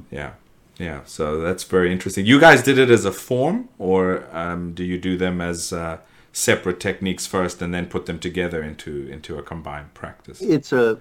Yeah, 0.09 0.31
yeah. 0.79 1.01
So 1.05 1.39
that's 1.39 1.63
very 1.63 1.91
interesting. 1.91 2.25
You 2.25 2.39
guys 2.39 2.63
did 2.63 2.77
it 2.79 2.89
as 2.89 3.05
a 3.05 3.11
form, 3.11 3.69
or 3.77 4.27
um, 4.35 4.73
do 4.73 4.83
you 4.83 4.97
do 4.97 5.17
them 5.17 5.41
as 5.41 5.71
uh, 5.71 5.99
separate 6.33 6.79
techniques 6.79 7.27
first, 7.27 7.61
and 7.61 7.73
then 7.73 7.85
put 7.85 8.07
them 8.07 8.19
together 8.19 8.63
into 8.63 9.07
into 9.07 9.37
a 9.37 9.43
combined 9.43 9.93
practice? 9.93 10.41
It's 10.41 10.73
a 10.73 10.97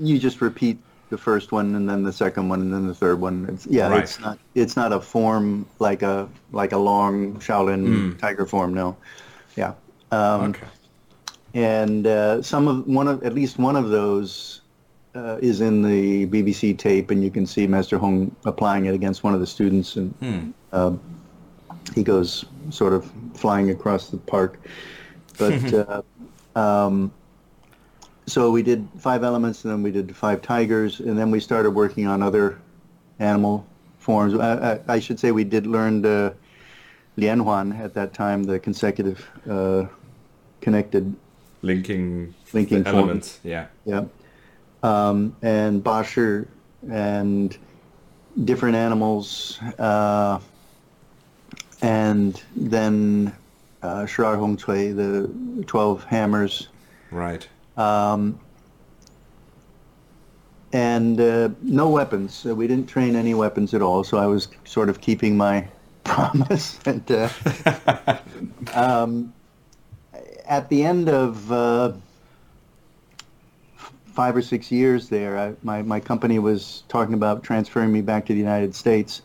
you 0.00 0.18
just 0.18 0.40
repeat 0.40 0.78
the 1.10 1.18
first 1.18 1.52
one, 1.52 1.74
and 1.74 1.88
then 1.88 2.02
the 2.04 2.12
second 2.12 2.48
one, 2.48 2.60
and 2.60 2.72
then 2.72 2.86
the 2.86 2.94
third 2.94 3.20
one. 3.20 3.46
It's, 3.48 3.66
yeah, 3.66 3.88
Right. 3.88 4.02
it's 4.04 4.18
not 4.20 4.38
it's 4.54 4.76
not 4.76 4.92
a 4.92 5.00
form 5.00 5.66
like 5.78 6.02
a 6.02 6.28
like 6.52 6.72
a 6.72 6.78
long 6.78 7.34
Shaolin 7.36 7.86
Mm. 7.86 8.18
tiger 8.18 8.46
form. 8.46 8.72
No, 8.74 8.96
yeah. 9.56 9.74
Um, 10.12 10.50
Okay. 10.50 10.66
and 11.54 12.06
uh, 12.06 12.42
some 12.42 12.68
of 12.68 12.86
one 12.86 13.08
of 13.08 13.22
at 13.24 13.34
least 13.34 13.58
one 13.58 13.76
of 13.76 13.90
those 13.90 14.60
uh, 15.16 15.38
is 15.42 15.60
in 15.60 15.82
the 15.82 16.26
BBC 16.26 16.78
tape, 16.78 17.10
and 17.10 17.22
you 17.24 17.30
can 17.30 17.44
see 17.44 17.66
Master 17.66 17.98
Hong 17.98 18.34
applying 18.44 18.86
it 18.86 18.94
against 18.94 19.24
one 19.24 19.34
of 19.34 19.40
the 19.40 19.46
students, 19.46 19.96
and 19.96 20.14
Hmm. 20.20 20.50
um, 20.72 21.00
he 21.94 22.04
goes 22.04 22.44
sort 22.70 22.92
of 22.92 23.10
flying 23.34 23.70
across 23.70 24.08
the 24.10 24.18
park. 24.18 24.60
But 25.38 25.74
uh, 25.74 26.02
um, 26.56 27.10
so 28.30 28.50
we 28.50 28.62
did 28.62 28.88
five 28.98 29.24
elements, 29.24 29.64
and 29.64 29.72
then 29.72 29.82
we 29.82 29.90
did 29.90 30.14
five 30.14 30.42
tigers, 30.42 31.00
and 31.00 31.18
then 31.18 31.30
we 31.30 31.40
started 31.40 31.70
working 31.70 32.06
on 32.06 32.22
other 32.22 32.58
animal 33.18 33.66
forms. 33.98 34.34
I, 34.34 34.72
I, 34.72 34.80
I 34.94 34.98
should 35.00 35.18
say 35.18 35.32
we 35.32 35.44
did 35.44 35.66
learn 35.66 36.02
the 36.02 36.34
Lianhuan 37.18 37.78
at 37.78 37.94
that 37.94 38.14
time, 38.14 38.44
the 38.44 38.58
consecutive 38.58 39.26
uh, 39.48 39.86
connected 40.60 41.14
Linking 41.62 42.34
linking 42.54 42.84
form. 42.84 42.96
elements. 42.96 43.38
Yeah. 43.42 43.66
Yeah. 43.84 44.04
Um, 44.82 45.36
and 45.42 45.84
Boscher 45.84 46.46
and 46.90 47.56
different 48.44 48.76
animals. 48.76 49.58
Uh, 49.78 50.40
and 51.82 52.42
then 52.56 53.34
uh, 53.82 54.06
Shirar 54.06 54.38
Hong 54.38 54.56
Cui, 54.56 54.92
the 54.92 55.30
12 55.66 56.04
hammers. 56.04 56.68
Right. 57.10 57.46
Um, 57.76 58.38
and 60.72 61.20
uh, 61.20 61.50
no 61.62 61.88
weapons. 61.88 62.46
Uh, 62.46 62.54
we 62.54 62.66
didn't 62.66 62.88
train 62.88 63.16
any 63.16 63.34
weapons 63.34 63.74
at 63.74 63.82
all, 63.82 64.04
so 64.04 64.18
I 64.18 64.26
was 64.26 64.48
sort 64.64 64.88
of 64.88 65.00
keeping 65.00 65.36
my 65.36 65.66
promise. 66.04 66.78
and 66.86 67.10
uh, 67.10 67.28
um, 68.74 69.32
at 70.46 70.68
the 70.68 70.84
end 70.84 71.08
of 71.08 71.50
uh, 71.52 71.92
five 73.76 74.36
or 74.36 74.42
six 74.42 74.70
years 74.70 75.08
there, 75.08 75.38
I, 75.38 75.54
my, 75.62 75.82
my 75.82 76.00
company 76.00 76.38
was 76.38 76.84
talking 76.88 77.14
about 77.14 77.42
transferring 77.42 77.92
me 77.92 78.00
back 78.00 78.26
to 78.26 78.32
the 78.32 78.38
United 78.38 78.74
States. 78.74 79.22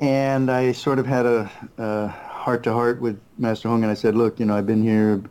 And 0.00 0.50
I 0.50 0.72
sort 0.72 0.98
of 0.98 1.06
had 1.06 1.26
a, 1.26 1.50
a 1.78 2.08
heart-to-heart 2.08 3.00
with 3.00 3.20
Master 3.38 3.68
Hong, 3.68 3.82
and 3.82 3.90
I 3.90 3.94
said, 3.94 4.16
look, 4.16 4.40
you 4.40 4.46
know, 4.46 4.56
I've 4.56 4.66
been 4.66 4.82
here 4.82 5.22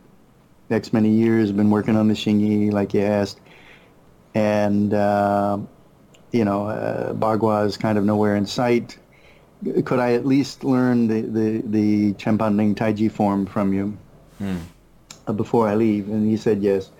X 0.72 0.92
many 0.92 1.10
years, 1.10 1.52
been 1.52 1.70
working 1.70 1.96
on 1.96 2.08
the 2.08 2.14
Xingyi, 2.14 2.72
like 2.72 2.94
you 2.94 3.02
asked. 3.02 3.40
And, 4.34 4.94
uh, 4.94 5.58
you 6.32 6.44
know, 6.44 6.66
uh, 6.66 7.12
Bagua 7.12 7.66
is 7.66 7.76
kind 7.76 7.98
of 7.98 8.04
nowhere 8.04 8.36
in 8.36 8.46
sight. 8.46 8.98
Could 9.84 10.00
I 10.00 10.14
at 10.14 10.26
least 10.26 10.64
learn 10.64 11.06
the, 11.06 11.20
the, 11.20 11.62
the 11.66 12.14
Chen 12.14 12.38
Panling 12.38 12.74
Taiji 12.74 13.10
form 13.10 13.46
from 13.46 13.72
you 13.72 13.96
Hmm. 14.38 14.56
uh, 15.26 15.32
before 15.32 15.68
I 15.68 15.74
leave? 15.74 16.08
And 16.08 16.28
he 16.28 16.36
said 16.36 16.62
yes. 16.62 16.90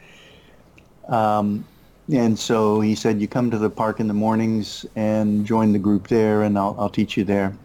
Um, 1.08 1.64
and 2.12 2.38
so 2.38 2.80
he 2.80 2.94
said, 2.94 3.20
you 3.20 3.26
come 3.26 3.50
to 3.50 3.58
the 3.58 3.70
park 3.70 3.98
in 3.98 4.06
the 4.06 4.14
mornings 4.14 4.84
and 4.94 5.46
join 5.46 5.72
the 5.72 5.78
group 5.78 6.08
there, 6.08 6.42
and 6.42 6.58
I'll, 6.58 6.76
I'll 6.78 6.90
teach 6.90 7.16
you 7.16 7.24
there. 7.24 7.56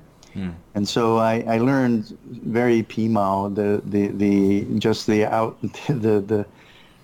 And 0.76 0.88
so 0.88 1.18
I, 1.18 1.44
I 1.48 1.58
learned 1.58 2.18
very 2.26 2.84
Pimao, 2.84 3.54
the, 3.56 3.82
the, 3.86 4.08
the, 4.08 4.80
just 4.80 5.08
the 5.08 5.26
out, 5.26 5.62
the, 5.88 6.22
the, 6.22 6.46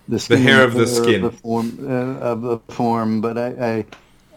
the, 0.07 0.19
skin 0.19 0.41
hair 0.41 0.64
of 0.64 0.73
the 0.73 0.88
skin. 0.88 1.22
the 1.22 1.31
form, 1.31 1.77
uh, 1.81 2.19
of 2.19 2.41
the 2.41 2.60
form, 2.73 3.22
but 3.22 3.38
I, 3.38 3.85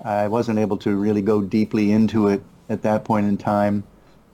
I, 0.04 0.22
I 0.24 0.28
wasn't 0.28 0.58
able 0.58 0.76
to 0.78 0.96
really 0.96 1.22
go 1.22 1.42
deeply 1.42 1.92
into 1.92 2.28
it 2.28 2.42
at 2.68 2.82
that 2.82 3.04
point 3.04 3.26
in 3.26 3.36
time. 3.36 3.84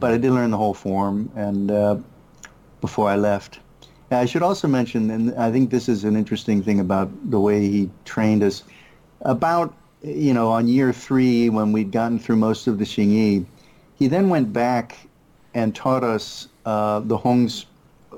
But 0.00 0.12
I 0.12 0.18
did 0.18 0.32
learn 0.32 0.50
the 0.50 0.56
whole 0.56 0.74
form, 0.74 1.30
and 1.36 1.70
uh, 1.70 1.96
before 2.80 3.08
I 3.08 3.16
left. 3.16 3.60
I 4.10 4.26
should 4.26 4.42
also 4.42 4.68
mention, 4.68 5.10
and 5.10 5.34
I 5.36 5.50
think 5.50 5.70
this 5.70 5.88
is 5.88 6.04
an 6.04 6.16
interesting 6.16 6.62
thing 6.62 6.80
about 6.80 7.08
the 7.30 7.40
way 7.40 7.60
he 7.60 7.88
trained 8.04 8.42
us. 8.42 8.64
About 9.22 9.74
you 10.02 10.34
know, 10.34 10.50
on 10.50 10.68
year 10.68 10.92
three, 10.92 11.48
when 11.48 11.72
we'd 11.72 11.92
gotten 11.92 12.18
through 12.18 12.36
most 12.36 12.66
of 12.66 12.78
the 12.78 12.84
Xingyi, 12.84 13.44
he 14.02 14.08
then 14.08 14.28
went 14.28 14.52
back 14.52 14.98
and 15.54 15.76
taught 15.76 16.02
us 16.02 16.48
uh, 16.66 16.98
the 16.98 17.16
Hong's, 17.16 17.66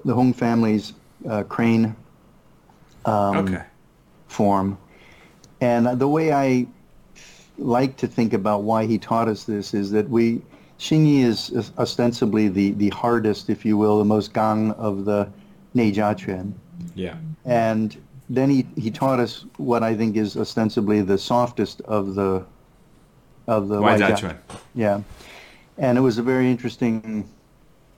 the 0.07 0.15
Hong 0.15 0.33
family's 0.33 0.95
uh, 1.29 1.43
crane 1.43 1.95
um, 3.05 3.37
Okay. 3.37 3.63
form. 4.29 4.79
And 5.61 5.87
the 6.01 6.09
way 6.09 6.33
I 6.33 6.67
like 7.59 7.99
to 7.99 8.07
think 8.07 8.33
about 8.33 8.63
why 8.63 8.87
he 8.87 8.97
taught 8.97 9.29
us 9.29 9.45
this 9.45 9.75
is 9.75 9.91
that 9.91 10.09
we, 10.09 10.41
Xingyi 10.79 11.23
is 11.23 11.71
ostensibly 11.77 12.49
the, 12.49 12.71
the 12.73 12.89
hardest, 12.89 13.51
if 13.51 13.67
you 13.67 13.77
will, 13.77 13.99
the 13.99 14.07
most 14.07 14.33
gang 14.33 14.71
of 14.73 15.05
the 15.05 15.29
Neijia 15.77 16.17
Quan. 16.17 16.55
Yeah. 16.95 17.17
And 17.45 17.95
then 18.31 18.49
he, 18.49 18.67
he 18.79 18.91
taught 18.91 19.21
us 19.21 19.45
what 19.59 19.83
I 19.83 19.95
think 19.95 20.17
is 20.17 20.35
ostensibly 20.35 21.03
the 21.03 21.19
softest 21.19 21.83
of 21.83 22.15
the 22.15 22.47
of 23.47 23.69
the 23.69 23.79
Wai 23.83 23.99
Jia- 23.99 24.23
one? 24.23 24.39
Yeah, 24.75 25.03
and 25.79 25.99
it 25.99 26.01
was 26.01 26.19
a 26.19 26.23
very 26.23 26.51
interesting 26.51 27.29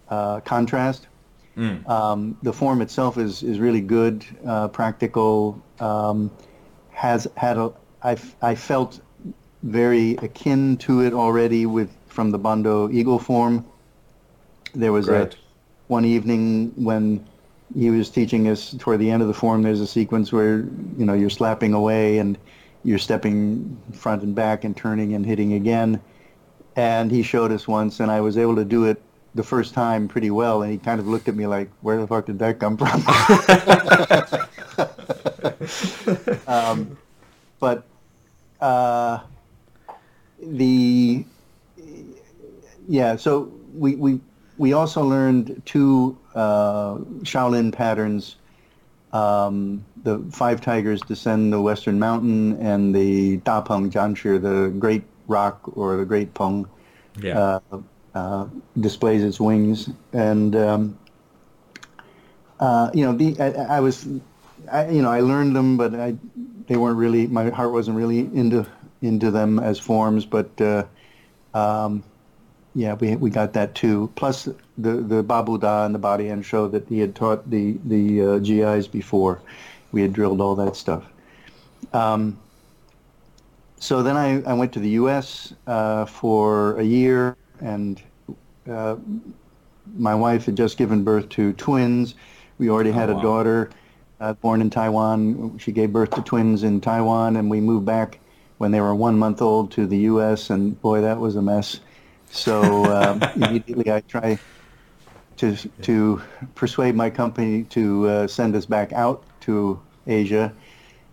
uh, 0.09 0.40
contrast. 0.40 1.09
Mm. 1.57 1.89
Um, 1.89 2.39
the 2.43 2.53
form 2.53 2.82
itself 2.82 3.16
is, 3.16 3.43
is 3.43 3.59
really 3.59 3.81
good, 3.81 4.24
uh, 4.47 4.69
practical. 4.69 5.62
Um, 5.81 6.31
has 6.90 7.28
had 7.36 7.59
a 7.59 7.73
I, 8.03 8.16
I 8.40 8.55
felt 8.55 9.01
very 9.62 10.12
akin 10.16 10.77
to 10.78 11.01
it 11.01 11.12
already 11.12 11.66
with 11.66 11.90
from 12.07 12.31
the 12.31 12.39
Bando 12.39 12.89
Eagle 12.90 13.19
form. 13.19 13.65
There 14.74 14.93
was 14.93 15.09
a 15.09 15.31
one 15.89 16.05
evening 16.05 16.73
when 16.77 17.27
he 17.74 17.90
was 17.90 18.11
teaching 18.11 18.48
us 18.48 18.74
toward 18.78 19.01
the 19.01 19.11
end 19.11 19.23
of 19.23 19.28
the 19.28 19.35
form. 19.35 19.62
There's 19.62 19.81
a 19.81 19.86
sequence 19.86 20.32
where 20.32 20.59
you 20.97 21.05
know 21.05 21.15
you're 21.15 21.31
slapping 21.31 21.73
away 21.74 22.19
and 22.19 22.39
you're 22.85 22.98
stepping 22.98 23.77
front 23.93 24.23
and 24.23 24.35
back 24.35 24.65
and 24.65 24.77
turning 24.77 25.15
and 25.15 25.27
hitting 25.27 25.55
again. 25.55 26.01
And 26.77 27.11
he 27.11 27.23
showed 27.23 27.53
us 27.53 27.66
once, 27.66 28.01
and 28.01 28.11
I 28.11 28.20
was 28.20 28.36
able 28.36 28.57
to 28.57 28.65
do 28.65 28.85
it 28.85 29.03
the 29.35 29.43
first 29.43 29.74
time 29.74 30.09
pretty 30.09 30.31
well. 30.31 30.62
And 30.62 30.70
he 30.70 30.78
kind 30.78 31.01
of 31.01 31.09
looked 31.09 31.28
at 31.28 31.35
me 31.35 31.47
like, 31.47 31.70
"Where 31.81 31.98
the 31.98 32.07
fuck 32.07 32.27
did 32.27 32.39
that 32.39 32.59
come 32.59 32.77
from?" 32.77 33.03
um, 36.47 36.98
but 37.59 37.85
uh, 38.61 39.20
the 40.43 41.24
yeah, 42.89 43.16
so 43.16 43.53
we 43.74 43.97
we 43.97 44.20
we 44.59 44.73
also 44.73 45.03
learned 45.03 45.62
two 45.65 46.16
uh, 46.35 46.97
Shaolin 47.23 47.73
patterns. 47.73 48.36
Um, 49.12 49.85
the 50.03 50.19
five 50.31 50.61
tigers 50.61 51.01
descend 51.01 51.53
the 51.53 51.61
western 51.61 51.98
mountain, 51.98 52.61
and 52.61 52.94
the 52.94 53.39
Da 53.39 53.61
Peng 53.61 53.90
Zhanchi, 53.90 54.40
the 54.40 54.69
great 54.78 55.05
rock 55.28 55.77
or 55.77 55.97
the 55.97 56.05
great 56.05 56.35
Peng, 56.35 56.66
Yeah. 57.20 57.61
uh, 57.73 57.78
uh, 58.15 58.47
displays 58.81 59.23
its 59.23 59.40
wings. 59.40 59.90
And 60.12 60.57
um, 60.57 60.98
uh, 62.61 62.90
you 62.94 63.05
know, 63.05 63.12
the 63.12 63.39
I, 63.40 63.77
I 63.77 63.81
was, 63.81 64.07
I, 64.70 64.89
you 64.89 65.03
know, 65.03 65.11
I 65.11 65.20
learned 65.20 65.55
them, 65.55 65.77
but 65.77 65.94
I, 65.94 66.16
they 66.66 66.77
weren't 66.77 66.97
really. 66.97 67.27
My 67.27 67.51
heart 67.51 67.73
wasn't 67.73 67.97
really 67.97 68.20
into 68.20 68.66
into 69.03 69.31
them 69.31 69.59
as 69.59 69.78
forms, 69.78 70.24
but. 70.24 70.61
Uh, 70.61 70.85
um, 71.55 72.03
yeah, 72.74 72.93
we 72.93 73.16
we 73.16 73.31
got 73.31 73.55
that 73.55 73.74
too. 73.74 74.12
Plus 74.16 74.44
the 74.77 74.93
the 74.97 75.23
Babu 75.23 75.57
Da 75.57 75.86
and 75.86 75.94
the 75.94 75.98
Body 75.98 76.28
and 76.28 76.44
show 76.44 76.69
that 76.69 76.86
he 76.89 76.98
had 77.01 77.15
taught 77.15 77.48
the 77.51 77.78
the 77.86 78.23
uh, 78.23 78.39
GIs 78.39 78.86
before. 78.86 79.40
We 79.93 80.03
had 80.03 80.12
drilled 80.12 80.43
all 80.43 80.55
that 80.57 80.77
stuff. 80.77 81.05
Um, 81.94 82.39
so 83.78 84.03
then 84.03 84.16
I, 84.16 84.43
I 84.43 84.53
went 84.55 84.73
to 84.74 84.81
the 84.81 84.90
U.S. 84.90 85.53
Uh, 85.66 86.07
for 86.07 86.78
a 86.78 86.85
year, 86.85 87.36
and 87.61 88.03
uh, 88.70 88.97
my 89.94 90.15
wife 90.15 90.47
had 90.47 90.57
just 90.57 90.77
given 90.78 91.05
birth 91.05 91.28
to 91.31 91.53
twins. 91.55 92.15
We 92.59 92.70
already 92.70 92.93
had 92.93 93.09
Oh, 93.09 93.11
a 93.11 93.15
daughter 93.15 93.70
uh, 94.20 94.35
born 94.35 94.61
in 94.61 94.70
Taiwan. 94.70 95.59
She 95.59 95.73
gave 95.73 95.93
birth 95.93 96.12
to 96.15 96.23
twins 96.23 96.62
in 96.62 96.81
Taiwan, 96.81 97.36
and 97.36 97.51
we 97.51 97.61
moved 97.61 97.86
back 97.86 98.20
when 98.59 98.70
they 98.73 98.81
were 98.81 98.94
one 98.94 99.19
month 99.19 99.43
old 99.43 99.70
to 99.73 99.86
the 99.86 99.98
U.S. 99.98 100.51
And 100.51 100.81
boy, 100.81 101.03
that 101.03 101.19
was 101.20 101.36
a 101.36 101.43
mess. 101.43 101.81
So 102.31 102.90
um, 102.90 103.31
immediately 103.35 103.93
I 103.93 104.01
try 104.03 104.40
to 105.36 105.57
to 105.82 106.23
persuade 106.55 106.94
my 106.94 107.11
company 107.11 107.65
to 107.65 108.09
uh, 108.09 108.27
send 108.27 108.55
us 108.57 108.66
back 108.66 108.93
out 108.93 109.24
to 109.43 109.81
Asia, 110.07 110.55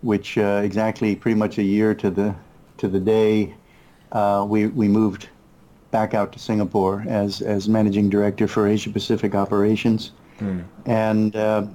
which 0.01 0.37
uh, 0.37 0.61
exactly 0.63 1.15
pretty 1.15 1.35
much 1.37 1.57
a 1.57 1.63
year 1.63 1.93
to 1.95 2.09
the 2.11 2.35
to 2.83 2.89
the 2.89 2.99
day 2.99 3.55
uh, 4.11 4.45
we 4.47 4.67
we 4.67 4.89
moved 4.89 5.29
back 5.91 6.13
out 6.13 6.33
to 6.33 6.39
Singapore 6.39 7.05
as 7.07 7.41
as 7.41 7.69
managing 7.69 8.09
director 8.09 8.45
for 8.45 8.67
Asia 8.67 8.89
Pacific 8.89 9.33
operations, 9.35 10.11
and 10.85 11.33
uh, 11.37 11.65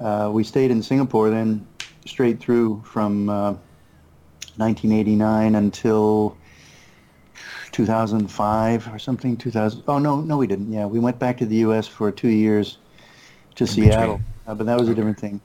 uh, 0.00 0.28
we 0.30 0.44
stayed 0.44 0.70
in 0.70 0.82
Singapore 0.82 1.30
then 1.30 1.66
straight 2.04 2.38
through 2.40 2.82
from 2.84 3.30
uh, 3.30 3.52
1989 4.56 5.54
until 5.54 6.36
2005 7.72 8.88
or 8.92 8.98
something. 8.98 9.34
2000. 9.34 9.82
Oh 9.88 9.98
no, 9.98 10.20
no, 10.20 10.36
we 10.36 10.46
didn't. 10.46 10.70
Yeah, 10.70 10.84
we 10.84 10.98
went 10.98 11.18
back 11.18 11.38
to 11.38 11.46
the 11.46 11.56
U.S. 11.66 11.86
for 11.86 12.12
two 12.12 12.28
years 12.28 12.76
to 13.54 13.64
In 13.64 13.68
Seattle, 13.68 14.20
uh, 14.46 14.54
but 14.54 14.66
that 14.66 14.78
was 14.78 14.90
a 14.90 14.94
different 14.94 15.18
thing. 15.18 15.40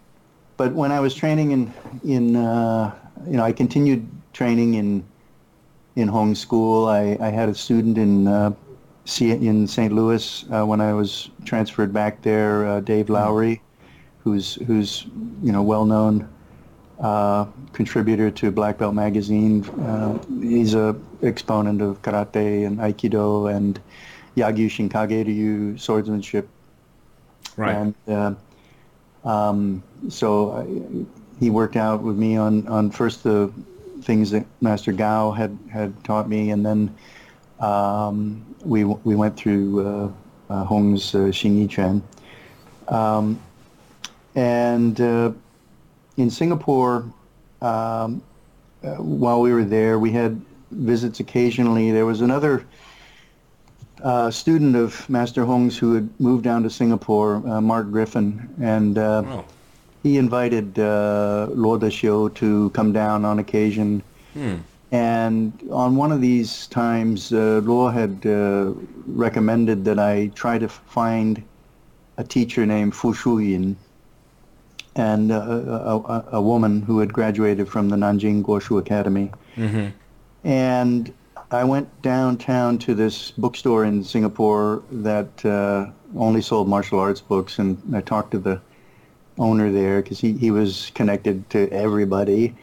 But 0.57 0.73
when 0.73 0.91
I 0.91 0.99
was 0.99 1.15
training 1.15 1.51
in 1.51 1.73
in 2.03 2.35
uh, 2.35 2.93
you 3.25 3.37
know 3.37 3.43
I 3.43 3.53
continued 3.53 4.05
training 4.35 4.73
in 4.75 5.03
in 5.95 6.09
Hong 6.09 6.35
School. 6.35 6.87
I, 6.87 7.17
I 7.21 7.29
had 7.29 7.47
a 7.47 7.55
student 7.55 7.97
in 7.97 8.27
uh, 8.27 8.51
in 9.19 9.65
St. 9.65 9.93
Louis 9.93 10.45
uh, 10.51 10.65
when 10.65 10.81
I 10.81 10.93
was 10.93 11.29
transferred 11.45 11.93
back 11.93 12.21
there, 12.21 12.67
uh, 12.67 12.79
Dave 12.81 13.09
Lowry, 13.09 13.61
who's 14.23 14.55
who's 14.67 15.05
you 15.41 15.51
know 15.51 15.63
well 15.63 15.85
known 15.85 16.27
uh, 16.99 17.45
contributor 17.71 18.29
to 18.29 18.51
Black 18.51 18.77
Belt 18.77 18.93
Magazine. 18.93 19.63
Uh, 19.79 20.19
he's 20.41 20.75
a 20.75 20.95
exponent 21.23 21.81
of 21.81 22.01
karate 22.01 22.67
and 22.67 22.79
aikido 22.79 23.55
and 23.55 23.79
Yagyu 24.35 24.67
Shinkage 24.67 25.25
Ryu 25.25 25.77
swordsmanship. 25.77 26.49
Right. 27.55 27.73
And 27.73 27.95
uh, 28.09 28.33
um, 29.23 29.81
so 30.09 30.51
I, 30.51 31.05
he 31.39 31.49
worked 31.49 31.77
out 31.77 32.01
with 32.01 32.17
me 32.17 32.35
on, 32.35 32.67
on 32.67 32.91
first 32.91 33.23
the 33.23 33.51
things 34.05 34.31
that 34.31 34.45
Master 34.61 34.91
Gao 34.91 35.31
had, 35.31 35.57
had 35.71 36.01
taught 36.03 36.29
me, 36.29 36.51
and 36.51 36.65
then 36.65 36.95
um, 37.59 38.45
we 38.63 38.83
we 38.83 39.15
went 39.15 39.35
through 39.35 39.85
uh, 39.85 40.11
uh, 40.49 40.63
Hong's 40.63 41.13
uh, 41.15 41.19
Xing 41.19 41.55
Yi. 41.57 42.01
Um, 42.87 43.41
and 44.35 44.99
uh, 45.01 45.31
in 46.17 46.29
Singapore, 46.29 47.05
um, 47.61 48.21
uh, 48.83 48.95
while 48.95 49.41
we 49.41 49.51
were 49.51 49.63
there, 49.63 49.97
we 49.97 50.11
had 50.11 50.39
visits 50.71 51.19
occasionally. 51.19 51.91
There 51.91 52.05
was 52.05 52.21
another 52.21 52.65
uh, 54.03 54.29
student 54.29 54.75
of 54.75 55.09
Master 55.09 55.45
Hong's 55.45 55.77
who 55.77 55.93
had 55.95 56.09
moved 56.19 56.43
down 56.43 56.63
to 56.63 56.69
Singapore, 56.69 57.37
uh, 57.47 57.61
Mark 57.61 57.89
Griffin, 57.91 58.49
and 58.61 58.97
uh, 58.97 59.23
Oh. 59.25 59.45
He 60.05 60.19
invited 60.19 60.77
uh, 60.77 61.47
Luo 61.49 61.79
Dexiu 61.79 62.31
to 62.35 62.69
come 62.77 62.93
down 62.93 63.25
on 63.25 63.39
occasion. 63.39 64.03
Hmm. 64.35 64.57
And 64.91 65.51
on 65.71 65.95
one 65.95 66.11
of 66.11 66.21
these 66.21 66.67
times, 66.67 67.33
uh, 67.33 67.59
had 67.91 68.23
uh, 68.23 68.73
recommended 69.07 69.83
that 69.85 69.97
I 69.97 70.27
try 70.35 70.59
to 70.59 70.69
find 70.69 71.41
a 72.17 72.23
teacher 72.23 72.67
named 72.67 72.93
Fu 72.93 73.15
Shuyun, 73.15 73.75
and 74.95 75.31
uh, 75.31 75.37
a, 75.37 75.97
a, 75.97 76.25
a 76.33 76.41
woman 76.41 76.83
who 76.83 76.99
had 76.99 77.11
graduated 77.11 77.67
from 77.67 77.89
the 77.89 77.95
Nanjing 77.95 78.43
Guoshu 78.43 78.77
Academy. 78.77 79.31
Mm-hmm. 79.55 79.87
And 80.47 81.11
I 81.49 81.63
went 81.63 81.89
downtown 82.03 82.77
to 82.85 82.93
this 82.93 83.31
bookstore 83.31 83.85
in 83.85 84.03
Singapore 84.03 84.83
that 84.91 85.43
uh, 85.43 85.87
only 86.15 86.43
sold 86.43 86.67
martial 86.67 86.99
arts 86.99 87.21
books, 87.21 87.57
and 87.57 87.81
I 87.95 88.01
talked 88.01 88.29
to 88.33 88.37
the 88.37 88.61
owner 89.37 89.71
there 89.71 90.01
because 90.01 90.19
he, 90.19 90.33
he 90.33 90.51
was 90.51 90.91
connected 90.95 91.49
to 91.51 91.69
everybody. 91.71 92.55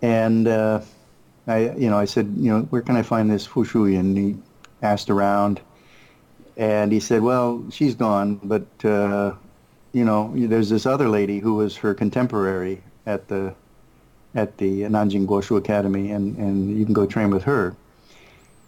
And 0.00 0.46
uh, 0.48 0.80
I, 1.46 1.70
you 1.72 1.90
know, 1.90 1.98
I 1.98 2.04
said, 2.04 2.34
you 2.36 2.50
know, 2.50 2.62
where 2.70 2.82
can 2.82 2.96
I 2.96 3.02
find 3.02 3.30
this 3.30 3.46
Fu 3.46 3.64
Shui? 3.64 3.96
And 3.96 4.16
he 4.16 4.36
asked 4.82 5.10
around, 5.10 5.60
and 6.56 6.92
he 6.92 7.00
said, 7.00 7.22
well, 7.22 7.64
she's 7.70 7.94
gone, 7.94 8.40
but 8.42 8.66
uh, 8.84 9.34
you 9.92 10.04
know, 10.04 10.32
there's 10.34 10.68
this 10.68 10.86
other 10.86 11.08
lady 11.08 11.38
who 11.38 11.54
was 11.54 11.76
her 11.76 11.94
contemporary 11.94 12.82
at 13.06 13.28
the 13.28 13.54
at 14.34 14.56
the 14.56 14.82
Nanjing 14.82 15.26
Guoshu 15.26 15.58
Academy, 15.58 16.10
and, 16.10 16.36
and 16.38 16.78
you 16.78 16.84
can 16.86 16.94
go 16.94 17.04
train 17.04 17.30
with 17.30 17.44
her. 17.44 17.76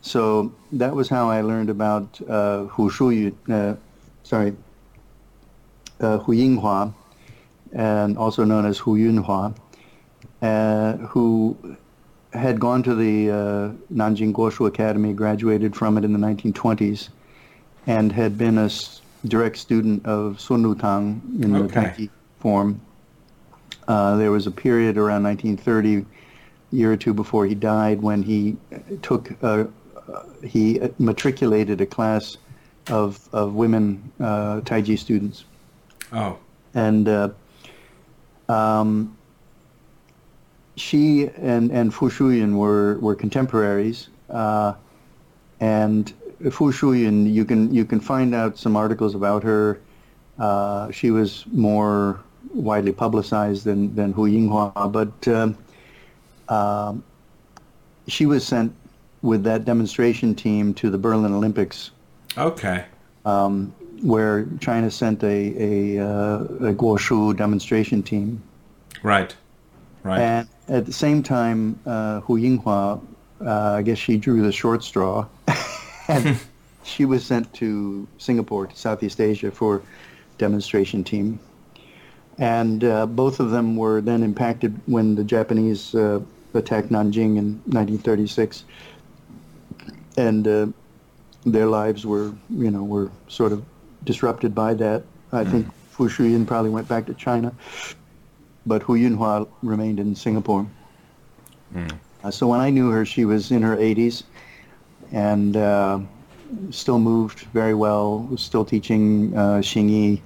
So 0.02 0.52
that 0.72 0.94
was 0.94 1.08
how 1.08 1.30
I 1.30 1.40
learned 1.40 1.70
about 1.70 2.20
uh, 2.28 2.64
Hu 2.64 2.90
Shuyu, 2.90 3.34
uh, 3.48 3.76
sorry, 4.22 4.54
uh, 6.00 6.18
Hu 6.18 6.34
Yinghua, 6.34 6.92
and 7.74 8.16
also 8.16 8.44
known 8.44 8.64
as 8.64 8.78
Hu 8.78 8.96
Yunhua, 8.96 9.54
uh, 10.42 10.92
who 11.08 11.56
had 12.32 12.58
gone 12.58 12.82
to 12.84 12.94
the 12.94 13.30
uh, 13.30 13.34
Nanjing 13.92 14.32
Guoshu 14.32 14.66
Academy, 14.66 15.12
graduated 15.12 15.74
from 15.76 15.98
it 15.98 16.04
in 16.04 16.12
the 16.12 16.18
1920s, 16.18 17.08
and 17.86 18.10
had 18.12 18.38
been 18.38 18.58
a 18.58 18.64
s- 18.64 19.02
direct 19.26 19.56
student 19.56 20.04
of 20.06 20.40
Sun 20.40 20.64
Lutang 20.64 21.20
in 21.42 21.52
the 21.52 21.64
Okay. 21.64 21.74
Tai 21.74 21.88
Chi 21.90 22.08
form. 22.40 22.80
Uh, 23.86 24.16
there 24.16 24.30
was 24.30 24.46
a 24.46 24.50
period 24.50 24.96
around 24.96 25.22
1930, 25.24 26.06
year 26.72 26.92
or 26.92 26.96
two 26.96 27.12
before 27.14 27.46
he 27.46 27.54
died, 27.54 28.00
when 28.02 28.22
he 28.22 28.56
took 29.02 29.30
uh, 29.44 29.64
uh, 30.12 30.22
he 30.44 30.80
matriculated 30.98 31.80
a 31.80 31.86
class 31.86 32.36
of 32.90 33.26
of 33.32 33.54
women 33.54 34.10
uh, 34.20 34.60
Tai 34.62 34.82
Chi 34.82 34.94
students, 34.96 35.44
Oh. 36.12 36.36
and 36.74 37.08
uh, 37.08 37.28
um, 38.48 39.16
she 40.76 41.28
and 41.36 41.70
and 41.70 41.94
Fu 41.94 42.10
Shuyun 42.10 42.56
were 42.56 42.98
were 42.98 43.14
contemporaries, 43.14 44.08
uh, 44.30 44.74
and 45.60 46.12
Fu 46.50 46.72
Shuyun 46.72 47.32
you 47.32 47.44
can 47.44 47.72
you 47.72 47.84
can 47.84 48.00
find 48.00 48.34
out 48.34 48.58
some 48.58 48.76
articles 48.76 49.14
about 49.14 49.42
her. 49.42 49.80
Uh, 50.38 50.90
she 50.90 51.10
was 51.10 51.44
more 51.52 52.20
widely 52.52 52.92
publicized 52.92 53.64
than 53.64 53.94
than 53.94 54.12
Hu 54.12 54.28
Yinghua, 54.28 54.90
but 54.90 55.28
um, 55.28 55.56
um, 56.48 57.04
she 58.08 58.26
was 58.26 58.46
sent 58.46 58.74
with 59.22 59.42
that 59.44 59.64
demonstration 59.64 60.34
team 60.34 60.74
to 60.74 60.90
the 60.90 60.98
Berlin 60.98 61.32
Olympics 61.32 61.90
Okay. 62.36 62.84
um, 63.24 63.72
where 64.02 64.46
China 64.60 64.90
sent 64.90 65.22
a 65.22 65.26
a, 65.96 66.04
uh, 66.04 66.38
a 66.70 66.74
Guoshu 66.74 67.36
demonstration 67.36 68.02
team, 68.02 68.42
Right. 69.02 69.34
Right. 70.02 70.20
and 70.20 70.48
at 70.68 70.86
the 70.86 70.92
same 70.92 71.22
time, 71.22 71.78
uh, 71.86 72.20
Hu 72.20 72.38
Yinghua, 72.38 73.00
uh, 73.40 73.50
I 73.78 73.82
guess 73.82 73.98
she 73.98 74.16
drew 74.16 74.42
the 74.42 74.52
short 74.52 74.82
straw, 74.84 75.26
and 76.08 76.38
she 76.84 77.04
was 77.04 77.24
sent 77.24 77.52
to 77.54 78.06
Singapore 78.18 78.66
to 78.66 78.76
Southeast 78.76 79.20
Asia 79.20 79.50
for 79.50 79.82
demonstration 80.38 81.04
team, 81.04 81.38
and 82.38 82.84
uh, 82.84 83.06
both 83.06 83.40
of 83.40 83.50
them 83.50 83.76
were 83.76 84.00
then 84.00 84.22
impacted 84.22 84.78
when 84.86 85.14
the 85.14 85.24
Japanese 85.24 85.94
uh, 85.94 86.20
attacked 86.54 86.90
Nanjing 86.90 87.36
in 87.36 87.60
1936, 87.66 88.64
and 90.16 90.46
uh, 90.46 90.66
their 91.46 91.66
lives 91.66 92.06
were, 92.06 92.32
you 92.50 92.70
know, 92.70 92.84
were 92.84 93.10
sort 93.28 93.52
of 93.52 93.62
disrupted 94.04 94.54
by 94.54 94.74
that. 94.74 95.02
I 95.32 95.44
think 95.44 95.66
Fu 95.90 96.08
Shuyun 96.08 96.46
probably 96.46 96.70
went 96.70 96.88
back 96.88 97.06
to 97.06 97.14
China, 97.14 97.52
but 98.66 98.82
Hu 98.82 98.94
Yunhua 98.96 99.48
remained 99.62 99.98
in 99.98 100.14
Singapore. 100.14 100.66
Uh, 102.22 102.30
so 102.30 102.46
when 102.46 102.60
I 102.60 102.70
knew 102.70 102.90
her, 102.90 103.04
she 103.04 103.24
was 103.24 103.50
in 103.50 103.62
her 103.62 103.76
80s 103.76 104.22
and 105.12 105.56
uh, 105.56 105.98
still 106.70 106.98
moved 106.98 107.40
very 107.52 107.74
well, 107.74 108.20
was 108.30 108.40
still 108.40 108.64
teaching 108.64 109.36
uh, 109.36 109.58
Xingyi, 109.58 110.20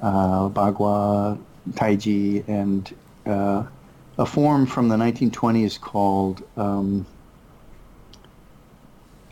uh, 0.00 0.48
Bagua, 0.48 1.38
Taiji, 1.72 2.46
and 2.48 2.94
uh, 3.26 3.64
a 4.18 4.26
form 4.26 4.66
from 4.66 4.88
the 4.88 4.96
1920s 4.96 5.80
called 5.80 6.42
um, 6.56 7.06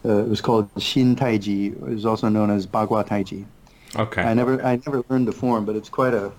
uh, 0.05 0.23
it 0.23 0.28
was 0.28 0.40
called 0.40 0.70
Shin 0.78 1.16
Taiji. 1.16 1.73
It 1.73 1.81
was 1.81 2.07
also 2.07 2.28
known 2.28 2.51
as 2.51 2.66
Bagua 2.66 3.07
Taiji. 3.07 3.45
Okay. 3.97 4.23
I 4.23 4.35
never 4.35 4.62
I 4.65 4.77
never 4.86 5.02
learned 5.09 5.28
the 5.28 5.32
form, 5.32 5.65
but 5.65 5.77
it's 5.77 5.89
quite 5.89 6.15
a 6.15 6.32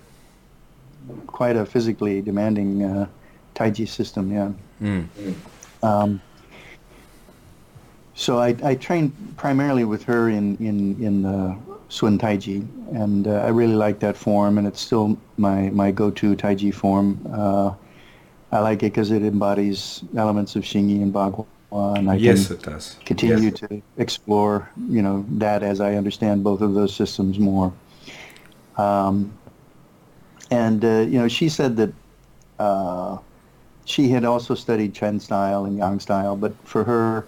quite 1.26 1.56
a 1.56 1.66
physically 1.66 2.22
demanding 2.22 2.84
uh, 2.84 3.06
Taiji 3.54 3.88
system. 3.88 4.32
Yeah. 4.32 4.52
Mm. 4.80 5.34
Um, 5.82 6.20
so 8.14 8.38
I, 8.38 8.54
I 8.62 8.74
trained 8.74 9.12
primarily 9.36 9.84
with 9.84 10.04
her 10.04 10.28
in 10.28 10.56
in 10.58 11.02
in 11.02 11.24
uh, 11.24 11.56
Sun 11.88 12.18
Taiji, 12.18 12.66
and 12.92 13.26
uh, 13.26 13.46
I 13.46 13.48
really 13.48 13.74
like 13.74 13.98
that 14.00 14.16
form, 14.16 14.58
and 14.58 14.66
it's 14.66 14.80
still 14.80 15.18
my 15.36 15.70
my 15.70 15.90
go-to 15.90 16.36
Taiji 16.36 16.72
form. 16.72 17.18
Uh, 17.32 17.74
I 18.52 18.58
like 18.60 18.82
it 18.82 18.92
because 18.92 19.10
it 19.10 19.22
embodies 19.22 20.02
elements 20.16 20.56
of 20.56 20.64
Xingyi 20.64 21.02
and 21.02 21.12
Bagua, 21.12 21.46
and 21.72 22.10
I 22.10 22.16
yes, 22.16 22.48
can 22.48 22.56
it 22.56 22.62
does. 22.62 22.96
continue 23.04 23.50
Yes. 23.50 23.60
to 23.60 23.82
explore, 23.96 24.68
you 24.88 25.02
know, 25.02 25.24
that 25.30 25.62
as 25.62 25.80
I 25.80 25.94
understand 25.94 26.42
both 26.42 26.60
of 26.60 26.74
those 26.74 26.94
systems 26.94 27.38
more. 27.38 27.72
Um, 28.76 29.32
and 30.50 30.84
uh, 30.84 31.06
you 31.08 31.18
know, 31.18 31.28
she 31.28 31.48
said 31.48 31.76
that 31.76 31.92
uh, 32.58 33.18
she 33.84 34.08
had 34.08 34.24
also 34.24 34.54
studied 34.54 34.94
Chen 34.94 35.20
style 35.20 35.64
and 35.64 35.76
Yang 35.76 36.00
style, 36.00 36.36
but 36.36 36.52
for 36.64 36.84
her, 36.84 37.26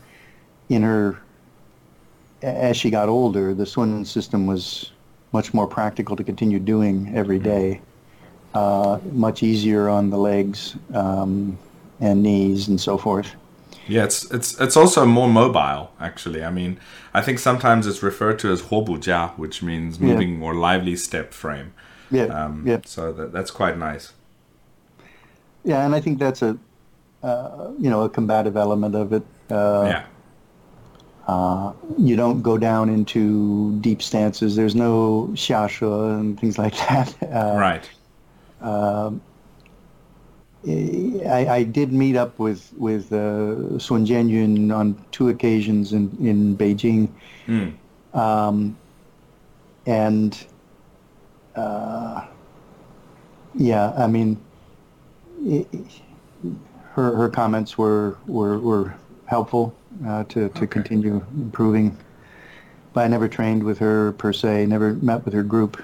in 0.69 0.83
her, 0.83 1.19
as 2.43 2.77
she 2.77 2.91
got 2.91 3.09
older, 3.09 3.55
the 3.55 3.67
Sun 3.67 4.05
system 4.05 4.47
was 4.47 4.91
much 5.33 5.55
more 5.55 5.67
practical 5.67 6.17
to 6.17 6.25
continue 6.25 6.59
doing 6.59 7.13
every 7.15 7.39
day. 7.39 7.81
Uh, 8.55 8.99
much 9.13 9.43
easier 9.43 9.89
on 9.89 10.11
the 10.11 10.19
legs, 10.19 10.77
um, 10.93 11.57
and 12.01 12.23
knees 12.23 12.69
and 12.69 12.79
so 12.79 12.99
forth. 12.99 13.35
Yeah, 13.89 14.05
it's 14.05 14.31
it's 14.31 14.61
it's 14.61 14.77
also 14.77 15.05
more 15.07 15.29
mobile. 15.29 15.91
Actually, 16.01 16.45
I 16.45 16.51
mean, 16.51 16.79
I 17.15 17.21
think 17.23 17.39
sometimes 17.39 17.87
it's 17.87 18.03
referred 18.03 18.39
to 18.41 18.53
as 18.53 18.63
huobujia, 18.63 19.37
which 19.37 19.63
means 19.63 19.99
moving 19.99 20.39
yeah. 20.39 20.47
or 20.47 20.55
lively 20.55 20.97
step 20.97 21.33
frame. 21.33 21.73
Yeah, 22.11 22.25
um, 22.25 22.65
yeah. 22.67 22.81
So 22.85 23.13
that, 23.13 23.33
that's 23.33 23.51
quite 23.51 23.79
nice. 23.79 24.13
Yeah, 25.65 25.85
and 25.85 25.95
I 25.95 26.01
think 26.01 26.19
that's 26.19 26.43
a 26.43 26.59
uh, 27.23 27.71
you 27.79 27.91
know 27.91 28.03
a 28.03 28.09
combative 28.09 28.57
element 28.57 28.95
of 28.95 29.13
it. 29.13 29.23
Uh, 29.51 29.85
yeah. 29.87 30.05
Uh, 31.29 31.73
you 31.99 32.17
don't 32.17 32.43
go 32.43 32.59
down 32.59 32.89
into 32.89 33.79
deep 33.81 34.03
stances. 34.03 34.57
There's 34.57 34.75
no 34.75 35.29
xiashe 35.35 35.83
and 36.21 36.39
things 36.39 36.59
like 36.59 36.77
that. 36.89 37.15
Uh, 37.33 37.57
right. 37.57 37.91
Um, 38.61 39.23
I, 40.65 41.47
I, 41.51 41.63
did 41.65 41.93
meet 41.93 42.15
up 42.15 42.39
with 42.39 42.73
with 42.77 43.13
uh, 43.13 43.79
Sun 43.81 44.07
Jianyun 44.07 44.75
on 44.75 45.05
two 45.11 45.29
occasions 45.29 45.93
in 45.93 46.17
in 46.21 46.57
Beijing, 46.57 47.09
mm. 47.49 47.75
um, 48.15 48.77
and 49.87 50.47
uh, 51.57 52.27
yeah, 53.55 53.93
I 53.97 54.07
mean, 54.07 54.41
it, 55.41 55.67
her 56.93 57.17
her 57.17 57.29
comments 57.29 57.77
were 57.77 58.17
were, 58.27 58.61
were 58.61 58.95
helpful 59.27 59.75
uh, 60.07 60.23
to 60.25 60.49
to 60.49 60.59
okay. 60.59 60.67
continue 60.67 61.25
improving. 61.35 61.99
But 62.93 63.05
I 63.07 63.09
never 63.09 63.27
trained 63.27 63.65
with 63.65 63.79
her 63.79 64.13
per 64.13 64.33
se. 64.33 64.67
Never 64.67 64.95
met 64.95 65.25
with 65.25 65.35
her 65.35 65.43
group. 65.43 65.83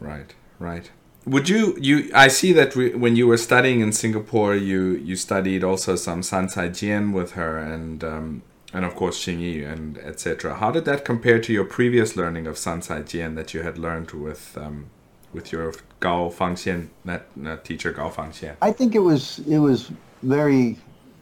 Right, 0.00 0.34
right. 0.58 0.90
Would 1.24 1.48
you 1.48 1.76
you? 1.80 2.10
I 2.14 2.28
see 2.28 2.52
that 2.52 2.74
we, 2.74 2.90
when 2.94 3.14
you 3.14 3.26
were 3.28 3.36
studying 3.36 3.80
in 3.80 3.92
Singapore, 3.92 4.56
you 4.56 4.94
you 4.94 5.14
studied 5.14 5.62
also 5.62 5.94
some 5.94 6.22
Sancai 6.22 6.68
Jian 6.68 7.12
with 7.12 7.32
her, 7.32 7.58
and 7.58 8.02
um, 8.02 8.42
and 8.72 8.84
of 8.84 8.96
course 8.96 9.24
Xingyi 9.24 9.64
and 9.70 9.98
etc. 9.98 10.54
How 10.56 10.72
did 10.72 10.84
that 10.86 11.04
compare 11.04 11.38
to 11.38 11.52
your 11.52 11.64
previous 11.64 12.16
learning 12.16 12.46
of 12.46 12.58
Sancai 12.58 13.02
Jian 13.02 13.36
that 13.36 13.54
you 13.54 13.62
had 13.62 13.78
learned 13.78 14.10
with 14.10 14.56
um, 14.58 14.86
with 15.32 15.52
your 15.52 15.74
Gao 16.00 16.28
Fangxian 16.28 16.88
that, 17.04 17.26
that 17.36 17.64
teacher 17.64 17.92
Gao 17.92 18.10
Fangxian? 18.10 18.56
I 18.60 18.72
think 18.72 18.94
it 18.94 19.00
was 19.00 19.38
it 19.40 19.58
was 19.58 19.90
very 20.22 20.76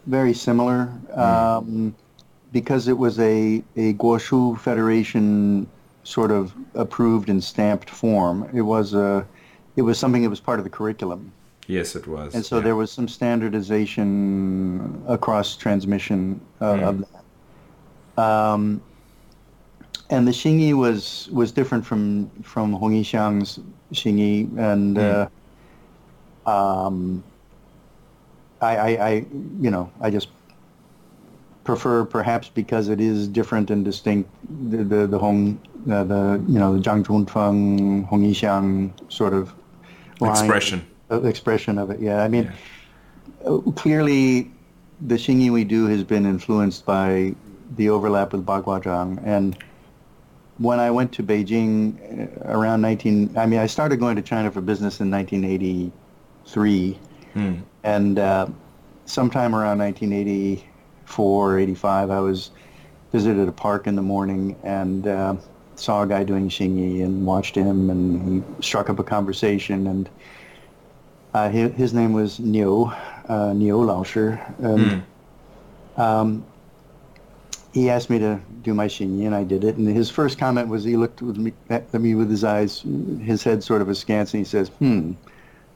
very 0.07 0.33
similar 0.33 0.91
mm. 1.11 1.17
um, 1.17 1.95
because 2.51 2.87
it 2.87 2.97
was 2.97 3.19
a 3.19 3.63
a 3.75 3.93
Guoshu 3.93 4.59
Federation 4.59 5.67
sort 6.03 6.31
of 6.31 6.53
approved 6.73 7.29
and 7.29 7.43
stamped 7.43 7.89
form. 7.89 8.49
It 8.53 8.61
was 8.61 8.95
a 8.95 9.25
it 9.75 9.81
was 9.83 9.97
something 9.97 10.21
that 10.23 10.29
was 10.29 10.39
part 10.39 10.59
of 10.59 10.63
the 10.63 10.69
curriculum. 10.69 11.31
Yes, 11.67 11.95
it 11.95 12.07
was. 12.07 12.35
And 12.35 12.45
so 12.45 12.57
yeah. 12.57 12.63
there 12.63 12.75
was 12.75 12.91
some 12.91 13.07
standardization 13.07 15.03
across 15.07 15.55
transmission 15.55 16.41
uh, 16.59 16.73
mm. 16.73 16.83
of 16.83 17.05
that. 18.17 18.21
Um, 18.21 18.81
and 20.09 20.27
the 20.27 20.31
Xingyi 20.31 20.73
was 20.73 21.29
was 21.31 21.51
different 21.51 21.85
from 21.85 22.29
from 22.41 22.73
Hong 22.73 22.91
Yixiang's 22.91 23.59
Xingyi, 23.93 24.57
and 24.57 24.97
mm. 24.97 25.29
uh, 26.45 26.49
um, 26.49 27.23
I, 28.61 28.75
I, 28.75 29.07
I, 29.07 29.25
you 29.59 29.71
know, 29.71 29.89
I 30.01 30.09
just 30.09 30.27
prefer 31.63 32.03
perhaps 32.03 32.49
because 32.49 32.89
it 32.89 32.99
is 32.99 33.27
different 33.27 33.71
and 33.71 33.85
distinct 33.85 34.29
the 34.69 34.83
the, 34.83 35.07
the 35.07 35.17
Hong 35.17 35.57
uh, 35.89 36.03
the 36.03 36.43
you 36.47 36.59
know 36.59 36.77
the 36.77 36.81
Zhang 36.81 37.03
Junfeng 37.03 38.05
Hong 38.07 38.21
Yixiang 38.21 38.91
sort 39.11 39.33
of 39.33 39.53
expression 40.29 40.85
expression 41.11 41.77
of 41.77 41.89
it. 41.89 41.99
Yeah, 41.99 42.23
I 42.23 42.27
mean, 42.27 42.45
yeah. 42.45 43.49
Uh, 43.49 43.59
clearly, 43.71 44.51
the 45.01 45.15
Xingyi 45.15 45.51
we 45.51 45.63
do 45.63 45.87
has 45.87 46.03
been 46.03 46.25
influenced 46.25 46.85
by 46.85 47.35
the 47.75 47.89
overlap 47.89 48.33
with 48.33 48.45
Baguazhang. 48.45 49.21
And 49.25 49.57
when 50.57 50.79
I 50.79 50.91
went 50.91 51.11
to 51.13 51.23
Beijing 51.23 51.97
uh, 52.45 52.51
around 52.51 52.81
19, 52.81 53.37
I 53.37 53.45
mean, 53.45 53.59
I 53.59 53.67
started 53.67 53.97
going 53.97 54.15
to 54.15 54.21
China 54.21 54.51
for 54.51 54.61
business 54.61 54.99
in 54.99 55.09
1983, 55.09 56.99
hmm. 57.33 57.55
and 57.83 58.19
uh, 58.19 58.47
sometime 59.05 59.55
around 59.55 59.79
1984 59.79 61.53
or 61.53 61.59
85, 61.59 62.11
I 62.11 62.19
was 62.19 62.51
visited 63.11 63.47
a 63.47 63.51
park 63.51 63.87
in 63.87 63.95
the 63.95 64.01
morning 64.01 64.55
and. 64.63 65.07
Uh, 65.07 65.35
saw 65.81 66.03
a 66.03 66.07
guy 66.07 66.23
doing 66.23 66.47
Xingyi 66.47 67.03
and 67.03 67.25
watched 67.25 67.55
him, 67.55 67.89
and 67.89 68.43
he 68.43 68.63
struck 68.63 68.89
up 68.89 68.99
a 68.99 69.03
conversation. 69.03 69.87
And 69.87 70.09
uh, 71.33 71.49
his, 71.49 71.73
his, 71.73 71.93
name 71.93 72.13
was 72.13 72.39
Niu, 72.39 72.91
uh, 73.27 73.53
Niu 73.53 73.77
Laoshi. 73.77 74.39
And 74.59 75.03
mm. 75.97 75.99
um, 75.99 76.45
he 77.73 77.89
asked 77.89 78.09
me 78.09 78.19
to 78.19 78.39
do 78.61 78.73
my 78.73 78.87
Xingyi, 78.87 79.25
and 79.25 79.33
I 79.33 79.43
did 79.43 79.63
it. 79.63 79.77
And 79.77 79.87
his 79.87 80.09
first 80.09 80.37
comment 80.37 80.67
was 80.67 80.83
he 80.83 80.97
looked 80.97 81.21
with 81.21 81.37
me, 81.37 81.53
at 81.69 81.91
me 81.93 82.13
with 82.13 82.29
his 82.29 82.43
eyes, 82.43 82.81
his 83.21 83.43
head 83.43 83.63
sort 83.63 83.81
of 83.81 83.89
askance, 83.89 84.33
and 84.33 84.39
he 84.39 84.45
says, 84.45 84.69
hmm, 84.69 85.13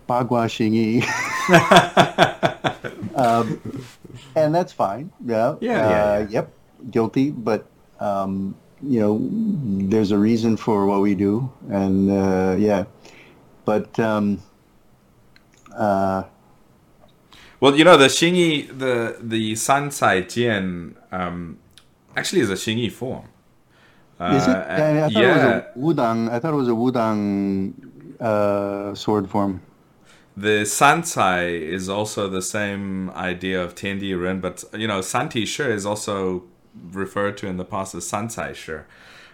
Bagua 0.07 0.45
Xingyi. 0.45 1.02
um, 3.15 3.84
and 4.36 4.53
that's 4.53 4.72
fine. 4.72 5.11
Yeah. 5.26 5.56
Yeah, 5.61 5.88
uh, 5.88 5.90
yeah, 5.90 6.19
yeah. 6.19 6.27
Yep. 6.30 6.52
Guilty, 6.91 7.32
but 7.32 7.65
um, 7.99 8.56
you 8.81 8.99
know, 8.99 9.19
there's 9.89 10.11
a 10.11 10.18
reason 10.18 10.57
for 10.57 10.85
what 10.85 11.02
we 11.02 11.15
do, 11.15 11.52
and 11.69 12.11
uh, 12.11 12.56
yeah, 12.57 12.85
but 13.64 13.97
um, 13.99 14.41
uh, 15.76 16.23
well, 17.60 17.76
you 17.76 17.84
know, 17.84 17.97
the 17.97 18.07
Xingyi, 18.07 18.77
the 18.77 19.18
the 19.22 19.56
Sancai 19.56 20.22
Jian, 20.22 20.95
um, 21.11 21.57
actually 22.15 22.41
is 22.41 22.49
a 22.49 22.56
Xingyi 22.56 22.91
form. 22.91 23.30
Uh, 24.19 24.34
is 24.35 24.47
it? 24.47 24.56
I, 24.56 25.06
I 25.06 25.10
thought 25.10 25.22
yeah. 25.22 25.57
it 25.57 25.77
was 25.77 25.95
a 25.95 26.02
Wudang. 26.02 26.31
I 26.31 26.39
thought 26.39 26.53
it 26.53 26.57
was 26.57 26.68
a 26.68 26.72
Wudang 26.72 27.73
uh, 28.22 28.95
sword 28.95 29.30
form. 29.30 29.61
The 30.38 30.65
Sancai 30.65 31.45
is 31.45 31.88
also 31.88 32.27
the 32.27 32.41
same 32.41 33.10
idea 33.11 33.64
of 33.64 33.73
Tiandi 33.73 34.22
Ren, 34.22 34.41
but 34.41 34.65
you 34.73 34.88
know, 34.88 34.99
Santi 35.02 35.45
Shi 35.45 35.64
is 35.64 35.85
also 35.85 36.43
referred 36.91 37.38
to 37.38 37.47
in 37.47 37.57
the 37.57 37.65
past 37.65 37.95
as 37.95 38.07
Sancai 38.07 38.53
Shi. 38.53 38.77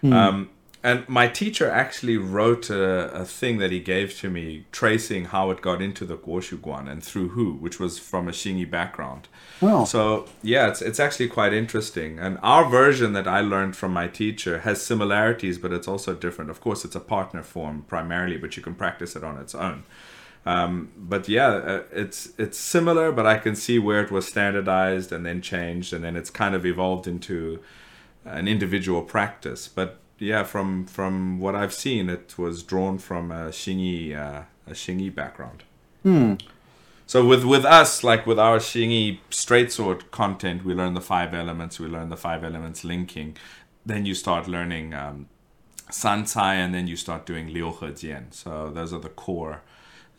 Mm. 0.02 0.12
Um, 0.12 0.50
and 0.84 1.08
my 1.08 1.28
teacher 1.28 1.70
actually 1.70 2.16
wrote 2.16 2.68
a, 2.68 3.12
a, 3.12 3.24
thing 3.24 3.58
that 3.58 3.70
he 3.70 3.78
gave 3.78 4.18
to 4.18 4.28
me 4.28 4.66
tracing 4.72 5.26
how 5.26 5.52
it 5.52 5.60
got 5.60 5.80
into 5.80 6.04
the 6.04 6.16
Guoshu 6.16 6.58
Guan 6.58 6.90
and 6.90 7.02
through 7.02 7.30
who, 7.30 7.52
which 7.52 7.78
was 7.78 8.00
from 8.00 8.26
a 8.26 8.32
Xingyi 8.32 8.68
background. 8.68 9.28
Well, 9.60 9.86
So, 9.86 10.26
yeah, 10.42 10.66
it's, 10.66 10.82
it's 10.82 10.98
actually 10.98 11.28
quite 11.28 11.52
interesting. 11.52 12.18
And 12.18 12.36
our 12.42 12.68
version 12.68 13.12
that 13.12 13.28
I 13.28 13.40
learned 13.40 13.76
from 13.76 13.92
my 13.92 14.08
teacher 14.08 14.60
has 14.60 14.82
similarities, 14.82 15.56
but 15.56 15.72
it's 15.72 15.86
also 15.86 16.14
different. 16.14 16.50
Of 16.50 16.60
course, 16.60 16.84
it's 16.84 16.96
a 16.96 17.00
partner 17.00 17.44
form 17.44 17.84
primarily, 17.86 18.36
but 18.36 18.56
you 18.56 18.62
can 18.62 18.74
practice 18.74 19.14
it 19.14 19.22
on 19.22 19.38
its 19.38 19.54
own. 19.54 19.84
Um, 20.44 20.90
but 20.96 21.28
yeah, 21.28 21.48
uh, 21.48 21.82
it's 21.92 22.32
it's 22.36 22.58
similar, 22.58 23.12
but 23.12 23.26
I 23.26 23.38
can 23.38 23.54
see 23.54 23.78
where 23.78 24.02
it 24.02 24.10
was 24.10 24.26
standardized 24.26 25.12
and 25.12 25.24
then 25.24 25.40
changed, 25.40 25.92
and 25.92 26.02
then 26.02 26.16
it's 26.16 26.30
kind 26.30 26.54
of 26.54 26.66
evolved 26.66 27.06
into 27.06 27.60
an 28.24 28.48
individual 28.48 29.02
practice. 29.02 29.68
But 29.68 29.98
yeah, 30.18 30.42
from 30.42 30.86
from 30.86 31.38
what 31.38 31.54
I've 31.54 31.72
seen, 31.72 32.10
it 32.10 32.36
was 32.38 32.62
drawn 32.62 32.98
from 32.98 33.30
a 33.30 33.50
Xingyi 33.50 34.16
uh, 34.16 34.42
a 34.66 34.72
Xingyi 34.72 35.14
background. 35.14 35.62
Hmm. 36.02 36.34
So 37.06 37.24
with 37.24 37.44
with 37.44 37.64
us, 37.64 38.02
like 38.02 38.26
with 38.26 38.38
our 38.38 38.58
Xingyi 38.58 39.18
straight 39.30 39.70
sword 39.70 40.10
content, 40.10 40.64
we 40.64 40.74
learn 40.74 40.94
the 40.94 41.00
five 41.00 41.34
elements. 41.34 41.78
We 41.78 41.86
learn 41.86 42.08
the 42.08 42.16
five 42.16 42.42
elements 42.42 42.82
linking. 42.84 43.36
Then 43.86 44.06
you 44.06 44.14
start 44.14 44.48
learning 44.48 44.94
um, 44.94 45.26
Sancai, 45.90 46.54
and 46.54 46.74
then 46.74 46.88
you 46.88 46.96
start 46.96 47.26
doing 47.26 47.48
Liu 47.48 47.70
He 47.70 47.86
Jian. 47.86 48.32
So 48.34 48.70
those 48.70 48.92
are 48.92 48.98
the 49.00 49.08
core 49.08 49.62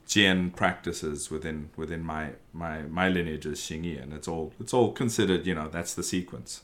Jian 0.08 0.56
practices 0.56 1.32
within 1.32 1.70
within 1.76 2.04
my 2.04 2.32
my 2.54 2.82
my 2.84 3.10
lineage 3.10 3.46
is 3.46 3.60
Xingyi, 3.60 4.02
and 4.02 4.14
it's 4.14 4.28
all 4.28 4.54
it's 4.60 4.74
all 4.74 4.92
considered. 4.92 5.46
You 5.46 5.56
know, 5.56 5.70
that's 5.70 5.94
the 5.94 6.04
sequence. 6.04 6.62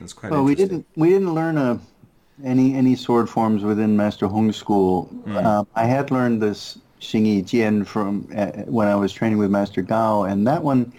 It's 0.00 0.12
quite. 0.12 0.32
Well, 0.32 0.44
we 0.44 0.54
didn't 0.54 0.86
we 0.96 1.10
didn't 1.10 1.34
learn 1.34 1.56
a, 1.56 1.72
uh, 1.72 1.78
any 2.44 2.74
any 2.74 2.96
sword 2.96 3.28
forms 3.28 3.62
within 3.62 3.96
Master 3.96 4.26
Hong 4.26 4.52
School. 4.52 5.08
Mm. 5.26 5.44
Um, 5.44 5.66
I 5.74 5.84
had 5.84 6.10
learned 6.10 6.42
this 6.42 6.78
Xingyi 7.00 7.44
Jian 7.44 7.86
from 7.86 8.28
uh, 8.34 8.46
when 8.66 8.88
I 8.88 8.94
was 8.94 9.12
training 9.12 9.38
with 9.38 9.50
Master 9.50 9.82
Gao, 9.82 10.24
and 10.24 10.46
that 10.46 10.62
one, 10.62 10.92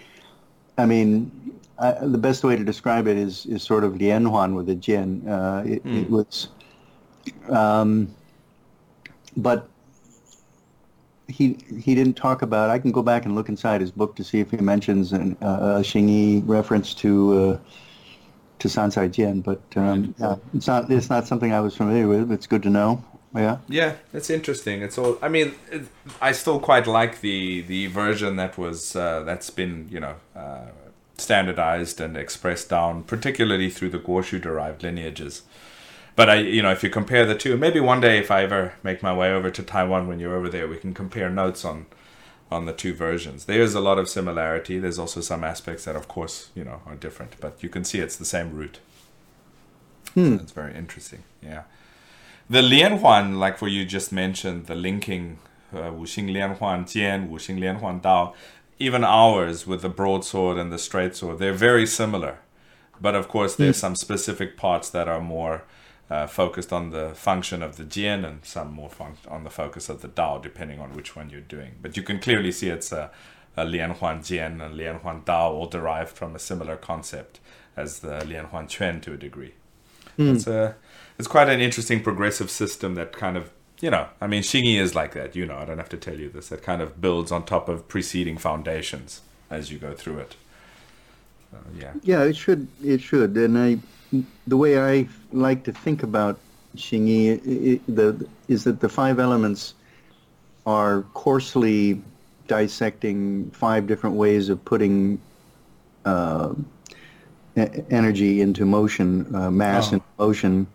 I 0.78 0.86
mean, 0.86 1.30
I, 1.78 1.92
the 2.00 2.18
best 2.18 2.44
way 2.44 2.56
to 2.56 2.64
describe 2.64 3.06
it 3.06 3.16
is 3.16 3.46
is 3.46 3.62
sort 3.62 3.84
of 3.84 3.94
Lianhuan 3.94 4.54
with 4.54 4.68
a 4.70 4.76
Jian. 4.76 5.26
Uh, 5.28 5.68
it, 5.68 5.84
mm. 5.84 6.02
it, 6.02 6.10
was, 6.10 6.48
um, 7.48 8.12
but 9.36 9.68
he 11.28 11.56
he 11.80 11.94
didn't 11.94 12.14
talk 12.14 12.42
about. 12.42 12.70
I 12.70 12.78
can 12.78 12.92
go 12.92 13.02
back 13.02 13.24
and 13.24 13.34
look 13.34 13.48
inside 13.48 13.80
his 13.80 13.90
book 13.90 14.16
to 14.16 14.24
see 14.24 14.40
if 14.40 14.50
he 14.50 14.56
mentions 14.58 15.12
an, 15.12 15.36
uh, 15.42 15.78
a 15.78 15.82
Xingyi 15.82 16.42
reference 16.46 16.94
to 16.94 17.38
uh, 17.38 17.58
to 18.58 18.68
Sancai 18.68 19.08
Jian, 19.08 19.42
but 19.42 19.60
um, 19.76 20.14
yeah, 20.18 20.36
it's 20.54 20.66
not 20.66 20.90
it's 20.90 21.10
not 21.10 21.26
something 21.26 21.52
I 21.52 21.60
was 21.60 21.76
familiar 21.76 22.06
with. 22.06 22.30
It's 22.32 22.46
good 22.46 22.62
to 22.64 22.70
know. 22.70 23.04
Yeah. 23.34 23.58
Yeah, 23.68 23.94
it's 24.12 24.28
interesting. 24.28 24.82
It's 24.82 24.98
all. 24.98 25.18
I 25.22 25.28
mean, 25.28 25.54
it, 25.70 25.82
I 26.20 26.32
still 26.32 26.60
quite 26.60 26.86
like 26.86 27.20
the 27.22 27.62
the 27.62 27.86
version 27.86 28.36
that 28.36 28.58
was 28.58 28.94
uh, 28.94 29.22
that's 29.22 29.50
been 29.50 29.88
you 29.90 30.00
know 30.00 30.16
uh, 30.36 30.66
standardized 31.16 32.00
and 32.00 32.16
expressed 32.16 32.68
down, 32.68 33.04
particularly 33.04 33.70
through 33.70 33.90
the 33.90 33.98
Guoshu 33.98 34.40
derived 34.40 34.82
lineages. 34.82 35.42
But 36.14 36.28
I, 36.28 36.34
you 36.36 36.62
know, 36.62 36.70
if 36.70 36.82
you 36.82 36.90
compare 36.90 37.24
the 37.24 37.34
two, 37.34 37.56
maybe 37.56 37.80
one 37.80 38.00
day 38.00 38.18
if 38.18 38.30
I 38.30 38.42
ever 38.42 38.74
make 38.82 39.02
my 39.02 39.14
way 39.14 39.32
over 39.32 39.50
to 39.50 39.62
Taiwan 39.62 40.06
when 40.06 40.20
you're 40.20 40.36
over 40.36 40.48
there, 40.48 40.68
we 40.68 40.76
can 40.76 40.94
compare 40.94 41.30
notes 41.30 41.64
on 41.64 41.86
on 42.50 42.66
the 42.66 42.72
two 42.72 42.92
versions. 42.92 43.46
There's 43.46 43.74
a 43.74 43.80
lot 43.80 43.98
of 43.98 44.10
similarity. 44.10 44.78
There's 44.78 44.98
also 44.98 45.22
some 45.22 45.42
aspects 45.42 45.86
that, 45.86 45.96
of 45.96 46.06
course, 46.06 46.50
you 46.54 46.64
know, 46.64 46.82
are 46.84 46.96
different. 46.96 47.40
But 47.40 47.62
you 47.62 47.70
can 47.70 47.82
see 47.82 47.98
it's 47.98 48.16
the 48.16 48.26
same 48.26 48.54
root. 48.54 48.78
Hmm. 50.14 50.36
So 50.36 50.42
it's 50.42 50.52
very 50.52 50.74
interesting. 50.74 51.22
Yeah. 51.42 51.62
The 52.50 52.60
Lianhuan, 52.60 53.38
like 53.38 53.62
what 53.62 53.70
you 53.70 53.86
just 53.86 54.12
mentioned, 54.12 54.66
the 54.66 54.74
linking 54.74 55.38
uh, 55.72 55.90
Wuxing 55.90 56.30
Lianhuan 56.30 56.84
Jian, 56.84 57.30
Wuxing 57.30 57.58
Lianhuan 57.58 58.02
Dao, 58.02 58.34
even 58.78 59.04
ours 59.04 59.66
with 59.66 59.80
the 59.80 59.88
broadsword 59.88 60.58
and 60.58 60.70
the 60.70 60.78
straight 60.78 61.16
sword, 61.16 61.38
they're 61.38 61.54
very 61.54 61.86
similar. 61.86 62.38
But 63.00 63.14
of 63.14 63.28
course, 63.28 63.56
there's 63.56 63.78
some 63.78 63.96
specific 63.96 64.56
parts 64.56 64.90
that 64.90 65.08
are 65.08 65.20
more 65.20 65.62
uh, 66.12 66.26
focused 66.26 66.72
on 66.72 66.90
the 66.90 67.14
function 67.14 67.62
of 67.62 67.76
the 67.76 67.84
Jian 67.84 68.22
and 68.28 68.44
some 68.44 68.72
more 68.72 68.90
func- 68.90 69.30
on 69.30 69.44
the 69.44 69.50
focus 69.50 69.88
of 69.88 70.02
the 70.02 70.08
Dao, 70.08 70.42
depending 70.42 70.78
on 70.78 70.92
which 70.92 71.16
one 71.16 71.30
you're 71.30 71.40
doing. 71.40 71.72
But 71.80 71.96
you 71.96 72.02
can 72.02 72.18
clearly 72.18 72.52
see 72.52 72.68
it's 72.68 72.92
a, 72.92 73.10
a 73.56 73.64
Lianhuan 73.64 74.18
Jian 74.20 74.60
and 74.64 74.78
Lianhuan 74.78 75.24
Dao 75.24 75.50
all 75.50 75.66
derived 75.66 76.10
from 76.10 76.36
a 76.36 76.38
similar 76.38 76.76
concept 76.76 77.40
as 77.76 78.00
the 78.00 78.20
Lianhuan 78.30 78.68
Quan 78.74 79.00
to 79.00 79.14
a 79.14 79.16
degree. 79.16 79.54
It's 80.18 80.46
a 80.46 80.76
it's 81.18 81.28
quite 81.28 81.48
an 81.48 81.60
interesting 81.60 82.02
progressive 82.02 82.50
system 82.50 82.94
that 82.96 83.12
kind 83.12 83.36
of 83.38 83.50
you 83.80 83.90
know 83.90 84.08
I 84.20 84.26
mean 84.26 84.42
Xingyi 84.42 84.78
is 84.78 84.94
like 84.94 85.14
that 85.14 85.34
you 85.34 85.46
know 85.46 85.56
I 85.56 85.64
don't 85.64 85.78
have 85.78 85.88
to 85.88 85.96
tell 85.96 86.18
you 86.20 86.28
this 86.28 86.48
that 86.50 86.62
kind 86.62 86.82
of 86.82 87.00
builds 87.00 87.32
on 87.32 87.46
top 87.46 87.70
of 87.70 87.88
preceding 87.88 88.36
foundations 88.36 89.22
as 89.50 89.72
you 89.72 89.78
go 89.78 89.94
through 89.94 90.18
it. 90.18 90.36
So, 91.50 91.58
yeah. 91.78 91.92
Yeah, 92.02 92.24
it 92.24 92.36
should. 92.36 92.66
It 92.82 93.00
should. 93.00 93.36
And 93.36 93.58
I, 93.58 93.78
the 94.46 94.56
way 94.56 94.78
I 94.80 95.08
like 95.32 95.64
to 95.64 95.72
think 95.72 96.02
about 96.02 96.38
Xingyi 96.76 97.30
i- 97.32 97.74
i- 97.74 97.80
the 97.88 98.26
is 98.48 98.64
that 98.64 98.80
the 98.80 98.88
five 98.88 99.18
elements 99.18 99.74
are 100.66 101.02
coarsely 101.14 102.00
dissecting 102.48 103.50
five 103.52 103.86
different 103.86 104.16
ways 104.16 104.48
of 104.48 104.62
putting 104.64 105.18
uh, 106.04 106.52
energy 107.90 108.40
into 108.40 108.64
motion, 108.64 109.32
uh, 109.34 109.50
mass 109.50 109.90
Oh. 109.90 109.94
into 109.94 110.06
motion, 110.18 110.66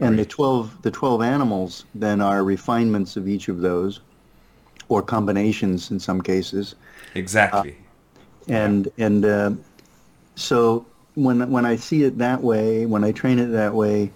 and 0.00 0.18
the 0.18 0.24
twelve 0.24 0.76
the 0.82 0.90
twelve 0.90 1.22
animals 1.22 1.84
then 1.94 2.20
are 2.20 2.44
refinements 2.44 3.16
of 3.16 3.26
each 3.28 3.48
of 3.48 3.60
those, 3.60 4.00
or 4.88 5.00
combinations 5.02 5.90
in 5.90 5.98
some 6.00 6.20
cases 6.20 6.74
Exactly. 7.14 7.76
and 8.48 8.88
and 8.98 9.24
uh, 9.24 9.50
so 10.34 10.84
when 11.18 11.50
when 11.50 11.66
I 11.66 11.76
see 11.76 12.04
it 12.04 12.18
that 12.18 12.42
way, 12.42 12.86
when 12.86 13.02
I 13.04 13.12
train 13.12 13.38
it 13.38 13.46
that 13.46 13.74
way, 13.74 14.12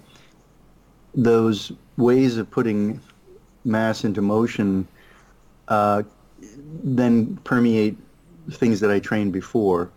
those 1.13 1.71
ways 1.97 2.37
of 2.37 2.49
putting 2.49 2.99
mass 3.65 4.03
into 4.03 4.21
motion 4.21 4.87
uh, 5.67 6.03
then 6.83 7.37
permeate 7.43 7.97
things 8.51 8.79
that 8.81 8.91
I 8.91 8.99
trained 8.99 9.31
before. 9.33 9.89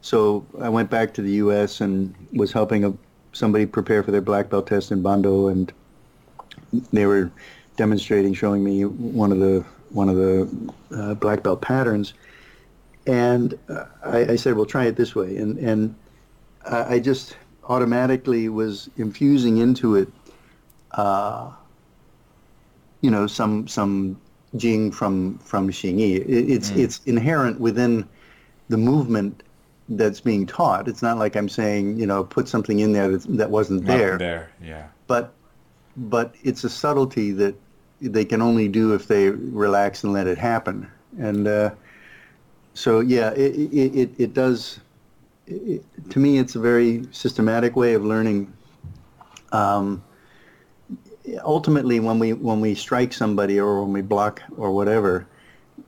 So 0.00 0.46
I 0.60 0.68
went 0.68 0.90
back 0.90 1.14
to 1.14 1.22
the 1.22 1.32
U.S. 1.32 1.80
and 1.80 2.14
was 2.32 2.52
helping 2.52 2.84
a, 2.84 2.94
somebody 3.32 3.66
prepare 3.66 4.02
for 4.02 4.10
their 4.10 4.20
black 4.20 4.50
belt 4.50 4.66
test 4.66 4.92
in 4.92 5.02
Bando, 5.02 5.48
and 5.48 5.72
they 6.92 7.06
were 7.06 7.30
demonstrating, 7.76 8.34
showing 8.34 8.62
me 8.62 8.84
one 8.84 9.32
of 9.32 9.38
the 9.38 9.64
one 9.90 10.08
of 10.08 10.16
the 10.16 10.72
uh, 10.94 11.14
black 11.14 11.42
belt 11.42 11.60
patterns, 11.62 12.14
and 13.06 13.58
uh, 13.68 13.84
I, 14.04 14.32
I 14.32 14.36
said, 14.36 14.56
"Well, 14.56 14.66
try 14.66 14.84
it 14.86 14.96
this 14.96 15.14
way," 15.14 15.36
and 15.36 15.58
and 15.58 15.94
I 16.66 16.94
I 16.94 16.98
just 16.98 17.36
automatically 17.64 18.48
was 18.48 18.90
infusing 18.96 19.58
into 19.58 19.96
it, 19.96 20.08
uh, 20.92 21.50
you 23.00 23.10
know, 23.10 23.26
some 23.26 23.66
some 23.68 24.20
jing 24.56 24.90
from 24.92 25.38
from 25.38 25.68
Xingyi. 25.68 26.16
It, 26.16 26.50
it's 26.50 26.70
it's 26.70 27.00
inherent 27.06 27.60
within 27.60 28.08
the 28.68 28.76
movement 28.76 29.42
that's 29.88 30.20
being 30.20 30.46
taught. 30.46 30.88
It's 30.88 31.02
not 31.02 31.18
like 31.18 31.36
I'm 31.36 31.48
saying, 31.48 31.98
you 31.98 32.06
know, 32.06 32.24
put 32.24 32.48
something 32.48 32.80
in 32.80 32.92
there 32.92 33.08
that, 33.08 33.36
that 33.36 33.50
wasn't 33.50 33.84
there 33.84 34.16
there. 34.16 34.50
Yeah. 34.62 34.86
but 35.06 35.34
but 35.96 36.34
it's 36.42 36.64
a 36.64 36.70
subtlety 36.70 37.30
that 37.32 37.54
they 38.00 38.24
can 38.24 38.42
only 38.42 38.68
do 38.68 38.94
if 38.94 39.06
they 39.06 39.30
relax 39.30 40.02
and 40.04 40.12
let 40.12 40.26
it 40.26 40.38
happen 40.38 40.90
and 41.18 41.46
uh, 41.46 41.70
so 42.74 43.00
yeah 43.00 43.30
it 43.30 43.54
it, 43.54 43.94
it, 43.94 44.10
it 44.18 44.34
does 44.34 44.80
it, 45.46 45.84
to 46.10 46.18
me 46.18 46.38
it's 46.38 46.54
a 46.54 46.60
very 46.60 47.06
systematic 47.10 47.76
way 47.76 47.94
of 47.94 48.04
learning. 48.04 48.52
Um, 49.52 50.02
ultimately 51.42 52.00
when 52.00 52.18
we 52.18 52.32
when 52.32 52.60
we 52.60 52.74
strike 52.74 53.12
somebody 53.12 53.58
or 53.58 53.82
when 53.82 53.92
we 53.92 54.02
block 54.02 54.42
or 54.56 54.72
whatever 54.72 55.26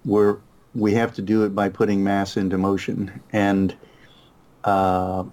we're 0.04 0.38
we 0.76 0.92
have 0.92 1.14
to 1.14 1.22
do 1.22 1.44
it 1.44 1.54
by 1.54 1.68
putting 1.68 2.04
mass 2.04 2.36
into 2.36 2.58
motion. 2.58 3.20
And 3.32 3.74
uh, 4.64 5.24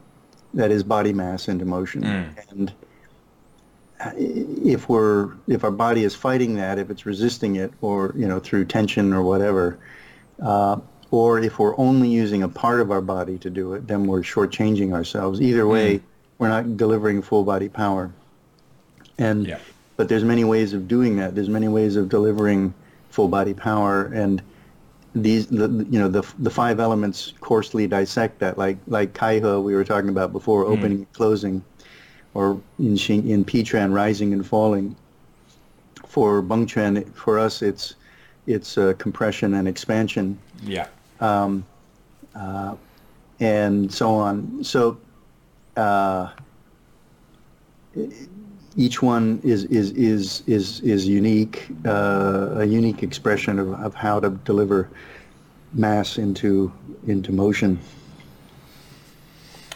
that 0.53 0.71
is 0.71 0.83
body 0.83 1.13
mass 1.13 1.47
into 1.47 1.65
motion. 1.65 2.03
And 2.49 2.73
if 4.17 4.89
we're 4.89 5.33
if 5.47 5.63
our 5.63 5.71
body 5.71 6.03
is 6.03 6.15
fighting 6.15 6.55
that, 6.55 6.79
if 6.79 6.89
it's 6.89 7.05
resisting 7.05 7.57
it, 7.57 7.73
or 7.81 8.13
you 8.15 8.27
know 8.27 8.39
through 8.39 8.65
tension 8.65 9.13
or 9.13 9.21
whatever, 9.21 9.79
uh, 10.41 10.79
or 11.13 11.39
if 11.39 11.59
we're 11.59 11.77
only 11.77 12.09
using 12.09 12.41
a 12.41 12.49
part 12.49 12.79
of 12.81 12.89
our 12.89 12.99
body 12.99 13.37
to 13.37 13.47
do 13.47 13.73
it, 13.75 13.85
then 13.87 14.07
we're 14.07 14.21
shortchanging 14.23 14.91
ourselves. 14.93 15.39
Either 15.39 15.67
way, 15.67 16.01
we're 16.39 16.47
not 16.49 16.75
delivering 16.75 17.21
full 17.21 17.43
body 17.43 17.69
power. 17.69 18.09
And 19.19 19.45
Yeah. 19.45 19.59
but 19.95 20.09
there's 20.09 20.23
many 20.23 20.43
ways 20.43 20.73
of 20.73 20.87
doing 20.87 21.17
that. 21.17 21.35
There's 21.35 21.49
many 21.49 21.67
ways 21.67 21.95
of 21.97 22.09
delivering 22.09 22.73
full 23.11 23.27
body 23.27 23.53
power, 23.53 24.05
and 24.05 24.41
these 25.13 25.45
the 25.45 25.67
you 25.91 25.99
know 25.99 26.07
the 26.07 26.23
the 26.39 26.49
five 26.49 26.79
elements 26.79 27.33
coarsely 27.41 27.85
dissect 27.85 28.39
that, 28.39 28.57
like 28.57 28.77
like 28.87 29.13
Kaihe 29.13 29.61
we 29.61 29.75
were 29.75 29.83
talking 29.83 30.09
about 30.09 30.31
before, 30.31 30.65
opening 30.65 30.97
and 31.05 31.13
closing 31.13 31.63
or 32.33 32.59
in 32.79 32.95
Xing, 32.95 33.29
in 33.29 33.45
Pitran, 33.45 33.93
rising 33.93 34.33
and 34.33 34.43
falling. 34.43 34.95
For 36.07 36.41
Bengquan, 36.41 37.13
for 37.13 37.37
us, 37.37 37.61
it's 37.61 37.93
it's 38.47 38.79
uh, 38.79 38.93
compression 38.97 39.53
and 39.53 39.67
expansion, 39.67 40.39
Yeah. 40.65 40.87
And 43.39 43.93
so 43.93 44.15
on. 44.15 44.63
So 44.63 44.97
uh, 45.77 46.29
each 48.75 49.01
one 49.01 49.39
is 49.43 49.65
is 49.65 49.91
is 49.91 50.43
is 50.47 50.79
is 50.81 51.07
unique, 51.07 51.67
uh, 51.85 52.55
a 52.55 52.65
unique 52.65 53.03
expression 53.03 53.59
of, 53.59 53.73
of 53.73 53.93
how 53.93 54.19
to 54.19 54.29
deliver 54.45 54.89
mass 55.73 56.17
into 56.17 56.71
into 57.07 57.31
motion. 57.31 57.79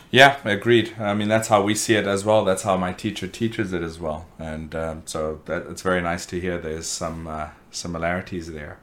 Yeah, 0.09 0.37
agreed. 0.45 0.93
I 0.97 1.13
mean, 1.13 1.27
that's 1.27 1.49
how 1.49 1.61
we 1.61 1.75
see 1.75 1.95
it 1.95 2.07
as 2.07 2.23
well. 2.23 2.45
That's 2.45 2.63
how 2.63 2.77
my 2.77 2.93
teacher 2.93 3.27
teaches 3.27 3.73
it 3.73 3.83
as 3.83 3.99
well, 3.99 4.25
and 4.39 4.73
um, 4.73 5.01
so 5.05 5.41
that, 5.45 5.67
it's 5.69 5.81
very 5.81 6.01
nice 6.01 6.25
to 6.27 6.39
hear 6.39 6.57
there's 6.57 6.87
some 6.87 7.27
uh, 7.27 7.49
similarities 7.71 8.51
there. 8.51 8.79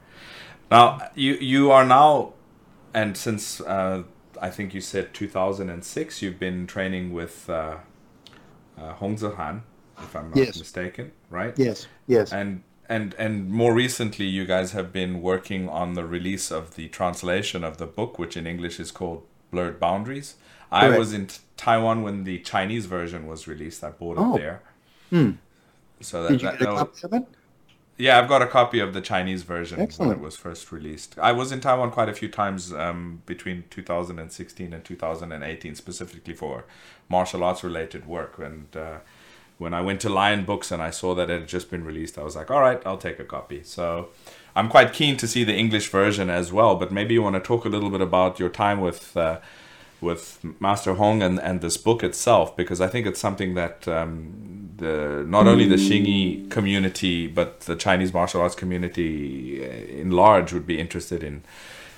Now, 0.69 1.09
you 1.15 1.33
you 1.33 1.71
are 1.71 1.83
now, 1.83 2.34
and 2.95 3.15
since 3.17 3.61
uh, 3.61 4.03
I 4.41 4.49
think 4.49 4.73
you 4.73 4.81
said 4.81 5.13
2006, 5.13 6.21
you've 6.21 6.39
been 6.39 6.65
training 6.67 7.13
with 7.13 7.49
uh, 7.49 7.77
uh, 8.77 8.93
Hong 8.93 9.15
Zehan, 9.17 9.61
if 9.99 10.15
I'm 10.15 10.29
not 10.29 10.37
Yes. 10.37 10.57
mistaken, 10.57 11.11
right? 11.29 11.53
Yes, 11.57 11.87
yes. 12.07 12.31
and 12.33 12.63
and 12.87 13.15
and 13.17 13.49
more 13.49 13.73
recently 13.73 14.25
you 14.25 14.45
guys 14.45 14.71
have 14.73 14.93
been 14.93 15.21
working 15.21 15.67
on 15.69 15.93
the 15.95 16.05
release 16.05 16.51
of 16.51 16.75
the 16.75 16.87
translation 16.89 17.63
of 17.63 17.77
the 17.77 17.87
book 17.87 18.19
which 18.19 18.37
in 18.37 18.45
english 18.45 18.79
is 18.79 18.91
called 18.91 19.23
blurred 19.49 19.79
boundaries 19.79 20.35
i 20.71 20.95
was 20.99 21.11
in 21.11 21.25
t- 21.25 21.39
taiwan 21.57 22.03
when 22.03 22.23
the 22.25 22.37
chinese 22.51 22.85
version 22.85 23.25
was 23.25 23.47
released 23.47 23.83
i 23.83 23.89
bought 23.89 24.17
it 24.19 24.21
Oh. 24.21 24.37
there 24.37 24.61
so 25.99 26.21
that, 26.23 26.29
Did 26.33 26.41
you 26.43 26.47
that- 26.51 26.59
get 26.59 26.69
a 26.69 26.75
copy 26.75 26.99
of 27.07 27.13
it? 27.13 27.25
Yeah 27.97 28.19
i've 28.19 28.27
got 28.27 28.41
a 28.41 28.47
copy 28.47 28.79
of 28.79 28.93
the 28.93 29.01
chinese 29.01 29.43
version 29.43 29.79
when 29.97 30.11
it 30.11 30.19
was 30.19 30.35
first 30.35 30.71
released 30.71 31.17
i 31.19 31.31
was 31.31 31.51
in 31.51 31.59
taiwan 31.59 31.91
quite 31.91 32.09
a 32.09 32.13
few 32.13 32.27
times 32.27 32.73
um, 32.73 33.21
between 33.25 33.63
2016 33.69 34.73
and 34.73 34.83
2018 34.83 35.75
specifically 35.75 36.33
for 36.33 36.65
martial 37.09 37.43
arts 37.43 37.63
related 37.63 38.05
work 38.05 38.37
and 38.37 38.75
uh, 38.75 38.97
when 39.57 39.73
I 39.73 39.81
went 39.81 40.01
to 40.01 40.09
Lion 40.09 40.43
Books 40.43 40.71
and 40.71 40.81
I 40.81 40.89
saw 40.89 41.15
that 41.15 41.29
it 41.29 41.39
had 41.39 41.47
just 41.47 41.71
been 41.71 41.85
released, 41.85 42.17
I 42.17 42.23
was 42.23 42.35
like, 42.35 42.51
all 42.51 42.59
right, 42.59 42.81
I'll 42.85 42.97
take 42.97 43.19
a 43.19 43.23
copy. 43.23 43.63
So 43.63 44.09
I'm 44.55 44.69
quite 44.69 44.93
keen 44.93 45.17
to 45.17 45.27
see 45.27 45.43
the 45.43 45.55
English 45.55 45.89
version 45.89 46.29
as 46.29 46.51
well. 46.51 46.75
But 46.75 46.91
maybe 46.91 47.13
you 47.13 47.21
want 47.21 47.35
to 47.35 47.39
talk 47.39 47.65
a 47.65 47.69
little 47.69 47.89
bit 47.89 48.01
about 48.01 48.39
your 48.39 48.49
time 48.49 48.81
with 48.81 49.15
uh, 49.15 49.39
with 50.01 50.43
Master 50.59 50.95
Hong 50.95 51.23
and, 51.23 51.39
and 51.39 51.61
this 51.61 51.77
book 51.77 52.03
itself 52.03 52.55
because 52.55 52.81
I 52.81 52.87
think 52.87 53.07
it's 53.07 53.19
something 53.19 53.55
that 53.55 53.87
um, 53.87 54.64
the 54.77 55.23
not 55.27 55.47
only 55.47 55.67
the 55.67 55.75
Xingyi 55.75 56.49
community 56.49 57.27
but 57.27 57.61
the 57.61 57.75
Chinese 57.75 58.13
martial 58.13 58.41
arts 58.41 58.55
community 58.55 59.63
uh, 59.63 59.69
in 60.01 60.11
large 60.11 60.53
would 60.53 60.67
be 60.67 60.79
interested 60.79 61.23
in 61.23 61.43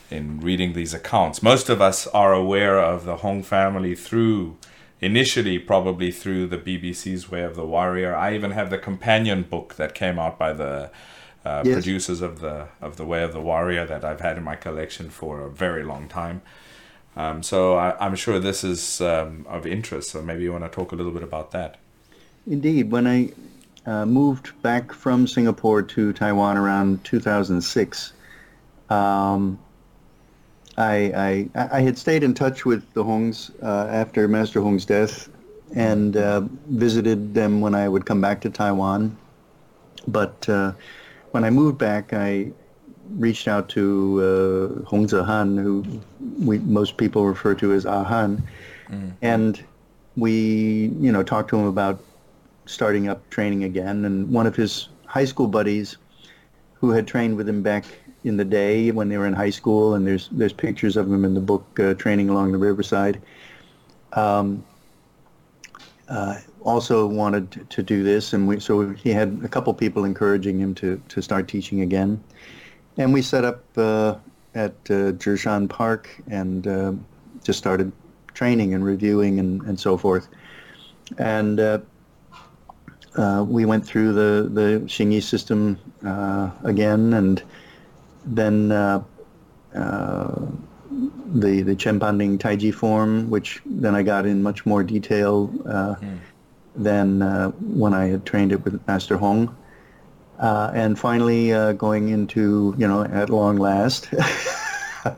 in 0.10 0.40
reading 0.40 0.74
these 0.74 0.94
accounts. 0.94 1.44
Most 1.44 1.70
of 1.70 1.82
us 1.82 2.08
are 2.08 2.34
aware 2.34 2.80
of 2.80 3.06
the 3.06 3.18
Hong 3.18 3.44
family 3.44 3.96
through 3.96 4.58
initially 5.00 5.60
probably 5.60 6.12
through 6.12 6.48
the 6.48 6.58
BBC's 6.58 7.30
Way 7.30 7.44
of 7.44 7.56
the 7.56 7.66
Warrior. 7.66 8.16
I 8.16 8.34
even 8.34 8.52
have 8.52 8.70
the 8.70 8.78
companion 8.78 9.44
book 9.44 9.76
that 9.76 9.94
came 9.94 10.18
out 10.18 10.40
by 10.40 10.54
the 10.54 10.90
uh, 11.46 11.62
yes. 11.64 11.76
producers 11.76 12.22
of 12.22 12.40
the 12.40 12.68
of 12.82 12.98
the 12.98 13.06
Way 13.06 13.24
of 13.24 13.34
the 13.34 13.42
Warrior 13.42 13.86
that 13.86 14.04
I've 14.04 14.22
had 14.22 14.38
in 14.38 14.44
my 14.44 14.56
collection 14.56 15.10
for 15.10 15.42
a 15.42 15.50
very 15.50 15.84
long 15.84 16.08
time. 16.08 16.42
Um, 17.16 17.42
so 17.42 17.76
I, 17.76 18.06
am 18.06 18.16
sure 18.16 18.38
this 18.38 18.64
is 18.64 19.02
um, 19.02 19.46
of 19.50 19.66
interest. 19.66 20.12
So 20.12 20.22
maybe 20.22 20.44
you 20.44 20.52
want 20.52 20.66
to 20.66 20.70
talk 20.70 20.92
a 20.92 20.96
little 20.96 21.12
bit 21.12 21.24
about 21.24 21.50
that. 21.52 21.78
Indeed, 22.48 22.92
when 22.92 23.08
I 23.08 23.32
uh, 23.86 24.06
moved 24.06 24.60
back 24.62 24.94
from 24.94 25.28
Singapore 25.28 25.82
to 25.82 26.14
Taiwan 26.14 26.58
around 26.58 27.04
2006, 27.04 28.14
um, 28.90 29.60
I, 30.78 31.50
I, 31.56 31.68
I 31.72 31.82
had 31.82 31.98
stayed 31.98 32.24
in 32.24 32.34
touch 32.34 32.64
with 32.64 32.84
the 32.94 33.04
Hongs 33.04 33.52
uh, 33.62 33.88
after 33.92 34.28
Master 34.28 34.62
Hong's 34.62 34.86
death 34.86 35.28
and 35.76 36.16
uh, 36.16 36.42
visited 36.68 37.34
them 37.34 37.60
when 37.60 37.76
I 37.76 37.90
would 37.90 38.06
come 38.06 38.22
back 38.22 38.40
to 38.42 38.50
Taiwan. 38.50 39.18
But 40.08 40.48
uh, 40.48 40.72
when 41.32 41.44
I 41.44 41.50
moved 41.50 41.78
back, 41.78 42.14
I 42.14 42.52
reached 43.16 43.48
out 43.48 43.68
to 43.70 44.84
uh, 44.86 44.88
Hong 44.88 45.10
Han, 45.10 45.58
who 45.58 46.02
we, 46.40 46.60
most 46.60 46.96
people 46.96 47.26
refer 47.26 47.56
to 47.56 47.74
as 47.74 47.86
Ahan, 47.86 48.44
mm. 48.90 49.12
and 49.22 49.62
we, 50.16 50.92
you 51.00 51.12
know, 51.12 51.24
talked 51.24 51.50
to 51.50 51.58
him 51.58 51.66
about 51.66 52.00
starting 52.68 53.08
up 53.08 53.28
training 53.30 53.64
again. 53.64 54.06
And 54.06 54.30
one 54.32 54.46
of 54.46 54.56
his 54.56 54.90
high 55.06 55.26
school 55.26 55.48
buddies, 55.48 55.98
who 56.80 56.92
had 56.92 57.08
trained 57.08 57.36
with 57.38 57.50
him 57.50 57.64
back 57.64 57.86
in 58.24 58.38
the 58.38 58.46
day 58.46 58.92
when 58.92 59.10
they 59.10 59.18
were 59.18 59.26
in 59.26 59.34
high 59.34 59.50
school, 59.50 59.96
and 59.96 60.06
there's 60.06 60.30
there's 60.32 60.54
pictures 60.54 60.98
of 60.98 61.12
him 61.12 61.26
in 61.26 61.34
the 61.34 61.42
book 61.42 61.80
uh, 61.80 61.94
training 61.96 62.30
along 62.30 62.52
the 62.52 62.58
riverside. 62.58 63.22
Um, 64.14 64.64
uh, 66.10 66.40
also 66.62 67.08
wanted 67.08 67.70
to 67.70 67.84
do 67.84 68.04
this, 68.04 68.34
and 68.34 68.48
we 68.48 68.60
so 68.60 68.92
he 68.92 69.10
had 69.10 69.40
a 69.44 69.48
couple 69.48 69.74
people 69.74 70.06
encouraging 70.06 70.60
him 70.60 70.76
to 70.76 71.02
to 71.10 71.22
start 71.22 71.48
teaching 71.48 71.82
again, 71.82 72.22
and 72.98 73.14
we 73.14 73.22
set 73.22 73.44
up 73.46 73.64
uh, 73.78 74.16
at 74.54 74.74
uh, 74.90 75.14
Zhishan 75.14 75.70
Park 75.70 76.10
and 76.30 76.68
uh, 76.68 76.94
just 77.44 77.60
started 77.60 77.92
training 78.34 78.74
and 78.74 78.86
reviewing 78.86 79.40
and, 79.40 79.62
and 79.64 79.80
so 79.80 79.98
forth, 79.98 80.28
and. 81.18 81.60
Uh, 83.18 83.44
we 83.48 83.66
went 83.66 83.84
through 83.84 84.14
the 84.14 84.48
the 84.50 84.80
Xingyi 84.86 85.24
system 85.24 85.80
uh, 86.06 86.52
again, 86.64 87.14
and 87.14 87.42
then 88.26 88.72
uh, 88.72 89.04
uh, 89.74 90.42
the 91.34 91.62
the 91.64 91.76
Chen 91.76 92.00
Panling 92.00 92.38
Taiji 92.38 92.72
form, 92.72 93.30
which 93.30 93.60
then 93.66 93.96
I 93.96 94.04
got 94.04 94.28
in 94.28 94.44
much 94.44 94.68
more 94.68 94.84
detail 94.84 95.48
mm. 95.48 96.20
than 96.76 97.24
uh, 97.24 97.50
when 97.50 97.96
I 97.96 98.06
had 98.06 98.24
trained 98.24 98.52
it 98.52 98.64
with 98.64 98.86
Master 98.88 99.18
Hong. 99.18 99.56
Uh, 100.40 100.70
and 100.76 101.00
finally, 101.00 101.52
uh, 101.52 101.72
going 101.74 102.10
into 102.10 102.76
you 102.78 102.88
know 102.88 103.04
at 103.04 103.32
long 103.32 103.58
last, 103.58 104.12
the 104.12 105.18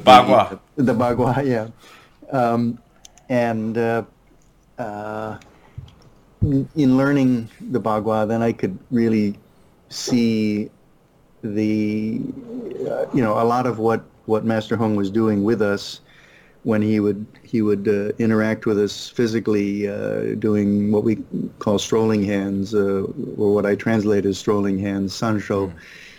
Bagua. 0.00 0.58
The, 0.76 0.82
the 0.84 0.94
Bagua, 0.94 1.44
yeah, 1.44 1.68
um, 2.32 2.78
and 3.28 3.76
in 6.74 6.96
learning 6.96 7.48
the 7.60 7.80
Bagua, 7.80 8.28
then 8.28 8.42
I 8.42 8.52
could 8.52 8.78
really 8.90 9.38
see 9.88 10.70
the 11.42 12.20
uh, 12.88 13.06
you 13.12 13.22
know 13.22 13.40
a 13.40 13.44
lot 13.44 13.66
of 13.66 13.78
what 13.78 14.04
what 14.26 14.44
Master 14.44 14.76
Hong 14.76 14.96
was 14.96 15.10
doing 15.10 15.44
with 15.44 15.60
us 15.60 16.00
when 16.64 16.80
he 16.82 16.98
would 16.98 17.24
he 17.42 17.62
would 17.62 17.86
uh, 17.86 18.12
interact 18.18 18.66
with 18.66 18.78
us 18.78 19.08
physically, 19.08 19.86
uh, 19.86 20.34
doing 20.38 20.90
what 20.90 21.04
we 21.04 21.22
call 21.58 21.78
strolling 21.78 22.24
hands, 22.24 22.74
uh, 22.74 23.04
or 23.36 23.54
what 23.54 23.66
I 23.66 23.74
translate 23.74 24.24
as 24.26 24.38
strolling 24.38 24.78
hands, 24.78 25.12
sansho, 25.12 25.70
mm. 25.70 25.74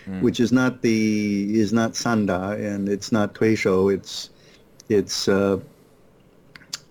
mm. 0.08 0.22
which 0.22 0.40
is 0.40 0.52
not 0.52 0.82
the 0.82 1.58
is 1.58 1.72
not 1.72 1.92
sanda 1.92 2.54
and 2.54 2.88
it's 2.88 3.10
not 3.10 3.34
tuisho. 3.34 3.92
It's 3.92 4.30
it's 4.88 5.28
uh, 5.28 5.58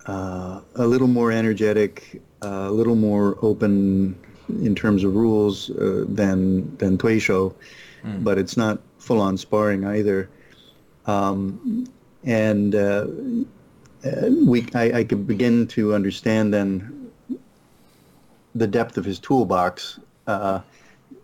uh, 0.05 0.59
a 0.75 0.85
little 0.85 1.07
more 1.07 1.31
energetic, 1.31 2.21
a 2.45 2.71
little 2.71 2.95
more 2.95 3.37
open 3.41 4.15
in 4.49 4.75
terms 4.75 5.03
of 5.03 5.15
rules 5.15 5.67
than 5.67 6.75
than 6.77 6.97
tuisho 6.97 7.53
mm. 8.05 8.23
but 8.23 8.37
it's 8.37 8.57
not 8.57 8.79
full 8.97 9.21
on 9.21 9.37
sparring 9.37 9.85
either. 9.85 10.29
Um, 11.05 11.87
and 12.23 12.73
uh, 12.73 13.07
uh, 14.05 14.29
we, 14.45 14.67
I, 14.73 14.99
I 14.99 15.03
could 15.03 15.27
begin 15.27 15.67
to 15.67 15.93
understand 15.93 16.53
then 16.53 17.11
the 18.53 18.67
depth 18.67 18.97
of 18.97 19.05
his 19.05 19.19
toolbox 19.19 19.99
uh, 20.27 20.61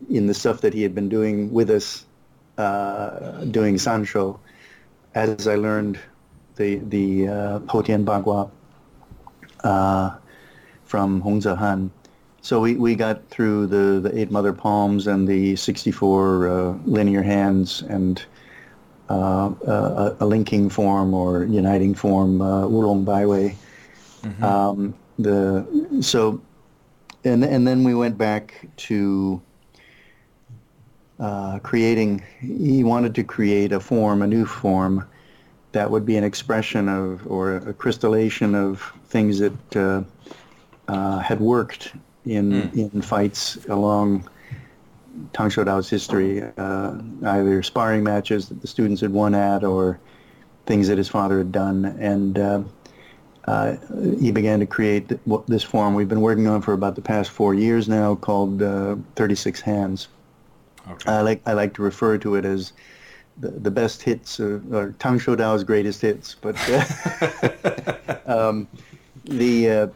in 0.10 0.28
the 0.28 0.34
stuff 0.34 0.62
that 0.62 0.74
he 0.74 0.84
had 0.84 0.94
been 0.94 1.10
doing 1.10 1.52
with 1.52 1.70
us, 1.70 2.06
uh, 2.58 3.46
doing 3.46 3.76
sansho, 3.76 4.40
as 5.16 5.48
I 5.48 5.56
learned 5.56 6.00
the 6.56 6.78
the 6.78 7.28
uh, 7.28 7.60
Potian 7.60 8.04
Bagua 8.04 8.52
uh, 9.64 10.18
from 10.92 11.22
Hong 11.22 11.42
Han. 11.42 11.90
So 12.42 12.60
we, 12.60 12.76
we 12.76 12.96
got 12.96 13.26
through 13.30 13.68
the, 13.68 14.02
the 14.02 14.20
eight 14.20 14.30
mother 14.30 14.52
palms 14.52 15.08
and 15.08 15.26
the 15.26 15.56
64 15.56 16.50
uh, 16.50 16.78
linear 16.84 17.24
hands 17.24 17.82
and 17.84 18.22
uh, 19.10 19.54
a, 19.66 20.18
a, 20.20 20.26
linking 20.26 20.68
form 20.68 21.14
or 21.14 21.46
uniting 21.46 21.96
form, 21.96 22.42
uh, 22.42 22.66
Wulong 22.68 23.06
Baiwei. 23.06 23.56
Mm-hmm. 24.24 24.44
Um, 24.44 24.94
the 25.18 25.66
so 26.02 26.42
and 27.24 27.44
and 27.44 27.68
then 27.68 27.84
we 27.84 27.94
went 27.94 28.18
back 28.18 28.68
to 28.88 29.42
uh, 31.20 31.60
creating. 31.60 32.24
He 32.40 32.84
wanted 32.84 33.16
to 33.16 33.24
create 33.24 33.72
a 33.72 33.80
form, 33.80 34.22
a 34.22 34.28
new 34.28 34.46
form, 34.46 35.06
that 35.72 35.90
would 35.90 36.06
be 36.06 36.18
an 36.18 36.24
expression 36.24 36.90
of 36.90 37.26
or 37.28 37.58
a 37.58 37.74
crystallization 37.74 38.56
of 38.56 38.94
things 39.08 39.40
that 39.40 39.76
uh, 40.92 40.96
uh, 40.96 41.20
had 41.20 41.40
worked 41.40 41.94
in 42.26 42.52
mm. 42.52 42.94
in 42.94 43.02
fights 43.02 43.58
along 43.68 44.28
Tang 45.34 45.50
Shou 45.50 45.64
Dao's 45.64 45.90
history, 45.90 46.44
uh, 46.58 46.94
either 47.26 47.64
sparring 47.64 48.04
matches 48.04 48.50
that 48.50 48.62
the 48.62 48.68
students 48.68 49.02
had 49.02 49.12
won 49.12 49.36
at 49.36 49.64
or 49.64 50.00
things 50.66 50.88
that 50.88 50.98
his 50.98 51.10
father 51.10 51.38
had 51.40 51.52
done. 51.52 51.86
And 52.00 52.40
uh, 52.40 52.64
uh, 53.46 53.76
he 54.20 54.32
began 54.32 54.60
to 54.60 54.66
create 54.66 55.12
this 55.48 55.64
form 55.64 55.96
we've 55.96 56.10
been 56.10 56.22
working 56.22 56.48
on 56.48 56.62
for 56.62 56.74
about 56.74 56.96
the 56.96 57.02
past 57.02 57.32
four 57.32 57.54
years 57.54 57.90
now 57.90 58.16
called 58.16 58.62
uh, 58.62 58.96
36 59.16 59.62
Hands. 59.62 60.08
Okay. 60.90 61.12
I 61.12 61.22
like 61.22 61.42
I 61.46 61.54
like 61.54 61.74
to 61.76 61.84
refer 61.84 62.18
to 62.20 62.36
it 62.36 62.46
as 62.46 62.74
the, 63.38 63.50
the 63.50 63.72
best 63.72 64.02
hits 64.02 64.40
of, 64.40 64.74
or 64.74 64.94
Tang 65.00 65.20
Shou 65.20 65.36
Dao's 65.36 65.64
greatest 65.64 66.02
hits. 66.02 66.36
But 66.36 66.56
uh, 66.70 68.16
um, 68.26 68.68
the 69.26 69.92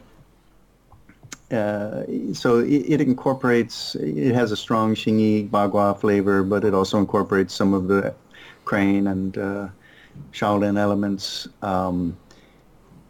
uh, 1.50 2.04
so 2.32 2.58
it, 2.58 2.84
it, 2.88 3.00
incorporates, 3.00 3.94
it 3.96 4.34
has 4.34 4.52
a 4.52 4.56
strong 4.56 4.94
Xingyi 4.94 5.48
Bagua 5.48 5.98
flavor, 5.98 6.42
but 6.42 6.64
it 6.64 6.74
also 6.74 6.98
incorporates 6.98 7.54
some 7.54 7.72
of 7.72 7.88
the 7.88 8.14
Crane 8.64 9.06
and 9.06 9.38
uh, 9.38 9.68
Shaolin 10.32 10.78
elements. 10.78 11.48
Um, 11.62 12.16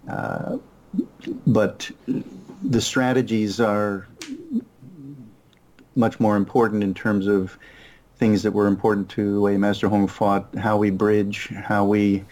uh, 0.08 0.58
but 1.46 1.90
the 2.62 2.80
strategies 2.80 3.60
are 3.60 4.06
much 5.94 6.20
more 6.20 6.36
important 6.36 6.82
in 6.82 6.92
terms 6.92 7.26
of 7.26 7.58
things 8.16 8.42
that 8.42 8.52
were 8.52 8.66
important 8.66 9.08
to 9.10 9.32
the 9.32 9.40
way 9.40 9.56
Master 9.56 9.88
Hong 9.88 10.06
fought, 10.06 10.54
how 10.56 10.76
we 10.76 10.90
bridge, 10.90 11.48
how 11.48 11.84
we 11.84 12.24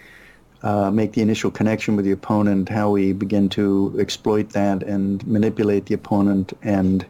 uh, 0.65 0.91
make 0.91 1.12
the 1.12 1.20
initial 1.20 1.51
connection 1.51 1.95
with 1.95 2.07
the 2.07 2.11
opponent, 2.11 2.70
how 2.70 2.91
we 2.91 3.12
begin 3.12 3.51
to 3.51 3.95
exploit 4.01 4.49
that 4.51 4.82
and 4.82 5.24
manipulate 5.27 5.86
the 5.86 5.95
opponent 5.95 6.55
and 6.62 7.05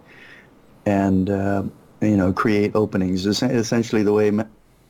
and 0.87 1.31
uh, 1.31 1.63
you 2.01 2.17
know 2.17 2.33
create 2.33 2.75
openings. 2.75 3.27
Essentially, 3.27 4.03
the 4.03 4.13
way 4.13 4.31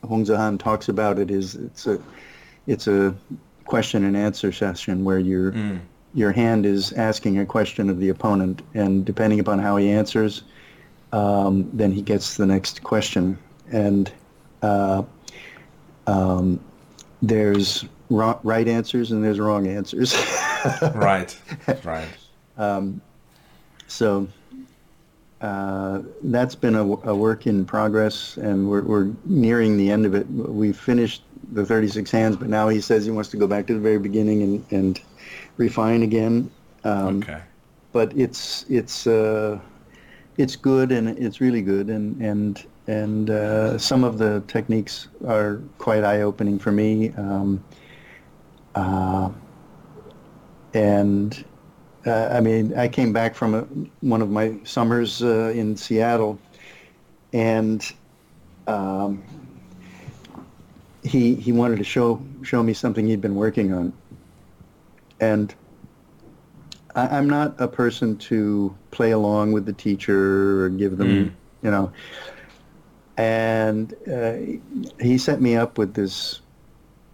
Hong 0.03 0.25
Han 0.25 0.57
talks 0.57 0.89
about 0.89 1.19
it 1.19 1.29
is 1.29 1.53
it's 1.53 1.85
a 1.85 2.01
it's 2.65 2.87
a 2.87 3.15
question 3.65 4.03
and 4.03 4.17
answer 4.17 4.51
session 4.51 5.05
where 5.05 5.19
your 5.19 5.51
mm. 5.51 5.79
your 6.15 6.31
hand 6.31 6.65
is 6.65 6.91
asking 6.93 7.37
a 7.37 7.45
question 7.45 7.87
of 7.87 7.99
the 7.99 8.09
opponent, 8.09 8.63
and 8.73 9.05
depending 9.05 9.39
upon 9.39 9.59
how 9.59 9.77
he 9.77 9.91
answers, 9.91 10.41
um, 11.11 11.69
then 11.71 11.91
he 11.91 12.01
gets 12.01 12.37
the 12.37 12.47
next 12.47 12.81
question. 12.81 13.37
And 13.71 14.11
uh, 14.63 15.03
um, 16.07 16.59
there's 17.21 17.85
right 18.09 18.67
answers 18.67 19.11
and 19.11 19.23
there's 19.23 19.39
wrong 19.39 19.67
answers. 19.67 20.15
right, 20.95 21.39
right. 21.83 22.07
So 23.87 24.27
uh, 25.41 26.01
that's 26.23 26.55
been 26.55 26.75
a, 26.75 26.83
a 26.83 27.15
work 27.15 27.45
in 27.45 27.65
progress, 27.65 28.37
and 28.37 28.69
we're, 28.69 28.83
we're 28.83 29.11
nearing 29.25 29.77
the 29.77 29.91
end 29.91 30.05
of 30.05 30.15
it. 30.15 30.27
We've 30.29 30.77
finished 30.77 31.23
the 31.51 31.65
36 31.65 32.09
hands, 32.09 32.35
but 32.35 32.47
now 32.47 32.67
he 32.69 32.81
says 32.81 33.05
he 33.05 33.11
wants 33.11 33.29
to 33.29 33.37
go 33.37 33.47
back 33.47 33.67
to 33.67 33.73
the 33.73 33.79
very 33.79 33.99
beginning 33.99 34.41
and, 34.41 34.65
and 34.71 35.01
refine 35.57 36.03
again. 36.03 36.49
Um, 36.83 37.17
Okay. 37.17 37.41
But 37.91 38.11
it's 38.17 38.65
it's 38.67 39.07
uh, 39.07 39.57
it's 40.37 40.57
good, 40.57 40.91
and 40.91 41.07
it's 41.17 41.39
really 41.39 41.61
good, 41.61 41.89
and 41.89 42.21
and 42.21 42.65
and 42.87 43.29
uh, 43.29 43.77
some 43.77 44.03
of 44.03 44.17
the 44.17 44.43
techniques 44.47 45.07
are 45.25 45.61
quite 45.77 46.03
eye-opening 46.03 46.59
for 46.59 46.73
me. 46.73 47.11
Um, 47.11 47.63
uh, 48.75 49.29
and 50.73 51.45
uh, 52.05 52.29
I 52.31 52.39
mean, 52.41 52.77
I 52.77 52.87
came 52.87 53.13
back 53.13 53.33
from 53.35 53.55
a, 53.55 53.61
one 54.01 54.21
of 54.21 54.29
my 54.29 54.57
summers 54.63 55.23
uh, 55.23 55.51
in 55.55 55.75
Seattle, 55.75 56.37
and 57.33 57.83
um, 58.67 59.23
he 61.03 61.35
he 61.35 61.51
wanted 61.51 61.77
to 61.77 61.83
show 61.83 62.21
show 62.43 62.61
me 62.61 62.73
something 62.73 63.07
he'd 63.07 63.21
been 63.21 63.35
working 63.35 63.73
on, 63.73 63.93
and 65.19 65.55
I, 66.95 67.17
I'm 67.17 67.29
not 67.29 67.59
a 67.59 67.67
person 67.67 68.17
to 68.17 68.75
play 68.91 69.11
along 69.11 69.51
with 69.53 69.65
the 69.65 69.73
teacher 69.73 70.65
or 70.65 70.69
give 70.69 70.97
them, 70.97 71.35
you 71.63 71.71
know. 71.71 71.91
And 73.17 73.93
uh, 74.11 74.33
he 75.01 75.17
set 75.17 75.41
me 75.41 75.55
up 75.55 75.77
with 75.77 75.93
this 75.93 76.41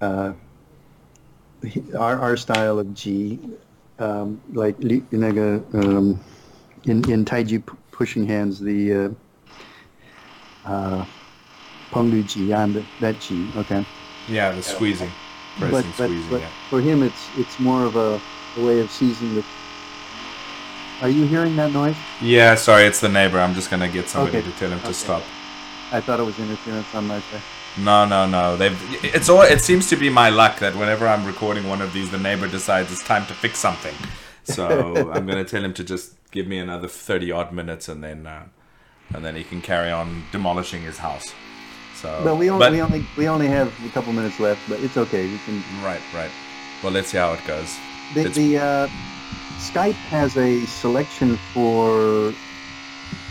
uh, 0.01 0.33
our 1.97 2.19
our 2.19 2.37
style 2.37 2.79
of 2.79 2.93
Ji, 2.93 3.39
um, 3.99 4.41
like 4.53 4.75
um, 5.73 6.19
in 6.85 7.09
in 7.09 7.25
Taiji 7.25 7.65
p- 7.65 7.77
pushing 7.91 8.25
hands 8.25 8.59
the 8.59 9.13
uh, 10.65 10.69
uh, 10.69 11.05
Ji 12.23 12.51
and 12.51 12.85
that 12.99 13.19
Ji. 13.19 13.47
Okay, 13.57 13.85
Yeah, 14.27 14.51
the 14.51 14.63
squeezing, 14.63 15.11
pressing, 15.57 15.71
but 15.71 15.85
but, 15.97 16.05
squeezing. 16.05 16.29
but 16.31 16.41
yeah. 16.41 16.49
for 16.69 16.81
him 16.81 17.03
it's 17.03 17.29
it's 17.37 17.59
more 17.59 17.83
of 17.85 17.95
a, 17.95 18.19
a 18.57 18.65
way 18.65 18.79
of 18.79 18.89
seizing 18.91 19.35
the. 19.35 19.43
Are 21.01 21.09
you 21.09 21.25
hearing 21.25 21.55
that 21.55 21.71
noise? 21.71 21.95
Yeah, 22.21 22.53
sorry, 22.55 22.83
it's 22.83 22.99
the 22.99 23.09
neighbor. 23.09 23.39
I'm 23.39 23.55
just 23.55 23.69
gonna 23.71 23.89
get 23.89 24.07
somebody 24.09 24.37
Okay. 24.37 24.51
to 24.51 24.57
tell 24.57 24.69
him 24.71 24.79
to 24.81 24.93
stop. 24.93 25.23
I 25.91 25.99
thought 25.99 26.19
it 26.19 26.23
was 26.23 26.37
interference 26.39 26.93
on 26.95 27.07
my 27.07 27.19
side. 27.19 27.41
No, 27.79 28.05
no, 28.05 28.27
no. 28.27 28.57
They've. 28.57 28.77
It's 29.03 29.29
all. 29.29 29.41
It 29.41 29.61
seems 29.61 29.87
to 29.89 29.95
be 29.95 30.09
my 30.09 30.29
luck 30.29 30.59
that 30.59 30.75
whenever 30.75 31.07
I'm 31.07 31.25
recording 31.25 31.67
one 31.67 31.81
of 31.81 31.93
these, 31.93 32.11
the 32.11 32.17
neighbor 32.17 32.47
decides 32.47 32.91
it's 32.91 33.03
time 33.03 33.25
to 33.27 33.33
fix 33.33 33.59
something. 33.59 33.95
So 34.43 35.11
I'm 35.13 35.25
gonna 35.25 35.45
tell 35.45 35.63
him 35.63 35.73
to 35.75 35.83
just 35.83 36.15
give 36.31 36.47
me 36.47 36.57
another 36.59 36.87
thirty 36.87 37.31
odd 37.31 37.53
minutes, 37.53 37.87
and 37.87 38.03
then, 38.03 38.27
uh, 38.27 38.45
and 39.13 39.23
then 39.23 39.35
he 39.35 39.43
can 39.43 39.61
carry 39.61 39.91
on 39.91 40.23
demolishing 40.31 40.81
his 40.81 40.97
house. 40.97 41.33
So. 41.95 42.21
But 42.23 42.35
we 42.35 42.49
only 42.49 42.65
but- 42.65 42.71
we 42.73 42.81
only 42.81 43.05
we 43.17 43.27
only 43.27 43.47
have 43.47 43.71
a 43.85 43.89
couple 43.89 44.11
minutes 44.11 44.39
left, 44.39 44.61
but 44.67 44.79
it's 44.81 44.97
okay. 44.97 45.27
We 45.27 45.37
can 45.45 45.63
Right, 45.83 46.01
right. 46.13 46.31
Well, 46.83 46.91
let's 46.91 47.09
see 47.09 47.17
how 47.17 47.33
it 47.33 47.45
goes. 47.45 47.77
The, 48.15 48.23
the 48.23 48.57
uh, 48.57 48.87
Skype 49.59 49.93
has 50.09 50.35
a 50.35 50.65
selection 50.65 51.37
for 51.53 52.33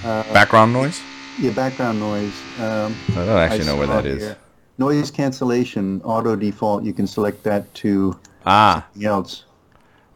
uh, 0.05 0.23
Background 0.33 0.73
noise. 0.73 1.03
Yeah, 1.41 1.53
background 1.53 1.99
noise. 1.99 2.35
Um, 2.59 2.95
I 3.12 3.15
don't 3.15 3.29
actually 3.31 3.62
I 3.62 3.65
know 3.65 3.77
where 3.77 3.87
that 3.87 4.05
is. 4.05 4.37
Noise 4.77 5.11
cancellation, 5.11 6.03
auto 6.05 6.37
default. 6.37 6.85
You 6.85 6.93
can 6.93 7.07
select 7.07 7.43
that 7.45 7.73
to 7.77 8.19
Ah. 8.45 8.85
something 8.93 9.07
else. 9.09 9.45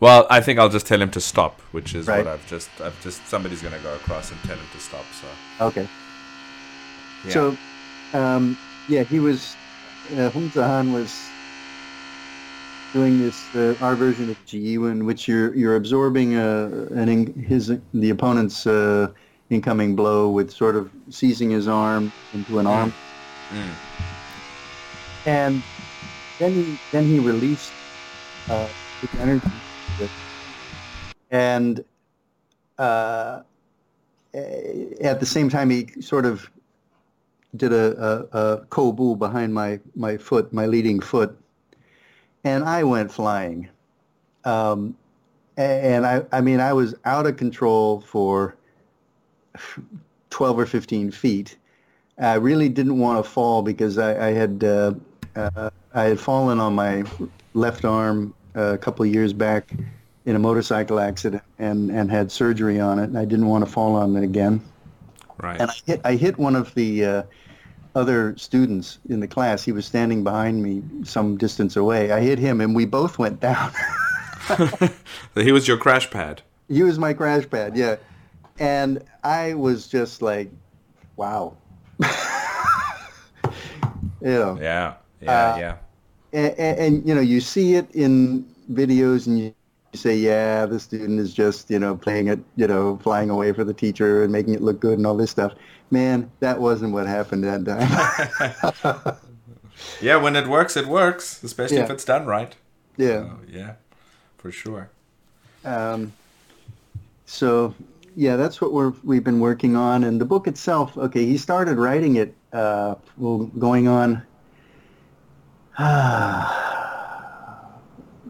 Well, 0.01 0.27
I 0.29 0.43
think 0.43 0.59
I'll 0.59 0.69
just 0.69 0.87
tell 0.87 1.01
him 1.01 1.11
to 1.13 1.21
stop, 1.21 1.61
which 1.73 1.95
is 1.95 2.07
Right. 2.09 2.25
what 2.25 2.35
I've 2.35 2.47
just. 2.47 2.69
I've 2.83 3.01
just. 3.03 3.27
Somebody's 3.27 3.63
gonna 3.63 3.79
go 3.79 3.95
across 3.95 4.31
and 4.31 4.39
tell 4.43 4.57
him 4.57 4.67
to 4.73 4.81
stop. 4.81 5.05
So. 5.21 5.65
Okay. 5.67 5.89
Yeah. 7.25 7.33
So, 7.33 7.57
um, 8.13 8.59
yeah, 8.89 9.03
he 9.03 9.19
was. 9.19 9.57
Uh, 10.15 10.29
Hong 10.29 10.51
Han 10.51 10.93
was 10.93 11.11
doing 12.93 13.19
this 13.19 13.43
uh, 13.55 13.75
our 13.81 13.97
version 13.97 14.29
of 14.29 14.37
Ji, 14.45 14.75
in 14.75 15.07
which 15.07 15.27
you're 15.27 15.55
you're 15.55 15.77
absorbing 15.77 16.37
uh, 16.37 16.87
an 16.95 17.09
in, 17.09 17.33
his 17.35 17.73
the 17.95 18.11
opponent's 18.11 18.67
uh, 18.67 19.09
incoming 19.55 19.97
blow 19.97 20.31
with 20.31 20.51
sort 20.53 20.77
of 20.77 20.91
seizing 21.11 21.51
his 21.51 21.69
arm 21.69 22.13
into 22.33 22.59
an 22.61 22.67
arm, 22.67 22.95
Mm. 23.51 23.79
and 25.27 25.65
then 26.39 26.55
he 26.57 26.79
then 26.93 27.07
he 27.07 27.19
released 27.21 27.75
uh, 28.49 28.69
his 29.01 29.11
energy, 29.21 29.63
and 31.31 31.85
uh, 32.79 33.43
at 35.01 35.21
the 35.21 35.27
same 35.27 35.49
time 35.51 35.71
he 35.71 35.89
sort 36.01 36.27
of 36.27 36.51
did 37.57 37.73
a, 37.73 38.29
a, 38.33 38.39
a 38.39 38.67
koubu 38.67 39.19
behind 39.19 39.55
my, 39.55 39.81
my 39.95 40.17
foot, 40.17 40.53
my 40.53 40.67
leading 40.67 41.01
foot, 41.01 41.39
and 42.45 42.65
I 42.65 42.85
went 42.85 43.13
flying. 43.13 43.69
Um, 44.45 44.97
and 45.57 46.07
I, 46.07 46.25
I 46.33 46.41
mean, 46.41 46.61
I 46.61 46.73
was 46.73 46.97
out 47.05 47.27
of 47.27 47.37
control 47.37 48.01
for 48.01 48.57
12 50.31 50.59
or 50.59 50.67
15 50.67 51.11
feet. 51.11 51.57
I 52.19 52.35
really 52.35 52.69
didn't 52.69 52.99
want 52.99 53.25
to 53.25 53.29
fall 53.29 53.63
because 53.63 53.99
I, 53.99 54.29
I 54.29 54.33
had 54.33 54.63
uh, 54.63 54.95
uh, 55.35 55.71
I 55.93 56.05
had 56.05 56.21
fallen 56.21 56.61
on 56.61 56.75
my 56.75 57.05
left 57.55 57.85
arm 57.85 58.35
uh, 58.57 58.75
a 58.75 58.79
couple 58.79 59.05
of 59.05 59.13
years 59.13 59.33
back 59.33 59.73
in 60.25 60.37
a 60.37 60.39
motorcycle 60.39 61.01
accident 61.01 61.43
and, 61.59 61.91
and 61.91 62.11
had 62.11 62.31
surgery 62.31 62.81
on 62.81 62.99
it, 62.99 63.05
and 63.05 63.19
I 63.19 63.25
didn't 63.25 63.47
want 63.47 63.65
to 63.65 63.71
fall 63.71 63.95
on 63.97 64.17
it 64.17 64.23
again 64.25 64.63
Right. 65.39 65.61
and 65.61 65.71
I 65.71 65.75
hit 65.87 66.01
I 66.05 66.15
hit 66.15 66.39
one 66.39 66.55
of 66.57 66.73
the 66.75 67.05
uh, 67.05 67.23
other 67.95 68.37
students 68.37 68.99
in 69.09 69.21
the 69.21 69.27
class. 69.29 69.65
He 69.65 69.73
was 69.73 69.85
standing 69.85 70.23
behind 70.25 70.63
me 70.63 70.83
some 71.05 71.37
distance 71.37 71.77
away. 71.77 72.13
I 72.13 72.21
hit 72.21 72.39
him, 72.39 72.61
and 72.61 72.75
we 72.75 72.87
both 72.87 73.19
went 73.19 73.41
down. 73.41 73.73
he 75.35 75.53
was 75.53 75.67
your 75.67 75.77
crash 75.77 76.11
pad. 76.11 76.43
he 76.69 76.83
was 76.83 76.99
my 76.99 77.13
crash 77.15 77.49
pad, 77.51 77.77
yeah, 77.77 77.97
and 78.59 79.03
I 79.23 79.55
was 79.55 79.89
just 79.89 80.23
like, 80.23 80.51
wow, 81.17 81.57
you 82.03 82.09
know. 84.21 84.59
Yeah. 84.61 84.95
Yeah. 85.21 85.55
Uh, 85.55 85.57
yeah. 85.59 85.77
and, 86.33 86.55
and, 86.59 86.79
and 86.79 87.09
you 87.09 87.15
know 87.15 87.21
you 87.23 87.41
see 87.41 87.75
it 87.77 87.91
in 87.95 88.45
videos 88.73 89.27
and 89.27 89.39
you 89.39 89.55
say 89.95 90.17
yeah 90.17 90.67
the 90.67 90.79
student 90.81 91.21
is 91.21 91.33
just 91.33 91.71
you 91.71 91.79
know 91.79 91.97
playing 91.97 92.29
it 92.29 92.41
you 92.57 92.67
know 92.67 92.99
flying 93.03 93.31
away 93.31 93.53
for 93.53 93.65
the 93.65 93.73
teacher 93.73 94.23
and 94.25 94.33
making 94.33 94.53
it 94.55 94.61
look 94.61 94.81
good 94.81 94.99
and 94.99 95.07
all 95.07 95.17
this 95.17 95.31
stuff 95.31 95.55
man 95.91 96.31
that 96.41 96.61
wasn't 96.61 96.93
what 96.93 97.07
happened 97.07 97.45
that 97.45 97.65
time 97.65 99.17
Yeah. 100.01 100.17
When 100.17 100.37
it 100.37 100.47
works, 100.47 100.77
it 100.77 100.87
works, 100.87 101.43
especially 101.43 101.83
if 101.83 101.91
it's 101.91 102.05
done 102.05 102.27
right. 102.27 102.55
yeah 102.97 103.25
So, 103.25 103.39
yeah. 103.49 103.75
For 104.39 104.51
sure. 104.53 104.91
um, 105.65 106.13
so 107.27 107.75
yeah 108.17 108.37
that's 108.37 108.61
what 108.61 108.73
we're 108.73 108.93
we've 109.03 109.25
been 109.25 109.41
working 109.41 109.75
on 109.77 110.05
and 110.05 110.21
the 110.21 110.25
book 110.25 110.47
itself 110.47 110.97
okay 110.97 111.27
he 111.27 111.37
started 111.37 111.79
writing 111.79 112.17
it 112.17 112.35
uh, 112.53 112.95
well 113.17 113.39
going 113.59 113.89
on 113.89 114.23
I 115.79 117.71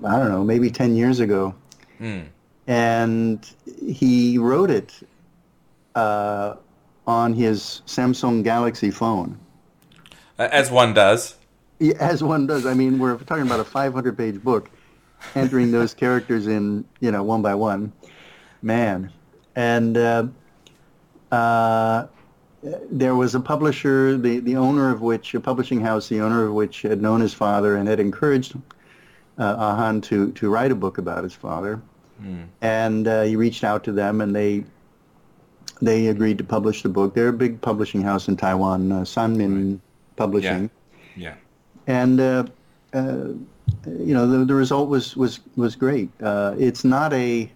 don't 0.02 0.30
know 0.30 0.42
maybe 0.44 0.70
10 0.70 0.96
years 0.96 1.20
ago 1.20 1.54
Mm. 2.00 2.26
and 2.66 3.48
he 3.86 4.36
wrote 4.36 4.68
it 4.70 4.92
uh, 5.94 6.56
on 7.06 7.32
his 7.32 7.82
Samsung 7.86 8.42
Galaxy 8.42 8.90
phone. 8.90 9.38
As 10.38 10.72
one 10.72 10.92
does. 10.92 11.36
Yeah, 11.78 11.94
As 12.00 12.24
one 12.24 12.48
does. 12.48 12.66
I 12.66 12.74
mean, 12.74 12.98
we're 12.98 13.16
talking 13.18 13.46
about 13.46 13.60
a 13.60 13.64
500-page 13.64 14.42
book, 14.42 14.70
entering 15.36 15.70
those 15.70 15.94
characters 15.94 16.48
in, 16.48 16.84
you 16.98 17.12
know, 17.12 17.22
one 17.22 17.42
by 17.42 17.54
one. 17.54 17.92
Man, 18.60 19.12
and 19.56 19.96
uh, 19.96 20.26
uh, 21.32 22.06
there 22.90 23.14
was 23.14 23.34
a 23.34 23.40
publisher, 23.40 24.16
the 24.16 24.40
the 24.40 24.56
owner 24.56 24.90
of 24.90 25.00
which, 25.02 25.34
a 25.34 25.40
publishing 25.40 25.80
house, 25.80 26.08
the 26.08 26.20
owner 26.20 26.44
of 26.46 26.52
which 26.54 26.82
had 26.82 27.00
known 27.02 27.20
his 27.20 27.34
father 27.34 27.76
and 27.76 27.88
had 27.88 28.00
encouraged 28.00 28.56
uh, 29.38 29.56
Ahan 29.56 30.00
to 30.02 30.32
to 30.32 30.48
write 30.50 30.70
a 30.72 30.74
book 30.74 30.98
about 30.98 31.24
his 31.24 31.34
father. 31.34 31.80
and 32.62 33.06
uh, 33.08 33.22
he 33.22 33.36
reached 33.36 33.64
out 33.64 33.84
to 33.84 33.92
them, 33.92 34.20
and 34.20 34.34
they 34.34 34.64
they 35.82 36.06
agreed 36.06 36.38
to 36.38 36.44
publish 36.44 36.82
the 36.82 36.88
book. 36.88 37.14
They're 37.14 37.28
a 37.28 37.32
big 37.32 37.60
publishing 37.60 38.00
house 38.02 38.28
in 38.28 38.36
Taiwan, 38.36 38.92
uh, 38.92 39.00
Sanmin 39.04 39.80
Publishing, 40.16 40.70
Yeah. 41.16 41.34
and 41.88 42.20
uh, 42.20 42.44
uh, 42.94 43.28
you 43.84 44.14
know 44.14 44.26
the, 44.28 44.44
the 44.44 44.54
result 44.54 44.88
was 44.88 45.16
was 45.16 45.40
was 45.56 45.74
great. 45.76 46.08
Uh, 46.22 46.54
it's 46.58 46.84
not 46.84 47.12
a 47.12 47.50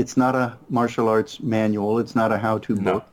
it's 0.00 0.16
not 0.16 0.34
a 0.36 0.56
martial 0.70 1.08
arts 1.08 1.40
manual. 1.40 1.98
It's 1.98 2.14
not 2.14 2.30
a 2.30 2.38
how-to 2.38 2.72
No. 2.76 2.92
book. 2.92 3.04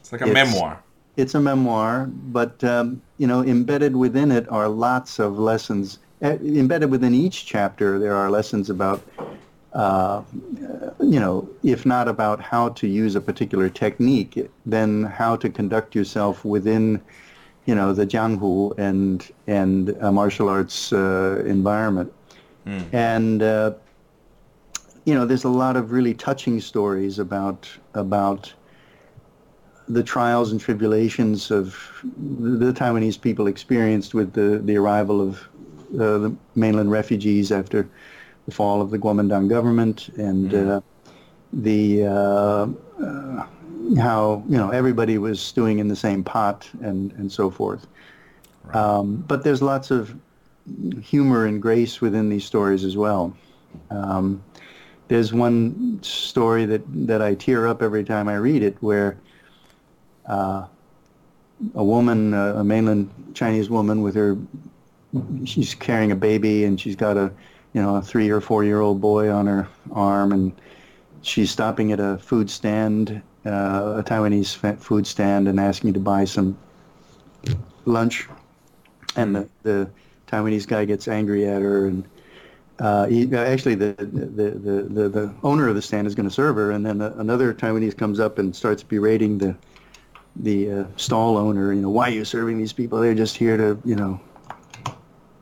It's 0.00 0.12
like 0.12 0.22
a 0.22 0.28
It's- 0.30 0.38
memoir. 0.40 0.78
It's 1.16 1.34
a 1.34 1.40
memoir, 1.40 2.08
but 2.38 2.62
um, 2.62 3.02
you 3.20 3.26
know, 3.26 3.40
embedded 3.42 3.96
within 3.96 4.30
it 4.30 4.46
are 4.58 4.68
lots 4.68 5.18
of 5.18 5.30
lessons. 5.50 5.98
Uh, 6.22 6.36
embedded 6.62 6.90
within 6.92 7.12
each 7.12 7.44
chapter, 7.44 7.98
there 7.98 8.14
are 8.14 8.30
lessons 8.30 8.70
about 8.70 9.00
uh, 9.74 10.22
you 11.14 11.20
know, 11.20 11.46
if 11.62 11.84
not 11.84 12.06
about 12.08 12.40
how 12.40 12.70
to 12.70 12.86
use 12.86 13.14
a 13.16 13.20
particular 13.20 13.68
technique, 13.68 14.34
then 14.64 15.04
how 15.04 15.36
to 15.36 15.48
conduct 15.50 15.94
yourself 15.94 16.44
within, 16.44 17.00
you 17.66 17.74
know, 17.74 17.92
the 17.92 18.06
Jianghu 18.06 18.78
and 18.78 19.28
and 19.46 19.90
a 20.00 20.10
martial 20.10 20.48
arts 20.48 20.92
uh, 20.92 21.42
environment. 21.46 22.10
Mm. 22.66 22.84
And 22.94 23.42
uh, 23.42 23.72
you 25.08 25.14
know, 25.14 25.24
there's 25.24 25.44
a 25.44 25.48
lot 25.48 25.74
of 25.74 25.90
really 25.90 26.12
touching 26.12 26.60
stories 26.60 27.18
about 27.18 27.66
about 27.94 28.52
the 29.88 30.02
trials 30.02 30.52
and 30.52 30.60
tribulations 30.60 31.50
of 31.50 32.04
the 32.04 32.74
Taiwanese 32.74 33.18
people 33.18 33.46
experienced 33.46 34.12
with 34.12 34.34
the, 34.34 34.58
the 34.58 34.76
arrival 34.76 35.22
of 35.22 35.48
uh, 35.94 36.18
the 36.18 36.36
mainland 36.56 36.90
refugees 36.90 37.50
after 37.50 37.88
the 38.44 38.52
fall 38.52 38.82
of 38.82 38.90
the 38.90 38.98
Kuomintang 38.98 39.48
government 39.48 40.10
and 40.18 40.52
uh, 40.54 40.80
the 41.54 42.04
uh, 42.04 42.66
uh, 43.02 43.46
how 43.98 44.42
you 44.46 44.58
know 44.58 44.68
everybody 44.68 45.16
was 45.16 45.40
stewing 45.40 45.78
in 45.78 45.88
the 45.88 45.96
same 45.96 46.22
pot 46.22 46.68
and 46.82 47.12
and 47.12 47.32
so 47.32 47.50
forth. 47.50 47.86
Right. 48.64 48.76
Um, 48.76 49.24
but 49.26 49.42
there's 49.42 49.62
lots 49.62 49.90
of 49.90 50.14
humor 51.02 51.46
and 51.46 51.62
grace 51.62 52.02
within 52.02 52.28
these 52.28 52.44
stories 52.44 52.84
as 52.84 52.94
well. 52.94 53.34
Um, 53.90 54.42
there's 55.08 55.32
one 55.32 55.98
story 56.02 56.66
that, 56.66 56.82
that 57.06 57.22
I 57.22 57.34
tear 57.34 57.66
up 57.66 57.82
every 57.82 58.04
time 58.04 58.28
I 58.28 58.36
read 58.36 58.62
it 58.62 58.76
where 58.80 59.16
uh, 60.26 60.66
a 61.74 61.84
woman, 61.84 62.34
uh, 62.34 62.54
a 62.56 62.64
mainland 62.64 63.10
Chinese 63.34 63.70
woman 63.70 64.02
with 64.02 64.14
her, 64.14 64.36
she's 65.44 65.74
carrying 65.74 66.12
a 66.12 66.16
baby 66.16 66.64
and 66.64 66.78
she's 66.78 66.94
got 66.94 67.16
a, 67.16 67.32
you 67.72 67.82
know, 67.82 67.96
a 67.96 68.02
three 68.02 68.28
or 68.28 68.40
four 68.40 68.64
year 68.64 68.80
old 68.80 69.00
boy 69.00 69.30
on 69.30 69.46
her 69.46 69.66
arm 69.92 70.32
and 70.32 70.52
she's 71.22 71.50
stopping 71.50 71.90
at 71.92 72.00
a 72.00 72.18
food 72.18 72.50
stand, 72.50 73.22
uh, 73.46 73.94
a 73.96 74.02
Taiwanese 74.02 74.78
food 74.78 75.06
stand 75.06 75.48
and 75.48 75.58
asking 75.58 75.94
to 75.94 76.00
buy 76.00 76.24
some 76.24 76.56
lunch. 77.86 78.28
And 79.16 79.34
the, 79.34 79.48
the 79.62 79.90
Taiwanese 80.26 80.68
guy 80.68 80.84
gets 80.84 81.08
angry 81.08 81.46
at 81.46 81.62
her 81.62 81.86
and 81.86 82.06
uh, 82.80 83.06
he, 83.06 83.34
actually, 83.34 83.74
the, 83.74 83.94
the, 83.98 84.50
the, 84.50 85.08
the, 85.08 85.34
owner 85.42 85.68
of 85.68 85.74
the 85.74 85.82
stand 85.82 86.06
is 86.06 86.14
going 86.14 86.28
to 86.28 86.34
serve 86.34 86.56
her, 86.56 86.70
and 86.70 86.86
then 86.86 87.00
another 87.00 87.52
Taiwanese 87.52 87.96
comes 87.96 88.20
up 88.20 88.38
and 88.38 88.54
starts 88.54 88.82
berating 88.82 89.38
the 89.38 89.56
the 90.38 90.70
uh, 90.70 90.84
stall 90.96 91.36
owner, 91.36 91.72
you 91.72 91.80
know, 91.80 91.90
why 91.90 92.08
are 92.08 92.12
you 92.12 92.24
serving 92.24 92.58
these 92.58 92.72
people? 92.72 93.00
They're 93.00 93.14
just 93.14 93.36
here 93.36 93.56
to, 93.56 93.80
you 93.84 93.96
know, 93.96 94.20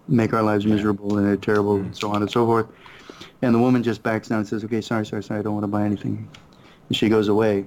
make 0.09 0.33
our 0.33 0.43
lives 0.43 0.65
miserable 0.65 1.19
and 1.19 1.27
they're 1.27 1.37
terrible 1.37 1.77
and 1.77 1.97
so 1.97 2.11
on 2.11 2.23
and 2.23 2.31
so 2.31 2.47
forth. 2.47 2.67
And 3.43 3.55
the 3.55 3.59
woman 3.59 3.83
just 3.83 4.03
backs 4.03 4.29
down 4.29 4.39
and 4.39 4.49
says, 4.49 4.65
okay, 4.65 4.81
sorry, 4.81 5.05
sorry, 5.05 5.23
sorry, 5.23 5.41
I 5.41 5.43
don't 5.43 5.53
want 5.53 5.65
to 5.65 5.69
buy 5.69 5.85
anything. 5.85 6.29
And 6.89 6.97
she 6.97 7.09
goes 7.09 7.29
away. 7.29 7.67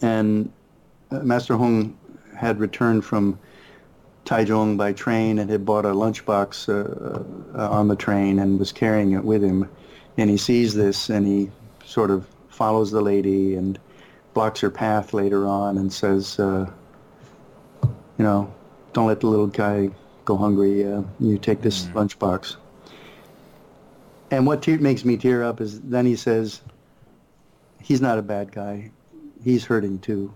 And 0.00 0.50
uh, 1.10 1.18
Master 1.18 1.56
Hong 1.56 1.96
had 2.36 2.58
returned 2.58 3.04
from 3.04 3.38
Taichung 4.30 4.76
by 4.76 4.92
train 4.92 5.40
and 5.40 5.50
had 5.50 5.64
bought 5.64 5.84
a 5.84 5.88
lunchbox 5.88 6.68
uh, 6.68 7.58
uh, 7.58 7.68
on 7.68 7.88
the 7.88 7.96
train 7.96 8.38
and 8.38 8.60
was 8.60 8.70
carrying 8.70 9.10
it 9.12 9.24
with 9.24 9.42
him. 9.42 9.68
And 10.16 10.30
he 10.30 10.36
sees 10.36 10.72
this 10.72 11.10
and 11.10 11.26
he 11.26 11.50
sort 11.84 12.12
of 12.12 12.28
follows 12.48 12.92
the 12.92 13.00
lady 13.00 13.56
and 13.56 13.76
blocks 14.32 14.60
her 14.60 14.70
path 14.70 15.12
later 15.12 15.48
on 15.48 15.78
and 15.78 15.92
says, 15.92 16.38
uh, 16.38 16.70
you 17.82 18.24
know, 18.24 18.52
don't 18.92 19.08
let 19.08 19.18
the 19.18 19.26
little 19.26 19.48
guy 19.48 19.90
go 20.24 20.36
hungry. 20.36 20.86
Uh, 20.86 21.02
you 21.18 21.36
take 21.36 21.60
this 21.60 21.86
mm-hmm. 21.86 21.98
lunchbox. 21.98 22.54
And 24.30 24.46
what 24.46 24.62
te- 24.62 24.76
makes 24.76 25.04
me 25.04 25.16
tear 25.16 25.42
up 25.42 25.60
is 25.60 25.80
then 25.80 26.06
he 26.06 26.14
says, 26.14 26.60
he's 27.82 28.00
not 28.00 28.16
a 28.16 28.22
bad 28.22 28.52
guy. 28.52 28.92
He's 29.42 29.64
hurting 29.64 29.98
too. 29.98 30.32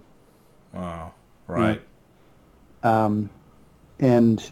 Wow. 0.72 1.14
Right. 1.46 1.80
Um, 2.82 3.30
and 3.98 4.50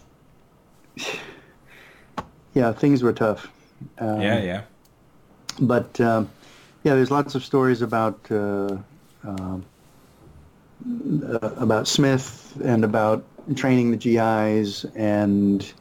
yeah, 2.54 2.72
things 2.72 3.02
were 3.02 3.12
tough. 3.12 3.50
Um, 3.98 4.20
yeah, 4.20 4.42
yeah. 4.42 4.62
But 5.60 6.00
um, 6.00 6.30
yeah, 6.84 6.94
there's 6.94 7.10
lots 7.10 7.34
of 7.34 7.44
stories 7.44 7.82
about 7.82 8.18
uh, 8.30 8.76
um, 9.24 9.64
uh, 11.24 11.38
about 11.56 11.86
Smith 11.88 12.58
and 12.64 12.84
about 12.84 13.24
training 13.56 13.90
the 13.90 13.96
GIs 13.96 14.84
and 14.94 15.72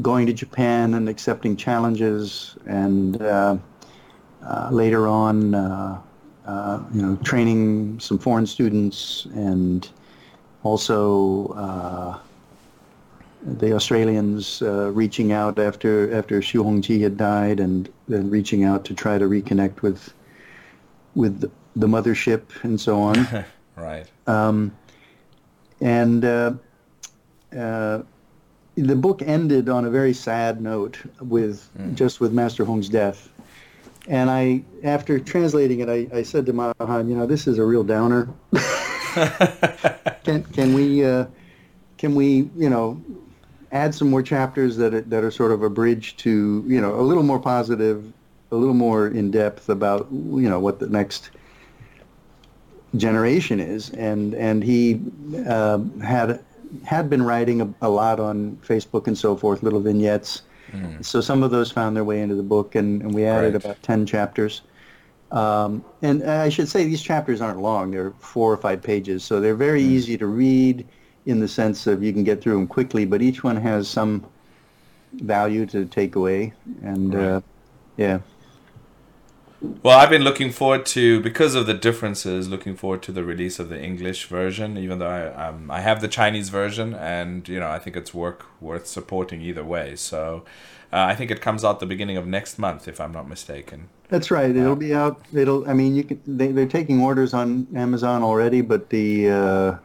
going 0.00 0.26
to 0.26 0.32
Japan 0.32 0.94
and 0.94 1.08
accepting 1.08 1.56
challenges 1.56 2.56
and 2.66 3.20
uh, 3.20 3.56
uh, 4.44 4.68
later 4.72 5.06
on, 5.06 5.54
uh, 5.54 6.00
uh, 6.46 6.80
you 6.92 7.02
know, 7.02 7.16
training 7.16 8.00
some 8.00 8.18
foreign 8.18 8.46
students 8.46 9.26
and 9.34 9.88
also 10.62 11.48
uh, 11.48 12.18
the 13.44 13.72
Australians 13.74 14.62
reaching 14.62 15.32
out 15.32 15.58
after 15.58 16.12
after 16.14 16.40
Xu 16.40 16.64
Hongji 16.64 17.00
had 17.00 17.16
died 17.16 17.60
and 17.60 17.88
then 18.08 18.30
reaching 18.30 18.64
out 18.64 18.84
to 18.86 18.94
try 18.94 19.18
to 19.18 19.26
reconnect 19.26 19.82
with 19.82 20.14
with 21.14 21.50
the 21.76 21.86
mothership 21.86 22.42
and 22.62 22.80
so 22.80 23.00
on. 23.00 23.44
right. 23.76 24.06
Um, 24.26 24.72
and 25.80 26.24
uh, 26.24 26.54
uh, 27.56 28.02
the 28.76 28.96
book 28.96 29.22
ended 29.22 29.68
on 29.68 29.84
a 29.84 29.90
very 29.90 30.12
sad 30.12 30.60
note 30.60 30.98
with 31.20 31.68
mm. 31.78 31.94
just 31.94 32.20
with 32.20 32.32
Master 32.32 32.64
Hong's 32.64 32.88
death. 32.88 33.28
And 34.08 34.30
I, 34.30 34.62
after 34.82 35.20
translating 35.20 35.80
it, 35.80 35.88
I, 35.88 36.08
I 36.12 36.22
said 36.22 36.46
to 36.46 36.52
Mahan, 36.52 37.08
you 37.08 37.16
know, 37.16 37.26
this 37.26 37.46
is 37.46 37.58
a 37.58 37.64
real 37.64 37.84
downer. 37.84 38.28
can 40.24 40.42
can 40.52 40.74
we 40.74 41.04
uh, 41.04 41.26
can 41.98 42.14
we 42.14 42.50
you 42.56 42.70
know 42.70 43.00
add 43.72 43.94
some 43.94 44.10
more 44.10 44.22
chapters 44.22 44.76
that 44.76 44.94
are, 44.94 45.00
that 45.00 45.24
are 45.24 45.30
sort 45.30 45.50
of 45.50 45.62
a 45.62 45.70
bridge 45.70 46.16
to 46.18 46.62
you 46.66 46.80
know 46.80 46.94
a 46.94 47.02
little 47.02 47.22
more 47.22 47.40
positive, 47.40 48.12
a 48.50 48.56
little 48.56 48.74
more 48.74 49.08
in 49.08 49.30
depth 49.30 49.68
about 49.68 50.06
you 50.12 50.48
know 50.48 50.60
what 50.60 50.78
the 50.78 50.88
next 50.88 51.30
generation 52.96 53.58
is, 53.58 53.90
and 53.90 54.34
and 54.34 54.62
he 54.62 55.00
uh, 55.46 55.80
had 56.02 56.44
had 56.84 57.10
been 57.10 57.22
writing 57.22 57.60
a, 57.60 57.74
a, 57.82 57.88
lot 57.88 58.18
on 58.18 58.56
Facebook 58.66 59.06
and 59.06 59.16
so 59.16 59.36
forth, 59.36 59.62
little 59.62 59.80
vignettes. 59.80 60.42
Mm. 60.70 61.04
So 61.04 61.20
some 61.20 61.42
of 61.42 61.50
those 61.50 61.70
found 61.70 61.96
their 61.96 62.04
way 62.04 62.22
into 62.22 62.34
the 62.34 62.42
book, 62.42 62.74
and, 62.74 63.02
and 63.02 63.14
we 63.14 63.24
added 63.24 63.54
right. 63.54 63.64
about 63.64 63.82
ten 63.82 64.06
chapters. 64.06 64.62
Um, 65.30 65.82
and 66.02 66.22
I 66.24 66.50
should 66.50 66.68
say 66.68 66.84
these 66.84 67.02
chapters 67.02 67.40
aren't 67.40 67.60
long; 67.60 67.90
they're 67.90 68.12
four 68.20 68.52
or 68.52 68.56
five 68.58 68.82
pages, 68.82 69.24
so 69.24 69.40
they're 69.40 69.54
very 69.54 69.82
mm. 69.82 69.86
easy 69.86 70.18
to 70.18 70.26
read 70.26 70.86
in 71.26 71.40
the 71.40 71.48
sense 71.48 71.86
of 71.86 72.02
you 72.02 72.12
can 72.12 72.24
get 72.24 72.42
through 72.42 72.54
them 72.54 72.66
quickly. 72.66 73.04
But 73.04 73.22
each 73.22 73.44
one 73.44 73.56
has 73.56 73.88
some 73.88 74.26
value 75.12 75.66
to 75.66 75.84
take 75.84 76.16
away, 76.16 76.52
and 76.82 77.14
right. 77.14 77.24
uh, 77.24 77.40
yeah. 77.96 78.18
Well, 79.84 79.96
I've 79.96 80.10
been 80.10 80.22
looking 80.22 80.50
forward 80.50 80.86
to 80.86 81.20
because 81.20 81.54
of 81.54 81.66
the 81.66 81.74
differences. 81.74 82.48
Looking 82.48 82.74
forward 82.74 83.02
to 83.02 83.12
the 83.12 83.22
release 83.22 83.60
of 83.60 83.68
the 83.68 83.80
English 83.80 84.26
version, 84.26 84.76
even 84.76 84.98
though 84.98 85.08
I 85.08 85.48
um, 85.48 85.70
I 85.70 85.80
have 85.80 86.00
the 86.00 86.08
Chinese 86.08 86.48
version, 86.48 86.94
and 86.94 87.48
you 87.48 87.60
know 87.60 87.68
I 87.68 87.78
think 87.78 87.96
it's 87.96 88.12
work 88.12 88.46
worth 88.60 88.86
supporting 88.86 89.40
either 89.40 89.64
way. 89.64 89.94
So 89.94 90.44
uh, 90.92 91.06
I 91.08 91.14
think 91.14 91.30
it 91.30 91.40
comes 91.40 91.64
out 91.64 91.78
the 91.78 91.86
beginning 91.86 92.16
of 92.16 92.26
next 92.26 92.58
month, 92.58 92.88
if 92.88 93.00
I'm 93.00 93.12
not 93.12 93.28
mistaken. 93.28 93.88
That's 94.08 94.30
right. 94.30 94.50
It'll 94.50 94.72
uh, 94.72 94.74
be 94.74 94.94
out. 94.94 95.22
It'll. 95.32 95.68
I 95.68 95.74
mean, 95.74 95.94
you 95.94 96.04
can. 96.04 96.20
They, 96.26 96.48
they're 96.48 96.66
taking 96.66 97.00
orders 97.00 97.32
on 97.32 97.68
Amazon 97.76 98.22
already, 98.22 98.62
but 98.62 98.90
the 98.90 99.30
uh, 99.30 99.76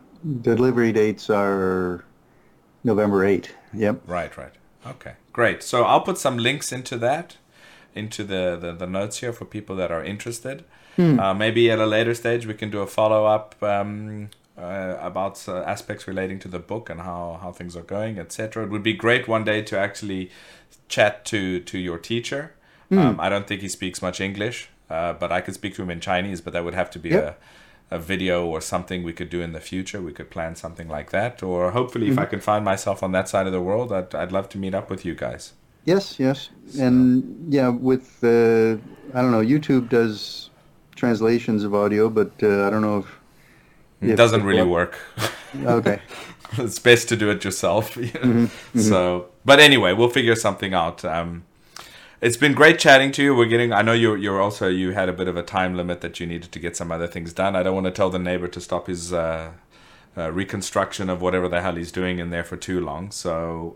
delivery 0.42 0.92
dates 0.92 1.30
are 1.30 2.04
November 2.84 3.26
8. 3.26 3.54
Yep. 3.74 4.02
Right. 4.08 4.36
Right. 4.38 4.54
Okay. 4.86 5.14
Great. 5.34 5.64
So 5.64 5.84
I'll 5.84 6.02
put 6.02 6.18
some 6.18 6.38
links 6.38 6.72
into 6.72 6.98
that 6.98 7.38
into 7.94 8.24
the, 8.24 8.58
the, 8.60 8.72
the 8.74 8.86
notes 8.86 9.20
here 9.20 9.34
for 9.34 9.46
people 9.46 9.76
that 9.76 9.92
are 9.92 10.04
interested. 10.04 10.64
Hmm. 10.96 11.20
Uh, 11.20 11.34
maybe 11.34 11.70
at 11.72 11.80
a 11.80 11.86
later 11.86 12.14
stage 12.14 12.46
we 12.46 12.54
can 12.54 12.70
do 12.70 12.82
a 12.82 12.88
follow 12.88 13.26
up 13.26 13.56
um, 13.62 14.30
uh, 14.58 14.98
about 15.00 15.44
uh, 15.48 15.62
aspects 15.64 16.08
relating 16.08 16.40
to 16.40 16.48
the 16.48 16.60
book 16.60 16.90
and 16.90 17.02
how, 17.02 17.40
how 17.42 17.52
things 17.52 17.76
are 17.76 17.84
going, 17.84 18.18
etc. 18.20 18.64
It 18.64 18.70
would 18.70 18.84
be 18.84 18.94
great 18.94 19.28
one 19.28 19.44
day 19.44 19.62
to 19.64 19.78
actually 19.78 20.32
chat 20.88 21.26
to 21.26 21.60
to 21.60 21.78
your 21.78 21.98
teacher. 21.98 22.54
Hmm. 22.90 23.00
Um, 23.00 23.20
I 23.20 23.30
don't 23.30 23.48
think 23.48 23.62
he 23.62 23.68
speaks 23.68 24.02
much 24.02 24.22
English, 24.22 24.70
uh, 24.90 25.14
but 25.14 25.32
I 25.32 25.42
could 25.42 25.54
speak 25.54 25.76
to 25.76 25.84
him 25.84 25.90
in 25.90 26.00
Chinese. 26.00 26.42
But 26.42 26.54
that 26.54 26.64
would 26.64 26.74
have 26.74 26.90
to 26.92 27.00
be 27.00 27.10
yep. 27.10 27.24
a 27.24 27.36
a 27.90 28.00
video 28.00 28.46
or 28.46 28.60
something 28.60 29.04
we 29.04 29.14
could 29.14 29.30
do 29.30 29.42
in 29.42 29.54
the 29.54 29.60
future. 29.60 30.02
We 30.02 30.12
could 30.12 30.30
plan 30.30 30.56
something 30.56 30.90
like 30.90 31.12
that, 31.12 31.42
or 31.42 31.72
hopefully, 31.72 32.08
mm-hmm. 32.08 32.20
if 32.20 32.20
I 32.20 32.26
can 32.26 32.40
find 32.40 32.66
myself 32.66 33.02
on 33.04 33.12
that 33.14 33.30
side 33.30 33.48
of 33.48 33.54
the 33.54 33.62
world, 33.62 33.92
I'd 33.92 34.14
I'd 34.14 34.32
love 34.32 34.50
to 34.50 34.58
meet 34.58 34.74
up 34.74 34.90
with 34.90 35.06
you 35.06 35.16
guys. 35.16 35.54
Yes, 35.86 36.20
yes, 36.20 36.50
so. 36.70 36.84
and 36.84 37.54
yeah, 37.54 37.70
with 37.70 38.24
uh, 38.24 38.78
I 39.14 39.22
don't 39.22 39.32
know, 39.32 39.44
YouTube 39.44 39.90
does 39.90 40.50
translations 40.96 41.64
of 41.64 41.74
audio, 41.74 42.10
but 42.10 42.32
uh, 42.44 42.68
I 42.68 42.70
don't 42.70 42.82
know 42.82 43.00
if 43.00 43.20
it 44.02 44.16
doesn't 44.16 44.44
really 44.44 44.68
work. 44.68 45.00
okay, 45.64 46.02
it's 46.58 46.80
best 46.80 47.08
to 47.10 47.16
do 47.16 47.30
it 47.30 47.44
yourself. 47.44 47.96
mm-hmm, 47.96 48.46
mm-hmm. 48.46 48.80
So, 48.80 49.30
but 49.46 49.60
anyway, 49.60 49.94
we'll 49.94 50.10
figure 50.10 50.36
something 50.36 50.74
out. 50.74 51.06
Um, 51.06 51.46
it's 52.22 52.38
been 52.38 52.54
great 52.54 52.80
chatting 52.80 53.12
to 53.14 53.24
you. 53.24 53.36
We're 53.36 53.46
getting. 53.46 53.72
I 53.72 53.82
know 53.82 53.94
you're 53.94 54.18
you're 54.18 54.42
also 54.42 54.68
you 54.68 54.92
had 54.92 55.10
a 55.10 55.14
bit 55.14 55.28
of 55.28 55.38
a 55.38 55.44
time 55.44 55.76
limit 55.76 56.02
that 56.02 56.20
you 56.20 56.26
needed 56.26 56.52
to 56.52 56.60
get 56.60 56.76
some 56.76 56.92
other 56.92 57.08
things 57.08 57.34
done. 57.34 57.56
I 57.56 57.64
don't 57.64 57.76
want 57.76 57.86
to 57.86 57.92
tell 57.92 58.10
the 58.10 58.20
neighbor 58.20 58.48
to 58.48 58.60
stop 58.62 58.88
his 58.88 59.14
uh, 59.14 59.52
uh, 60.18 60.32
reconstruction 60.32 61.10
of 61.10 61.22
whatever 61.22 61.48
the 61.48 61.62
hell 61.62 61.76
he's 61.76 61.92
doing 61.92 62.20
in 62.20 62.30
there 62.30 62.44
for 62.44 62.58
too 62.58 62.80
long. 62.80 63.12
So. 63.12 63.76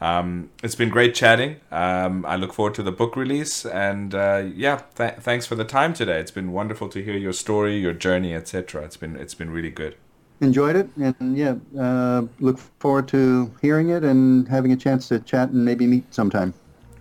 Um, 0.00 0.50
it's 0.64 0.74
been 0.74 0.88
great 0.88 1.14
chatting. 1.14 1.60
Um, 1.70 2.26
I 2.26 2.34
look 2.34 2.52
forward 2.52 2.74
to 2.74 2.82
the 2.82 2.90
book 2.90 3.14
release, 3.14 3.64
and 3.64 4.12
uh, 4.12 4.42
yeah, 4.52 4.82
th- 4.96 5.18
thanks 5.20 5.46
for 5.46 5.54
the 5.54 5.64
time 5.64 5.94
today. 5.94 6.18
It's 6.18 6.32
been 6.32 6.50
wonderful 6.50 6.88
to 6.88 7.04
hear 7.04 7.16
your 7.16 7.32
story, 7.32 7.76
your 7.76 7.92
journey, 7.92 8.34
etc. 8.34 8.82
It's 8.82 8.96
been 8.96 9.14
it's 9.14 9.34
been 9.34 9.50
really 9.50 9.70
good. 9.70 9.94
Enjoyed 10.40 10.74
it, 10.74 10.90
and 10.96 11.38
yeah, 11.38 11.54
uh, 11.78 12.22
look 12.40 12.58
forward 12.80 13.06
to 13.08 13.54
hearing 13.62 13.90
it 13.90 14.02
and 14.02 14.48
having 14.48 14.72
a 14.72 14.76
chance 14.76 15.06
to 15.06 15.20
chat 15.20 15.50
and 15.50 15.64
maybe 15.64 15.86
meet 15.86 16.12
sometime. 16.12 16.52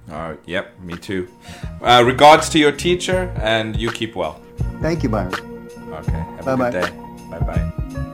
Uh, 0.10 0.36
yep, 0.46 0.80
me 0.80 0.96
too. 0.98 1.28
Uh, 1.82 2.04
regards 2.06 2.50
to 2.50 2.60
your 2.60 2.72
teacher, 2.72 3.34
and 3.42 3.76
you 3.78 3.92
keep 3.92 4.16
well. 4.16 4.42
Thank 4.82 5.04
you, 5.04 5.10
Byron. 5.10 5.34
Okay, 5.92 6.12
have 6.12 6.46
Bye-bye. 6.46 6.70
a 6.70 6.72
good 6.72 6.82
day. 6.86 6.98
Bye 7.30 7.40
bye. 7.40 8.08